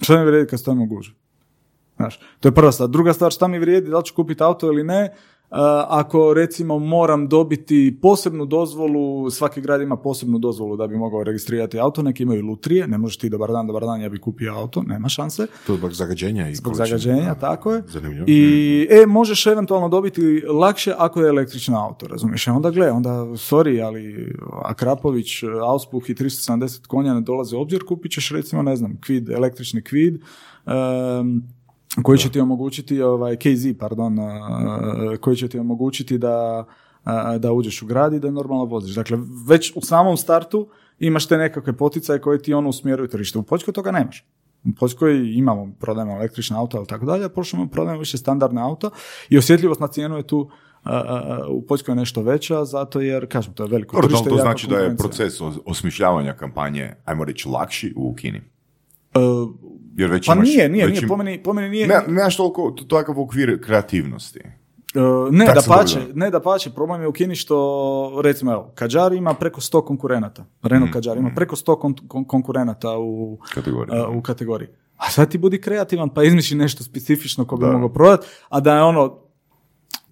Šta 0.00 0.18
mi 0.18 0.24
vrijedi 0.24 0.50
kad 0.50 0.60
stojim 0.60 0.80
u 0.80 0.86
gužvi? 0.86 1.14
Znaš, 1.96 2.20
to 2.40 2.48
je 2.48 2.54
prva 2.54 2.72
stvar. 2.72 2.88
Druga 2.88 3.12
stvar, 3.12 3.32
šta 3.32 3.48
mi 3.48 3.58
vrijedi, 3.58 3.90
da 3.90 3.98
li 3.98 4.04
ću 4.04 4.14
kupiti 4.14 4.42
auto 4.42 4.66
ili 4.66 4.84
ne, 4.84 5.14
ako 5.88 6.34
recimo 6.34 6.78
moram 6.78 7.28
dobiti 7.28 7.98
posebnu 8.02 8.46
dozvolu, 8.46 9.30
svaki 9.30 9.60
grad 9.60 9.80
ima 9.80 9.96
posebnu 9.96 10.38
dozvolu 10.38 10.76
da 10.76 10.86
bi 10.86 10.96
mogao 10.96 11.24
registrirati 11.24 11.78
auto, 11.78 12.02
neki 12.02 12.22
imaju 12.22 12.42
lutrije, 12.42 12.88
ne 12.88 12.98
možeš 12.98 13.16
ti 13.16 13.28
dobar 13.28 13.52
dan, 13.52 13.66
dobar 13.66 13.82
dan, 13.82 14.00
ja 14.00 14.08
bi 14.08 14.18
kupio 14.18 14.54
auto, 14.54 14.82
nema 14.82 15.08
šanse. 15.08 15.46
To 15.66 15.76
zbog 15.76 15.92
zagađenja. 15.92 16.48
I 16.48 16.54
Zbog 16.54 16.74
zagađenja, 16.74 17.34
tako 17.34 17.72
je. 17.72 17.82
I 18.26 18.88
e, 18.90 19.06
možeš 19.06 19.46
eventualno 19.46 19.88
dobiti 19.88 20.42
lakše 20.48 20.94
ako 20.98 21.20
je 21.20 21.28
električno 21.28 21.78
auto, 21.78 22.06
razumiješ? 22.06 22.46
E 22.46 22.50
onda 22.50 22.70
gle, 22.70 22.90
onda, 22.90 23.10
sorry, 23.32 23.84
ali 23.86 24.32
Akrapović, 24.64 25.42
Auspuh 25.62 26.10
i 26.10 26.14
370 26.14 26.86
konja 26.86 27.14
ne 27.14 27.20
dolaze 27.20 27.56
u 27.56 27.60
obzir, 27.60 27.84
kupit 27.88 28.12
ćeš 28.12 28.30
recimo, 28.30 28.62
ne 28.62 28.76
znam, 28.76 29.00
kvid, 29.00 29.30
električni 29.30 29.82
kvid, 29.82 30.14
em, 30.66 31.42
koji 32.02 32.18
će 32.18 32.30
ti 32.30 32.40
omogućiti, 32.40 33.02
ovaj, 33.02 33.36
KZ, 33.36 33.66
pardon, 33.78 34.18
uh, 34.18 34.26
koji 35.20 35.36
će 35.36 35.48
ti 35.48 35.58
omogućiti 35.58 36.18
da, 36.18 36.64
uh, 37.04 37.12
da 37.38 37.52
uđeš 37.52 37.82
u 37.82 37.86
grad 37.86 38.12
i 38.12 38.20
da 38.20 38.30
normalno 38.30 38.64
voziš. 38.64 38.94
Dakle, 38.94 39.18
već 39.48 39.72
u 39.76 39.80
samom 39.80 40.16
startu 40.16 40.68
imaš 40.98 41.26
te 41.28 41.36
nekakve 41.36 41.72
poticaje 41.72 42.20
koje 42.20 42.42
ti 42.42 42.54
ono 42.54 42.68
usmjeruju 42.68 43.08
tržište. 43.08 43.38
U 43.38 43.42
Poljskoj 43.42 43.74
toga 43.74 43.90
nemaš. 43.90 44.24
U 44.64 44.74
Poljskoj 44.78 45.32
imamo, 45.34 45.72
prodajemo 45.80 46.12
električna 46.12 46.60
auta 46.60 46.76
ili 46.76 46.86
tako 46.86 47.06
dalje, 47.06 47.24
a 47.24 47.28
prošlo 47.28 47.66
prodajemo 47.72 48.00
više 48.00 48.18
standardne 48.18 48.62
auta 48.62 48.90
i 49.28 49.38
osjetljivost 49.38 49.80
na 49.80 49.88
cijenu 49.88 50.16
je 50.16 50.26
tu 50.26 50.38
uh, 50.38 50.50
u 51.48 51.62
Poljskoj 51.62 51.92
je 51.92 51.96
nešto 51.96 52.22
veća, 52.22 52.64
zato 52.64 53.00
jer, 53.00 53.28
kažem, 53.28 53.52
to 53.52 53.62
je 53.62 53.68
veliko 53.68 53.96
Dobro, 53.96 54.08
tržište. 54.08 54.30
to 54.30 54.36
znači 54.36 54.68
da 54.68 54.76
je 54.76 54.96
proces 54.96 55.40
os- 55.40 55.58
osmišljavanja 55.66 56.32
kampanje, 56.32 56.94
ajmo 57.04 57.24
reći, 57.24 57.48
lakši 57.48 57.92
u 57.96 58.14
Kini? 58.14 58.40
Jer 59.96 60.10
već 60.10 60.26
pa 60.26 60.32
imaš, 60.32 60.48
nije, 60.48 60.68
nije, 60.68 60.86
već 60.86 60.92
nije, 60.92 61.02
im- 61.02 61.08
po 61.08 61.16
meni, 61.16 61.42
po 61.42 61.52
meni 61.52 61.68
nije, 61.68 61.86
Ne, 61.86 62.00
nemaš 62.08 62.36
toliko 62.36 62.74
takav 62.90 63.20
okvir 63.20 63.64
kreativnosti. 63.64 64.40
Uh, 64.94 65.02
ne, 65.32 65.46
Tak 65.46 65.54
da 65.56 65.62
pače, 65.68 66.00
ne 66.14 66.30
da 66.30 66.40
pače, 66.40 66.70
problem 66.70 67.00
je 67.00 67.08
u 67.08 67.12
Kini 67.12 67.36
što, 67.36 67.56
recimo, 68.22 68.52
evo, 68.52 68.72
Kadjar 68.74 69.12
ima 69.12 69.34
preko 69.34 69.60
100 69.60 69.84
konkurenata. 69.84 70.44
Renault 70.62 70.92
Kadjar 70.92 71.16
ima 71.16 71.30
preko 71.30 71.56
100 71.56 71.72
kon- 71.74 72.08
kon- 72.08 72.26
konkurenata 72.26 72.98
u 72.98 73.38
Kategoriji. 73.54 74.00
uh, 74.00 74.16
u 74.16 74.22
kategoriji. 74.22 74.68
A 74.96 75.10
sad 75.10 75.30
ti 75.30 75.38
budi 75.38 75.60
kreativan 75.60 76.08
pa 76.08 76.22
izmišlji 76.22 76.56
nešto 76.56 76.84
specifično 76.84 77.44
ko 77.44 77.56
bi 77.56 77.66
mogao 77.66 77.88
prodati, 77.88 78.26
a 78.48 78.60
da 78.60 78.76
je 78.76 78.82
ono 78.82 79.18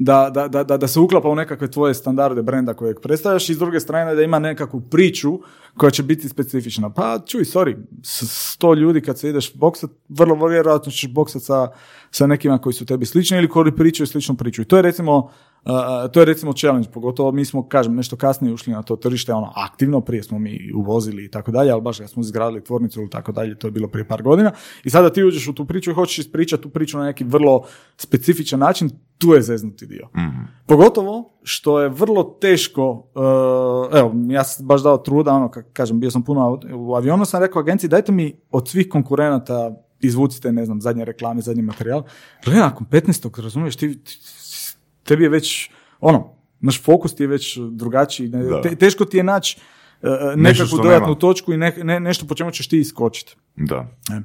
da, 0.05 0.31
da, 0.31 0.49
da, 0.49 0.77
da, 0.77 0.89
se 0.89 1.01
uklapa 1.01 1.29
u 1.29 1.35
nekakve 1.35 1.71
tvoje 1.71 1.95
standarde 1.95 2.43
brenda 2.43 2.75
kojeg 2.75 3.01
predstavljaš 3.01 3.49
i 3.49 3.55
s 3.55 3.59
druge 3.59 3.81
strane 3.81 4.15
da 4.15 4.23
ima 4.23 4.39
nekakvu 4.39 4.81
priču 4.81 5.39
koja 5.77 5.91
će 5.91 6.03
biti 6.03 6.29
specifična. 6.29 6.91
Pa 6.91 7.19
čuj, 7.27 7.45
sorry, 7.45 7.77
sto 8.03 8.75
ljudi 8.75 9.01
kad 9.01 9.19
se 9.19 9.29
ideš 9.29 9.55
boksat, 9.55 9.91
vrlo 10.09 10.47
vjerojatno 10.47 10.93
ćeš 10.93 11.13
boksat 11.13 11.43
sa, 11.43 11.69
sa 12.11 12.27
nekima 12.27 12.59
koji 12.59 12.73
su 12.73 12.87
tebi 12.87 13.07
slični 13.07 13.39
ili 13.39 13.49
koji 13.49 13.77
pričaju 13.77 14.07
sličnu 14.07 14.37
priču. 14.37 14.63
I 14.63 14.65
to 14.65 14.77
je 14.77 14.83
recimo, 14.83 15.17
uh, 15.17 16.11
to 16.13 16.21
je 16.21 16.27
recimo 16.27 16.53
challenge, 16.53 16.89
pogotovo 16.93 17.33
mi 17.33 17.45
smo, 17.45 17.69
kažem, 17.69 17.95
nešto 17.95 18.17
kasnije 18.17 18.55
ušli 18.55 18.73
na 18.73 18.83
to 18.83 18.97
tržište, 18.97 19.33
ono, 19.33 19.53
aktivno, 19.57 20.01
prije 20.01 20.23
smo 20.23 20.39
mi 20.39 20.73
uvozili 20.75 21.25
i 21.25 21.31
tako 21.31 21.51
dalje, 21.51 21.71
ali 21.71 21.83
baš 21.83 21.99
kad 21.99 22.11
smo 22.11 22.21
izgradili 22.21 22.65
tvornicu 22.65 23.01
ili 23.01 23.11
tako 23.11 23.33
dalje, 23.33 23.59
to 23.59 23.67
je 23.67 23.71
bilo 23.71 23.89
prije 23.89 24.09
par 24.09 24.23
godina. 24.23 24.51
I 24.85 24.91
sada 24.91 25.13
ti 25.13 25.25
uđeš 25.25 25.49
u 25.49 25.53
tu 25.53 25.65
priču 25.65 25.91
i 25.91 25.95
hoćeš 25.95 26.19
ispričati 26.19 26.63
tu 26.63 26.69
priču 26.69 26.99
na 26.99 27.05
neki 27.05 27.25
vrlo 27.25 27.63
specifičan 27.97 28.61
način, 28.61 28.91
tu 29.19 29.35
je 29.35 29.43
zeznuti 29.43 29.87
dio. 29.93 30.09
Pogotovo 30.67 31.31
što 31.43 31.81
je 31.81 31.89
vrlo 31.89 32.23
teško, 32.41 32.91
uh, 32.91 33.23
evo, 33.93 34.13
ja 34.29 34.45
sam 34.45 34.67
baš 34.67 34.83
dao 34.83 34.99
truda, 34.99 35.33
ono, 35.33 35.51
kako 35.51 35.69
kažem, 35.73 36.01
bio 36.01 36.11
sam 36.11 36.23
puno 36.23 36.61
u 36.75 36.95
avionu, 36.95 37.25
sam 37.25 37.41
rekao 37.41 37.61
agenciji, 37.61 37.91
dajte 37.91 38.13
mi 38.13 38.37
od 38.51 38.69
svih 38.69 38.89
konkurenata 38.89 39.71
izvucite, 40.01 40.53
ne 40.53 40.65
znam, 40.65 40.81
zadnje 40.81 41.05
reklame, 41.05 41.41
zadnji 41.41 41.63
materijal. 41.63 42.03
Gle, 42.45 42.55
nakon 42.57 42.87
15. 42.87 43.43
razumiješ, 43.43 43.77
ti, 43.77 44.05
ti- 44.05 44.19
tebi 45.05 45.23
je 45.23 45.29
već, 45.29 45.71
ono, 46.01 46.29
naš 46.61 46.83
fokus 46.83 47.15
ti 47.15 47.23
je 47.23 47.27
već 47.27 47.59
drugačiji, 47.61 48.29
ne- 48.29 48.63
te- 48.63 48.77
teško 48.77 49.05
ti 49.05 49.17
je 49.17 49.25
naći 49.25 49.61
nekakvu 50.37 50.67
što 50.67 50.77
dodatnu 50.77 51.07
nema. 51.07 51.19
točku 51.19 51.53
i 51.53 51.57
ne, 51.57 51.75
ne- 51.83 52.01
nešto 52.01 52.27
po 52.27 52.35
čemu 52.35 52.51
ćeš 52.51 52.69
ti 52.69 52.79
iskočiti. 52.79 53.37
Da. 53.57 53.87
E. 54.11 54.21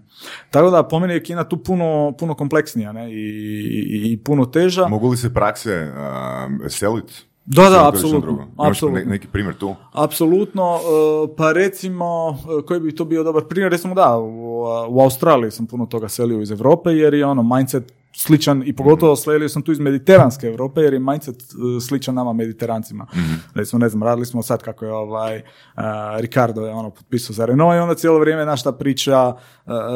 Tako 0.52 0.70
da 0.70 0.84
po 0.84 1.00
meni 1.00 1.14
je 1.14 1.24
Kina 1.24 1.44
tu 1.44 1.64
puno, 1.64 2.14
puno 2.20 2.34
kompleksnija 2.34 2.92
ne? 2.92 3.14
I, 3.14 3.16
i, 3.16 4.12
i 4.12 4.18
puno 4.18 4.46
teža. 4.46 4.88
Mogu 4.88 5.10
li 5.10 5.18
se 5.18 5.34
prakse 5.34 5.92
uh, 5.92 6.68
seliti? 6.72 7.14
Da, 7.46 7.70
da, 7.70 7.88
apsolutno, 7.90 8.48
apsolutno. 8.58 9.00
ne- 9.00 9.06
neki 9.06 9.28
primjer 9.28 9.56
tu? 9.56 9.76
Apsolutno, 9.94 10.76
e, 10.76 11.36
pa 11.38 11.52
recimo, 11.52 12.38
e, 12.60 12.66
koji 12.66 12.80
bi 12.80 12.96
to 12.96 13.06
bio 13.06 13.24
dobar 13.24 13.44
primjer, 13.44 13.72
recimo 13.72 13.96
da, 13.96 14.18
u, 14.18 14.62
u 14.90 15.02
Australiji 15.02 15.52
sam 15.52 15.68
puno 15.68 15.86
toga 15.86 16.08
selio 16.10 16.42
iz 16.42 16.52
Europe 16.52 16.90
jer 16.90 17.14
je 17.14 17.26
ono 17.26 17.44
mindset 17.56 17.94
sličan 18.18 18.64
i 18.66 18.76
pogotovo 18.76 19.16
selio 19.16 19.50
sam 19.50 19.62
tu 19.62 19.72
iz 19.72 19.80
mediteranske 19.80 20.48
Europe 20.48 20.82
jer 20.82 20.94
je 20.94 21.00
mindset 21.00 21.42
e, 21.42 21.82
sličan 21.82 22.16
nama 22.16 22.34
mediterancima. 22.34 23.08
Recimo, 23.56 23.80
ne 23.80 23.90
znam, 23.90 24.04
radili 24.04 24.26
smo 24.26 24.44
sad 24.44 24.64
kako 24.64 24.86
je 24.86 24.94
ovaj 24.94 25.42
a, 25.76 26.18
Ricardo 26.20 26.66
je 26.66 26.74
ono 26.74 26.90
potpisao 26.90 27.34
za 27.34 27.46
Renault 27.46 27.76
i 27.76 27.80
onda 27.80 27.96
cijelo 27.96 28.20
vrijeme 28.20 28.46
naš 28.46 28.64
ta 28.64 28.72
priča 28.72 29.18
a, 29.18 29.36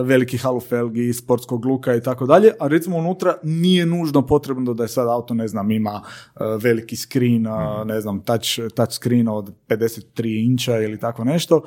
veliki 0.06 0.38
halufelgi, 0.38 1.14
sportskog 1.14 1.66
luka 1.66 1.96
i 1.96 2.02
tako 2.02 2.26
dalje, 2.26 2.52
a 2.60 2.68
recimo 2.68 2.98
unutra 2.98 3.36
nije 3.44 3.86
nužno 3.86 4.28
potrebno 4.28 4.74
da 4.74 4.84
je 4.84 4.90
sad 4.90 5.08
auto, 5.08 5.34
ne 5.34 5.48
znam, 5.48 5.72
ima 5.72 6.02
a, 6.36 6.46
veliki 6.62 6.96
screen, 6.96 7.48
a, 7.48 7.84
ne 7.86 8.02
znam, 8.02 8.20
touch, 8.20 8.74
touch 8.76 8.94
screen 8.94 9.28
od 9.28 9.54
53 9.68 10.52
inča 10.52 10.78
ili 10.78 11.00
tako 11.00 11.24
nešto, 11.24 11.62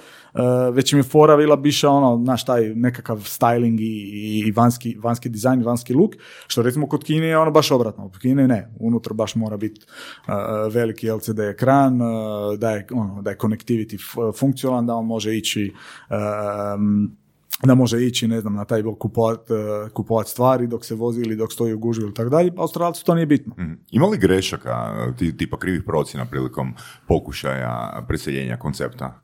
već 0.73 0.93
im 0.93 0.99
je 0.99 1.03
fora 1.03 1.37
bila 1.37 1.57
biša 1.57 1.91
ono, 1.91 2.25
znaš, 2.25 2.45
taj 2.45 2.75
nekakav 2.75 3.17
styling 3.17 3.81
i, 3.81 4.43
i 4.47 4.53
vanjski, 4.53 4.97
vanjski 5.03 5.29
dizajn, 5.29 5.65
vanjski 5.65 5.95
look, 5.95 6.15
što 6.47 6.63
recimo 6.63 6.89
kod 6.89 7.05
Kine 7.05 7.27
je 7.27 7.39
ono 7.39 7.51
baš 7.51 7.71
obratno, 7.71 8.09
kod 8.09 8.21
Kine 8.21 8.49
ne, 8.49 8.71
unutra 8.81 9.15
baš 9.15 9.35
mora 9.35 9.57
biti 9.57 9.81
a, 10.27 10.69
veliki 10.73 11.11
LCD 11.11 11.39
ekran, 11.39 12.03
a, 12.03 12.57
da 12.59 12.71
je, 12.71 12.87
ono, 12.93 13.23
da 13.23 13.31
je 13.31 13.37
connectivity 13.37 13.99
funkcionalan, 14.39 14.87
da 14.87 14.95
on 14.95 15.07
može 15.07 15.37
ići 15.37 15.73
um, 16.11 17.17
da 17.63 17.75
može 17.75 18.07
ići, 18.07 18.29
ne 18.29 18.41
znam, 18.41 18.55
na 18.55 18.65
taj 18.65 18.83
blok 18.83 18.99
kupovat, 18.99 19.51
uh, 19.51 19.91
kupovat 19.93 20.29
stvari 20.29 20.67
dok 20.67 20.85
se 20.85 20.95
vozi 20.95 21.21
ili 21.21 21.37
dok 21.37 21.53
stoji 21.53 21.73
u 21.75 21.79
gužvi 21.79 22.05
ili 22.05 22.15
tako 22.15 22.31
dalje, 22.31 22.55
pa 22.55 22.63
Australcu 22.63 23.05
to 23.05 23.15
nije 23.15 23.27
bitno. 23.27 23.55
Mhm. 23.59 23.73
Ima 23.91 24.07
li 24.07 24.19
grešaka, 24.19 24.95
ti, 25.19 25.37
tipa 25.37 25.59
krivih 25.59 25.83
procjena 25.87 26.27
prilikom 26.27 26.75
pokušaja 27.09 28.05
preseljenja 28.09 28.57
koncepta? 28.57 29.24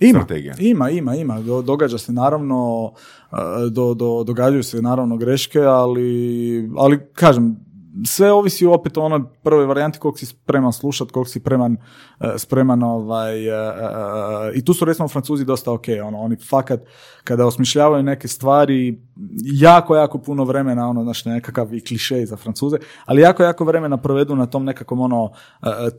Ima, 0.00 0.18
strategija. 0.18 0.54
ima, 0.58 0.90
ima, 0.90 1.14
ima. 1.14 1.40
Do- 1.40 1.62
događa 1.62 1.98
se 1.98 2.12
naravno, 2.12 2.92
do, 3.70 3.94
do, 3.94 4.24
događaju 4.24 4.62
se 4.62 4.82
naravno 4.82 5.16
greške, 5.16 5.60
ali, 5.60 6.70
ali 6.76 6.98
kažem, 7.12 7.56
sve 8.06 8.32
ovisi 8.32 8.66
opet 8.66 8.96
o 8.96 9.02
onoj 9.02 9.20
prvoj 9.42 9.66
varijanti 9.66 9.98
koliko 9.98 10.18
si 10.18 10.26
spreman 10.26 10.72
slušat, 10.72 11.10
koliko 11.10 11.30
si 11.30 11.40
preman, 11.40 11.72
uh, 12.20 12.26
spreman 12.36 12.82
ovaj, 12.82 13.48
uh, 13.48 13.54
uh, 13.54 14.56
i 14.56 14.64
tu 14.64 14.74
su 14.74 14.84
recimo 14.84 15.08
Francuzi 15.08 15.44
dosta 15.44 15.72
ok, 15.72 15.84
ono, 16.04 16.18
oni 16.18 16.36
fakat 16.36 16.80
kada 17.24 17.46
osmišljavaju 17.46 18.02
neke 18.02 18.28
stvari, 18.28 19.02
jako, 19.42 19.96
jako 19.96 20.18
puno 20.18 20.44
vremena, 20.44 20.88
ono, 20.88 21.02
znaš, 21.02 21.24
nekakav 21.24 21.74
i 21.74 21.80
klišej 21.80 22.26
za 22.26 22.36
Francuze, 22.36 22.76
ali 23.04 23.22
jako, 23.22 23.42
jako 23.42 23.64
vremena 23.64 23.96
provedu 23.96 24.36
na 24.36 24.46
tom 24.46 24.64
nekakvom 24.64 25.00
ono 25.00 25.24
uh, 25.24 25.32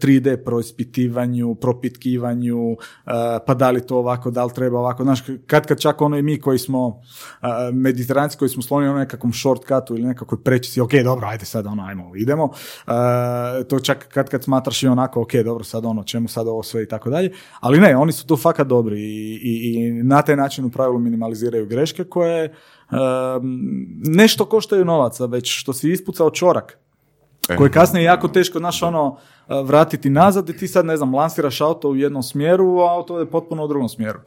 3D 0.01 0.43
proispitivanju, 0.45 1.55
propitkivanju, 1.55 2.71
uh, 2.71 2.77
pa 3.47 3.53
da 3.53 3.71
li 3.71 3.87
to 3.87 3.97
ovako, 3.97 4.31
da 4.31 4.45
li 4.45 4.53
treba 4.53 4.79
ovako, 4.79 5.03
znaš, 5.03 5.23
kad 5.47 5.67
kad 5.67 5.79
čak 5.79 6.01
ono 6.01 6.17
i 6.17 6.21
mi 6.21 6.39
koji 6.39 6.59
smo 6.59 6.87
uh, 6.87 6.95
mediteranci, 7.73 8.37
koji 8.37 8.49
smo 8.49 8.61
sloni 8.61 8.87
na 8.87 8.93
nekakvom 8.93 9.33
shortcutu 9.33 9.95
ili 9.95 10.07
nekakvoj 10.07 10.43
prečici, 10.43 10.81
ok, 10.81 10.91
dobro, 11.03 11.27
ajde 11.27 11.45
sad 11.45 11.65
ono, 11.65 11.83
ajmo, 11.83 12.15
idemo, 12.15 12.49
to 13.69 13.79
čak 13.79 14.07
kad 14.13 14.29
kad 14.29 14.43
smatraš 14.43 14.83
i 14.83 14.87
onako, 14.87 15.21
ok, 15.21 15.33
dobro, 15.33 15.63
sad 15.63 15.85
ono, 15.85 16.03
čemu 16.03 16.27
sad 16.27 16.47
ovo 16.47 16.63
sve 16.63 16.83
i 16.83 16.87
tako 16.87 17.09
dalje, 17.09 17.31
ali 17.59 17.79
ne, 17.79 17.97
oni 17.97 18.11
su 18.11 18.27
tu 18.27 18.37
fakat 18.37 18.67
dobri 18.67 19.01
i, 19.01 19.39
i, 19.43 19.73
i 19.73 20.03
na 20.03 20.21
taj 20.21 20.35
način 20.35 20.65
u 20.65 20.69
pravilu 20.69 20.99
minimaliziraju 20.99 21.65
greške 21.65 22.03
koje 22.03 22.53
nešto 24.05 24.45
koštaju 24.45 24.85
novaca, 24.85 25.25
već 25.25 25.59
što 25.59 25.73
si 25.73 25.91
ispucao 25.91 26.29
čorak, 26.29 26.77
E, 27.49 27.55
koji 27.55 27.71
kasnije 27.71 28.03
je 28.03 28.05
jako 28.05 28.27
teško, 28.27 28.59
znaš, 28.59 28.83
ono, 28.83 29.07
uh, 29.07 29.17
vratiti 29.63 30.09
nazad 30.09 30.49
i 30.49 30.57
ti 30.57 30.67
sad, 30.67 30.85
ne 30.85 30.97
znam, 30.97 31.15
lansiraš 31.15 31.61
auto 31.61 31.89
u 31.89 31.95
jednom 31.95 32.23
smjeru, 32.23 32.79
a 32.79 32.93
auto 32.93 33.19
je 33.19 33.29
potpuno 33.29 33.65
u 33.65 33.67
drugom 33.67 33.89
smjeru. 33.89 34.19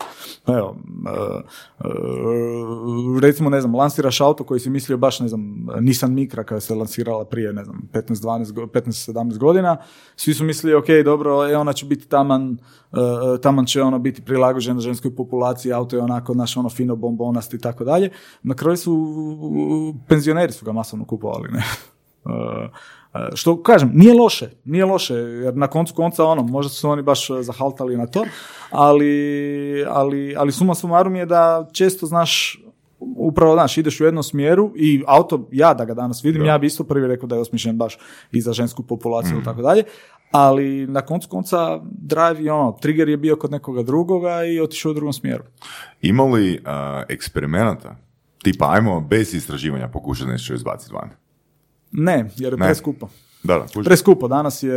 Evo, 0.46 0.70
uh, 0.70 1.40
uh, 1.78 3.20
recimo, 3.22 3.50
ne 3.50 3.60
znam, 3.60 3.74
lansiraš 3.74 4.20
auto 4.20 4.44
koji 4.44 4.60
si 4.60 4.70
mislio 4.70 4.96
baš, 4.96 5.20
ne 5.20 5.28
znam, 5.28 5.66
Nissan 5.80 6.14
Micra 6.14 6.44
kada 6.44 6.60
se 6.60 6.74
lansirala 6.74 7.24
prije, 7.24 7.52
ne 7.52 7.64
znam, 7.64 7.88
15-12, 7.92 8.52
go- 8.52 8.66
15-17 8.66 9.38
godina, 9.38 9.76
svi 10.16 10.34
su 10.34 10.44
mislili, 10.44 10.74
ok, 10.74 10.86
dobro, 11.04 11.48
e, 11.48 11.56
ona 11.56 11.72
će 11.72 11.86
biti 11.86 12.08
taman, 12.08 12.58
uh, 12.90 12.98
taman 13.42 13.66
će 13.66 13.82
ono 13.82 13.98
biti 13.98 14.22
prilagođena 14.22 14.80
ženskoj 14.80 15.16
populaciji, 15.16 15.72
auto 15.72 15.96
je 15.96 16.02
onako, 16.02 16.34
naš 16.34 16.56
ono 16.56 16.68
fino 16.68 16.96
bombonast 16.96 17.54
i 17.54 17.58
tako 17.58 17.84
dalje. 17.84 18.10
Na 18.42 18.54
kraju 18.54 18.76
su, 18.76 19.14
penzioneri 20.08 20.52
su 20.52 20.64
ga 20.64 20.72
masovno 20.72 21.04
kupovali, 21.04 21.48
ne? 21.52 21.62
Što 23.34 23.62
kažem, 23.62 23.90
nije 23.94 24.14
loše, 24.14 24.50
nije 24.64 24.84
loše, 24.84 25.14
jer 25.14 25.56
na 25.56 25.66
koncu 25.66 25.94
konca 25.94 26.24
ono, 26.24 26.42
možda 26.42 26.70
su 26.70 26.90
oni 26.90 27.02
baš 27.02 27.30
uh, 27.30 27.38
zahaltali 27.40 27.96
na 27.96 28.06
to, 28.06 28.24
ali, 28.70 29.84
ali, 29.88 30.34
ali 30.36 30.52
suma 30.52 30.74
sumarum 30.74 31.16
je 31.16 31.26
da 31.26 31.68
često 31.72 32.06
znaš 32.06 32.62
upravo, 33.16 33.54
znaš, 33.54 33.78
ideš 33.78 34.00
u 34.00 34.04
jednom 34.04 34.22
smjeru 34.22 34.72
i 34.76 35.02
auto, 35.06 35.48
ja 35.52 35.74
da 35.74 35.84
ga 35.84 35.94
danas 35.94 36.24
vidim, 36.24 36.44
ja 36.44 36.58
bi 36.58 36.66
isto 36.66 36.84
prvi 36.84 37.06
rekao 37.06 37.26
da 37.26 37.34
je 37.34 37.40
osmišljen 37.40 37.76
baš 37.76 37.98
i 38.32 38.40
za 38.40 38.52
žensku 38.52 38.82
populaciju 38.82 39.40
i 39.40 39.44
tako 39.44 39.62
dalje, 39.62 39.84
ali 40.30 40.86
na 40.86 41.00
koncu 41.00 41.28
konca 41.28 41.80
drive 41.82 42.44
je 42.44 42.52
ono, 42.52 42.72
trigger 42.72 43.08
je 43.08 43.16
bio 43.16 43.36
kod 43.36 43.50
nekoga 43.50 43.82
drugoga 43.82 44.44
i 44.44 44.60
otišao 44.60 44.90
u 44.90 44.94
drugom 44.94 45.12
smjeru. 45.12 45.44
Ima 46.02 46.24
li 46.24 46.52
uh, 46.52 46.62
eksperimenata? 47.08 47.96
Tipa, 48.42 48.72
ajmo 48.72 49.00
bez 49.00 49.34
istraživanja 49.34 49.88
pokušati 49.88 50.30
nešto 50.30 50.54
izbaciti 50.54 50.94
van. 50.94 51.21
Ne, 51.92 52.30
jer 52.36 52.52
je 52.52 52.58
Ne. 52.58 52.66
preskupo. 52.66 53.08
Da, 53.42 53.58
da, 53.58 53.66
kužiš. 53.74 53.84
Preskupo. 53.86 54.28
Danas 54.28 54.62
je 54.62 54.74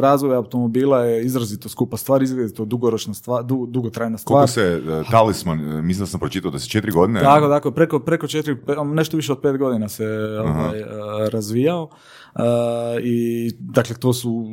razvoj 0.00 0.36
automobila 0.36 1.04
je 1.04 1.24
izrazito 1.24 1.68
skupa 1.68 1.96
stvar, 1.96 2.22
izrazito 2.22 2.64
dugoročna 2.64 3.14
stvar, 3.14 3.44
du, 3.44 3.66
dugotrajna 3.66 4.18
stvar. 4.18 4.34
Koliko 4.34 4.52
se 4.52 4.82
uh, 5.00 5.10
talisman, 5.10 5.74
uh, 5.74 5.84
mislim 5.84 6.02
da 6.02 6.06
sam 6.06 6.20
pročitao 6.20 6.50
da 6.50 6.58
se 6.58 6.68
četiri 6.68 6.92
godine... 6.92 7.20
Tako, 7.20 7.48
tako, 7.48 7.70
preko, 7.70 8.00
preko 8.00 8.26
četiri, 8.26 8.56
nešto 8.84 9.16
više 9.16 9.32
od 9.32 9.40
pet 9.40 9.56
godina 9.56 9.88
se 9.88 10.06
ovaj, 10.40 10.80
eh, 10.80 10.84
razvijao. 11.30 11.90
Eh, 12.34 12.42
I 13.02 13.50
dakle 13.58 13.96
to 13.96 14.12
su 14.12 14.46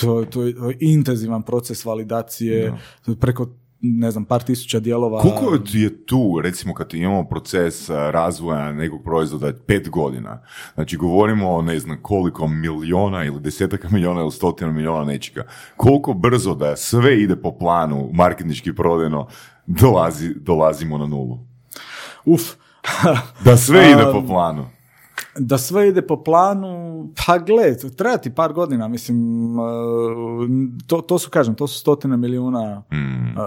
to, 0.00 0.24
to 0.24 0.42
je 0.42 0.54
intenzivan 0.80 1.42
proces 1.42 1.84
validacije 1.84 2.74
preko 3.20 3.46
ne 3.84 4.10
znam, 4.10 4.24
par 4.24 4.42
tisuća 4.42 4.80
dijelova. 4.80 5.20
Koliko 5.20 5.58
je 5.72 6.06
tu, 6.06 6.40
recimo, 6.42 6.74
kad 6.74 6.94
imamo 6.94 7.24
proces 7.24 7.90
a, 7.90 8.10
razvoja 8.10 8.72
nekog 8.72 9.04
proizvoda 9.04 9.52
pet 9.66 9.90
godina, 9.90 10.42
znači 10.74 10.96
govorimo 10.96 11.50
o 11.50 11.62
ne 11.62 11.78
znam 11.78 11.98
koliko 12.02 12.48
miliona 12.48 13.24
ili 13.24 13.40
desetaka 13.40 13.88
miliona 13.88 14.20
ili 14.20 14.30
stotina 14.32 14.72
miliona 14.72 15.04
nečega, 15.04 15.46
koliko 15.76 16.12
brzo 16.12 16.54
da 16.54 16.76
sve 16.76 17.22
ide 17.22 17.36
po 17.36 17.58
planu, 17.58 18.10
marketnički 18.12 18.74
prodajno, 18.74 19.26
dolazi, 19.66 20.34
dolazimo 20.34 20.98
na 20.98 21.06
nulu. 21.06 21.38
Uf, 22.24 22.42
Da 23.44 23.56
sve 23.56 23.86
ide 23.92 24.02
po 24.12 24.26
planu. 24.26 24.66
Da 25.38 25.58
sve 25.58 25.88
ide 25.88 26.02
po 26.02 26.22
planu, 26.22 27.08
pa 27.26 27.38
gle, 27.38 27.76
treba 27.96 28.16
ti 28.16 28.30
par 28.34 28.52
godina, 28.52 28.88
mislim, 28.88 29.18
eh, 29.58 29.62
to, 30.86 31.00
to 31.00 31.18
su, 31.18 31.30
kažem, 31.30 31.54
to 31.54 31.66
su 31.66 31.78
stotine 31.78 32.16
milijuna 32.16 32.82
Mm. 32.92 33.28
eh, 33.28 33.38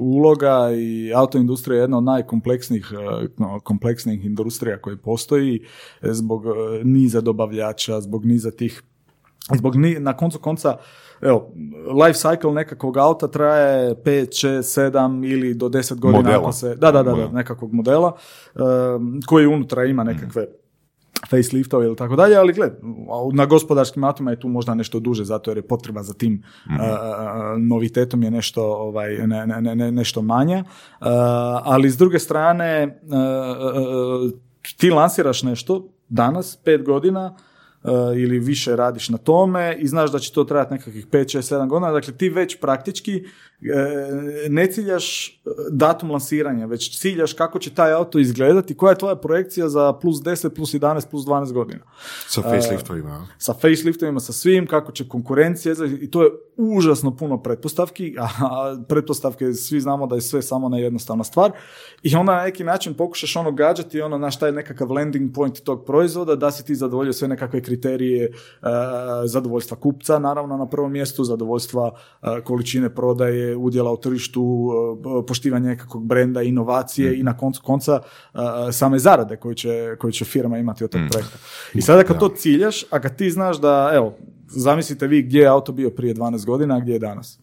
uloga 0.00 0.70
i 0.76 1.12
autoindustrija 1.14 1.76
je 1.76 1.82
jedna 1.82 1.98
od 1.98 2.04
najkompleksnijih 2.04 2.92
eh, 2.92 3.26
no, 3.38 3.60
kompleksnijih 3.60 4.24
industrija 4.24 4.80
koje 4.80 4.96
postoji 4.96 5.62
eh, 6.02 6.12
zbog 6.12 6.46
eh, 6.46 6.50
niza 6.84 7.20
dobavljača, 7.20 8.00
zbog 8.00 8.24
niza 8.24 8.50
tih 8.50 8.82
Zbog 9.56 9.76
ni, 9.76 9.94
na 9.98 10.16
koncu 10.16 10.38
konca, 10.38 10.76
evo, 11.20 11.52
life 12.04 12.18
cycle 12.18 12.54
nekakvog 12.54 12.96
auta 12.96 13.28
traje 13.28 13.94
5, 13.94 14.46
6, 14.46 14.90
7 14.90 15.32
ili 15.32 15.54
do 15.54 15.68
10 15.68 15.98
godina 15.98 16.22
Modela. 16.22 16.42
ako 16.42 16.52
se, 16.52 16.74
da, 16.74 16.92
da, 16.92 17.02
da, 17.02 17.12
da, 17.12 17.28
nekakvog 17.28 17.72
modela 17.72 18.12
um, 18.54 19.20
koji 19.26 19.46
unutra 19.46 19.84
ima 19.84 20.04
nekakve 20.04 20.46
faceliftove 21.30 21.86
ili 21.86 21.96
tako 21.96 22.16
dalje, 22.16 22.36
ali 22.36 22.52
gled, 22.52 22.72
na 23.32 23.46
gospodarskim 23.46 24.04
autima 24.04 24.30
je 24.30 24.40
tu 24.40 24.48
možda 24.48 24.74
nešto 24.74 25.00
duže, 25.00 25.24
zato 25.24 25.50
jer 25.50 25.58
je 25.58 25.68
potreba 25.68 26.02
za 26.02 26.14
tim 26.14 26.42
uh, 26.66 26.72
novitetom 27.58 28.22
je 28.22 28.30
nešto, 28.30 28.62
ovaj, 28.62 29.14
ne, 29.26 29.46
ne, 29.46 29.60
ne, 29.62 29.76
ne- 29.76 29.92
nešto 29.92 30.22
manja, 30.22 30.64
Uh, 31.00 31.06
ali 31.64 31.90
s 31.90 31.96
druge 31.96 32.18
strane 32.18 33.00
uh, 33.02 33.12
uh, 34.24 34.30
ti 34.76 34.90
lansiraš 34.90 35.42
nešto 35.42 35.88
danas, 36.08 36.56
pet 36.64 36.82
godina, 36.82 37.34
uh, 37.34 37.47
ili 38.16 38.38
više 38.38 38.76
radiš 38.76 39.08
na 39.08 39.18
tome 39.18 39.76
i 39.78 39.86
znaš 39.86 40.12
da 40.12 40.18
će 40.18 40.32
to 40.32 40.44
trajati 40.44 40.72
nekakvih 40.72 41.06
5, 41.06 41.38
6, 41.38 41.54
7 41.54 41.68
godina, 41.68 41.92
dakle 41.92 42.12
ti 42.14 42.28
već 42.28 42.60
praktički 42.60 43.16
e, 43.16 43.22
ne 44.48 44.66
ciljaš 44.66 45.28
e, 45.28 45.50
datum 45.70 46.10
lansiranja, 46.10 46.66
već 46.66 46.98
ciljaš 47.00 47.32
kako 47.32 47.58
će 47.58 47.74
taj 47.74 47.92
auto 47.92 48.18
izgledati, 48.18 48.76
koja 48.76 48.90
je 48.90 48.98
tvoja 48.98 49.16
projekcija 49.16 49.68
za 49.68 49.92
plus 49.92 50.16
10, 50.16 50.48
plus 50.48 50.74
11, 50.74 51.10
plus 51.10 51.24
12 51.24 51.52
godina. 51.52 51.80
Sa 52.28 52.42
faceliftovima. 52.42 53.10
a? 53.10 53.26
Sa 53.38 53.54
faceliftovima, 53.54 54.20
sa 54.20 54.32
svim, 54.32 54.66
kako 54.66 54.92
će 54.92 55.08
konkurencija 55.08 55.74
i 56.00 56.10
to 56.10 56.22
je 56.22 56.30
užasno 56.56 57.16
puno 57.16 57.42
pretpostavki, 57.42 58.16
a 58.18 58.76
pretpostavke 58.88 59.52
svi 59.52 59.80
znamo 59.80 60.06
da 60.06 60.14
je 60.14 60.20
sve 60.20 60.42
samo 60.42 60.68
na 60.68 60.78
jednostavna 60.78 61.24
stvar 61.24 61.52
i 62.02 62.14
onda 62.14 62.36
na 62.36 62.44
neki 62.44 62.64
način 62.64 62.94
pokušaš 62.94 63.36
ono 63.36 63.52
gađati 63.52 64.00
ono 64.00 64.18
na 64.18 64.30
šta 64.30 64.46
je 64.46 64.52
nekakav 64.52 64.92
landing 64.92 65.34
point 65.34 65.60
tog 65.60 65.84
proizvoda, 65.84 66.36
da 66.36 66.50
si 66.50 66.64
ti 66.64 66.74
zadovoljio 66.74 67.12
sve 67.12 67.28
nekakve 67.28 67.62
kriterije 67.62 68.24
e, 68.24 68.30
zadovoljstva 69.24 69.76
kupca, 69.76 70.18
naravno 70.18 70.56
na 70.56 70.66
prvom 70.66 70.92
mjestu, 70.92 71.24
zadovoljstva 71.24 71.90
e, 72.22 72.40
količine 72.44 72.94
prodaje, 72.94 73.47
udjela 73.56 73.92
u 73.92 73.96
tržištu, 73.96 74.70
e, 75.22 75.26
poštivanje 75.26 75.68
nekakvog 75.68 76.06
brenda, 76.06 76.42
inovacije 76.42 77.18
i 77.18 77.22
na 77.22 77.36
koncu 77.36 77.62
konca 77.64 78.00
e, 78.02 78.38
same 78.72 78.98
zarade 78.98 79.36
koju 79.36 79.54
će, 79.54 79.96
koju 79.98 80.12
će 80.12 80.24
firma 80.24 80.58
imati 80.58 80.84
od 80.84 80.90
tog 80.90 81.00
projekta. 81.10 81.38
I 81.74 81.82
sada 81.82 82.04
kad 82.04 82.18
to 82.18 82.28
ciljaš, 82.28 82.84
a 82.90 83.00
kad 83.00 83.16
ti 83.16 83.30
znaš 83.30 83.60
da, 83.60 83.90
evo, 83.94 84.14
zamislite 84.46 85.06
vi 85.06 85.22
gdje 85.22 85.40
je 85.40 85.46
auto 85.46 85.72
bio 85.72 85.90
prije 85.90 86.14
12 86.14 86.46
godina, 86.46 86.76
a 86.76 86.80
gdje 86.80 86.92
je 86.92 86.98
danas. 86.98 87.40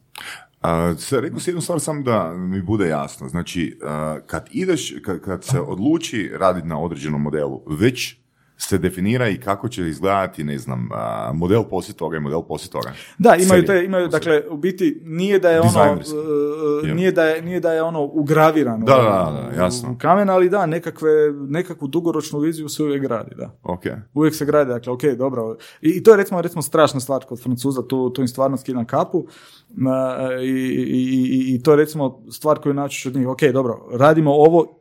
A, 0.62 0.96
sad, 0.98 1.20
rekao 1.20 1.40
si 1.40 1.50
jednu 1.50 1.62
stvar 1.62 1.80
samo 1.80 2.02
da 2.02 2.34
mi 2.34 2.62
bude 2.62 2.88
jasno. 2.88 3.30
Znači, 3.30 3.80
a, 3.84 4.18
kad 4.26 4.48
ideš, 4.52 4.94
kad, 5.06 5.20
kad 5.20 5.44
se 5.44 5.60
odluči 5.60 6.32
raditi 6.40 6.68
na 6.68 6.80
određenom 6.80 7.22
modelu, 7.22 7.64
već 7.80 8.25
se 8.58 8.78
definira 8.78 9.30
i 9.30 9.38
kako 9.38 9.70
će 9.70 9.88
izgledati, 9.88 10.44
ne 10.44 10.58
znam, 10.58 10.90
model 11.34 11.64
poslije 11.70 11.96
toga 11.96 12.18
i 12.18 12.20
model 12.20 12.42
poslije 12.48 12.72
toga. 12.72 12.94
Da, 13.18 13.36
imaju 13.36 13.66
te, 13.66 13.84
imaju, 13.86 14.08
dakle, 14.08 14.42
u 14.50 14.58
biti 14.58 15.02
nije 15.04 15.40
da 15.40 15.50
je 15.50 15.62
ono, 15.62 15.98
e, 16.84 16.88
Je. 16.88 16.96
nije 16.96 17.12
da 17.12 17.24
je, 17.24 17.42
nije 17.42 17.60
da 17.60 17.74
je 17.74 17.82
ono 17.84 18.04
ugravirano 18.04 18.86
Da, 18.86 18.96
da, 18.96 19.52
da, 19.52 19.64
jasno. 19.64 19.92
u 19.92 19.98
kamen, 19.98 20.30
ali 20.30 20.50
da, 20.50 20.66
nekakve, 20.66 21.12
nekakvu 21.48 21.88
dugoročnu 21.88 22.40
viziju 22.40 22.70
se 22.70 22.84
uvijek 22.84 23.02
gradi, 23.02 23.36
da. 23.36 23.52
Ok. 23.64 23.84
Uvijek 24.14 24.36
se 24.36 24.46
gradi, 24.46 24.70
dakle, 24.70 24.94
ok, 24.94 25.04
dobro. 25.18 25.58
I, 25.82 25.90
i 25.90 26.04
to 26.04 26.12
je 26.12 26.18
recimo, 26.18 26.42
recimo 26.42 26.62
strašna 26.62 27.00
stvar 27.00 27.26
kod 27.26 27.44
Francuza, 27.44 27.82
tu, 27.88 28.10
tu 28.10 28.22
im 28.22 28.28
stvarno 28.28 28.58
skidam 28.58 28.86
kapu. 28.86 29.26
I, 30.44 30.48
i, 30.48 31.46
i, 31.52 31.56
I 31.56 31.64
to 31.64 31.72
je 31.72 31.78
recimo 31.78 32.24
stvar 32.32 32.60
koju 32.60 32.74
naćiš 32.74 33.06
od 33.06 33.16
njih, 33.16 33.28
ok, 33.28 33.42
dobro, 33.54 33.88
radimo 33.92 34.32
ovo, 34.32 34.80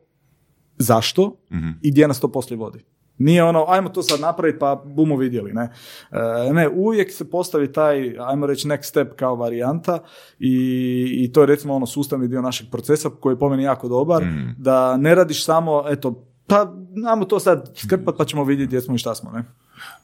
zašto 0.77 1.35
i 1.81 1.91
gdje 1.91 2.07
nas 2.07 2.19
to 2.19 2.27
poslije 2.31 2.57
vodi. 2.57 2.85
Nije 3.17 3.43
ono, 3.43 3.65
ajmo 3.67 3.89
to 3.89 4.03
sad 4.03 4.19
napraviti 4.19 4.59
pa 4.59 4.83
bumo 4.85 5.17
vidjeli, 5.17 5.53
ne. 5.53 5.69
E, 6.11 6.53
ne, 6.53 6.69
uvijek 6.69 7.11
se 7.11 7.29
postavi 7.29 7.71
taj, 7.71 8.15
ajmo 8.19 8.45
reći, 8.45 8.67
next 8.67 8.83
step 8.83 9.15
kao 9.15 9.35
varijanta 9.35 9.99
i, 10.39 11.23
i 11.23 11.31
to 11.31 11.41
je 11.41 11.45
recimo 11.47 11.75
ono 11.75 11.85
sustavni 11.85 12.27
dio 12.27 12.41
našeg 12.41 12.67
procesa 12.71 13.09
koji 13.19 13.33
je 13.33 13.39
po 13.39 13.49
meni 13.49 13.63
jako 13.63 13.87
dobar, 13.87 14.23
da 14.57 14.97
ne 14.97 15.15
radiš 15.15 15.45
samo, 15.45 15.83
eto, 15.87 16.25
pa 16.47 16.73
namo 16.95 17.25
to 17.25 17.39
sad 17.39 17.71
skrpat 17.75 18.15
pa 18.17 18.25
ćemo 18.25 18.43
vidjeti 18.43 18.67
gdje 18.67 18.81
smo 18.81 18.95
i 18.95 18.97
šta 18.97 19.15
smo, 19.15 19.31
ne. 19.31 19.43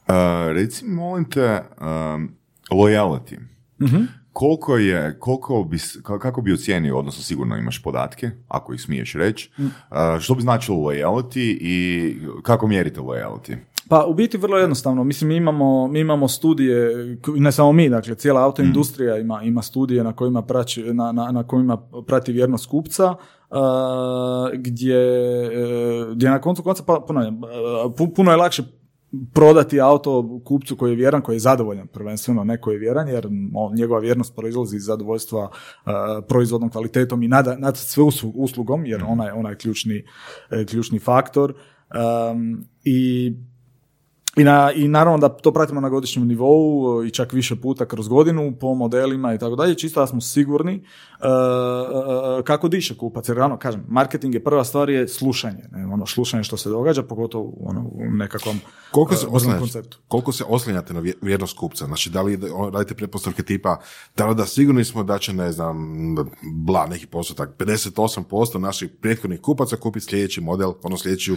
A, 0.06 0.48
reci, 0.52 0.84
molim 0.84 1.30
te, 1.30 1.62
um, 1.80 2.30
loyalty. 2.70 3.38
Koliko 4.32 4.76
je, 4.76 5.18
koliko 5.18 5.64
bi, 5.64 5.78
kako 6.02 6.42
bi 6.42 6.52
ocijenio, 6.52 6.98
odnosno 6.98 7.22
sigurno 7.22 7.56
imaš 7.56 7.82
podatke, 7.82 8.30
ako 8.48 8.74
ih 8.74 8.80
smiješ 8.80 9.14
reći, 9.14 9.50
a, 9.90 10.18
što 10.20 10.34
bi 10.34 10.42
značilo 10.42 10.78
loyalty 10.78 11.56
i 11.60 12.16
kako 12.42 12.66
mjerite 12.66 13.00
loyalty? 13.00 13.56
Pa 13.88 14.04
u 14.06 14.14
biti 14.14 14.38
vrlo 14.38 14.58
jednostavno, 14.58 15.04
mislim 15.04 15.28
mi 15.28 15.36
imamo, 15.36 15.88
mi 15.88 16.00
imamo 16.00 16.28
studije, 16.28 16.90
ne 17.26 17.52
samo 17.52 17.72
mi, 17.72 17.88
dakle 17.88 18.14
cijela 18.14 18.44
autoindustrija 18.44 19.18
ima, 19.18 19.42
ima 19.42 19.62
studije 19.62 20.04
na 20.04 20.12
kojima, 20.12 20.42
praći, 20.42 20.82
na, 20.82 21.12
na, 21.12 21.30
na 21.32 21.46
kojima 21.46 21.76
prati 22.06 22.32
vjernost 22.32 22.66
kupca, 22.66 23.14
uh, 23.50 23.58
gdje, 24.54 24.98
uh, 26.06 26.12
gdje 26.12 26.30
na 26.30 26.40
koncu 26.40 26.62
konca, 26.62 26.82
pa, 26.86 27.04
ponavljam, 27.06 27.36
uh, 27.36 27.50
pu- 27.96 28.14
puno 28.14 28.30
je 28.30 28.36
lakše 28.36 28.62
prodati 29.34 29.80
auto 29.80 30.40
kupcu 30.44 30.76
koji 30.76 30.90
je 30.90 30.96
vjeran, 30.96 31.22
koji 31.22 31.36
je 31.36 31.40
zadovoljan 31.40 31.86
prvenstveno, 31.86 32.44
ne 32.44 32.60
koji 32.60 32.74
je 32.74 32.78
vjeran, 32.78 33.08
jer 33.08 33.28
njegova 33.76 34.00
vjernost 34.00 34.36
proizlazi 34.36 34.76
iz 34.76 34.84
zadovoljstva 34.84 35.42
uh, 35.42 35.92
proizvodnom 36.28 36.70
kvalitetom 36.70 37.22
i 37.22 37.28
nada, 37.28 37.56
nad 37.56 37.76
sve 37.76 38.02
uslu- 38.02 38.32
uslugom, 38.34 38.86
jer 38.86 39.04
ona 39.08 39.24
je, 39.24 39.32
ona 39.32 39.50
je 39.50 39.56
ključni, 39.56 40.04
e, 40.50 40.64
ključni 40.66 40.98
faktor. 40.98 41.54
Um, 42.32 42.64
I 42.84 43.32
i, 44.36 44.44
na, 44.44 44.72
I 44.72 44.88
naravno 44.88 45.18
da 45.18 45.28
to 45.28 45.52
pratimo 45.52 45.80
na 45.80 45.88
godišnjem 45.88 46.28
nivou 46.28 47.04
i 47.04 47.10
čak 47.10 47.32
više 47.32 47.56
puta 47.56 47.86
kroz 47.86 48.08
godinu 48.08 48.56
po 48.60 48.74
modelima 48.74 49.34
i 49.34 49.38
tako 49.38 49.56
dalje, 49.56 49.74
čisto 49.74 50.00
da 50.00 50.06
smo 50.06 50.20
sigurni 50.20 50.74
uh, 50.74 51.26
uh, 52.38 52.44
kako 52.44 52.68
diše 52.68 52.96
kupac. 52.98 53.28
Jer 53.28 53.40
ono, 53.40 53.58
kažem, 53.58 53.84
marketing 53.88 54.34
je 54.34 54.44
prva 54.44 54.64
stvar 54.64 54.90
je 54.90 55.08
slušanje. 55.08 55.64
Ne? 55.72 55.86
Ono, 55.86 56.06
slušanje 56.06 56.44
što 56.44 56.56
se 56.56 56.68
događa, 56.68 57.02
pogotovo 57.02 57.52
ono, 57.60 57.80
u 57.80 58.00
nekakvom 58.10 58.60
Koliko 58.90 59.14
se, 59.14 59.26
uh, 59.26 59.58
konceptu. 59.58 59.98
koliko 60.08 60.32
se 60.32 60.44
oslanjate 60.48 60.94
na 60.94 61.02
vjernost 61.22 61.58
kupca? 61.58 61.86
Znači, 61.86 62.10
da 62.10 62.22
li 62.22 62.40
radite 62.72 62.94
pretpostavke 62.94 63.42
tipa, 63.42 63.80
da 64.16 64.26
li 64.26 64.34
da 64.34 64.46
sigurni 64.46 64.84
smo 64.84 65.02
da 65.02 65.18
će, 65.18 65.32
ne 65.32 65.52
znam, 65.52 65.94
bla, 66.42 66.86
neki 66.86 67.06
postotak, 67.06 67.50
58% 67.58 68.58
naših 68.58 68.90
prethodnih 69.00 69.40
kupaca 69.40 69.76
kupiti 69.76 70.06
sljedeći 70.06 70.40
model, 70.40 70.72
ono 70.82 70.96
sljedeću 70.96 71.34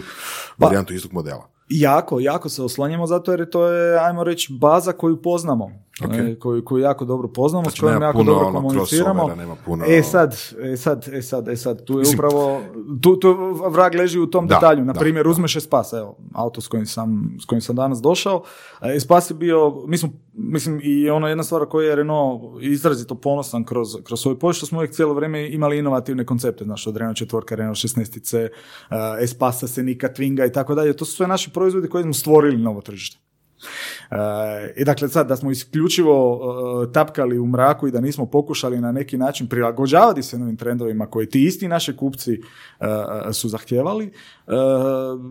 Pa- 0.58 0.66
varijantu 0.66 0.94
istog 0.94 1.12
modela. 1.12 1.55
Jako, 1.68 2.20
jako 2.20 2.48
se 2.48 2.62
oslanjamo 2.62 3.06
zato 3.06 3.32
jer 3.32 3.50
to 3.50 3.66
je, 3.68 3.98
ajmo 3.98 4.24
reći, 4.24 4.52
baza 4.60 4.92
koju 4.92 5.22
poznamo. 5.22 5.70
E, 6.02 6.34
koju, 6.34 6.64
koju 6.64 6.80
jako 6.80 7.04
dobro 7.04 7.28
poznamo, 7.28 7.62
Znači, 7.62 7.76
s 7.76 7.80
kojom 7.80 8.02
jako 8.02 8.18
puno 8.18 8.32
dobro 8.32 8.46
ono 8.46 8.58
komuniciramo. 8.58 9.28
nema 9.28 9.56
puno- 9.56 9.84
E 9.86 10.02
sad, 10.02 10.36
e 10.64 10.76
sad, 10.76 11.08
e 11.08 11.22
sad, 11.22 11.48
e 11.48 11.56
sad, 11.56 11.84
tu 11.84 11.92
je 11.92 11.98
Mislim- 11.98 12.14
upravo, 12.16 12.60
tu, 13.02 13.16
tu 13.16 13.34
vrag 13.68 13.94
leži 13.94 14.18
u 14.18 14.26
tom 14.26 14.46
Da, 14.46 14.54
detalju. 14.54 14.84
Na 14.84 14.94
primjer, 14.94 15.28
uzmeš 15.28 15.56
Espas, 15.56 15.92
evo, 15.92 16.16
auto 16.34 16.60
s 16.60 16.68
kojim 16.68 16.86
sam, 16.86 17.36
s 17.38 17.44
kojim 17.44 17.60
sam 17.60 17.76
danas 17.76 18.00
došao. 18.00 18.42
E, 18.82 18.96
Espas 18.96 19.30
je 19.30 19.34
bio, 19.34 19.56
mi 19.86 19.98
smo, 19.98 20.08
mislim, 20.34 20.80
i 20.82 21.10
ono 21.10 21.28
jedna 21.28 21.44
stvar 21.44 21.66
koja 21.66 21.88
je 21.88 21.96
Renault 21.96 22.42
izrazito 22.62 23.14
ponosan 23.14 23.64
kroz, 23.64 23.88
kroz 24.04 24.20
svoj 24.20 24.38
povijest, 24.38 24.56
što 24.56 24.66
smo 24.66 24.78
uvijek 24.78 24.92
cijelo 24.92 25.14
vrijeme 25.14 25.48
imali 25.48 25.78
inovativne 25.78 26.26
koncepte, 26.26 26.64
znaš, 26.64 26.86
od 26.86 26.96
Renault 26.96 27.16
četvorka, 27.16 27.54
Renault 27.54 27.76
16-ice, 27.76 28.48
uh, 28.82 28.96
Espasa, 29.20 29.66
Senika, 29.68 30.08
Twinga 30.08 30.48
i 30.48 30.52
tako 30.52 30.74
dalje. 30.74 30.92
To 30.92 31.04
su 31.04 31.12
sve 31.12 31.26
naši 31.26 31.50
proizvodi 31.50 31.88
koji 31.88 32.02
smo 32.02 32.12
stvorili 32.12 32.56
novo 32.56 32.80
tržište. 32.80 33.18
E, 34.10 34.16
I 34.76 34.84
dakle 34.84 35.08
sad 35.08 35.28
da 35.28 35.36
smo 35.36 35.50
isključivo 35.50 36.40
e, 36.88 36.92
tapkali 36.92 37.38
u 37.38 37.46
mraku 37.46 37.88
i 37.88 37.90
da 37.90 38.00
nismo 38.00 38.26
pokušali 38.26 38.80
na 38.80 38.92
neki 38.92 39.18
način 39.18 39.46
prilagođavati 39.46 40.22
se 40.22 40.38
novim 40.38 40.56
trendovima 40.56 41.06
koji 41.06 41.26
ti 41.26 41.44
isti 41.44 41.68
naši 41.68 41.96
kupci 41.96 42.40
e, 42.80 43.32
su 43.32 43.48
zahtijevali, 43.48 44.06
e, 44.06 44.10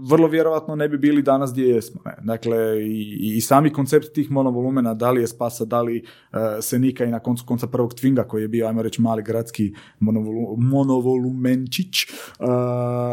vrlo 0.10 0.28
vjerojatno 0.28 0.76
ne 0.76 0.90
bi 0.90 0.98
bili 0.98 1.22
danas 1.22 1.52
gdje 1.52 1.70
jesmo. 1.70 2.02
Dakle, 2.22 2.58
i, 2.82 3.34
i 3.38 3.42
sami 3.42 3.74
koncept 3.74 4.14
tih 4.14 4.32
monovolumena, 4.32 4.94
da 4.94 5.12
li 5.12 5.22
je 5.22 5.28
Spasa, 5.28 5.66
da 5.66 5.82
li 5.82 5.98
e, 5.98 6.38
Senika 6.62 7.06
i 7.06 7.12
na 7.12 7.20
koncu 7.20 7.46
konca 7.46 7.68
prvog 7.68 7.94
Twinga 7.94 8.28
koji 8.28 8.42
je 8.42 8.48
bio, 8.48 8.68
ajmo 8.68 8.82
reći, 8.82 9.02
mali 9.02 9.24
gradski 9.24 9.74
monovolu, 10.00 10.56
monovolumenčić, 10.58 11.96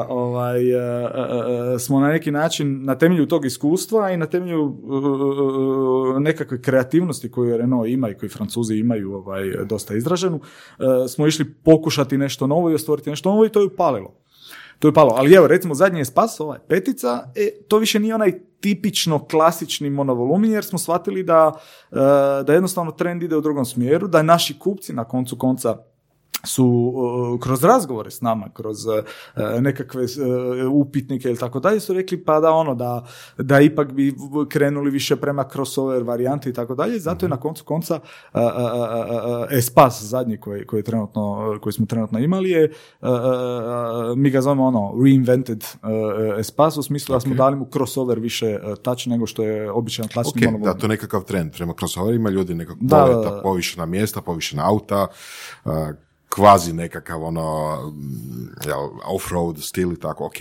ovaj, 0.08 0.60
smo 1.78 2.00
na 2.00 2.08
neki 2.08 2.30
način 2.30 2.84
na 2.84 2.94
temelju 2.94 3.26
tog 3.26 3.44
iskustva 3.44 4.10
i 4.10 4.16
na 4.16 4.26
temelju 4.26 4.76
nekakve 6.20 6.62
kreativnosti 6.62 7.30
koju 7.30 7.56
Renault 7.56 7.88
ima 7.88 8.08
i 8.08 8.14
koju 8.14 8.30
Francuzi 8.30 8.76
imaju 8.76 9.14
ovaj, 9.14 9.44
dosta 9.64 9.94
izraženu, 9.94 10.40
e, 10.78 11.08
smo 11.08 11.26
išli 11.26 11.54
pokušati 11.54 12.18
nešto 12.18 12.46
novo 12.46 12.70
i 12.70 12.74
ostvoriti 12.74 13.10
nešto 13.10 13.30
novo 13.30 13.44
i 13.44 13.48
to 13.48 13.60
je 13.60 13.66
upalilo. 13.66 14.14
To 14.78 14.88
je 14.88 14.92
palo. 14.92 15.14
Ali 15.16 15.34
evo, 15.34 15.46
recimo, 15.46 15.74
zadnji 15.74 16.00
je 16.00 16.04
spas, 16.04 16.40
ovaj 16.40 16.58
petica, 16.68 17.30
e, 17.34 17.50
to 17.68 17.78
više 17.78 18.00
nije 18.00 18.14
onaj 18.14 18.32
tipično 18.60 19.24
klasični 19.26 19.90
monovolumin, 19.90 20.52
jer 20.52 20.64
smo 20.64 20.78
shvatili 20.78 21.22
da, 21.22 21.52
e, 21.92 21.96
da 22.44 22.52
jednostavno 22.52 22.92
trend 22.92 23.22
ide 23.22 23.36
u 23.36 23.40
drugom 23.40 23.64
smjeru, 23.64 24.08
da 24.08 24.22
naši 24.22 24.58
kupci 24.58 24.92
na 24.92 25.04
koncu 25.04 25.38
konca 25.38 25.78
su 26.46 26.92
kroz 27.42 27.64
razgovore 27.64 28.10
s 28.10 28.20
nama, 28.20 28.48
kroz 28.54 28.86
uh, 28.86 28.94
nekakve 29.60 30.02
uh, 30.02 30.72
upitnike 30.72 31.28
ili 31.28 31.38
tako 31.38 31.60
dalje, 31.60 31.80
su 31.80 31.92
rekli 31.92 32.24
pa 32.24 32.40
da 32.40 32.50
ono, 32.50 32.74
da, 32.74 33.04
da 33.38 33.60
ipak 33.60 33.92
bi 33.92 34.14
krenuli 34.48 34.90
više 34.90 35.16
prema 35.16 35.44
crossover 35.52 36.02
varijanti 36.02 36.48
i 36.48 36.52
tako 36.52 36.74
dalje, 36.74 36.98
zato 36.98 37.26
je 37.26 37.30
na 37.30 37.40
koncu 37.40 37.64
konca 37.64 38.00
uh, 38.34 38.40
Espas 39.50 40.02
zadnji 40.02 40.36
koji, 40.36 40.66
koji, 40.66 40.80
je 40.80 40.84
trenutno, 40.84 41.58
koji 41.62 41.72
smo 41.72 41.86
trenutno 41.86 42.18
imali 42.18 42.50
je, 42.50 42.72
mi 44.16 44.30
ga 44.30 44.40
zovemo 44.40 44.66
ono, 44.66 44.94
reinvented 45.04 45.64
Espas, 46.38 46.76
u 46.76 46.82
smislu 46.82 47.12
da 47.12 47.20
smo 47.20 47.34
dali 47.34 47.56
mu 47.56 47.66
crossover 47.72 48.18
više 48.18 48.58
touch 48.82 49.06
nego 49.06 49.26
što 49.26 49.42
je 49.42 49.70
običan 49.70 50.08
klasični 50.08 50.40
Ok, 50.40 50.44
monovolumen. 50.44 50.74
da, 50.74 50.80
to 50.80 50.86
je 50.86 50.88
nekakav 50.88 51.24
trend. 51.24 51.52
Prema 51.52 51.74
crossoverima 51.78 52.30
ljudi 52.30 52.54
nekako 52.54 52.78
Da, 52.80 53.40
povišena 53.42 53.86
mjesta, 53.86 54.20
povišena 54.20 54.68
auta, 54.68 55.06
kvazi 56.34 56.72
nekakav 56.72 57.24
ono, 57.24 57.76
mm, 57.86 58.66
jel, 58.66 58.90
off-road 59.04 59.62
stil 59.62 59.92
i 59.92 60.00
tako, 60.00 60.26
ok. 60.26 60.36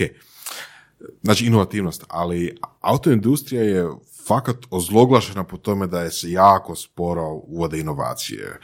Znači, 1.22 1.46
inovativnost, 1.46 2.04
ali 2.08 2.56
autoindustrija 2.80 3.62
je 3.62 3.90
fakat 4.26 4.56
ozloglašena 4.70 5.44
po 5.44 5.56
tome 5.56 5.86
da 5.86 6.00
je 6.00 6.10
se 6.10 6.30
jako 6.30 6.74
sporo 6.74 7.28
uvode 7.28 7.80
inovacije. 7.80 8.58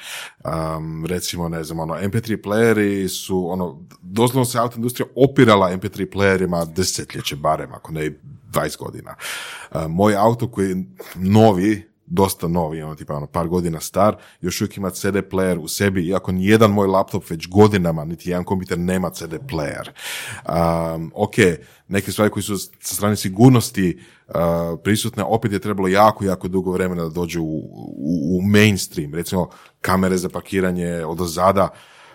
Um, 0.45 1.07
recimo, 1.07 1.49
ne 1.49 1.65
znam, 1.65 1.79
ono, 1.79 1.95
MP3 1.95 2.43
playeri 2.43 3.09
su, 3.09 3.51
ono, 3.51 3.81
doslovno 4.03 4.45
se 4.45 4.59
autoindustrija 4.59 5.07
opirala 5.17 5.71
MP3 5.71 6.13
playerima 6.13 6.73
desetljeće 6.73 7.37
barem, 7.37 7.73
ako 7.73 7.93
ne 7.93 8.07
i 8.07 8.13
20 8.53 8.79
godina. 8.79 9.15
Uh, 9.71 9.83
moj 9.89 10.17
auto 10.17 10.51
koji 10.51 10.69
je 10.69 10.85
novi, 11.15 11.89
dosta 12.11 12.49
novi, 12.49 12.83
ono 12.83 12.95
tipa 12.95 13.15
ono 13.15 13.27
par 13.27 13.49
godina 13.49 13.81
star, 13.81 14.17
još 14.41 14.61
uvijek 14.61 14.77
ima 14.77 14.91
CD 14.91 15.17
player 15.31 15.59
u 15.59 15.69
sebi, 15.69 16.07
iako 16.07 16.33
nijedan 16.33 16.71
moj 16.71 16.87
laptop 16.87 17.31
već 17.31 17.49
godinama, 17.49 18.05
niti 18.05 18.31
jedan 18.31 18.45
kompjuter 18.45 18.79
nema 18.79 19.11
CD 19.11 19.33
player. 19.33 19.89
Um, 20.95 21.13
ok, 21.15 21.35
neke 21.89 22.13
stvari 22.13 22.31
koje 22.31 22.43
su 22.43 22.59
sa 22.59 22.95
strane 22.95 23.17
sigurnosti 23.17 24.01
uh, 24.29 24.35
prisutne, 24.85 25.25
opet 25.25 25.53
je 25.53 25.59
trebalo 25.59 25.89
jako, 25.89 26.25
jako 26.25 26.49
dugo 26.49 26.73
vremena 26.73 27.03
da 27.03 27.09
dođu 27.09 27.43
u, 27.43 27.59
u, 27.97 28.39
u 28.39 28.43
mainstream. 28.43 29.15
Recimo, 29.15 29.49
kamere 29.81 30.17
za 30.17 30.29
parkiranje 30.29 31.05
od 31.05 31.19
zada, 31.19 31.69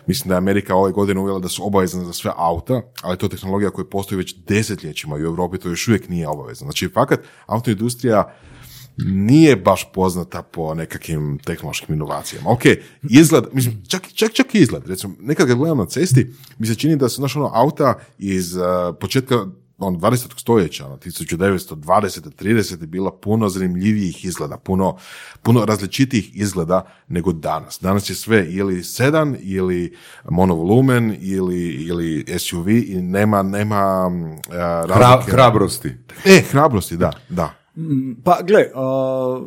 Mislim 0.07 0.29
da 0.29 0.35
je 0.35 0.37
Amerika 0.37 0.75
ove 0.75 0.91
godine 0.91 1.19
uvela 1.19 1.39
da 1.39 1.47
su 1.47 1.67
obavezne 1.67 2.05
za 2.05 2.13
sve 2.13 2.31
auta, 2.35 2.81
ali 3.01 3.17
to 3.17 3.25
je 3.25 3.29
tehnologija 3.29 3.69
koja 3.69 3.85
postoji 3.85 4.17
već 4.17 4.35
desetljećima 4.35 5.17
i 5.17 5.23
u 5.23 5.25
Europi 5.25 5.57
to 5.57 5.69
još 5.69 5.87
uvijek 5.87 6.09
nije 6.09 6.27
obavezno. 6.27 6.65
Znači, 6.65 6.89
fakat, 6.93 7.19
autoindustrija 7.45 8.33
nije 8.97 9.55
baš 9.55 9.91
poznata 9.93 10.41
po 10.41 10.73
nekakvim 10.73 11.39
tehnološkim 11.45 11.95
inovacijama. 11.95 12.49
Ok, 12.49 12.61
izgled, 13.09 13.43
mislim, 13.53 13.83
čak, 13.87 14.07
čak, 14.13 14.31
čak 14.31 14.55
i 14.55 14.59
izgled. 14.59 14.87
Recimo, 14.87 15.13
nekad 15.19 15.47
kad 15.47 15.57
gledam 15.57 15.77
na 15.77 15.85
cesti, 15.85 16.33
mi 16.57 16.67
se 16.67 16.75
čini 16.75 16.95
da 16.95 17.09
su 17.09 17.21
naš 17.21 17.35
ono 17.35 17.51
auta 17.53 17.99
iz 18.17 18.55
uh, 18.55 18.63
početka 18.99 19.45
on 19.77 19.99
20. 19.99 20.39
stoljeća, 20.39 20.85
ono, 20.85 20.97
1920. 20.97 22.29
30. 22.39 22.85
bila 22.85 23.11
puno 23.11 23.49
zanimljivijih 23.49 24.25
izgleda, 24.25 24.57
puno, 24.57 24.97
puno 25.41 25.65
različitijih 25.65 26.37
izgleda 26.37 26.85
nego 27.07 27.31
danas. 27.31 27.79
Danas 27.81 28.09
je 28.09 28.15
sve 28.15 28.47
ili 28.49 28.83
sedan, 28.83 29.37
ili 29.41 29.95
monovolumen, 30.29 31.17
ili, 31.21 31.69
ili 31.69 32.25
SUV 32.39 32.69
i 32.69 33.01
nema, 33.01 33.43
nema 33.43 34.07
uh, 34.07 34.53
Hra- 34.53 35.23
hrabrosti. 35.25 35.91
E, 36.25 36.41
hrabrosti, 36.51 36.97
da, 36.97 37.11
da. 37.29 37.62
Pa 38.23 38.39
gle, 38.43 38.65
uh, 38.75 39.43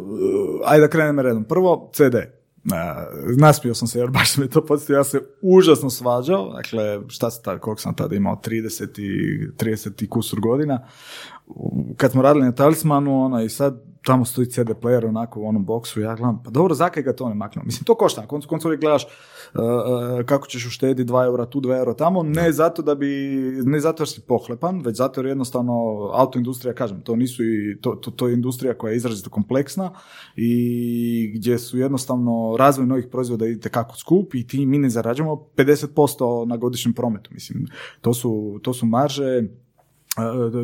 ajde 0.64 0.80
da 0.80 0.88
krenemo 0.88 1.22
redom. 1.22 1.44
Prvo, 1.44 1.90
CD. 1.94 2.14
Uh, 2.14 3.36
nasmio 3.36 3.74
sam 3.74 3.88
se 3.88 3.98
jer 3.98 4.10
baš 4.10 4.36
me 4.36 4.48
to 4.48 4.66
podsjetio, 4.66 4.96
ja 4.96 5.04
se 5.04 5.20
užasno 5.42 5.90
svađao, 5.90 6.52
dakle 6.52 7.00
šta 7.08 7.30
se 7.30 7.42
tada, 7.42 7.58
koliko 7.58 7.80
sam 7.80 7.94
tada 7.94 8.16
imao, 8.16 8.40
30 8.44 9.00
i, 9.00 9.46
30 9.48 10.04
i 10.04 10.08
kusur 10.08 10.40
godina, 10.40 10.86
kad 11.96 12.12
smo 12.12 12.22
radili 12.22 12.44
na 12.44 12.52
Talismanu, 12.52 13.24
ono, 13.24 13.42
i 13.42 13.48
sad 13.48 13.82
tamo 14.06 14.24
stoji 14.24 14.46
CD 14.46 14.70
player 14.82 15.08
onako 15.08 15.40
u 15.40 15.48
onom 15.48 15.64
boksu, 15.64 16.00
ja 16.00 16.14
gledam, 16.14 16.42
pa 16.42 16.50
dobro, 16.50 16.74
zakaj 16.74 17.02
ga 17.02 17.12
to 17.12 17.28
ne 17.28 17.34
maknemo? 17.34 17.66
Mislim, 17.66 17.84
to 17.84 17.94
košta, 17.94 18.20
na 18.20 18.26
koncu 18.26 18.48
koncu 18.48 18.68
gledaš 18.68 19.04
uh, 19.04 19.10
uh, 19.60 20.24
kako 20.26 20.46
ćeš 20.46 20.66
uštediti 20.66 21.12
2 21.12 21.24
eura 21.24 21.46
tu, 21.46 21.60
2 21.60 21.78
eura 21.78 21.94
tamo, 21.94 22.22
ne 22.22 22.52
zato 22.52 22.82
da 22.82 22.94
bi, 22.94 23.06
ne 23.64 23.80
zato 23.80 24.02
jer 24.02 24.08
si 24.08 24.20
pohlepan, 24.20 24.82
već 24.84 24.96
zato 24.96 25.20
jer 25.20 25.26
jednostavno 25.26 25.72
autoindustrija, 26.12 26.74
kažem, 26.74 27.00
to 27.00 27.16
nisu 27.16 27.44
i, 27.44 27.78
to, 27.80 27.90
to, 27.90 28.10
to 28.10 28.28
je 28.28 28.34
industrija 28.34 28.74
koja 28.74 28.90
je 28.90 28.96
izrazito 28.96 29.30
kompleksna 29.30 29.90
i 30.36 31.32
gdje 31.36 31.58
su 31.58 31.78
jednostavno 31.78 32.56
razvoj 32.58 32.86
novih 32.86 33.06
proizvoda 33.10 33.46
ide 33.46 33.68
kako 33.68 33.96
skup 33.96 34.34
i 34.34 34.46
ti 34.46 34.66
mi 34.66 34.78
ne 34.78 34.90
zarađujemo 34.90 35.46
50% 35.56 36.46
na 36.46 36.56
godišnjem 36.56 36.94
prometu, 36.94 37.30
mislim, 37.32 37.66
to 38.00 38.14
su, 38.14 38.60
to 38.62 38.74
su 38.74 38.86
marže, 38.86 39.42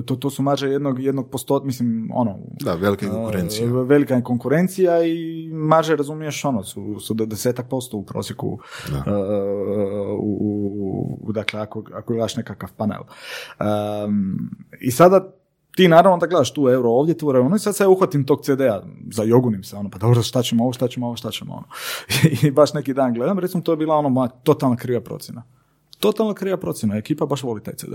to, 0.06 0.16
to 0.16 0.30
su 0.30 0.42
marže 0.42 0.68
jednog, 0.68 1.00
jednog 1.00 1.30
postot, 1.30 1.64
mislim, 1.64 2.10
ono, 2.14 2.38
Da, 2.60 2.74
velika 2.74 3.06
je 3.06 3.12
konkurencija. 3.12 3.68
Velika 3.72 4.14
je 4.14 4.22
konkurencija 4.22 5.04
i 5.04 5.14
marže, 5.48 5.96
razumiješ, 5.96 6.44
ono, 6.44 6.62
su, 6.64 7.00
su 7.00 7.14
desetak 7.14 7.68
posto 7.68 7.96
u 7.96 8.04
prosjeku, 8.04 8.48
uh, 8.48 8.58
u, 10.18 10.36
u- 10.40 11.18
u- 11.20 11.32
dakle, 11.32 11.60
ako, 11.60 11.84
ako 11.94 12.12
gledaš 12.12 12.36
nekakav 12.36 12.70
panel. 12.76 13.00
Um, 13.60 14.50
I 14.80 14.90
sada 14.90 15.32
ti 15.76 15.88
naravno 15.88 16.18
da 16.18 16.26
gledaš 16.26 16.54
tu 16.54 16.68
euro 16.68 16.90
ovdje, 16.90 17.18
tu 17.18 17.26
euro 17.26 17.40
ono, 17.40 17.56
i 17.56 17.58
sad 17.58 17.76
se 17.76 17.86
uhvatim 17.86 18.24
tog 18.24 18.42
CD-a, 18.42 18.82
zajogunim 19.10 19.62
se, 19.64 19.76
ono, 19.76 19.90
pa 19.90 19.98
dobro, 19.98 20.22
šta 20.22 20.42
ćemo 20.42 20.64
ovo, 20.64 20.72
šta 20.72 20.88
ćemo 20.88 21.06
ovo, 21.06 21.16
šta 21.16 21.30
ćemo 21.30 21.54
ono. 21.54 21.66
I 22.42 22.50
baš 22.50 22.74
neki 22.74 22.94
dan 22.94 23.14
gledam, 23.14 23.38
recimo, 23.38 23.62
to 23.62 23.72
je 23.72 23.76
bila 23.76 23.96
ono 23.96 24.08
moja 24.08 24.28
totalna 24.28 24.76
kriva 24.76 25.00
procjena. 25.00 25.42
Totalna 25.98 26.34
kriva 26.34 26.56
procjena, 26.56 26.96
ekipa 26.96 27.26
baš 27.26 27.42
voli 27.42 27.62
taj 27.62 27.74
CD. 27.74 27.94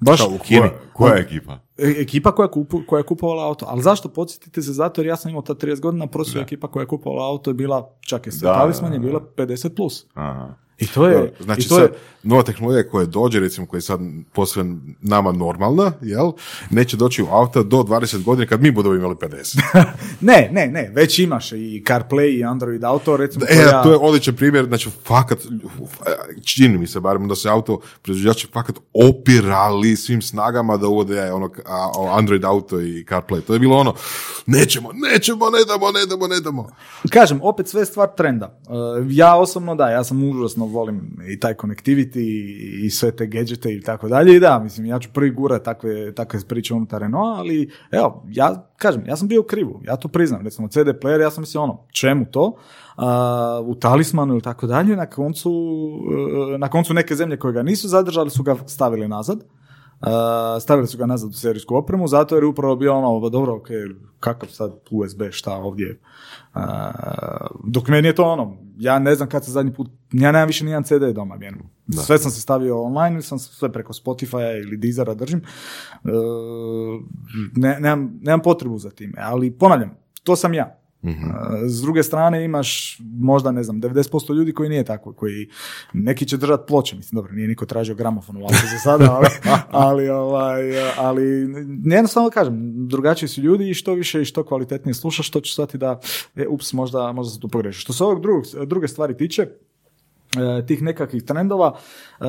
Baš, 0.00 0.20
Kao 0.20 0.28
u 0.34 0.38
Kini. 0.38 0.60
Koja, 0.60 0.72
koja 0.92 1.14
je 1.14 1.20
ekipa? 1.20 1.58
E- 1.78 1.94
ekipa 1.98 2.32
koja, 2.32 2.50
kupu, 2.50 2.80
koja 2.86 3.00
je 3.00 3.04
kupovala 3.04 3.46
auto. 3.46 3.66
Ali 3.68 3.82
zašto? 3.82 4.08
Podsjetite 4.08 4.62
se 4.62 4.72
zato 4.72 5.00
jer 5.00 5.06
ja 5.06 5.16
sam 5.16 5.30
imao 5.30 5.42
ta 5.42 5.54
30 5.54 5.80
godina, 5.80 6.06
prosječna 6.06 6.40
ekipa 6.40 6.68
koja 6.68 6.82
je 6.82 6.86
kupovala 6.86 7.26
auto 7.28 7.50
je 7.50 7.54
bila, 7.54 7.96
čak 8.00 8.26
je 8.26 8.32
se 8.32 8.46
Da, 8.46 8.52
talisman 8.54 8.90
da, 8.90 8.94
je 8.94 9.00
bila 9.00 9.20
50+. 9.36 9.74
Plus. 9.76 10.06
Aha. 10.14 10.54
I 10.80 10.86
to 10.86 11.06
je... 11.08 11.34
Znači 11.40 11.60
i 11.60 11.68
to 11.68 11.74
sad, 11.74 11.82
je, 11.84 11.90
nova 12.22 12.42
tehnologija 12.42 12.88
koja 12.88 13.06
dođe, 13.06 13.40
recimo 13.40 13.66
koja 13.66 13.78
je 13.78 13.82
sad 13.82 14.00
posve 14.32 14.64
nama 15.00 15.32
normalna, 15.32 15.92
jel, 16.02 16.32
neće 16.70 16.96
doći 16.96 17.22
u 17.22 17.26
auta 17.30 17.62
do 17.62 17.76
20 17.76 18.22
godina 18.22 18.46
kad 18.46 18.62
mi 18.62 18.70
budemo 18.70 18.94
imali 18.94 19.14
50. 19.14 19.58
ne, 20.20 20.48
ne, 20.52 20.66
ne, 20.66 20.90
već 20.94 21.18
imaš 21.18 21.52
i 21.52 21.82
CarPlay 21.86 22.38
i 22.38 22.44
Android 22.44 22.84
auto, 22.84 23.16
recimo. 23.16 23.44
E, 23.48 23.54
koja- 23.54 23.82
to 23.82 23.90
je 23.90 23.98
odličan 24.00 24.36
primjer, 24.36 24.66
znači 24.66 24.90
fakat, 25.04 25.38
čini 26.44 26.78
mi 26.78 26.86
se 26.86 27.00
barem 27.00 27.28
da 27.28 27.34
se 27.34 27.48
auto 27.48 27.80
proizvođači 28.02 28.48
fakat 28.52 28.76
opirali 29.08 29.96
svim 29.96 30.22
snagama 30.22 30.76
da 30.76 30.88
uvode 30.88 31.32
ono, 31.32 31.50
a, 31.66 31.90
o, 31.96 32.08
Android 32.12 32.44
auto 32.44 32.80
i 32.80 33.04
CarPlay. 33.08 33.40
To 33.40 33.52
je 33.52 33.58
bilo 33.58 33.76
ono, 33.76 33.94
nećemo, 34.46 34.90
nećemo, 34.92 35.50
ne 35.50 35.64
damo, 35.68 35.90
ne 35.90 36.06
damo, 36.06 36.26
ne 36.26 36.40
damo. 36.40 36.68
Kažem, 37.10 37.40
opet 37.42 37.68
sve 37.68 37.84
stvar 37.84 38.08
trenda. 38.16 38.60
Uh, 38.68 38.76
ja 39.10 39.36
osobno 39.36 39.74
da, 39.74 39.88
ja 39.90 40.04
sam 40.04 40.24
užasno 40.30 40.66
volim 40.70 41.16
i 41.28 41.40
taj 41.40 41.54
connectivity 41.54 42.20
i, 42.84 42.90
sve 42.90 43.12
te 43.16 43.26
gadgete 43.26 43.74
i 43.74 43.80
tako 43.80 44.08
dalje 44.08 44.36
i 44.36 44.40
da, 44.40 44.58
mislim, 44.58 44.86
ja 44.86 44.98
ću 44.98 45.08
prvi 45.12 45.30
gura 45.30 45.58
takve, 45.58 46.14
takve 46.14 46.40
priče 46.48 46.74
unutar 46.74 47.00
Renault, 47.00 47.38
ali 47.38 47.70
evo, 47.90 48.24
ja 48.28 48.70
kažem, 48.76 49.04
ja 49.06 49.16
sam 49.16 49.28
bio 49.28 49.40
u 49.40 49.44
krivu, 49.44 49.80
ja 49.84 49.96
to 49.96 50.08
priznam, 50.08 50.42
recimo 50.42 50.68
CD 50.68 50.88
player, 51.02 51.20
ja 51.20 51.30
sam 51.30 51.42
mislio 51.42 51.62
ono, 51.62 51.86
čemu 51.92 52.26
to? 52.30 52.44
Uh, 52.96 53.68
u 53.68 53.74
talismanu 53.74 54.34
ili 54.34 54.42
tako 54.42 54.66
dalje, 54.66 54.96
na 54.96 55.06
koncu, 55.06 55.50
uh, 55.50 56.58
na 56.58 56.68
koncu 56.68 56.94
neke 56.94 57.14
zemlje 57.14 57.36
koje 57.36 57.52
ga 57.52 57.62
nisu 57.62 57.88
zadržali 57.88 58.30
su 58.30 58.42
ga 58.42 58.56
stavili 58.66 59.08
nazad. 59.08 59.44
Stavili 60.60 60.86
su 60.86 60.98
ga 60.98 61.06
nazad 61.06 61.30
u 61.30 61.32
serijsku 61.32 61.76
opremu, 61.76 62.08
zato 62.08 62.34
jer 62.34 62.44
je 62.44 62.48
upravo 62.48 62.76
bio 62.76 62.94
ono, 62.94 63.20
"Ba 63.20 63.28
dobro, 63.28 63.56
ok, 63.56 63.68
kakav 64.20 64.48
sad 64.48 64.72
USB, 64.90 65.22
šta 65.30 65.52
ovdje. 65.54 66.00
Uh, 66.54 66.62
dok 67.64 67.88
meni 67.88 68.08
je 68.08 68.14
to 68.14 68.24
ono, 68.24 68.56
ja 68.76 68.98
ne 68.98 69.14
znam 69.14 69.28
kad 69.28 69.44
se 69.44 69.50
zadnji 69.50 69.74
put, 69.74 69.90
ja 70.12 70.32
nemam 70.32 70.46
više 70.46 70.64
nijedan 70.64 70.84
CD 70.84 71.14
doma, 71.14 71.34
vjerujem. 71.34 71.70
Sve 71.92 72.18
sam 72.18 72.30
se 72.30 72.40
stavio 72.40 72.82
online, 72.82 73.14
ili 73.14 73.22
sam 73.22 73.38
sve 73.38 73.72
preko 73.72 73.92
Spotify 73.92 74.62
ili 74.62 74.76
Deezera 74.76 75.14
držim. 75.14 75.42
Uh, 76.04 76.10
ne, 77.56 77.80
nemam, 77.80 78.18
nemam 78.22 78.40
potrebu 78.40 78.78
za 78.78 78.90
time, 78.90 79.12
ali 79.18 79.50
ponavljam, 79.50 79.96
to 80.24 80.36
sam 80.36 80.54
ja. 80.54 80.79
S 81.66 81.80
druge 81.82 82.02
strane 82.02 82.44
imaš 82.44 82.98
možda 83.20 83.52
ne 83.52 83.62
znam 83.62 83.80
90% 83.80 84.34
ljudi 84.34 84.52
koji 84.52 84.68
nije 84.68 84.84
tako, 84.84 85.12
koji 85.12 85.48
neki 85.92 86.26
će 86.26 86.36
držati 86.36 86.64
ploče, 86.66 86.96
mislim 86.96 87.16
dobro, 87.16 87.32
nije 87.32 87.48
niko 87.48 87.66
tražio 87.66 87.94
gramofon 87.94 88.36
u 88.36 88.40
za 88.50 88.78
sada, 88.82 89.12
ali, 89.12 89.26
ali, 89.70 90.08
ovaj, 90.08 90.62
ali 90.96 91.24
jednostavno 91.84 92.30
kažem, 92.30 92.88
drugačiji 92.88 93.28
su 93.28 93.40
ljudi 93.40 93.70
i 93.70 93.74
što 93.74 93.94
više 93.94 94.22
i 94.22 94.24
što 94.24 94.44
kvalitetnije 94.44 94.94
slušaš, 94.94 95.26
što 95.26 95.40
će 95.40 95.52
shvatiti 95.52 95.78
da 95.78 96.00
e, 96.36 96.46
ups, 96.46 96.72
možda, 96.72 97.12
možda 97.12 97.34
se 97.34 97.40
tu 97.40 97.48
pogreši. 97.48 97.80
Što 97.80 97.92
se 97.92 98.04
ovog 98.04 98.22
drugog, 98.22 98.44
druge 98.66 98.88
stvari 98.88 99.16
tiče, 99.16 99.42
e, 99.42 100.66
tih 100.66 100.82
nekakvih 100.82 101.22
trendova, 101.22 101.76
e, 102.20 102.24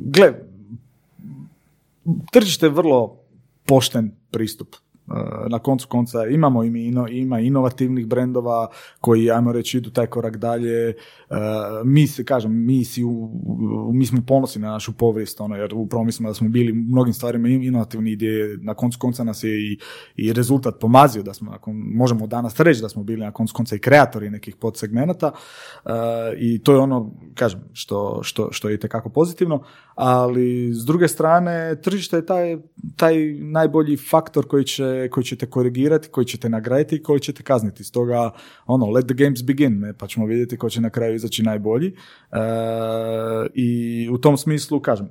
gle, 0.00 0.32
tržište 2.32 2.66
je 2.66 2.70
vrlo 2.70 3.16
pošten 3.66 4.10
pristup. 4.30 4.76
Na 5.48 5.58
koncu 5.58 5.88
konca 5.88 6.26
imamo 6.26 6.64
i 6.64 6.70
mi 6.70 6.92
ima 7.10 7.40
inovativnih 7.40 8.06
brendova 8.06 8.68
koji, 9.00 9.30
ajmo 9.30 9.52
reći, 9.52 9.78
idu 9.78 9.90
taj 9.90 10.06
korak 10.06 10.36
dalje. 10.36 10.88
E, 10.88 10.94
Mi 11.84 12.06
se, 12.06 12.24
kažem, 12.24 12.66
mi, 12.66 12.84
si 12.84 13.04
u, 13.04 13.30
mi 13.94 14.06
smo 14.06 14.20
ponosni 14.26 14.62
na 14.62 14.70
našu 14.70 14.92
povijest, 14.92 15.40
ono, 15.40 15.56
jer 15.56 15.74
upravo 15.74 16.04
mislimo 16.04 16.30
da 16.30 16.34
smo 16.34 16.48
bili 16.48 16.72
u 16.72 16.74
mnogim 16.74 17.12
stvarima 17.14 17.48
in- 17.48 17.62
inovativni 17.64 18.16
gdje 18.16 18.28
je 18.28 18.58
na 18.62 18.74
koncu 18.74 18.98
konca 18.98 19.24
nas 19.24 19.44
je 19.44 19.72
i, 19.72 19.78
i 20.16 20.32
rezultat 20.32 20.74
pomazio 20.80 21.22
da 21.22 21.34
smo, 21.34 21.50
nakon, 21.50 21.74
možemo 21.76 22.26
danas 22.26 22.60
reći 22.60 22.82
da 22.82 22.88
smo 22.88 23.04
bili 23.04 23.20
na 23.20 23.32
koncu 23.32 23.54
konca 23.54 23.76
i 23.76 23.78
kreatori 23.78 24.30
nekih 24.30 24.56
podsegmenata 24.56 25.32
e, 25.84 25.90
i 26.38 26.58
to 26.62 26.72
je 26.72 26.78
ono, 26.78 27.14
kažem, 27.34 27.60
što, 27.72 28.20
što, 28.22 28.48
što 28.52 28.68
je 28.68 28.74
itekako 28.74 29.08
pozitivno, 29.08 29.62
ali 29.94 30.72
s 30.72 30.84
druge 30.84 31.08
strane 31.08 31.80
tržište 31.82 32.16
je 32.16 32.26
taj, 32.26 32.58
taj 32.96 33.32
najbolji 33.32 33.96
faktor 33.96 34.46
koji 34.48 34.64
će, 34.64 34.97
koji 35.10 35.24
će 35.24 35.36
te 35.36 35.46
korigirati, 35.46 36.08
koji 36.08 36.24
će 36.24 36.38
te 36.38 36.48
nagraditi 36.48 36.96
i 36.96 37.02
koji 37.02 37.20
će 37.20 37.32
te 37.32 37.42
kazniti. 37.42 37.84
Stoga, 37.84 38.30
ono, 38.66 38.86
let 38.86 39.06
the 39.06 39.14
games 39.14 39.42
begin, 39.44 39.80
ne, 39.80 39.92
pa 39.92 40.06
ćemo 40.06 40.26
vidjeti 40.26 40.56
ko 40.56 40.70
će 40.70 40.80
na 40.80 40.90
kraju 40.90 41.14
izaći 41.14 41.42
najbolji. 41.42 41.88
E, 42.32 42.38
I 43.54 44.08
u 44.12 44.18
tom 44.18 44.36
smislu, 44.36 44.80
kažem, 44.80 45.08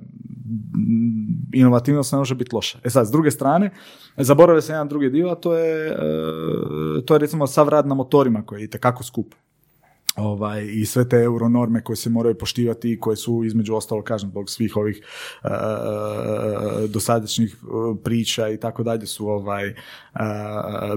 inovativnost 1.52 2.12
ne 2.12 2.18
može 2.18 2.34
biti 2.34 2.54
loša. 2.54 2.78
E 2.84 2.90
sad, 2.90 3.06
s 3.06 3.10
druge 3.10 3.30
strane, 3.30 3.70
zaboravlja 4.16 4.60
se 4.60 4.72
jedan 4.72 4.88
drugi 4.88 5.10
dio, 5.10 5.28
a 5.28 5.34
to 5.34 5.54
je, 5.54 5.88
e, 5.88 5.96
to 7.06 7.14
je 7.14 7.18
recimo 7.18 7.46
sav 7.46 7.68
rad 7.68 7.86
na 7.86 7.94
motorima 7.94 8.42
koji 8.46 8.60
je 8.60 8.64
itekako 8.64 9.04
skup 9.04 9.34
ovaj, 10.18 10.66
i 10.72 10.86
sve 10.86 11.08
te 11.08 11.16
euronorme 11.16 11.82
koje 11.84 11.96
se 11.96 12.10
moraju 12.10 12.34
poštivati 12.34 12.92
i 12.92 13.00
koje 13.00 13.16
su 13.16 13.42
između 13.44 13.74
ostalo, 13.74 14.02
kažem, 14.02 14.30
zbog 14.30 14.50
svih 14.50 14.76
ovih 14.76 15.00
e, 15.44 15.48
dosadašnjih 16.88 17.56
e, 17.62 17.66
priča 18.04 18.48
i 18.48 18.56
tako 18.56 18.82
dalje 18.82 19.06
su 19.06 19.28
ovaj, 19.28 19.68
e, 19.68 19.74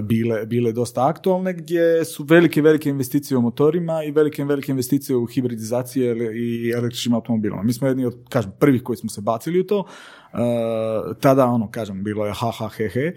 bile, 0.02 0.46
bile 0.46 0.72
dosta 0.72 1.08
aktualne 1.08 1.52
gdje 1.52 2.04
su 2.04 2.24
velike, 2.24 2.62
velike 2.62 2.90
investicije 2.90 3.38
u 3.38 3.42
motorima 3.42 4.04
i 4.04 4.10
velike, 4.10 4.44
velike 4.44 4.72
investicije 4.72 5.16
u 5.16 5.26
hibridizacije 5.26 6.16
i 6.34 6.70
električnim 6.70 7.14
automobilima. 7.14 7.62
Mi 7.62 7.72
smo 7.72 7.88
jedni 7.88 8.04
od, 8.06 8.16
kažem, 8.28 8.52
prvih 8.58 8.82
koji 8.82 8.96
smo 8.96 9.10
se 9.10 9.20
bacili 9.20 9.60
u 9.60 9.66
to, 9.66 9.86
E, 10.32 11.14
tada 11.20 11.46
ono 11.46 11.70
kažem 11.70 12.04
bilo 12.04 12.26
je 12.26 12.32
ha 12.32 12.50
ha 12.50 12.68
he 12.68 12.88
he 12.88 13.00
E, 13.00 13.14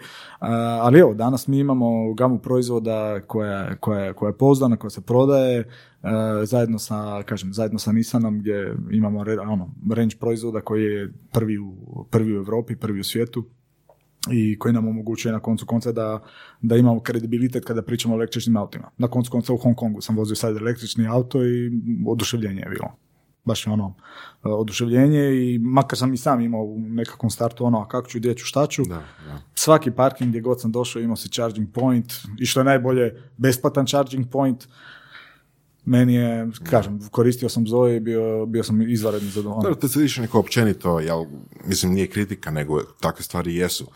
ali 0.81 0.99
evo 0.99 1.13
danas 1.13 1.47
mi 1.47 1.59
imamo 1.59 2.13
gamu 2.13 2.39
proizvoda 2.39 3.21
koja, 3.27 3.75
koja, 3.75 4.13
koja 4.13 4.29
je 4.29 4.37
pouzdana 4.37 4.77
koja 4.77 4.89
se 4.89 5.01
prodaje 5.01 5.59
e, 5.59 5.65
zajedno 6.43 6.79
sa 6.79 7.23
kažem 7.23 7.53
zajedno 7.53 7.79
sa 7.79 7.91
Nissanom 7.91 8.39
gdje 8.39 8.75
imamo 8.91 9.19
ono 9.41 9.69
range 9.95 10.15
proizvoda 10.19 10.61
koji 10.61 10.83
je 10.83 11.13
prvi 11.31 11.57
u, 11.57 11.73
prvi 12.11 12.33
u 12.33 12.37
Europi 12.37 12.75
prvi 12.75 12.99
u 12.99 13.03
svijetu 13.03 13.45
i 14.31 14.59
koji 14.59 14.73
nam 14.73 14.87
omogućuje 14.87 15.31
na 15.31 15.39
koncu 15.39 15.65
konca 15.65 15.91
da, 15.91 16.19
da 16.61 16.75
imamo 16.75 16.99
kredibilitet 16.99 17.65
kada 17.65 17.81
pričamo 17.81 18.13
o 18.13 18.17
električnim 18.17 18.57
autima. 18.57 18.89
Na 18.97 19.07
koncu 19.07 19.31
konca 19.31 19.53
u 19.53 19.57
Hong 19.57 19.75
Kongu 19.75 20.01
sam 20.01 20.17
vozio 20.17 20.35
sad 20.35 20.57
električni 20.57 21.07
auto 21.07 21.45
i 21.45 21.71
oduševljenje 22.07 22.59
je 22.59 22.69
bilo. 22.69 22.95
Baš 23.45 23.67
je 23.67 23.73
ono 23.73 23.93
e, 24.45 24.49
oduševljenje 24.49 25.19
i 25.19 25.59
makar 25.59 25.99
sam 25.99 26.13
i 26.13 26.17
sam 26.17 26.41
imao 26.41 26.61
u 26.61 26.79
nekakvom 26.79 27.29
startu 27.29 27.65
ono, 27.65 27.79
a 27.79 27.87
kako 27.87 28.07
ću, 28.07 28.17
gdje 28.19 28.35
ću, 28.35 28.45
šta 28.45 28.67
ću. 28.67 28.83
Da, 28.83 28.95
da. 28.95 29.39
Svaki 29.55 29.91
parking 29.91 30.29
gdje 30.29 30.41
god 30.41 30.61
sam 30.61 30.71
došao 30.71 31.01
imao 31.01 31.15
si 31.15 31.29
charging 31.29 31.71
point 31.73 32.13
i 32.39 32.45
što 32.45 32.59
je 32.59 32.63
najbolje, 32.63 33.23
besplatan 33.37 33.85
charging 33.85 34.29
point. 34.31 34.67
Meni 35.85 36.13
je, 36.13 36.47
kažem, 36.69 36.99
koristio 37.11 37.49
sam 37.49 37.67
Zoe 37.67 37.95
i 37.95 37.99
bio, 37.99 38.45
bio 38.45 38.63
sam 38.63 38.81
izvanredno 38.81 39.29
zadovoljan. 39.29 39.63
Dobro, 39.63 39.75
to 39.75 39.87
se 39.87 39.99
više 39.99 40.21
neko 40.21 40.39
općenito, 40.39 40.99
jel, 40.99 41.25
mislim 41.65 41.93
nije 41.93 42.07
kritika, 42.07 42.51
nego 42.51 42.81
takve 42.83 43.23
stvari 43.23 43.55
jesu. 43.55 43.87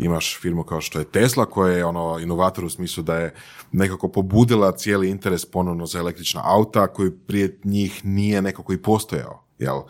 Imaš 0.00 0.38
firmu 0.40 0.62
kao 0.64 0.80
što 0.80 0.98
je 0.98 1.04
Tesla 1.04 1.46
koja 1.46 1.76
je 1.76 1.84
ono 1.84 2.18
inovator 2.18 2.64
u 2.64 2.70
smislu 2.70 3.02
da 3.02 3.16
je 3.16 3.34
nekako 3.72 4.08
pobudila 4.08 4.72
cijeli 4.72 5.10
interes 5.10 5.44
ponovno 5.46 5.86
za 5.86 5.98
električna 5.98 6.40
auta 6.44 6.86
koji 6.86 7.10
prije 7.10 7.58
njih 7.64 8.04
nije 8.04 8.42
nekako 8.42 8.72
i 8.72 8.82
postojao. 8.82 9.44
Jel? 9.58 9.80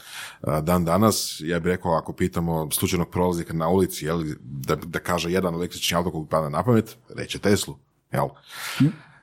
Dan 0.62 0.84
danas, 0.84 1.36
ja 1.44 1.60
bih 1.60 1.70
rekao, 1.70 1.92
ako 1.92 2.12
pitamo 2.12 2.70
slučajnog 2.70 3.08
prolaznika 3.08 3.52
na 3.52 3.68
ulici, 3.68 4.04
jel, 4.04 4.24
da, 4.40 4.76
da 4.76 4.98
kaže 4.98 5.32
jedan 5.32 5.54
električni 5.54 5.96
auto 5.96 6.10
kog 6.10 6.28
pada 6.28 6.48
na 6.48 6.62
pamet, 6.62 6.96
reće 7.16 7.38
Teslu. 7.38 7.76
Jel? 8.12 8.28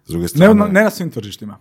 S 0.05 0.09
druge 0.09 0.22
Ne, 0.23 0.27
strane... 0.27 0.53
na- 0.53 0.68
ne 0.68 0.84
na 0.84 0.89
svim 0.89 1.11
tržištima. 1.11 1.59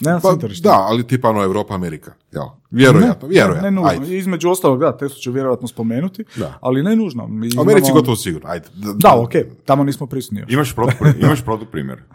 Ne 0.00 0.18
Pa, 0.22 0.34
da, 0.62 0.72
ali 0.80 1.06
tipa 1.06 1.28
ono 1.28 1.42
Europa, 1.42 1.74
Amerika. 1.74 2.12
Jel? 2.32 2.44
Vjerojatno, 2.70 3.28
Ne, 3.28 3.34
vjerojatno. 3.34 3.62
Ne, 3.62 3.70
nužno. 3.70 3.88
ajde. 3.90 4.16
Između 4.18 4.50
ostalog, 4.50 4.80
da, 4.80 4.96
Teslu 4.96 5.18
ću 5.18 5.32
vjerojatno 5.32 5.68
spomenuti, 5.68 6.24
Da. 6.36 6.58
ali 6.60 6.82
ne 6.82 6.96
nužno. 6.96 7.26
Mi 7.26 7.48
U 7.48 7.60
Americi 7.60 7.86
imamo- 7.86 8.00
gotovo 8.00 8.16
sigurno, 8.16 8.48
ajde. 8.50 8.66
Da, 8.94 9.14
ok, 9.16 9.32
tamo 9.64 9.84
nismo 9.84 10.06
prisutni 10.06 10.40
još. 10.40 10.52
Imaš 10.52 10.74
protu, 10.74 10.92
imaš 11.20 11.44
protuprimjer? 11.44 11.98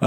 Uh, 0.00 0.06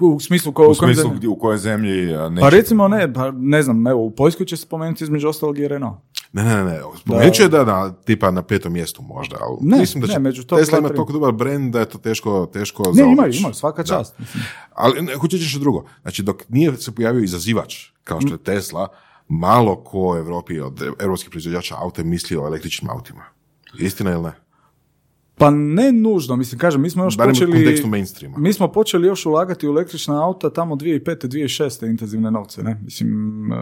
u, 0.00 0.06
u 0.06 0.20
smislu, 0.20 0.52
ko, 0.52 0.66
U 0.66 0.70
u 0.70 0.74
smislu 0.74 1.10
u 1.28 1.36
kojoj 1.36 1.58
zemlji 1.58 1.90
neće... 2.30 2.40
Pa 2.40 2.48
recimo 2.48 2.88
ne, 2.88 3.12
pa 3.12 3.30
ne 3.30 3.62
znam, 3.62 3.86
evo, 3.86 4.00
u 4.00 4.10
Poljskoj 4.10 4.46
će 4.46 4.56
se 4.56 4.62
spomenuti 4.62 5.04
između 5.04 5.28
ostalog 5.28 5.58
i 5.58 5.68
Renault. 5.68 5.98
Ne, 6.36 6.44
ne, 6.44 6.64
ne, 6.64 6.80
spomenut 7.00 7.34
ću 7.34 7.42
je 7.42 7.48
da, 7.48 7.64
da, 7.64 7.92
tipa 8.04 8.30
na 8.30 8.42
petom 8.42 8.72
mjestu 8.72 9.02
možda, 9.02 9.36
ali 9.40 9.56
Ne, 9.60 9.78
mislim 9.78 10.00
da 10.00 10.06
će 10.06 10.12
ne, 10.12 10.18
među 10.18 10.44
top 10.44 10.58
Tesla 10.58 10.78
ima 10.78 10.88
toliko 10.88 11.12
dobar 11.12 11.32
brand 11.32 11.72
da 11.72 11.80
je 11.80 11.88
to 11.88 11.98
teško, 11.98 12.46
teško 12.52 12.82
Ne, 12.82 12.92
zaobići. 12.92 13.12
imaju, 13.12 13.32
imaju, 13.34 13.54
svaka 13.54 13.82
Da. 13.82 13.88
čast. 13.88 14.18
mislim. 14.18 14.42
Ali 14.74 15.02
ne, 15.02 15.14
hoću 15.14 15.36
nešto 15.36 15.58
drugo. 15.58 15.84
Znači, 16.02 16.22
dok 16.22 16.42
nije 16.48 16.76
se 16.76 16.92
pojavio 16.94 17.22
izazivač, 17.22 17.76
kao 18.04 18.20
što 18.20 18.34
je 18.34 18.38
Tesla, 18.38 18.88
malo 19.28 19.84
ko 19.84 19.98
u 20.12 20.16
Europi 20.16 20.60
od 20.60 20.82
europskih 21.00 21.30
proizvođača 21.30 21.74
auta 21.78 22.00
je 22.00 22.06
mislio 22.06 22.42
o 22.42 22.46
električnim 22.46 22.90
autima. 22.90 23.22
Istina 23.78 24.12
ili 24.12 24.22
ne? 24.22 24.32
Pa 25.38 25.50
ne 25.50 25.92
nužno, 25.92 26.36
mislim, 26.36 26.58
kažem, 26.58 26.82
mi 26.82 26.90
smo 26.90 27.04
još 27.04 27.16
Barem 27.16 27.30
u 27.30 27.34
počeli... 27.34 27.52
Mi 28.36 28.52
smo 28.52 28.72
počeli 28.72 29.06
još 29.06 29.26
ulagati 29.26 29.68
u 29.68 29.70
električna 29.70 30.24
auta 30.24 30.50
tamo 30.50 30.76
2005. 30.76 31.26
2006. 31.26 31.90
intenzivne 31.90 32.30
novce, 32.30 32.62
ne? 32.62 32.80
Mislim, 32.84 33.52
e, 33.52 33.56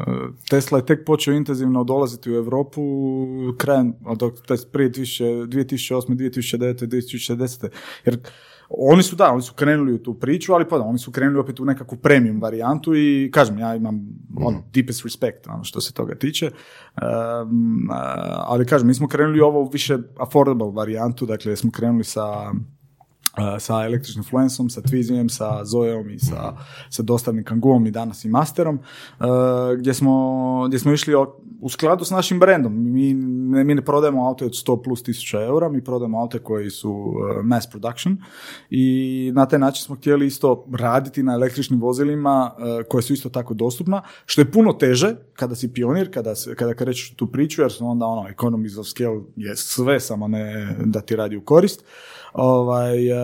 Tesla 0.50 0.78
je 0.78 0.86
tek 0.86 1.04
počeo 1.06 1.34
intenzivno 1.34 1.84
dolaziti 1.84 2.30
u 2.30 2.34
Europu 2.34 2.82
krajem, 3.58 3.94
od, 4.04 4.22
prije 4.72 4.90
2000, 4.90 5.46
2008. 5.46 6.16
2009. 6.16 6.86
2010. 6.86 7.68
Jer 8.04 8.18
oni 8.68 9.02
su, 9.02 9.16
da, 9.16 9.32
oni 9.32 9.42
su 9.42 9.54
krenuli 9.54 9.92
u 9.92 10.02
tu 10.02 10.14
priču, 10.14 10.54
ali 10.54 10.68
pa 10.68 10.78
da, 10.78 10.84
oni 10.84 10.98
su 10.98 11.12
krenuli 11.12 11.38
opet 11.38 11.60
u 11.60 11.64
nekakvu 11.64 11.98
premium 11.98 12.40
varijantu 12.40 12.96
i 12.96 13.30
kažem, 13.32 13.58
ja 13.58 13.74
imam 13.74 14.00
ono, 14.36 14.62
deepest 14.72 15.04
respect 15.04 15.46
ono, 15.46 15.64
što 15.64 15.80
se 15.80 15.92
toga 15.92 16.14
tiče. 16.14 16.50
Um, 16.50 17.88
ali 18.36 18.66
kažem, 18.66 18.88
mi 18.88 18.94
smo 18.94 19.08
krenuli 19.08 19.40
u 19.40 19.44
ovo 19.44 19.70
više 19.72 19.98
affordable 20.18 20.70
varijantu, 20.72 21.26
dakle 21.26 21.56
smo 21.56 21.70
krenuli 21.70 22.04
sa 22.04 22.52
sa 23.58 23.84
električnim 23.84 24.24
Fluenceom, 24.24 24.70
sa 24.70 24.80
Twizijem, 24.80 25.28
sa 25.28 25.64
Zoeom 25.64 26.10
i 26.10 26.18
sa, 26.18 26.54
sa 26.90 27.02
dostavnim 27.02 27.44
Kanguom 27.44 27.86
i 27.86 27.90
danas 27.90 28.24
i 28.24 28.28
Masterom, 28.28 28.78
uh, 28.78 29.26
gdje, 29.78 29.94
smo, 29.94 30.64
gdje 30.68 30.78
smo 30.78 30.92
išli 30.92 31.14
u 31.60 31.68
skladu 31.68 32.04
s 32.04 32.10
našim 32.10 32.40
brendom. 32.40 32.92
Mi 32.92 33.14
ne, 33.14 33.64
mi 33.64 33.74
ne 33.74 33.82
prodajemo 33.82 34.26
aute 34.26 34.44
od 34.44 34.52
100 34.52 34.82
plus 34.84 35.02
tisuća 35.02 35.42
eura, 35.42 35.68
mi 35.68 35.84
prodajemo 35.84 36.20
aute 36.20 36.38
koji 36.38 36.70
su 36.70 36.90
uh, 36.90 37.44
mass 37.44 37.70
production 37.70 38.16
i 38.70 39.32
na 39.34 39.46
taj 39.46 39.58
način 39.58 39.84
smo 39.84 39.96
htjeli 39.96 40.26
isto 40.26 40.66
raditi 40.72 41.22
na 41.22 41.34
električnim 41.34 41.80
vozilima 41.80 42.50
uh, 42.52 42.86
koje 42.88 43.02
su 43.02 43.12
isto 43.12 43.28
tako 43.28 43.54
dostupna, 43.54 44.02
što 44.26 44.40
je 44.40 44.52
puno 44.52 44.72
teže 44.72 45.16
kada 45.34 45.54
si 45.54 45.72
pionir, 45.72 46.12
kada, 46.14 46.34
se, 46.34 46.54
kada 46.54 46.74
krećeš 46.74 47.14
tu 47.16 47.26
priču, 47.26 47.62
jer 47.62 47.70
onda 47.80 48.06
ono, 48.06 48.28
economies 48.28 48.78
of 48.78 48.86
scale 48.86 49.20
je 49.36 49.56
sve, 49.56 50.00
samo 50.00 50.28
ne 50.28 50.76
da 50.84 51.00
ti 51.00 51.16
radi 51.16 51.36
u 51.36 51.44
korist. 51.44 51.84
Ovaj, 52.34 53.12
uh, 53.12 53.18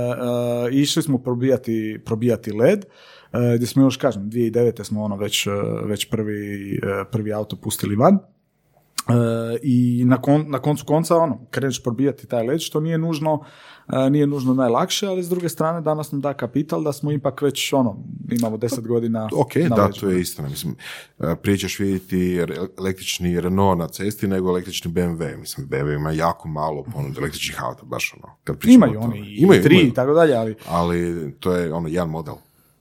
išli 0.73 1.03
smo 1.03 1.19
probijati, 1.19 2.01
probijati 2.05 2.53
led, 2.53 2.85
uh, 3.32 3.41
gdje 3.57 3.66
smo 3.66 3.82
još, 3.82 3.97
kažem, 3.97 4.31
2009. 4.31 4.85
smo 4.85 5.03
ono 5.03 5.16
već, 5.16 5.47
već 5.85 6.11
prvi, 6.11 6.81
prvi 7.11 7.32
auto 7.32 7.57
pustili 7.57 7.97
van. 7.97 8.19
E, 9.09 9.59
i 9.62 10.05
na, 10.05 10.23
kon, 10.23 10.45
na 10.49 10.59
koncu 10.59 10.85
konca 10.85 11.16
ono, 11.16 11.47
kreneš 11.51 11.82
probijati 11.82 12.27
taj 12.27 12.47
led, 12.47 12.61
što 12.61 12.81
nije 12.81 12.99
nužno, 12.99 13.45
e, 13.45 13.80
nije 14.11 14.27
nužno 14.27 14.55
najlakše, 14.55 15.07
ali 15.07 15.23
s 15.23 15.29
druge 15.29 15.49
strane 15.49 15.81
danas 15.81 16.12
nam 16.12 16.21
da 16.21 16.35
kapital 16.35 16.83
da 16.83 16.93
smo 16.93 17.12
ipak 17.12 17.43
već 17.43 17.73
ono, 17.73 17.97
imamo 18.31 18.57
deset 18.57 18.87
godina 18.87 19.29
Ok, 19.35 19.55
na 19.57 19.77
da, 19.77 19.89
to 19.89 20.11
je 20.11 20.21
istina. 20.21 20.49
Mislim, 20.49 20.77
e, 21.19 21.37
prije 21.43 21.59
ćeš 21.59 21.79
vidjeti 21.79 22.39
električni 22.79 23.41
Renault 23.41 23.79
na 23.79 23.89
cesti 23.89 24.29
nego 24.29 24.49
električni 24.49 24.93
BMW. 24.93 25.37
Mislim, 25.41 25.69
BMW 25.69 25.95
ima 25.95 26.12
jako 26.12 26.49
malo 26.49 26.85
ponude 26.95 27.21
električnih 27.21 27.65
auta, 27.65 27.83
baš 27.85 28.15
ono. 28.17 28.35
Kad 28.45 28.57
Imaju 28.65 29.01
oni 29.01 29.19
i 29.19 29.37
Imaju, 29.37 29.62
tri 29.62 29.75
imaju. 29.75 29.89
i 29.89 29.95
tako 29.95 30.15
dalje, 30.15 30.35
ali 30.35 30.55
Ali 30.69 31.33
to 31.41 31.53
je 31.53 31.73
ono 31.73 31.89
jedan 31.89 32.11
model. 32.11 32.35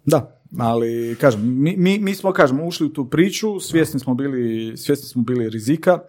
Da, 0.06 0.40
ali 0.58 1.16
kažem, 1.22 1.62
mi, 1.62 1.78
mi, 1.78 2.00
mi 2.00 2.16
smo 2.16 2.32
kažem, 2.32 2.60
ušli 2.62 2.86
u 2.86 2.94
tu 2.94 3.10
priču, 3.10 3.60
svjesni 3.60 4.00
smo 4.00 4.14
bili, 4.14 4.78
svjesni 4.78 5.08
smo 5.08 5.22
bili 5.22 5.50
rizika. 5.50 6.00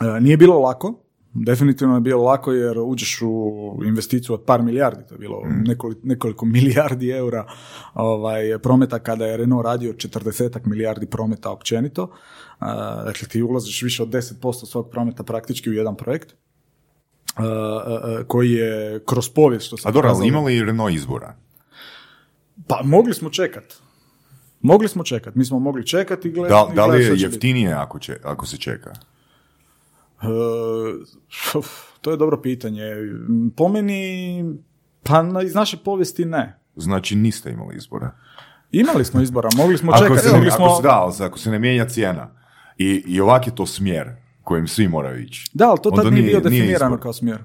E, 0.00 0.20
nije 0.20 0.36
bilo 0.36 0.58
lako, 0.58 1.01
definitivno 1.34 1.94
je 1.94 2.00
bilo 2.00 2.22
lako 2.24 2.52
jer 2.52 2.78
uđeš 2.78 3.18
u 3.22 3.52
investiciju 3.84 4.34
od 4.34 4.42
par 4.46 4.62
milijardi, 4.62 5.06
to 5.08 5.14
je 5.14 5.18
bilo 5.18 5.42
nekoliko, 5.66 6.00
nekoliko 6.04 6.46
milijardi 6.46 7.10
eura 7.10 7.46
ovaj, 7.94 8.58
prometa 8.58 8.98
kada 8.98 9.26
je 9.26 9.36
Renault 9.36 9.64
radio 9.64 9.92
40 9.92 10.66
milijardi 10.66 11.06
prometa 11.06 11.50
općenito. 11.50 12.02
E, 12.02 12.64
dakle, 13.04 13.28
ti 13.28 13.42
ulaziš 13.42 13.82
više 13.82 14.02
od 14.02 14.08
10% 14.08 14.66
svog 14.66 14.90
prometa 14.90 15.22
praktički 15.22 15.70
u 15.70 15.72
jedan 15.72 15.96
projekt. 15.96 16.32
e, 16.32 17.42
e, 17.42 18.24
koji 18.24 18.52
je 18.52 19.00
kroz 19.06 19.28
povijest 19.28 19.66
što 19.66 19.76
se 19.76 19.88
A 19.88 19.90
dobro, 19.90 20.08
ali 20.08 20.16
pokazalo- 20.16 20.28
ima 20.28 20.40
li 20.40 20.64
Renault 20.64 20.92
izbora? 20.94 21.34
pa 22.66 22.80
mogli 22.84 23.14
smo 23.14 23.30
čekat. 23.30 23.74
Mogli 24.60 24.88
smo 24.88 25.04
čekat. 25.04 25.34
Mi 25.34 25.44
smo 25.44 25.58
mogli 25.58 25.86
čekati 25.86 26.28
i 26.28 26.32
gledati. 26.32 26.68
Da, 26.68 26.74
da 26.74 26.86
li 26.86 27.04
je 27.04 27.10
biti. 27.10 27.22
jeftinije 27.24 27.72
ako, 27.72 27.98
će, 27.98 28.16
ako 28.24 28.46
se 28.46 28.56
čeka? 28.56 28.92
E, 30.22 30.26
uf, 31.58 31.66
to 32.00 32.10
je 32.10 32.16
dobro 32.16 32.40
pitanje. 32.40 32.82
Po 33.56 33.68
meni, 33.68 34.44
pa 35.02 35.24
iz 35.44 35.54
naše 35.54 35.76
povijesti 35.76 36.24
ne. 36.24 36.58
Znači 36.76 37.16
niste 37.16 37.50
imali 37.50 37.76
izbora. 37.76 38.10
Imali 38.72 39.04
smo 39.04 39.20
izbora, 39.20 39.48
mogli 39.56 39.78
smo 39.78 39.92
Ako 39.92 40.02
čekati. 40.02 40.20
se, 40.20 40.32
mogli 40.32 40.48
ako 40.48 40.56
smo... 40.56 40.76
se, 40.76 40.82
da, 40.82 41.26
ako 41.26 41.38
se 41.38 41.50
ne 41.50 41.58
mijenja 41.58 41.88
cijena 41.88 42.30
i, 42.78 43.02
i 43.06 43.20
ovak 43.20 43.46
je 43.46 43.54
to 43.54 43.66
smjer 43.66 44.10
kojim 44.42 44.68
svi 44.68 44.88
moraju 44.88 45.22
ići. 45.22 45.50
Da, 45.54 45.68
ali 45.68 45.78
to 45.82 45.90
tad 45.90 45.98
onda 45.98 46.10
nije, 46.10 46.26
bio 46.26 46.40
definirano 46.40 46.98
kao 46.98 47.12
smjer. 47.12 47.38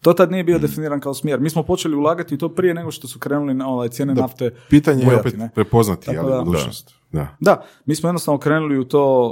To 0.00 0.12
tad 0.12 0.30
nije 0.30 0.44
bio 0.44 0.58
definiran 0.58 1.00
kao 1.00 1.14
smjer. 1.14 1.40
Mi 1.40 1.50
smo 1.50 1.62
počeli 1.62 1.96
ulagati 1.96 2.38
to 2.38 2.48
prije 2.48 2.74
nego 2.74 2.90
što 2.90 3.08
su 3.08 3.18
krenuli 3.18 3.54
na 3.54 3.68
ovaj, 3.68 3.88
cijene 3.88 4.14
nafte 4.14 4.50
Pitanje 4.70 5.04
je 5.04 5.16
opet 5.16 5.36
ne? 5.36 5.50
prepoznati, 5.54 6.06
Tako 6.06 6.18
ali 6.20 6.30
da- 6.32 6.42
budućnost. 6.42 6.88
Da. 6.88 6.97
Da, 7.40 7.62
mi 7.86 7.94
smo 7.94 8.08
jednostavno 8.08 8.38
krenuli 8.38 8.78
u 8.78 8.84
to 8.84 9.26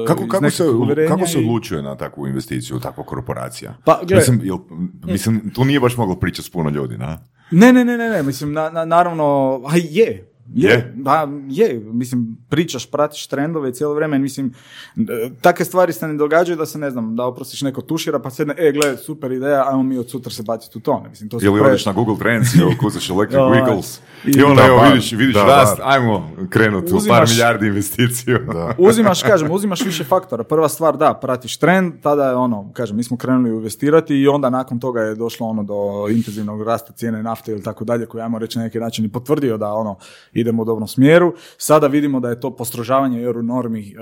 uh, 0.00 0.06
Kako, 0.06 0.22
kako, 0.22 0.50
se, 0.50 0.64
kako 1.08 1.26
se 1.26 1.38
i- 1.38 1.40
odlučuje 1.40 1.82
na 1.82 1.96
takvu 1.96 2.26
investiciju, 2.26 2.78
takva 2.78 3.04
korporacija? 3.04 3.74
Pa, 3.84 4.00
gle- 4.02 4.16
mislim, 4.16 4.40
jel, 4.44 4.56
mislim, 5.04 5.50
tu 5.50 5.64
nije 5.64 5.80
baš 5.80 5.96
moglo 5.96 6.16
pričati 6.16 6.42
s 6.42 6.50
puno 6.50 6.70
ljudi, 6.70 6.98
na? 6.98 7.18
Ne, 7.50 7.72
ne, 7.72 7.84
ne, 7.84 7.98
ne, 7.98 8.08
ne, 8.08 8.22
mislim, 8.22 8.52
na, 8.52 8.70
na- 8.70 8.84
naravno, 8.84 9.24
a 9.66 9.76
je, 9.76 10.31
je, 10.54 10.70
Je? 10.70 10.92
da, 10.96 11.28
je, 11.48 11.80
mislim, 11.82 12.36
pričaš, 12.48 12.86
pratiš 12.86 13.26
trendove 13.26 13.72
cijelo 13.72 13.94
vrijeme, 13.94 14.18
mislim, 14.18 14.52
e, 14.98 15.02
takve 15.40 15.64
stvari 15.64 15.92
se 15.92 16.08
ne 16.08 16.14
događaju 16.14 16.56
da 16.56 16.66
se, 16.66 16.78
ne 16.78 16.90
znam, 16.90 17.16
da 17.16 17.24
oprostiš 17.24 17.62
neko 17.62 17.80
tušira, 17.82 18.18
pa 18.18 18.30
sedne, 18.30 18.54
e, 18.58 18.72
gle, 18.72 18.96
super 18.96 19.32
ideja, 19.32 19.64
ajmo 19.68 19.82
mi 19.82 19.98
od 19.98 20.10
sutra 20.10 20.30
se 20.30 20.42
baciti 20.42 20.78
u 20.78 20.80
to, 20.80 21.04
mislim, 21.10 21.28
to 21.30 21.38
Ili 21.42 21.60
odeš 21.60 21.86
na 21.86 21.92
Google 21.92 22.16
Trends 22.18 22.54
i 22.54 22.64
ukucaš 22.66 23.10
Electric 23.10 23.40
Vehicles 23.52 24.00
i- 24.26 24.30
i 24.30 24.42
onda 24.42 24.62
Da, 24.62 24.68
evo 24.68 24.76
bar. 24.78 24.88
vidiš, 24.88 25.12
vidiš 25.12 25.34
Da, 25.34 25.44
rast, 25.44 25.78
bar. 25.78 25.88
ajmo 25.88 26.12
krenuti 26.48 26.86
u 26.86 26.98
par 26.98 26.98
Uzimaš- 26.98 27.30
milijardi 27.30 27.66
investiciju. 27.66 28.38
Da. 28.52 28.74
Uzimaš, 28.80 29.22
kažem, 29.22 29.50
uzimaš 29.50 29.80
više 29.82 30.04
faktora. 30.04 30.44
Prva 30.44 30.68
stvar, 30.68 30.96
da, 30.96 31.14
pratiš 31.14 31.56
trend, 31.56 31.92
tada 32.02 32.24
je 32.24 32.34
ono, 32.34 32.72
kažem, 32.72 32.96
mi 32.96 33.04
smo 33.04 33.16
krenuli 33.16 33.50
investirati 33.50 34.14
i 34.14 34.28
onda 34.28 34.50
nakon 34.50 34.80
toga 34.80 35.00
je 35.00 35.14
došlo 35.14 35.46
ono 35.46 35.62
do 35.62 35.74
intenzivnog 36.10 36.62
rasta 36.62 36.92
cijene 36.92 37.22
nafte 37.22 37.52
ili 37.52 37.62
tako 37.62 37.84
dalje, 37.84 38.06
koji 38.06 38.22
ajmo 38.22 38.38
reći 38.38 38.58
na 38.58 38.64
neki 38.64 38.78
način 38.78 39.04
i 39.04 39.08
potvrdio 39.10 39.56
da 39.56 39.72
ono, 39.72 39.96
idemo 40.42 40.62
u 40.62 40.64
dobrom 40.64 40.88
smjeru. 40.88 41.34
Sada 41.56 41.86
vidimo 41.86 42.20
da 42.20 42.28
je 42.28 42.40
to 42.40 42.56
postrožavanje 42.56 43.22
euro 43.22 43.42
normi 43.42 43.80
e, 43.80 44.00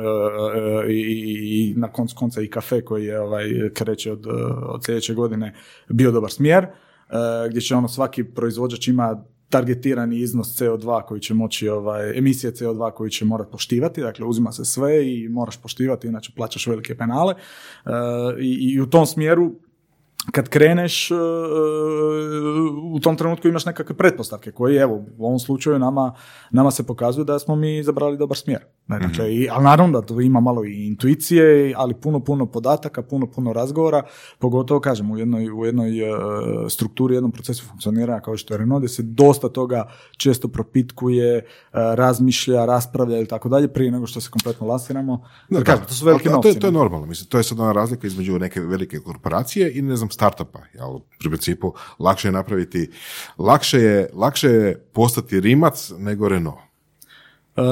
e, 0.89 0.93
i, 0.93 1.01
i, 1.01 1.71
i 1.71 1.75
na 1.77 1.93
koncu 1.93 2.17
konca 2.17 2.43
i 2.43 2.51
kafe 2.51 2.81
koji 2.85 3.05
je 3.05 3.21
ovaj, 3.21 3.45
kreće 3.75 4.13
od, 4.13 4.27
e, 4.27 4.31
od 4.69 4.85
sljedeće 4.85 5.15
godine 5.15 5.55
bio 5.89 6.11
dobar 6.11 6.31
smjer, 6.31 6.65
e, 6.65 6.69
gdje 7.51 7.61
će 7.61 7.75
ono 7.77 7.89
svaki 7.89 8.25
proizvođač 8.25 8.89
ima 8.89 9.25
targetirani 9.49 10.19
iznos 10.19 10.61
CO2 10.61 11.03
koji 11.05 11.21
će 11.21 11.35
moći, 11.35 11.69
ovaj, 11.69 12.19
emisije 12.19 12.53
CO2 12.53 12.93
koji 12.95 13.11
će 13.11 13.25
morati 13.25 13.51
poštivati, 13.53 14.01
dakle 14.01 14.27
uzima 14.27 14.53
se 14.53 14.65
sve 14.65 15.13
i 15.13 15.29
moraš 15.29 15.57
poštivati, 15.63 16.09
inače 16.09 16.33
plaćaš 16.37 16.67
velike 16.67 16.97
penale. 16.97 17.35
E, 17.35 17.91
i, 18.41 18.75
I 18.75 18.81
u 18.81 18.87
tom 18.87 19.07
smjeru 19.07 19.53
kad 20.33 20.49
kreneš, 20.49 21.11
e, 21.11 21.15
u 22.93 23.01
tom 23.01 23.17
trenutku 23.17 23.49
imaš 23.49 23.67
nekakve 23.67 23.97
pretpostavke 23.97 24.53
koje, 24.53 24.83
evo, 24.83 25.05
u 25.19 25.27
ovom 25.27 25.39
slučaju 25.39 25.79
nama, 25.79 26.15
nama 26.51 26.71
se 26.71 26.87
pokazuje 26.87 27.25
da 27.25 27.39
smo 27.39 27.57
mi 27.57 27.79
izabrali 27.79 28.17
dobar 28.17 28.37
smjer. 28.37 28.61
Ne, 28.87 28.99
dakle, 28.99 29.35
i, 29.35 29.49
ali 29.51 29.65
naravno 29.65 30.01
da 30.01 30.07
tu 30.07 30.21
ima 30.21 30.41
malo 30.41 30.65
i 30.65 30.87
intuicije, 30.87 31.75
ali 31.77 31.95
puno, 31.95 32.21
puno 32.21 32.47
podataka, 32.47 33.03
puno, 33.03 33.27
puno 33.27 33.53
razgovora, 33.53 34.03
pogotovo, 34.39 34.81
kažem, 34.81 35.11
u 35.11 35.19
jednoj, 35.19 35.51
u 35.51 35.65
jednoj 35.67 36.01
e, 36.01 36.13
strukturi, 36.69 37.15
jednom 37.15 37.33
procesu 37.33 37.65
funkcioniranja 37.69 38.21
kao 38.21 38.37
što 38.37 38.55
je 38.55 38.59
Renault, 38.59 38.81
gdje 38.81 38.89
se 38.89 39.03
dosta 39.03 39.49
toga 39.49 39.89
često 40.17 40.49
propitkuje, 40.49 41.37
e, 41.37 41.43
razmišlja, 41.73 42.65
raspravlja 42.65 43.21
i 43.21 43.27
tako 43.27 43.49
dalje, 43.49 43.69
prije 43.69 43.91
nego 43.91 44.07
što 44.07 44.21
se 44.21 44.31
kompletno 44.31 44.67
lasiramo. 44.67 45.25
Jer, 45.51 45.65
kažem, 45.65 45.85
to 45.87 45.95
su 45.95 46.07
novci. 46.07 46.25
to, 46.43 46.49
je, 46.49 46.59
to 46.59 46.67
je 46.67 46.73
normalno, 46.73 47.07
mislim, 47.07 47.29
to 47.29 47.39
je 47.39 47.45
sad 47.45 47.61
ona 47.61 47.73
razlika 47.73 48.07
između 48.07 48.39
neke 48.39 48.61
velike 48.61 48.99
korporacije 48.99 49.73
i 49.75 49.83
ne 49.83 49.97
znam 49.97 50.10
startupa, 50.11 50.59
jel, 50.75 50.91
u 50.91 51.03
principu 51.19 51.75
lakše 51.99 52.29
je 52.29 52.33
napraviti, 52.33 52.91
lakše 53.39 53.79
je, 53.79 54.11
lakše 54.15 54.49
je 54.49 54.79
postati 54.93 55.41
Rimac 55.41 55.93
nego 55.99 56.29
Renault. 56.29 56.59
E, 57.57 57.63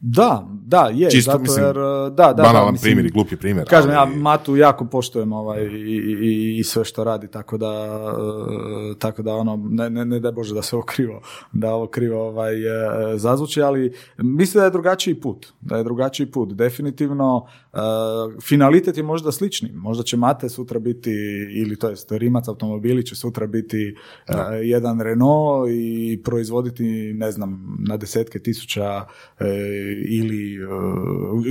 da, 0.00 0.48
da, 0.68 0.90
je, 0.94 1.10
Čisto, 1.10 1.30
zato 1.30 1.42
mislim, 1.42 1.64
jer, 1.64 1.74
da, 1.74 2.10
da, 2.10 2.32
da, 2.32 2.42
Banalan 2.42 2.72
mislim, 2.72 2.88
primjer 2.88 3.06
i 3.06 3.10
glupi 3.10 3.36
primjer. 3.36 3.66
Kažem, 3.68 3.90
ja 3.90 4.00
ali- 4.00 4.16
Matu 4.16 4.56
jako 4.56 4.84
poštujem 4.84 5.32
ovaj, 5.32 5.64
i, 5.64 5.96
i, 6.22 6.58
i 6.58 6.64
sve 6.64 6.84
što 6.84 7.04
radi, 7.04 7.28
tako 7.28 7.58
da, 7.58 8.00
e, 8.92 8.98
tako 8.98 9.22
da 9.22 9.34
ono, 9.34 9.68
ne, 9.70 9.90
ne, 9.90 10.04
ne 10.04 10.20
daj 10.20 10.32
Bože 10.32 10.54
da 10.54 10.62
se 10.62 10.76
ovo 10.76 10.84
krivo, 10.84 11.20
da 11.52 11.74
ovo 11.74 11.86
krivo 11.86 12.28
ovaj, 12.28 12.54
e, 12.54 13.18
zazvuči, 13.18 13.62
ali 13.62 13.92
mislim 14.18 14.60
da 14.60 14.64
je 14.64 14.70
drugačiji 14.70 15.14
put, 15.14 15.46
da 15.60 15.76
je 15.76 15.84
drugačiji 15.84 16.26
put, 16.26 16.52
definitivno, 16.52 17.46
e, 17.72 17.78
finalitet 18.42 18.96
je 18.96 19.02
možda 19.02 19.32
slični, 19.32 19.70
možda 19.74 20.04
će 20.04 20.16
Mate 20.16 20.48
sutra 20.48 20.78
biti, 20.78 21.12
ili 21.50 21.78
to 21.78 21.88
jest 21.90 22.12
Rimac 22.12 22.48
automobili 22.48 23.06
će 23.06 23.14
sutra 23.14 23.46
biti 23.46 23.96
e, 24.28 24.34
jedan 24.62 25.00
Renault 25.00 25.68
i 25.70 26.20
proizvoditi, 26.24 27.12
ne 27.12 27.30
znam, 27.32 27.76
na 27.88 27.96
desetke 27.96 28.38
tisuća 28.38 29.04
e, 29.40 29.44
ili 30.08 30.55
e, 30.56 30.66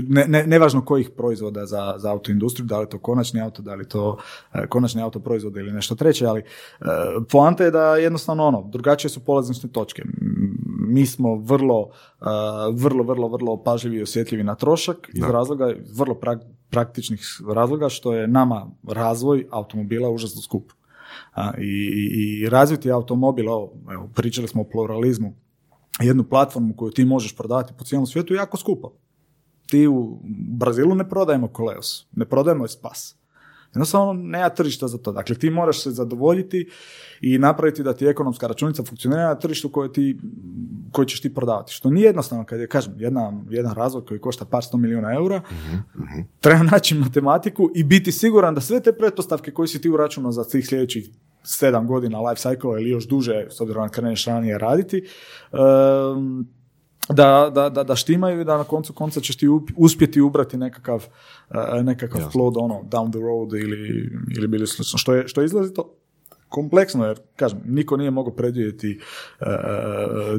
ne, 0.09 0.25
ne, 0.27 0.43
nevažno 0.47 0.85
kojih 0.85 1.09
proizvoda 1.09 1.65
za, 1.65 1.93
za 1.97 2.11
autoindustriju, 2.11 2.65
da 2.65 2.79
li 2.79 2.89
to 2.89 2.99
konačni 2.99 3.41
auto, 3.41 3.61
da 3.61 3.75
li 3.75 3.89
to 3.89 4.17
e, 4.53 4.67
konačni 4.67 5.01
auto 5.01 5.19
proizvod 5.19 5.57
ili 5.57 5.71
nešto 5.71 5.95
treće, 5.95 6.25
ali 6.25 6.39
e, 6.41 6.45
poanta 7.31 7.63
je 7.63 7.71
da 7.71 7.95
jednostavno 7.95 8.43
ono, 8.43 8.69
drugačije 8.71 9.09
su 9.09 9.25
polazišne 9.25 9.69
točke. 9.69 10.03
Mi 10.87 11.05
smo 11.05 11.35
vrlo, 11.35 11.89
vrlo, 12.73 13.03
vrlo, 13.03 13.27
vrlo 13.27 13.63
pažljivi 13.63 13.97
i 13.97 14.01
osjetljivi 14.01 14.43
na 14.43 14.55
trošak 14.55 15.09
iz 15.13 15.23
razloga, 15.23 15.73
vrlo 15.97 16.15
prak- 16.15 16.45
praktičnih 16.69 17.21
razloga 17.53 17.89
što 17.89 18.13
je 18.13 18.27
nama 18.27 18.67
razvoj 18.87 19.47
automobila 19.51 20.09
užasno 20.09 20.41
skup. 20.41 20.71
A, 21.33 21.51
i, 21.57 21.63
i, 21.63 22.43
I 22.43 22.49
razviti 22.49 22.91
automobil, 22.91 23.45
evo, 23.91 24.09
pričali 24.15 24.47
smo 24.47 24.61
o 24.61 24.69
pluralizmu, 24.71 25.33
jednu 26.03 26.23
platformu 26.23 26.75
koju 26.75 26.91
ti 26.91 27.05
možeš 27.05 27.35
prodavati 27.35 27.73
po 27.77 27.83
cijelom 27.83 28.07
svijetu 28.07 28.33
je 28.33 28.37
jako 28.37 28.57
skupo. 28.57 28.93
Ti 29.67 29.87
u 29.87 30.19
Brazilu 30.57 30.95
ne 30.95 31.09
prodajemo 31.09 31.47
Koleos, 31.47 32.07
ne 32.11 32.25
prodajemo 32.25 32.65
Espas. 32.65 33.15
Jednostavno 33.75 34.13
nema 34.13 34.49
tržišta 34.49 34.87
za 34.87 34.97
to. 34.97 35.11
Dakle, 35.11 35.35
ti 35.35 35.49
moraš 35.49 35.83
se 35.83 35.91
zadovoljiti 35.91 36.69
i 37.21 37.37
napraviti 37.37 37.83
da 37.83 37.93
ti 37.93 38.05
ekonomska 38.05 38.47
računica 38.47 38.83
funkcionira 38.83 39.27
na 39.27 39.35
tržištu 39.35 39.69
koje, 39.69 39.93
ti, 39.93 40.19
koje 40.91 41.07
ćeš 41.07 41.21
ti 41.21 41.33
prodavati. 41.33 41.73
Što 41.73 41.89
nije 41.89 42.05
jednostavno, 42.05 42.45
kad 42.45 42.59
je, 42.59 42.67
kažem, 42.67 42.93
jedna, 42.97 43.41
jedan 43.49 43.73
razvoj 43.73 44.05
koji 44.05 44.19
košta 44.19 44.45
par 44.45 44.63
sto 44.63 44.77
milijuna 44.77 45.13
eura, 45.13 45.41
treba 46.39 46.63
naći 46.63 46.95
matematiku 46.95 47.71
i 47.75 47.83
biti 47.83 48.11
siguran 48.11 48.55
da 48.55 48.61
sve 48.61 48.79
te 48.79 48.93
pretpostavke 48.93 49.51
koje 49.51 49.67
si 49.67 49.81
ti 49.81 49.89
uračunao 49.89 50.31
za 50.31 50.43
tih 50.43 50.67
sljedećih 50.67 51.09
sedam 51.45 51.87
godina 51.87 52.21
life 52.21 52.49
cycle 52.49 52.79
ili 52.79 52.89
još 52.89 53.07
duže, 53.07 53.47
s 53.49 53.61
obzirom 53.61 53.87
da 53.87 53.91
kreneš 53.91 54.25
ranije 54.25 54.57
raditi, 54.57 55.03
da, 57.09 57.51
da, 57.55 57.69
da, 57.69 57.83
da 57.83 57.95
štimaju 57.95 58.41
i 58.41 58.45
da 58.45 58.57
na 58.57 58.63
koncu 58.63 58.93
konca 58.93 59.21
ćeš 59.21 59.37
ti 59.37 59.47
uspjeti 59.77 60.21
ubrati 60.21 60.57
nekakav, 60.57 61.05
e, 61.49 61.83
nekakav 61.83 62.21
plod 62.31 62.53
ono, 62.57 62.81
down 62.89 63.11
the 63.11 63.19
road 63.19 63.53
ili, 63.53 64.11
ili 64.37 64.47
bilo 64.47 64.67
slično, 64.67 64.97
što 64.97 65.13
je, 65.13 65.27
što 65.27 65.41
je 65.41 65.45
izrazito 65.45 65.95
kompleksno, 66.49 67.05
jer, 67.05 67.19
kažem, 67.35 67.59
niko 67.65 67.97
nije 67.97 68.11
mogao 68.11 68.35
predvidjeti 68.35 68.99
e, 69.39 69.45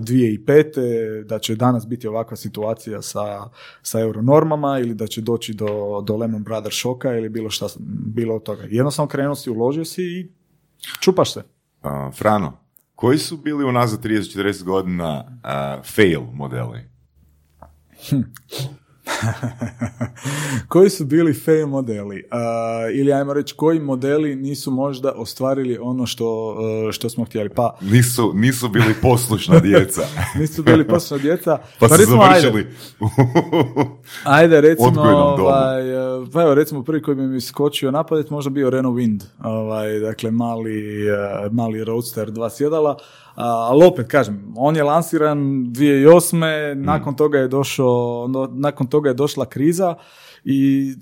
dvije 0.01 0.35
i 0.35 0.45
pete, 0.45 0.81
da 1.29 1.39
će 1.39 1.57
danas 1.57 1.87
biti 1.87 2.09
ovakva 2.09 2.37
situacija 2.37 3.03
sa, 3.03 3.49
sa 3.83 4.01
euronormama 4.01 4.79
ili 4.79 4.95
da 4.95 5.07
će 5.07 5.21
doći 5.21 5.55
do, 5.55 6.03
do 6.07 6.17
Lehman 6.17 6.43
Brothers 6.43 6.75
šoka 6.75 7.15
ili 7.17 7.29
bilo 7.29 7.51
šta, 7.51 7.67
bilo 8.07 8.37
od 8.37 8.43
toga. 8.43 8.63
Jednostavno 8.69 9.09
krenuo 9.09 9.35
si, 9.35 9.51
uložio 9.51 9.85
si 9.85 10.03
i 10.03 10.29
čupaš 11.01 11.33
se. 11.33 11.43
A, 11.83 12.11
Frano, 12.15 12.59
koji 12.95 13.19
su 13.19 13.37
bili 13.37 13.65
unazad 13.65 14.05
30-40 14.05 14.63
godina 14.65 15.39
a, 15.43 15.83
fail 15.83 16.23
modeli? 16.33 16.81
koji 20.69 20.91
su 20.91 21.05
bili 21.05 21.35
fail 21.35 21.67
modeli? 21.67 22.25
A, 22.31 22.89
ili 22.95 23.13
ajmo 23.13 23.33
reći, 23.33 23.55
koji 23.55 23.81
modeli 23.81 24.37
nisu 24.37 24.71
možda 24.71 25.13
ostvarili 25.17 25.79
ono 25.81 26.07
što, 26.07 26.57
e, 26.89 26.93
što 26.93 27.09
smo 27.09 27.25
htjeli? 27.25 27.49
Pa, 27.49 27.77
Nisu, 27.93 28.33
nisu 28.35 28.69
bili 28.69 28.95
poslušna 29.03 29.61
djeca. 29.61 30.03
nisu 30.41 30.63
bili 30.63 30.89
poslovna 30.89 31.23
djeca. 31.23 31.59
Pa 31.79 31.89
su 31.89 31.97
recimo, 31.97 32.23
ajde, 32.23 32.41
završili 32.41 32.67
Ajde, 34.25 34.61
recimo, 34.61 35.01
ovaj, 35.01 35.91
e, 35.91 36.27
pa 36.33 36.43
evo, 36.43 36.55
recimo 36.55 36.83
prvi 36.83 37.03
koji 37.03 37.15
bi 37.15 37.27
mi 37.27 37.41
skočio 37.41 37.91
napadet 37.91 38.31
možda 38.31 38.51
bio 38.51 38.71
Renault 38.71 38.97
Wind, 38.97 39.25
ovaj, 39.45 39.99
dakle 39.99 40.31
mali, 40.31 41.07
e, 41.09 41.15
mali 41.51 41.85
roadster, 41.85 42.31
dva 42.31 42.51
sjedala, 42.51 42.97
ali 43.37 43.85
opet 43.85 44.09
kažem, 44.09 44.53
on 44.57 44.77
je 44.77 44.85
lansiran 44.85 45.39
2008. 45.39 46.75
Mm. 46.75 46.83
Nakon 46.83 47.17
toga 47.17 47.39
je 47.39 47.49
došao, 47.49 48.27
no, 48.29 48.49
nakon 48.53 48.87
toga 48.87 49.11
je 49.11 49.15
došla 49.15 49.47
kriza 49.47 49.95
i 50.45 50.95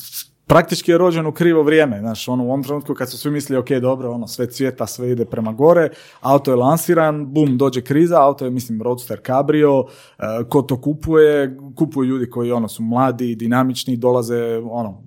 praktički 0.46 0.90
je 0.90 0.98
rođen 0.98 1.26
u 1.26 1.32
krivo 1.32 1.62
vrijeme, 1.62 1.98
znaš, 2.00 2.28
ono 2.28 2.44
u 2.44 2.46
ovom 2.46 2.62
trenutku 2.62 2.94
kad 2.94 3.10
su 3.10 3.18
svi 3.18 3.30
mislili, 3.30 3.58
ok, 3.58 3.70
dobro, 3.70 4.10
ono, 4.10 4.26
sve 4.26 4.46
cvjeta, 4.46 4.86
sve 4.86 5.10
ide 5.10 5.24
prema 5.24 5.52
gore, 5.52 5.88
auto 6.20 6.50
je 6.50 6.56
lansiran, 6.56 7.26
bum, 7.26 7.58
dođe 7.58 7.80
kriza, 7.80 8.22
auto 8.22 8.44
je, 8.44 8.50
mislim, 8.50 8.82
Roadster 8.82 9.20
Cabrio, 9.26 9.84
e, 10.18 10.24
ko 10.48 10.62
to 10.62 10.80
kupuje, 10.80 11.56
kupuju 11.76 12.08
ljudi 12.08 12.30
koji, 12.30 12.52
ono, 12.52 12.68
su 12.68 12.82
mladi, 12.82 13.34
dinamični, 13.34 13.96
dolaze, 13.96 14.60
ono, 14.70 15.02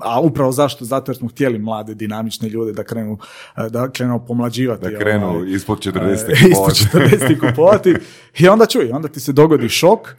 a 0.00 0.20
upravo 0.20 0.52
zašto? 0.52 0.84
Zato 0.84 1.10
jer 1.10 1.16
smo 1.16 1.28
htjeli 1.28 1.58
mlade, 1.58 1.94
dinamične 1.94 2.48
ljude 2.48 2.72
da 2.72 2.84
krenu, 2.84 3.18
e, 3.56 3.68
da 3.70 3.90
krenu 3.90 4.24
pomlađivati. 4.26 4.90
da 4.90 4.98
krenu 4.98 5.26
ovaj, 5.26 5.50
ispod 5.50 5.78
40 5.78 6.28
E, 6.28 6.48
ispod 6.50 7.00
40 7.02 7.40
kupovati 7.48 7.94
i 8.38 8.48
onda 8.48 8.66
čuj, 8.66 8.90
onda 8.90 9.08
ti 9.08 9.20
se 9.20 9.32
dogodi 9.32 9.68
šok, 9.68 10.16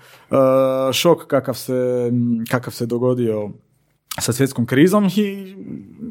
šok 0.94 1.28
kakav 1.28 1.54
se, 1.54 2.12
kakav 2.50 2.74
se 2.74 2.86
dogodio 2.86 3.52
sa 4.22 4.34
svjetskom 4.34 4.66
krizom 4.66 5.10
i 5.16 5.56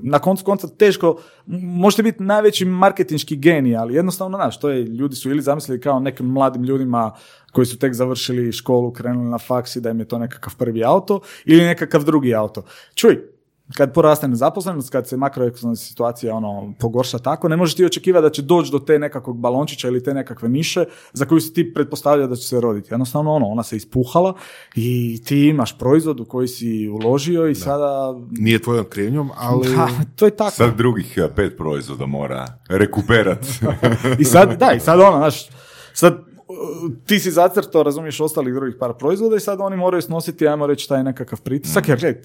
na 0.03 0.19
koncu 0.19 0.45
konca 0.45 0.69
teško, 0.69 1.17
možete 1.47 2.03
biti 2.03 2.23
najveći 2.23 2.65
marketinški 2.65 3.37
genij, 3.37 3.77
ali 3.77 3.95
jednostavno, 3.95 4.39
znaš, 4.39 4.61
to 4.61 4.69
je, 4.69 4.85
ljudi 4.85 5.17
su 5.17 5.31
ili 5.31 5.43
zamislili 5.43 5.81
kao 5.81 6.01
nekim 6.01 6.27
mladim 6.27 6.65
ljudima 6.65 7.13
koji 7.53 7.67
su 7.67 7.79
tek 7.79 7.95
završili 7.95 8.53
školu, 8.53 8.93
krenuli 8.93 9.31
na 9.31 9.39
faks 9.39 9.77
i 9.77 9.81
da 9.81 9.91
im 9.91 9.99
je 9.99 10.09
to 10.09 10.19
nekakav 10.19 10.57
prvi 10.57 10.85
auto 10.85 11.21
ili 11.45 11.65
nekakav 11.65 12.05
drugi 12.05 12.35
auto. 12.35 12.65
Čuj, 12.95 13.36
kad 13.75 13.93
poraste 13.93 14.29
nezaposlenost, 14.29 14.91
kad 14.91 15.09
se 15.09 15.17
makroekonomska 15.17 15.89
situacija 15.89 16.35
ono, 16.35 16.75
pogorša 16.79 17.19
tako, 17.19 17.49
ne 17.49 17.57
možeš 17.57 17.75
ti 17.75 17.85
očekivati 17.85 18.23
da 18.23 18.31
će 18.31 18.43
doći 18.43 18.73
do 18.73 18.79
te 18.79 18.99
nekakvog 18.99 19.41
balončića 19.41 19.89
ili 19.89 20.03
te 20.03 20.15
nekakve 20.15 20.49
miše 20.49 20.85
za 21.13 21.25
koju 21.25 21.41
si 21.41 21.53
ti 21.53 21.75
pretpostavljao 21.75 22.29
da 22.29 22.37
će 22.37 22.49
se 22.49 22.61
roditi. 22.61 22.95
Jednostavno 22.95 23.33
ono, 23.33 23.47
ona 23.47 23.63
se 23.63 23.77
ispuhala 23.77 24.35
i 24.75 25.21
ti 25.25 25.47
imaš 25.47 25.79
proizvod 25.79 26.21
u 26.21 26.25
koji 26.25 26.49
si 26.49 26.89
uložio 26.89 27.49
i 27.49 27.55
sada... 27.55 28.15
Nije 28.31 28.59
tvojom 28.59 28.85
krivnjom, 28.85 29.31
ali... 29.37 29.75
Ha, 29.75 29.89
to 30.17 30.25
je 30.25 30.31
tako. 30.31 30.51
Sad 30.51 30.77
drugih 30.77 31.19
pet 31.37 31.57
proizvoda 31.57 32.07
mora 32.07 32.47
rekuperat. 32.69 33.47
I 34.21 34.25
sad, 34.25 34.59
da, 34.59 34.73
i 34.73 34.81
sad 34.81 35.01
ono, 35.01 35.17
znaš, 35.17 35.49
sad 35.93 36.13
uh, 36.13 36.93
ti 37.07 37.19
si 37.21 37.31
zacrtao, 37.31 37.83
razumiješ, 37.83 38.21
ostalih 38.21 38.55
drugih 38.55 38.77
par 38.81 38.93
proizvoda 38.99 39.37
i 39.37 39.41
sad 39.41 39.61
oni 39.61 39.77
moraju 39.77 40.03
snositi, 40.03 40.49
ajmo 40.49 40.67
reći, 40.67 40.89
taj 40.89 41.05
nekakav 41.05 41.41
pritisak, 41.41 41.89
jer 41.89 41.99
gledaj, 42.01 42.23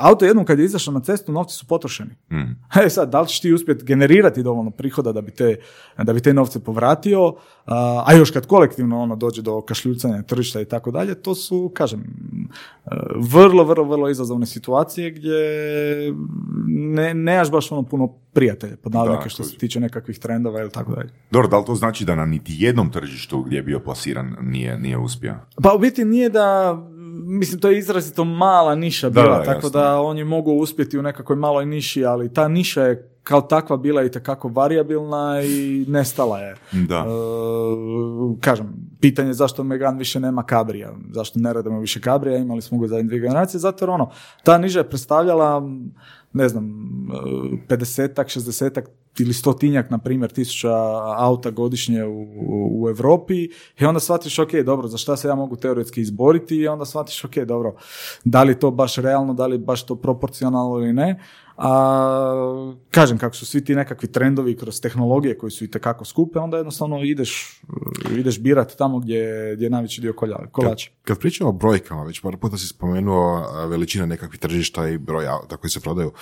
auto 0.00 0.24
jednom 0.24 0.44
kad 0.44 0.58
je 0.58 0.64
izašao 0.64 0.94
na 0.94 1.00
cestu, 1.00 1.32
novci 1.32 1.54
su 1.54 1.66
potrošeni. 1.66 2.10
E 2.84 2.90
sad, 2.90 3.10
da 3.10 3.20
li 3.20 3.28
ćeš 3.28 3.40
ti 3.40 3.52
uspjeti 3.52 3.84
generirati 3.84 4.42
dovoljno 4.42 4.70
prihoda 4.70 5.12
da 5.12 5.20
bi 5.20 5.30
te, 5.30 5.56
da 5.98 6.12
bi 6.12 6.20
te 6.20 6.34
novce 6.34 6.60
povratio, 6.64 7.34
a, 7.66 8.04
a 8.06 8.14
još 8.14 8.30
kad 8.30 8.46
kolektivno 8.46 9.00
ono 9.00 9.16
dođe 9.16 9.42
do 9.42 9.60
kašljucanja 9.60 10.22
tržišta 10.22 10.60
i 10.60 10.64
tako 10.64 10.90
dalje, 10.90 11.14
to 11.14 11.34
su, 11.34 11.72
kažem, 11.74 12.00
e, 12.00 12.90
vrlo, 13.16 13.64
vrlo, 13.64 13.84
vrlo 13.84 14.08
izazovne 14.08 14.46
situacije 14.46 15.10
gdje 15.10 15.38
ne, 16.66 17.14
nemaš 17.14 17.50
baš 17.50 17.72
ono 17.72 17.82
puno 17.82 18.08
prijatelja, 18.32 18.76
pod 18.76 18.94
navodnike, 18.94 19.28
što 19.28 19.44
se 19.44 19.56
tiče 19.56 19.80
nekakvih 19.80 20.18
trendova 20.18 20.60
ili 20.60 20.70
tako 20.70 20.94
dalje. 20.94 21.10
Dobro, 21.30 21.48
da 21.48 21.58
li 21.58 21.64
to 21.64 21.74
znači 21.74 22.04
da 22.04 22.14
na 22.14 22.26
niti 22.26 22.52
jednom 22.56 22.90
tržištu 22.92 23.42
gdje 23.42 23.56
je 23.56 23.62
bio 23.62 23.80
plasiran 23.80 24.36
nije, 24.40 24.78
nije 24.78 24.98
uspio? 24.98 25.34
Pa 25.62 25.74
u 25.74 25.78
biti 25.78 26.04
nije 26.04 26.28
da, 26.28 26.76
mislim 27.24 27.60
to 27.60 27.70
je 27.70 27.78
izrazito 27.78 28.24
mala 28.24 28.74
niša 28.74 29.10
Da, 29.10 29.22
bila, 29.22 29.38
da, 29.38 29.44
tako 29.44 29.66
jasno. 29.66 29.70
da 29.70 30.00
oni 30.00 30.24
mogu 30.24 30.52
uspjeti 30.52 30.98
u 30.98 31.02
nekakvoj 31.02 31.36
maloj 31.36 31.66
niši, 31.66 32.04
ali 32.04 32.32
ta 32.32 32.48
niša 32.48 32.82
je 32.82 33.10
kao 33.22 33.40
takva 33.40 33.76
bila 33.76 34.02
i 34.04 34.10
takako 34.10 34.48
variabilna 34.48 35.42
i 35.42 35.84
nestala 35.88 36.38
je. 36.38 36.56
Da. 36.72 36.96
E, 36.96 38.40
kažem, 38.40 38.66
pitanje 39.00 39.28
je 39.30 39.34
zašto 39.34 39.64
Megan 39.64 39.98
više 39.98 40.20
nema 40.20 40.42
kabrija, 40.42 40.92
zašto 41.10 41.38
ne 41.38 41.52
radimo 41.52 41.80
više 41.80 42.00
kabrija, 42.00 42.38
imali 42.38 42.62
smo 42.62 42.78
ga 42.78 42.86
zadnje 42.88 43.04
dvije 43.04 43.20
generacije, 43.20 43.60
zato 43.60 43.84
jer 43.84 43.90
ono, 43.90 44.10
ta 44.44 44.58
niža 44.58 44.80
je 44.80 44.88
predstavljala 44.88 45.62
ne 46.32 46.48
znam, 46.48 46.64
50-ak, 47.68 48.26
60-ak 48.26 48.84
ili 49.20 49.34
stotinjak, 49.34 49.90
na 49.90 49.98
primjer, 49.98 50.32
tisuća 50.32 50.72
auta 51.16 51.50
godišnje 51.50 52.04
u, 52.04 52.26
u, 52.82 52.88
Europi 52.88 53.48
i 53.80 53.84
onda 53.84 54.00
shvatiš, 54.00 54.38
ok, 54.38 54.52
dobro, 54.52 54.88
za 54.88 54.96
šta 54.96 55.16
se 55.16 55.28
ja 55.28 55.34
mogu 55.34 55.56
teoretski 55.56 56.00
izboriti 56.00 56.56
i 56.56 56.68
onda 56.68 56.84
shvatiš, 56.84 57.24
ok, 57.24 57.36
dobro, 57.36 57.74
da 58.24 58.42
li 58.42 58.58
to 58.58 58.70
baš 58.70 58.96
realno, 58.96 59.34
da 59.34 59.46
li 59.46 59.58
baš 59.58 59.86
to 59.86 59.96
proporcionalno 59.96 60.78
ili 60.78 60.92
ne, 60.92 61.20
a 61.56 62.74
kažem, 62.90 63.18
kako 63.18 63.36
su 63.36 63.46
svi 63.46 63.64
ti 63.64 63.74
nekakvi 63.74 64.12
trendovi 64.12 64.56
kroz 64.56 64.80
tehnologije 64.80 65.38
koji 65.38 65.50
su 65.50 65.64
i 65.64 65.70
tekako 65.70 66.04
skupe, 66.04 66.38
onda 66.38 66.56
jednostavno 66.56 67.02
ideš, 67.02 67.60
ideš 68.18 68.40
birati 68.40 68.78
tamo 68.78 68.98
gdje, 68.98 69.52
gdje 69.54 69.66
je 69.66 69.70
najveći 69.70 70.00
dio 70.00 70.14
kolača. 70.52 70.90
Kad 71.02 71.18
pričamo 71.18 71.50
o 71.50 71.52
brojkama, 71.52 72.04
već 72.04 72.20
par 72.20 72.36
puta 72.36 72.56
si 72.56 72.66
spomenuo 72.66 73.46
veličina 73.68 74.06
nekakvih 74.06 74.40
tržišta 74.40 74.88
i 74.88 74.98
broj 74.98 75.28
auta 75.28 75.56
koji 75.56 75.70
se 75.70 75.80
prodaju. 75.80 76.12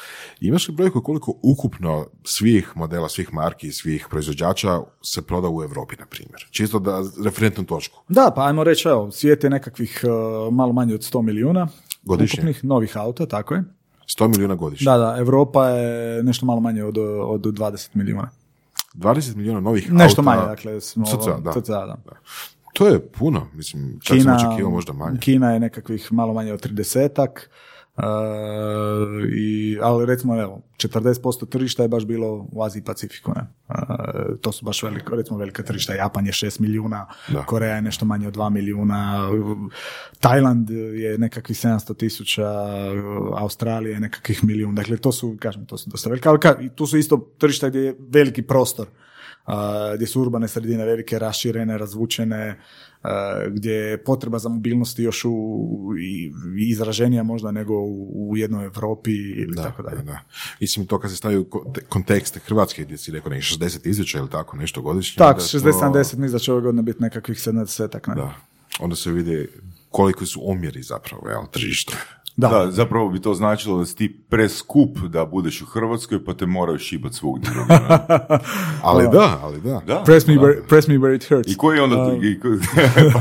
Imaš 0.40 0.69
li 0.69 0.74
brojku 0.74 1.02
koliko 1.02 1.35
ukupno 1.43 2.06
svih 2.24 2.73
modela, 2.77 3.09
svih 3.09 3.35
marki, 3.35 3.73
svih 3.73 4.06
proizvođača 4.11 4.81
se 5.02 5.23
proda 5.23 5.48
u 5.48 5.62
Europi, 5.62 5.97
na 5.98 6.06
primjer? 6.06 6.47
Čisto 6.51 6.78
da 6.78 7.02
referentnu 7.24 7.65
točku. 7.65 8.01
Da, 8.09 8.32
pa 8.36 8.47
ajmo 8.47 8.65
reći, 8.65 8.89
evo, 8.89 9.11
svijet 9.11 9.44
je 9.44 9.51
nekakvih 9.51 10.01
uh, 10.05 10.55
malo 10.55 10.73
manje 10.73 10.94
od 10.94 11.01
100 11.01 11.23
milijuna 11.23 11.69
Godišnje? 12.02 12.39
ukupnih 12.39 12.65
novih 12.65 12.97
auta, 12.97 13.27
tako 13.27 13.55
je. 13.55 13.65
100 14.06 14.28
milijuna 14.28 14.55
godišnje. 14.55 14.85
Da, 14.85 14.97
da, 14.98 15.16
Europa 15.18 15.68
je 15.68 16.22
nešto 16.22 16.47
malo 16.47 16.60
manje 16.60 16.85
od, 16.85 16.98
od 17.22 17.40
20 17.40 17.89
milijuna. 17.94 18.31
20 18.94 19.36
milijuna 19.36 19.60
novih 19.60 19.93
Nešto 19.93 20.20
auta. 20.20 20.22
manje, 20.22 20.47
dakle, 20.47 20.81
smo, 20.81 21.06
CCA, 21.06 21.40
da. 21.40 21.52
CCA, 21.52 21.86
da. 21.86 21.97
To 22.72 22.86
je 22.86 23.09
puno, 23.09 23.47
mislim, 23.55 24.01
čak 24.02 24.22
sam 24.22 24.36
očekivao 24.36 24.70
možda 24.70 24.93
manje. 24.93 25.18
Kina 25.20 25.52
je 25.52 25.60
nekakvih 25.60 26.12
malo 26.12 26.32
manje 26.32 26.52
od 26.52 26.66
30-ak, 26.66 27.40
uh, 27.97 28.05
i, 29.37 29.79
ali 29.83 30.07
recimo, 30.07 30.41
evo, 30.41 30.62
40% 30.77 31.49
tržišta 31.49 31.83
je 31.83 31.89
baš 31.89 32.05
bilo 32.05 32.49
u 32.53 32.62
Aziji 32.62 32.81
i 32.81 32.85
Pacifiku, 32.85 33.33
ne? 33.37 33.47
Uh, 33.69 33.75
to 34.41 34.53
su 34.53 34.65
baš 34.65 34.83
veliko, 34.83 35.16
recimo 35.16 35.39
velika 35.39 35.62
tržišta, 35.62 35.95
Japan 35.95 36.27
je 36.27 36.33
6 36.33 36.61
milijuna, 36.61 37.07
Da. 37.29 37.43
Koreja 37.47 37.75
je 37.75 37.83
nešto 37.83 38.07
manje 38.07 38.29
od 38.29 38.37
2 38.37 38.51
milijuna, 38.51 39.29
Tajland 40.21 40.71
je 40.71 41.19
nekakvih 41.19 41.59
700 41.59 41.97
tisuća, 41.97 42.51
Australija 43.37 43.95
je 43.95 44.01
nekakvih 44.01 44.45
milijun, 44.45 44.75
dakle 44.75 44.97
to 44.97 45.12
su, 45.12 45.37
kažem, 45.41 45.66
to 45.66 45.79
su 45.79 45.91
dosta 45.91 46.11
velike, 46.11 46.29
ali 46.29 46.41
ka, 46.41 46.57
tu 46.75 46.87
su 46.87 46.99
isto 46.99 47.35
tržišta 47.39 47.69
gdje 47.69 47.81
je 47.81 47.97
veliki 47.99 48.43
prostor 48.43 48.87
gdje 49.94 50.06
su 50.06 50.23
urbane 50.23 50.48
sredine 50.48 50.85
velike, 50.85 51.19
raširene, 51.19 51.78
razvučene, 51.78 52.61
gdje 53.51 53.73
je 53.73 54.05
potreba 54.05 54.39
za 54.39 54.48
mobilnosti 54.48 55.02
još 55.02 55.24
u, 55.24 55.31
i, 56.01 56.32
izraženija 56.59 57.23
možda 57.23 57.51
nego 57.51 57.74
u, 57.74 58.31
u 58.31 58.36
jednoj 58.36 58.65
Europi 58.65 59.12
ili 59.12 59.56
tako 59.56 59.82
dalje. 59.82 59.97
Da, 59.97 60.02
da. 60.02 60.20
Mislim, 60.61 60.86
to 60.86 60.98
kad 60.98 61.11
se 61.11 61.16
stavi 61.16 61.36
u 61.36 61.44
konte- 61.44 61.85
kontekst 61.89 62.39
Hrvatske, 62.47 62.85
gdje 62.85 62.98
si 62.98 63.12
rekao 63.12 63.31
nekih 63.31 63.44
60 63.59 63.89
izvješća 63.89 64.19
ili 64.19 64.31
tako, 64.31 64.56
nešto 64.56 64.82
godišnje. 64.82 65.19
Tak, 65.19 65.36
da 65.36 65.43
je 65.43 65.48
to- 65.48 65.59
60-70, 65.59 65.97
mislim 65.97 66.32
da 66.32 66.39
će 66.39 66.52
ove 66.52 66.62
godine 66.62 66.82
biti 66.82 67.02
nekakvih 67.02 67.39
70-ak. 67.39 68.09
Ne? 68.09 68.15
Da. 68.15 68.35
Onda 68.81 68.97
se 68.97 69.11
vidi 69.12 69.48
koliko 69.90 70.27
su 70.27 70.51
omjeri 70.51 70.82
zapravo, 70.82 71.28
jel, 71.28 71.43
tržišta. 71.52 71.93
Da. 72.36 72.48
Da. 72.48 72.70
zapravo 72.70 73.09
bi 73.09 73.20
to 73.20 73.35
značilo 73.35 73.78
da 73.78 73.86
si 73.86 73.97
ti 73.97 74.20
preskup 74.28 74.98
da 74.98 75.24
budeš 75.24 75.62
u 75.62 75.66
Hrvatskoj, 75.66 76.24
pa 76.24 76.35
te 76.35 76.47
moraju 76.47 76.78
šibati 76.78 77.15
svugdje? 77.15 77.51
Ali 78.82 79.09
da, 79.12 79.39
ali 79.43 79.61
da. 79.61 79.81
Da, 79.86 80.02
Press 80.06 80.27
me, 80.27 80.35
da. 80.35 80.40
where, 80.40 80.66
press 80.69 80.89
me 80.89 80.94
where 80.94 81.15
it 81.16 81.28
hurts. 81.28 81.52
I 81.52 81.56
koji 81.56 81.81
onda... 81.81 81.97
Um, 81.97 82.24
i 82.24 82.40
ko- 82.40 82.48
pa, 83.12 83.20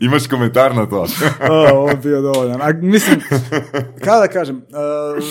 imaš 0.06 0.26
komentar 0.26 0.74
na 0.74 0.86
to? 0.86 1.06
A, 1.50 1.72
ovo 1.74 1.88
je 1.88 1.96
bio 1.96 2.20
dovoljan. 2.20 2.62
A, 2.62 2.72
mislim, 2.72 3.20
kada 4.04 4.28
kažem, 4.28 4.56
uh, 4.56 5.24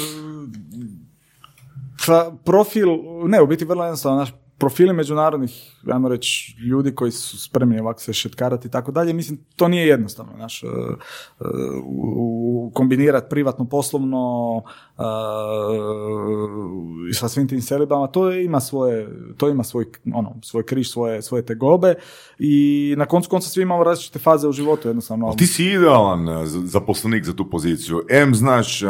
profil, 2.45 2.87
ne, 3.25 3.41
u 3.41 3.47
biti 3.47 3.65
vrlo 3.65 3.83
jednostavno, 3.83 4.19
naš 4.19 4.33
profili 4.59 4.93
međunarodnih, 4.93 5.75
ajmo 5.91 6.09
reći, 6.09 6.55
ljudi 6.59 6.95
koji 6.95 7.11
su 7.11 7.39
spremni 7.39 7.79
ovako 7.79 8.01
se 8.01 8.13
šetkarati 8.13 8.67
i 8.67 8.71
tako 8.71 8.91
dalje, 8.91 9.13
mislim, 9.13 9.39
to 9.55 9.67
nije 9.67 9.87
jednostavno, 9.87 10.33
naš, 10.37 10.63
uh, 10.63 10.69
uh, 11.39 12.73
kombinirati 12.73 13.29
privatno, 13.29 13.65
poslovno, 13.65 14.55
uh, 14.55 14.63
sa 17.13 17.29
svim 17.29 17.47
tim 17.47 17.61
selibama, 17.61 18.07
to 18.07 18.31
ima 18.31 18.59
svoje, 18.59 19.09
to 19.37 19.49
ima 19.49 19.63
svoj, 19.63 19.85
ono, 20.13 20.35
svoj 20.43 20.65
križ, 20.65 20.89
svoje, 20.89 21.21
svoje 21.21 21.45
tegobe 21.45 21.95
i 22.39 22.95
na 22.97 23.05
koncu 23.05 23.29
konca 23.29 23.49
svi 23.49 23.61
imamo 23.61 23.83
različite 23.83 24.19
faze 24.19 24.47
u 24.47 24.51
životu, 24.51 24.87
jednostavno. 24.87 25.27
Ali 25.27 25.37
ti 25.37 25.47
si 25.47 25.65
idealan 25.65 26.27
zaposlenik 26.45 27.25
za 27.25 27.33
tu 27.33 27.49
poziciju. 27.49 28.01
M 28.09 28.35
znaš 28.35 28.81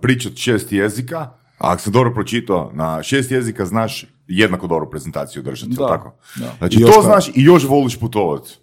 pričat 0.00 0.36
šest 0.36 0.72
jezika, 0.72 1.18
a 1.18 1.30
ako 1.58 1.82
sam 1.82 1.92
dobro 1.92 2.14
pročitao, 2.14 2.70
na 2.74 3.02
šest 3.02 3.30
jezika 3.30 3.66
znaš 3.66 4.15
jednako 4.28 4.66
dobro 4.66 4.86
prezentaciju 4.86 5.42
držati, 5.42 5.72
Da, 5.72 5.88
tako? 5.88 6.14
da. 6.36 6.52
Znači 6.58 6.80
to 6.80 6.86
ka- 6.88 7.02
znaš 7.02 7.28
i 7.28 7.32
još 7.36 7.64
voliš 7.64 8.00
putovati. 8.00 8.58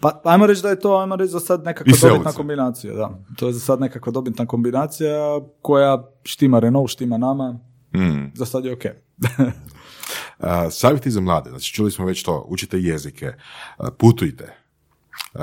Pa 0.00 0.20
ajmo 0.24 0.46
reći 0.46 0.62
da 0.62 0.68
je 0.68 0.80
to, 0.80 0.96
ajmo 0.96 1.16
reći 1.16 1.30
za 1.30 1.40
sad 1.40 1.64
nekakva 1.64 1.92
dobitna 2.02 2.32
kombinacija, 2.32 2.94
da. 2.94 3.10
To 3.36 3.46
je 3.46 3.52
za 3.52 3.60
sad 3.60 3.80
nekakva 3.80 4.12
dobitna 4.12 4.46
kombinacija 4.46 5.18
koja 5.62 6.04
štima 6.24 6.58
Renault, 6.58 6.90
štima 6.90 7.18
nama, 7.18 7.58
Mm. 7.94 8.30
za 8.34 8.46
sad 8.46 8.64
je 8.64 8.72
ok. 8.72 8.82
Uh, 10.38 10.46
savjeti 10.70 11.10
za 11.10 11.20
mlade, 11.20 11.50
znači 11.50 11.72
čuli 11.72 11.90
smo 11.90 12.06
već 12.06 12.22
to, 12.22 12.46
učite 12.48 12.78
jezike, 12.78 13.32
uh, 13.78 13.86
putujte. 13.90 14.56
Uh, 15.34 15.42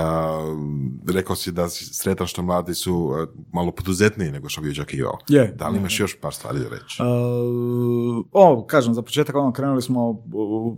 rekao 1.13 1.35
si 1.35 1.51
da 1.51 1.69
si 1.69 1.85
sretan 1.85 2.27
što 2.27 2.41
mladi 2.41 2.73
su 2.73 2.95
uh, 2.95 3.29
malo 3.53 3.71
poduzetniji 3.71 4.31
nego 4.31 4.49
što 4.49 4.61
bi 4.61 4.69
očekivao. 4.69 5.17
Je, 5.27 5.53
Da 5.57 5.67
li 5.67 5.77
imaš 5.77 5.99
još 5.99 6.19
par 6.21 6.33
stvari 6.33 6.59
da 6.59 6.69
reći? 6.69 7.01
Uh, 7.01 8.25
o, 8.31 8.65
kažem, 8.67 8.93
za 8.93 9.01
početak 9.01 9.35
ono 9.35 9.51
krenuli 9.53 9.81
smo 9.81 10.23
o, 10.33 10.77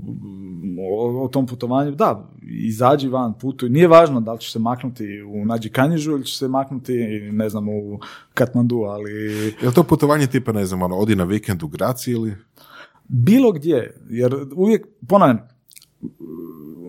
o 1.23 1.27
tom 1.27 1.47
putovanju, 1.47 1.91
da, 1.91 2.29
izađi 2.41 3.07
van, 3.07 3.33
putuj, 3.39 3.69
nije 3.69 3.87
važno 3.87 4.21
da 4.21 4.33
li 4.33 4.39
ćeš 4.39 4.53
se 4.53 4.59
maknuti 4.59 5.21
u 5.21 5.45
Nađi 5.45 5.69
Kanjižu 5.69 6.11
ili 6.11 6.25
ćeš 6.25 6.37
se 6.37 6.47
maknuti, 6.47 6.93
ne 7.31 7.49
znam, 7.49 7.69
u 7.69 7.99
Katmandu, 8.33 8.77
ali 8.77 9.11
Je 9.61 9.67
li 9.67 9.73
to 9.73 9.83
putovanje 9.83 10.27
tipa, 10.27 10.51
ne 10.51 10.65
znam, 10.65 10.81
ono, 10.81 10.95
odi 10.97 11.15
na 11.15 11.23
vikend 11.23 11.63
u 11.63 11.67
Graci 11.67 12.11
ili... 12.11 12.35
bilo 13.07 13.51
gdje, 13.51 14.01
jer 14.09 14.35
uvijek, 14.55 14.87
ponavljam, 15.07 15.39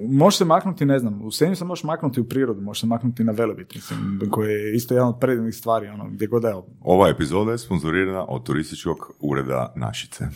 možeš 0.09 0.39
se 0.39 0.45
maknuti, 0.45 0.87
ne 0.87 0.99
znam, 0.99 1.23
u 1.23 1.31
Senju 1.31 1.57
se 1.57 1.65
možeš 1.65 1.85
maknuti 1.85 2.21
u 2.21 2.25
prirodu, 2.25 2.61
možeš 2.61 2.81
se 2.81 2.87
maknuti 2.87 3.25
na 3.25 3.33
Velebit, 3.33 3.75
mislim, 3.75 4.21
koji 4.31 4.53
je 4.53 4.77
isto 4.77 4.95
jedan 4.95 5.09
od 5.09 5.17
predivnih 5.21 5.55
stvari, 5.55 5.89
ono, 5.89 6.09
gdje 6.11 6.27
god 6.27 6.45
evo. 6.45 6.67
Ova 6.81 7.09
epizoda 7.09 7.53
je 7.53 7.59
sponzorirana 7.59 8.25
od 8.29 8.43
turističkog 8.43 9.13
ureda 9.21 9.73
Našice. 9.77 10.25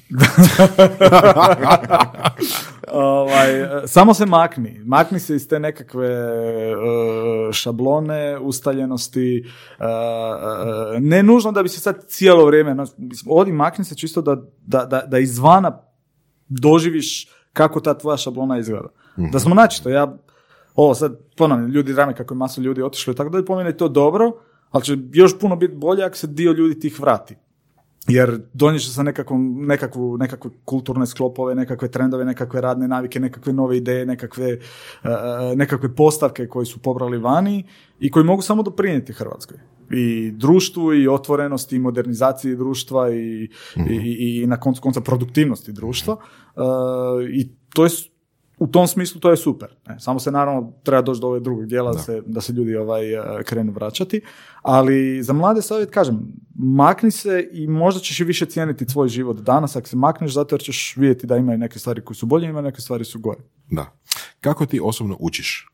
ovaj, 2.92 3.48
samo 3.86 4.14
se 4.14 4.26
makni. 4.26 4.80
Makni 4.84 5.20
se 5.20 5.36
iz 5.36 5.48
te 5.48 5.60
nekakve 5.60 6.08
e, 6.08 6.72
šablone, 7.52 8.38
ustaljenosti. 8.38 9.44
e, 9.78 9.84
e, 10.96 11.00
ne 11.00 11.22
nužno 11.22 11.52
da 11.52 11.62
bi 11.62 11.68
se 11.68 11.80
sad 11.80 12.04
cijelo 12.06 12.46
vrijeme, 12.46 12.74
no, 12.74 12.86
mislim, 12.98 13.32
odi 13.32 13.52
makni 13.52 13.84
se 13.84 13.94
čisto 13.94 14.22
da, 14.22 14.36
da, 14.66 14.84
da, 14.84 15.02
da 15.06 15.18
izvana 15.18 15.82
doživiš 16.48 17.28
kako 17.52 17.80
ta 17.80 17.98
tvoja 17.98 18.16
šablona 18.16 18.58
izgleda. 18.58 18.88
Da 19.16 19.38
smo 19.38 19.54
načisto, 19.54 19.88
ja 19.88 20.16
ovo 20.74 20.94
sad 20.94 21.18
ponavljam, 21.36 21.70
ljudi 21.70 21.92
drame 21.92 22.14
kako 22.14 22.34
je 22.34 22.38
masu 22.38 22.62
ljudi 22.62 22.82
otišlo 22.82 23.12
i 23.12 23.16
tako 23.16 23.30
dalje, 23.30 23.44
po 23.44 23.56
meni 23.56 23.68
je 23.68 23.76
to 23.76 23.88
dobro, 23.88 24.32
ali 24.70 24.84
će 24.84 24.96
još 25.12 25.38
puno 25.38 25.56
biti 25.56 25.74
bolje 25.74 26.04
ako 26.04 26.16
se 26.16 26.26
dio 26.26 26.52
ljudi 26.52 26.80
tih 26.80 27.00
vrati. 27.00 27.36
Jer 28.08 28.40
donijet 28.52 28.82
će 28.82 28.90
sa 28.90 29.02
nekakvom, 29.02 29.66
nekakvu, 29.66 30.16
nekakve 30.16 30.50
kulturne 30.64 31.06
sklopove, 31.06 31.54
nekakve 31.54 31.88
trendove, 31.88 32.24
nekakve 32.24 32.60
radne 32.60 32.88
navike, 32.88 33.20
nekakve 33.20 33.52
nove 33.52 33.76
ideje, 33.76 34.06
nekakve, 34.06 34.50
e, 34.52 34.58
nekakve 35.56 35.94
postavke 35.94 36.46
koje 36.46 36.66
su 36.66 36.78
pobrali 36.78 37.18
vani 37.18 37.64
i 38.00 38.10
koji 38.10 38.24
mogu 38.24 38.42
samo 38.42 38.62
doprinijeti 38.62 39.12
Hrvatskoj. 39.12 39.58
I 39.90 40.30
društvu, 40.30 40.94
i 40.94 41.08
otvorenosti, 41.08 41.76
i 41.76 41.78
modernizaciji 41.78 42.56
društva, 42.56 43.10
i, 43.10 43.48
i, 43.76 43.94
i, 43.94 44.42
i 44.42 44.46
na 44.46 44.60
koncu 44.60 44.82
konca 44.82 45.00
produktivnosti 45.00 45.72
društva. 45.72 46.16
E, 46.56 46.60
I 47.32 47.48
to 47.74 47.84
je 47.84 47.90
u 48.60 48.66
tom 48.66 48.86
smislu 48.86 49.20
to 49.20 49.30
je 49.30 49.36
super. 49.36 49.68
Ne? 49.88 50.00
Samo 50.00 50.20
se 50.20 50.30
naravno 50.30 50.72
treba 50.82 51.02
doći 51.02 51.20
do 51.20 51.26
ovog 51.26 51.42
drugog 51.42 51.66
dijela 51.66 51.92
da, 51.92 51.98
se, 51.98 52.22
da 52.26 52.40
se 52.40 52.52
ljudi 52.52 52.76
ovaj, 52.76 53.14
eh, 53.14 53.42
krenu 53.44 53.72
vraćati. 53.72 54.20
Ali 54.62 55.22
za 55.22 55.32
mlade 55.32 55.62
savjet 55.62 55.90
kažem, 55.90 56.18
makni 56.54 57.10
se 57.10 57.48
i 57.52 57.66
možda 57.66 58.00
ćeš 58.00 58.20
i 58.20 58.24
više 58.24 58.46
cijeniti 58.46 58.86
tvoj 58.86 59.08
život 59.08 59.36
danas 59.36 59.76
ako 59.76 59.88
se 59.88 59.96
makneš 59.96 60.32
zato 60.32 60.54
jer 60.54 60.62
ćeš 60.62 60.96
vidjeti 60.96 61.26
da 61.26 61.36
imaju 61.36 61.58
neke 61.58 61.78
stvari 61.78 62.00
koje 62.00 62.16
su 62.16 62.26
bolje, 62.26 62.48
ima 62.48 62.60
neke 62.60 62.80
stvari 62.80 63.04
su 63.04 63.18
gore. 63.18 63.40
Da. 63.70 63.86
Kako 64.40 64.66
ti 64.66 64.80
osobno 64.82 65.16
učiš? 65.20 65.70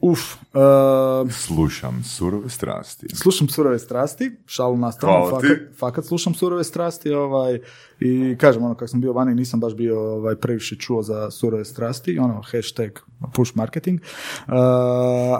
Uf, 0.00 0.20
eh, 0.54 1.30
Slušam 1.30 2.02
surove 2.04 2.48
strasti. 2.48 3.06
slušam 3.14 3.48
surove 3.48 3.78
strasti, 3.78 4.36
šalu 4.46 4.76
na 4.76 4.92
stranu, 4.92 5.30
fakat, 5.30 5.50
fakat 5.78 6.04
slušam 6.04 6.34
surove 6.34 6.64
strasti 6.64 7.10
ovaj, 7.12 7.60
i 8.00 8.36
kažem, 8.40 8.62
ono, 8.64 8.74
kako 8.74 8.88
sam 8.88 9.00
bio 9.00 9.12
vani, 9.12 9.34
nisam 9.34 9.60
baš 9.60 9.74
bio 9.74 10.00
ovaj, 10.00 10.36
previše 10.36 10.76
čuo 10.76 11.02
za 11.02 11.30
surove 11.30 11.64
strasti, 11.64 12.18
ono, 12.18 12.42
hashtag 12.52 12.90
push 13.34 13.52
marketing, 13.56 14.00
Uh, 14.46 14.52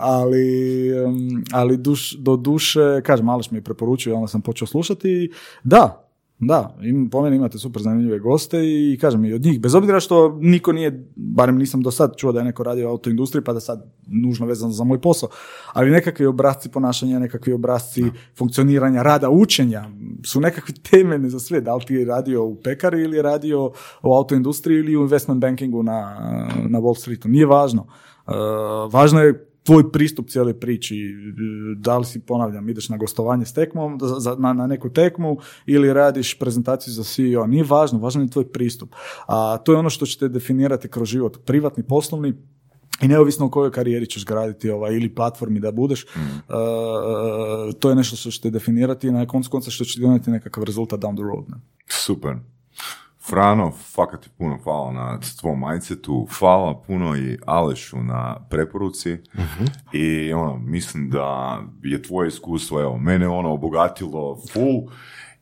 ali, 0.01 0.91
um, 1.05 1.43
ali 1.53 1.77
duš, 1.77 2.15
do 2.19 2.35
duše, 2.35 3.01
kažem, 3.03 3.25
malo 3.25 3.41
mi 3.51 3.57
je 3.57 3.63
preporučio, 3.63 4.15
onda 4.15 4.27
sam 4.27 4.41
počeo 4.41 4.67
slušati, 4.67 5.31
da, 5.63 6.06
da, 6.39 6.75
im, 6.81 7.09
po 7.09 7.21
meni 7.21 7.35
imate 7.35 7.57
super 7.57 7.81
zanimljive 7.81 8.19
goste 8.19 8.57
i 8.63 8.97
kažem 9.01 9.25
i 9.25 9.33
od 9.33 9.41
njih, 9.41 9.61
bez 9.61 9.75
obzira 9.75 9.99
što 9.99 10.37
niko 10.41 10.71
nije, 10.71 11.05
barem 11.15 11.57
nisam 11.57 11.81
do 11.81 11.91
sad 11.91 12.15
čuo 12.17 12.31
da 12.31 12.39
je 12.39 12.45
neko 12.45 12.63
radio 12.63 12.87
u 12.87 12.91
autoindustriji, 12.91 13.43
pa 13.43 13.53
da 13.53 13.59
sad 13.59 13.93
nužno 14.07 14.45
vezano 14.45 14.71
za 14.71 14.83
moj 14.83 15.01
posao, 15.01 15.29
ali 15.73 15.91
nekakvi 15.91 16.25
obrazci 16.25 16.69
ponašanja, 16.69 17.19
nekakvi 17.19 17.53
obrazci 17.53 18.03
funkcioniranja, 18.37 19.01
rada, 19.01 19.29
učenja 19.29 19.89
su 20.25 20.41
nekakvi 20.41 20.73
temeljni 20.73 21.29
za 21.29 21.39
sve, 21.39 21.61
da 21.61 21.75
li 21.75 21.85
ti 21.85 21.93
je 21.93 22.05
radio 22.05 22.45
u 22.45 22.55
pekari 22.55 23.01
ili 23.01 23.17
je 23.17 23.21
radio 23.23 23.71
u 24.03 24.13
autoindustriji 24.13 24.79
ili 24.79 24.97
u 24.97 25.01
investment 25.01 25.41
bankingu 25.41 25.83
na, 25.83 26.17
na 26.69 26.79
Wall 26.79 26.99
Streetu, 26.99 27.27
nije 27.27 27.45
važno. 27.45 27.87
Uh, 28.27 28.33
važno 28.93 29.21
je 29.21 29.46
tvoj 29.67 29.91
pristup 29.91 30.29
cijeloj 30.29 30.53
priči, 30.53 30.95
da 31.77 31.97
li 31.97 32.05
si, 32.05 32.19
ponavljam, 32.19 32.69
ideš 32.69 32.89
na 32.89 32.97
gostovanje 32.97 33.45
s 33.45 33.53
tekmom, 33.53 33.99
za- 34.01 34.35
na, 34.39 34.53
na 34.53 34.67
neku 34.67 34.89
tekmu 34.89 35.37
ili 35.65 35.93
radiš 35.93 36.39
prezentaciju 36.39 36.93
za 36.93 37.03
CEO, 37.03 37.47
nije 37.47 37.63
važno, 37.63 37.99
važan 37.99 38.21
je 38.21 38.29
tvoj 38.29 38.47
pristup. 38.47 38.95
A 39.27 39.57
to 39.57 39.71
je 39.71 39.77
ono 39.77 39.89
što 39.89 40.05
će 40.05 40.19
te 40.19 40.27
definirati 40.29 40.87
kroz 40.87 41.09
život, 41.09 41.37
privatni, 41.45 41.83
poslovni, 41.83 42.33
i 43.01 43.07
neovisno 43.07 43.45
o 43.45 43.49
kojoj 43.49 43.71
karijeri 43.71 44.05
ćeš 44.05 44.25
graditi 44.25 44.69
ovaj, 44.69 44.95
ili 44.95 45.15
platformi 45.15 45.59
da 45.59 45.71
budeš, 45.71 46.03
uh, 46.03 46.09
to 47.79 47.89
je 47.89 47.95
nešto 47.95 48.15
što 48.15 48.31
će 48.31 48.41
te 48.41 48.49
definirati 48.49 49.07
i 49.07 49.11
na 49.11 49.25
koncu 49.25 49.49
konca 49.49 49.71
što 49.71 49.85
će 49.85 49.95
ti 49.95 50.01
donijeti 50.01 50.31
nekakav 50.31 50.63
rezultat 50.63 50.99
down 50.99 51.15
the 51.15 51.23
road. 51.23 51.45
Ne? 51.49 51.55
Super. 51.87 52.35
Frano, 53.29 53.71
fakat 53.71 54.21
ti 54.21 54.29
puno 54.37 54.57
hvala 54.63 54.91
na 54.91 55.19
tvom 55.39 55.59
mindsetu, 55.59 56.27
hvala 56.39 56.81
puno 56.87 57.17
i 57.17 57.37
Alešu 57.45 58.03
na 58.03 58.47
preporuci 58.49 59.17
i 59.93 60.33
ono, 60.33 60.57
mislim 60.57 61.09
da 61.09 61.59
je 61.83 62.01
tvoje 62.01 62.27
iskustvo, 62.27 62.81
evo, 62.81 62.97
mene 62.97 63.27
ono 63.27 63.53
obogatilo 63.53 64.37
full 64.53 64.81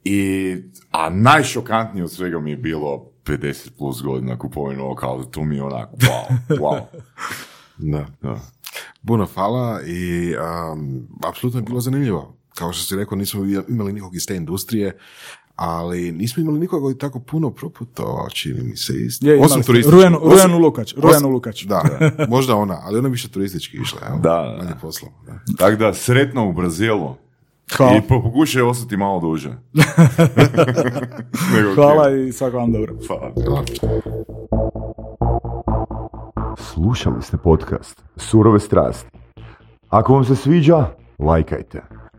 i, 0.04 0.56
a 0.92 1.10
najšokantnije 1.10 2.04
od 2.04 2.12
svega 2.12 2.40
mi 2.40 2.52
je 2.52 2.58
bilo 2.58 3.12
50 3.24 3.70
plus 3.78 4.02
godina 4.02 4.38
kupovine 4.38 4.82
ovog 4.82 5.04
auta, 5.04 5.32
to 5.32 5.44
mi 5.44 5.56
je 5.56 5.64
onako, 5.64 5.96
wow, 5.98 6.58
wow. 6.60 6.82
Da. 7.78 8.06
Da. 8.22 8.40
Puno 9.08 9.26
hvala 9.26 9.82
i 9.82 10.34
um, 10.36 11.08
apsolutno 11.28 11.60
je 11.60 11.64
bilo 11.64 11.82
zanimljivo. 11.82 12.38
Kao 12.56 12.74
što 12.74 12.84
si 12.84 12.96
rekao, 12.96 13.18
nismo 13.18 13.46
imali 13.68 13.94
nikog 13.94 14.16
iz 14.16 14.26
te 14.28 14.36
industrije, 14.36 14.98
ali 15.56 16.12
nismo 16.12 16.42
imali 16.42 16.60
nikoga 16.60 16.82
koji 16.82 16.98
tako 16.98 17.20
puno 17.20 17.52
proputovao, 17.52 18.30
čini 18.30 18.62
mi 18.62 18.78
se. 18.78 18.94
Isto. 18.96 19.28
Je, 19.28 19.36
Osim 19.36 19.64
turistički. 19.64 19.92
Rujanu, 19.92 20.18
Osim- 20.18 20.32
Rujanu 20.32 20.58
Lukač, 20.58 20.94
Rujanu 20.94 21.16
osim- 21.18 21.28
Lukač. 21.28 21.64
Da, 21.64 21.84
možda 22.28 22.56
ona, 22.56 22.80
ali 22.84 23.00
ona 23.00 23.10
više 23.10 23.30
turistički 23.30 23.78
išla. 23.78 24.00
Evo, 24.08 24.20
Da, 24.20 24.56
manje 24.58 24.70
da. 24.70 24.76
poslom. 24.76 25.12
Da. 25.26 25.34
Tako 25.58 25.76
da, 25.76 25.94
sretno 25.94 26.50
u 26.50 26.54
Brazilu. 26.54 27.16
Hvala. 27.72 27.94
I 27.94 28.02
po- 28.02 28.22
pokušaj 28.24 28.62
ostati 28.62 28.98
malo 28.98 29.20
duže. 29.22 29.50
Hvala 31.76 32.12
i 32.12 32.32
svako 32.32 32.58
vam 32.58 32.72
dobro. 32.72 32.96
Hvala. 33.08 33.32
Hvala. 33.38 33.64
Slušali 36.58 37.22
ste 37.22 37.38
podcast 37.38 38.04
Surove 38.18 38.60
strasti. 38.60 39.10
Ako 39.90 40.14
vam 40.14 40.26
se 40.26 40.36
sviđa, 40.36 40.86
lajkajte. 41.20 41.82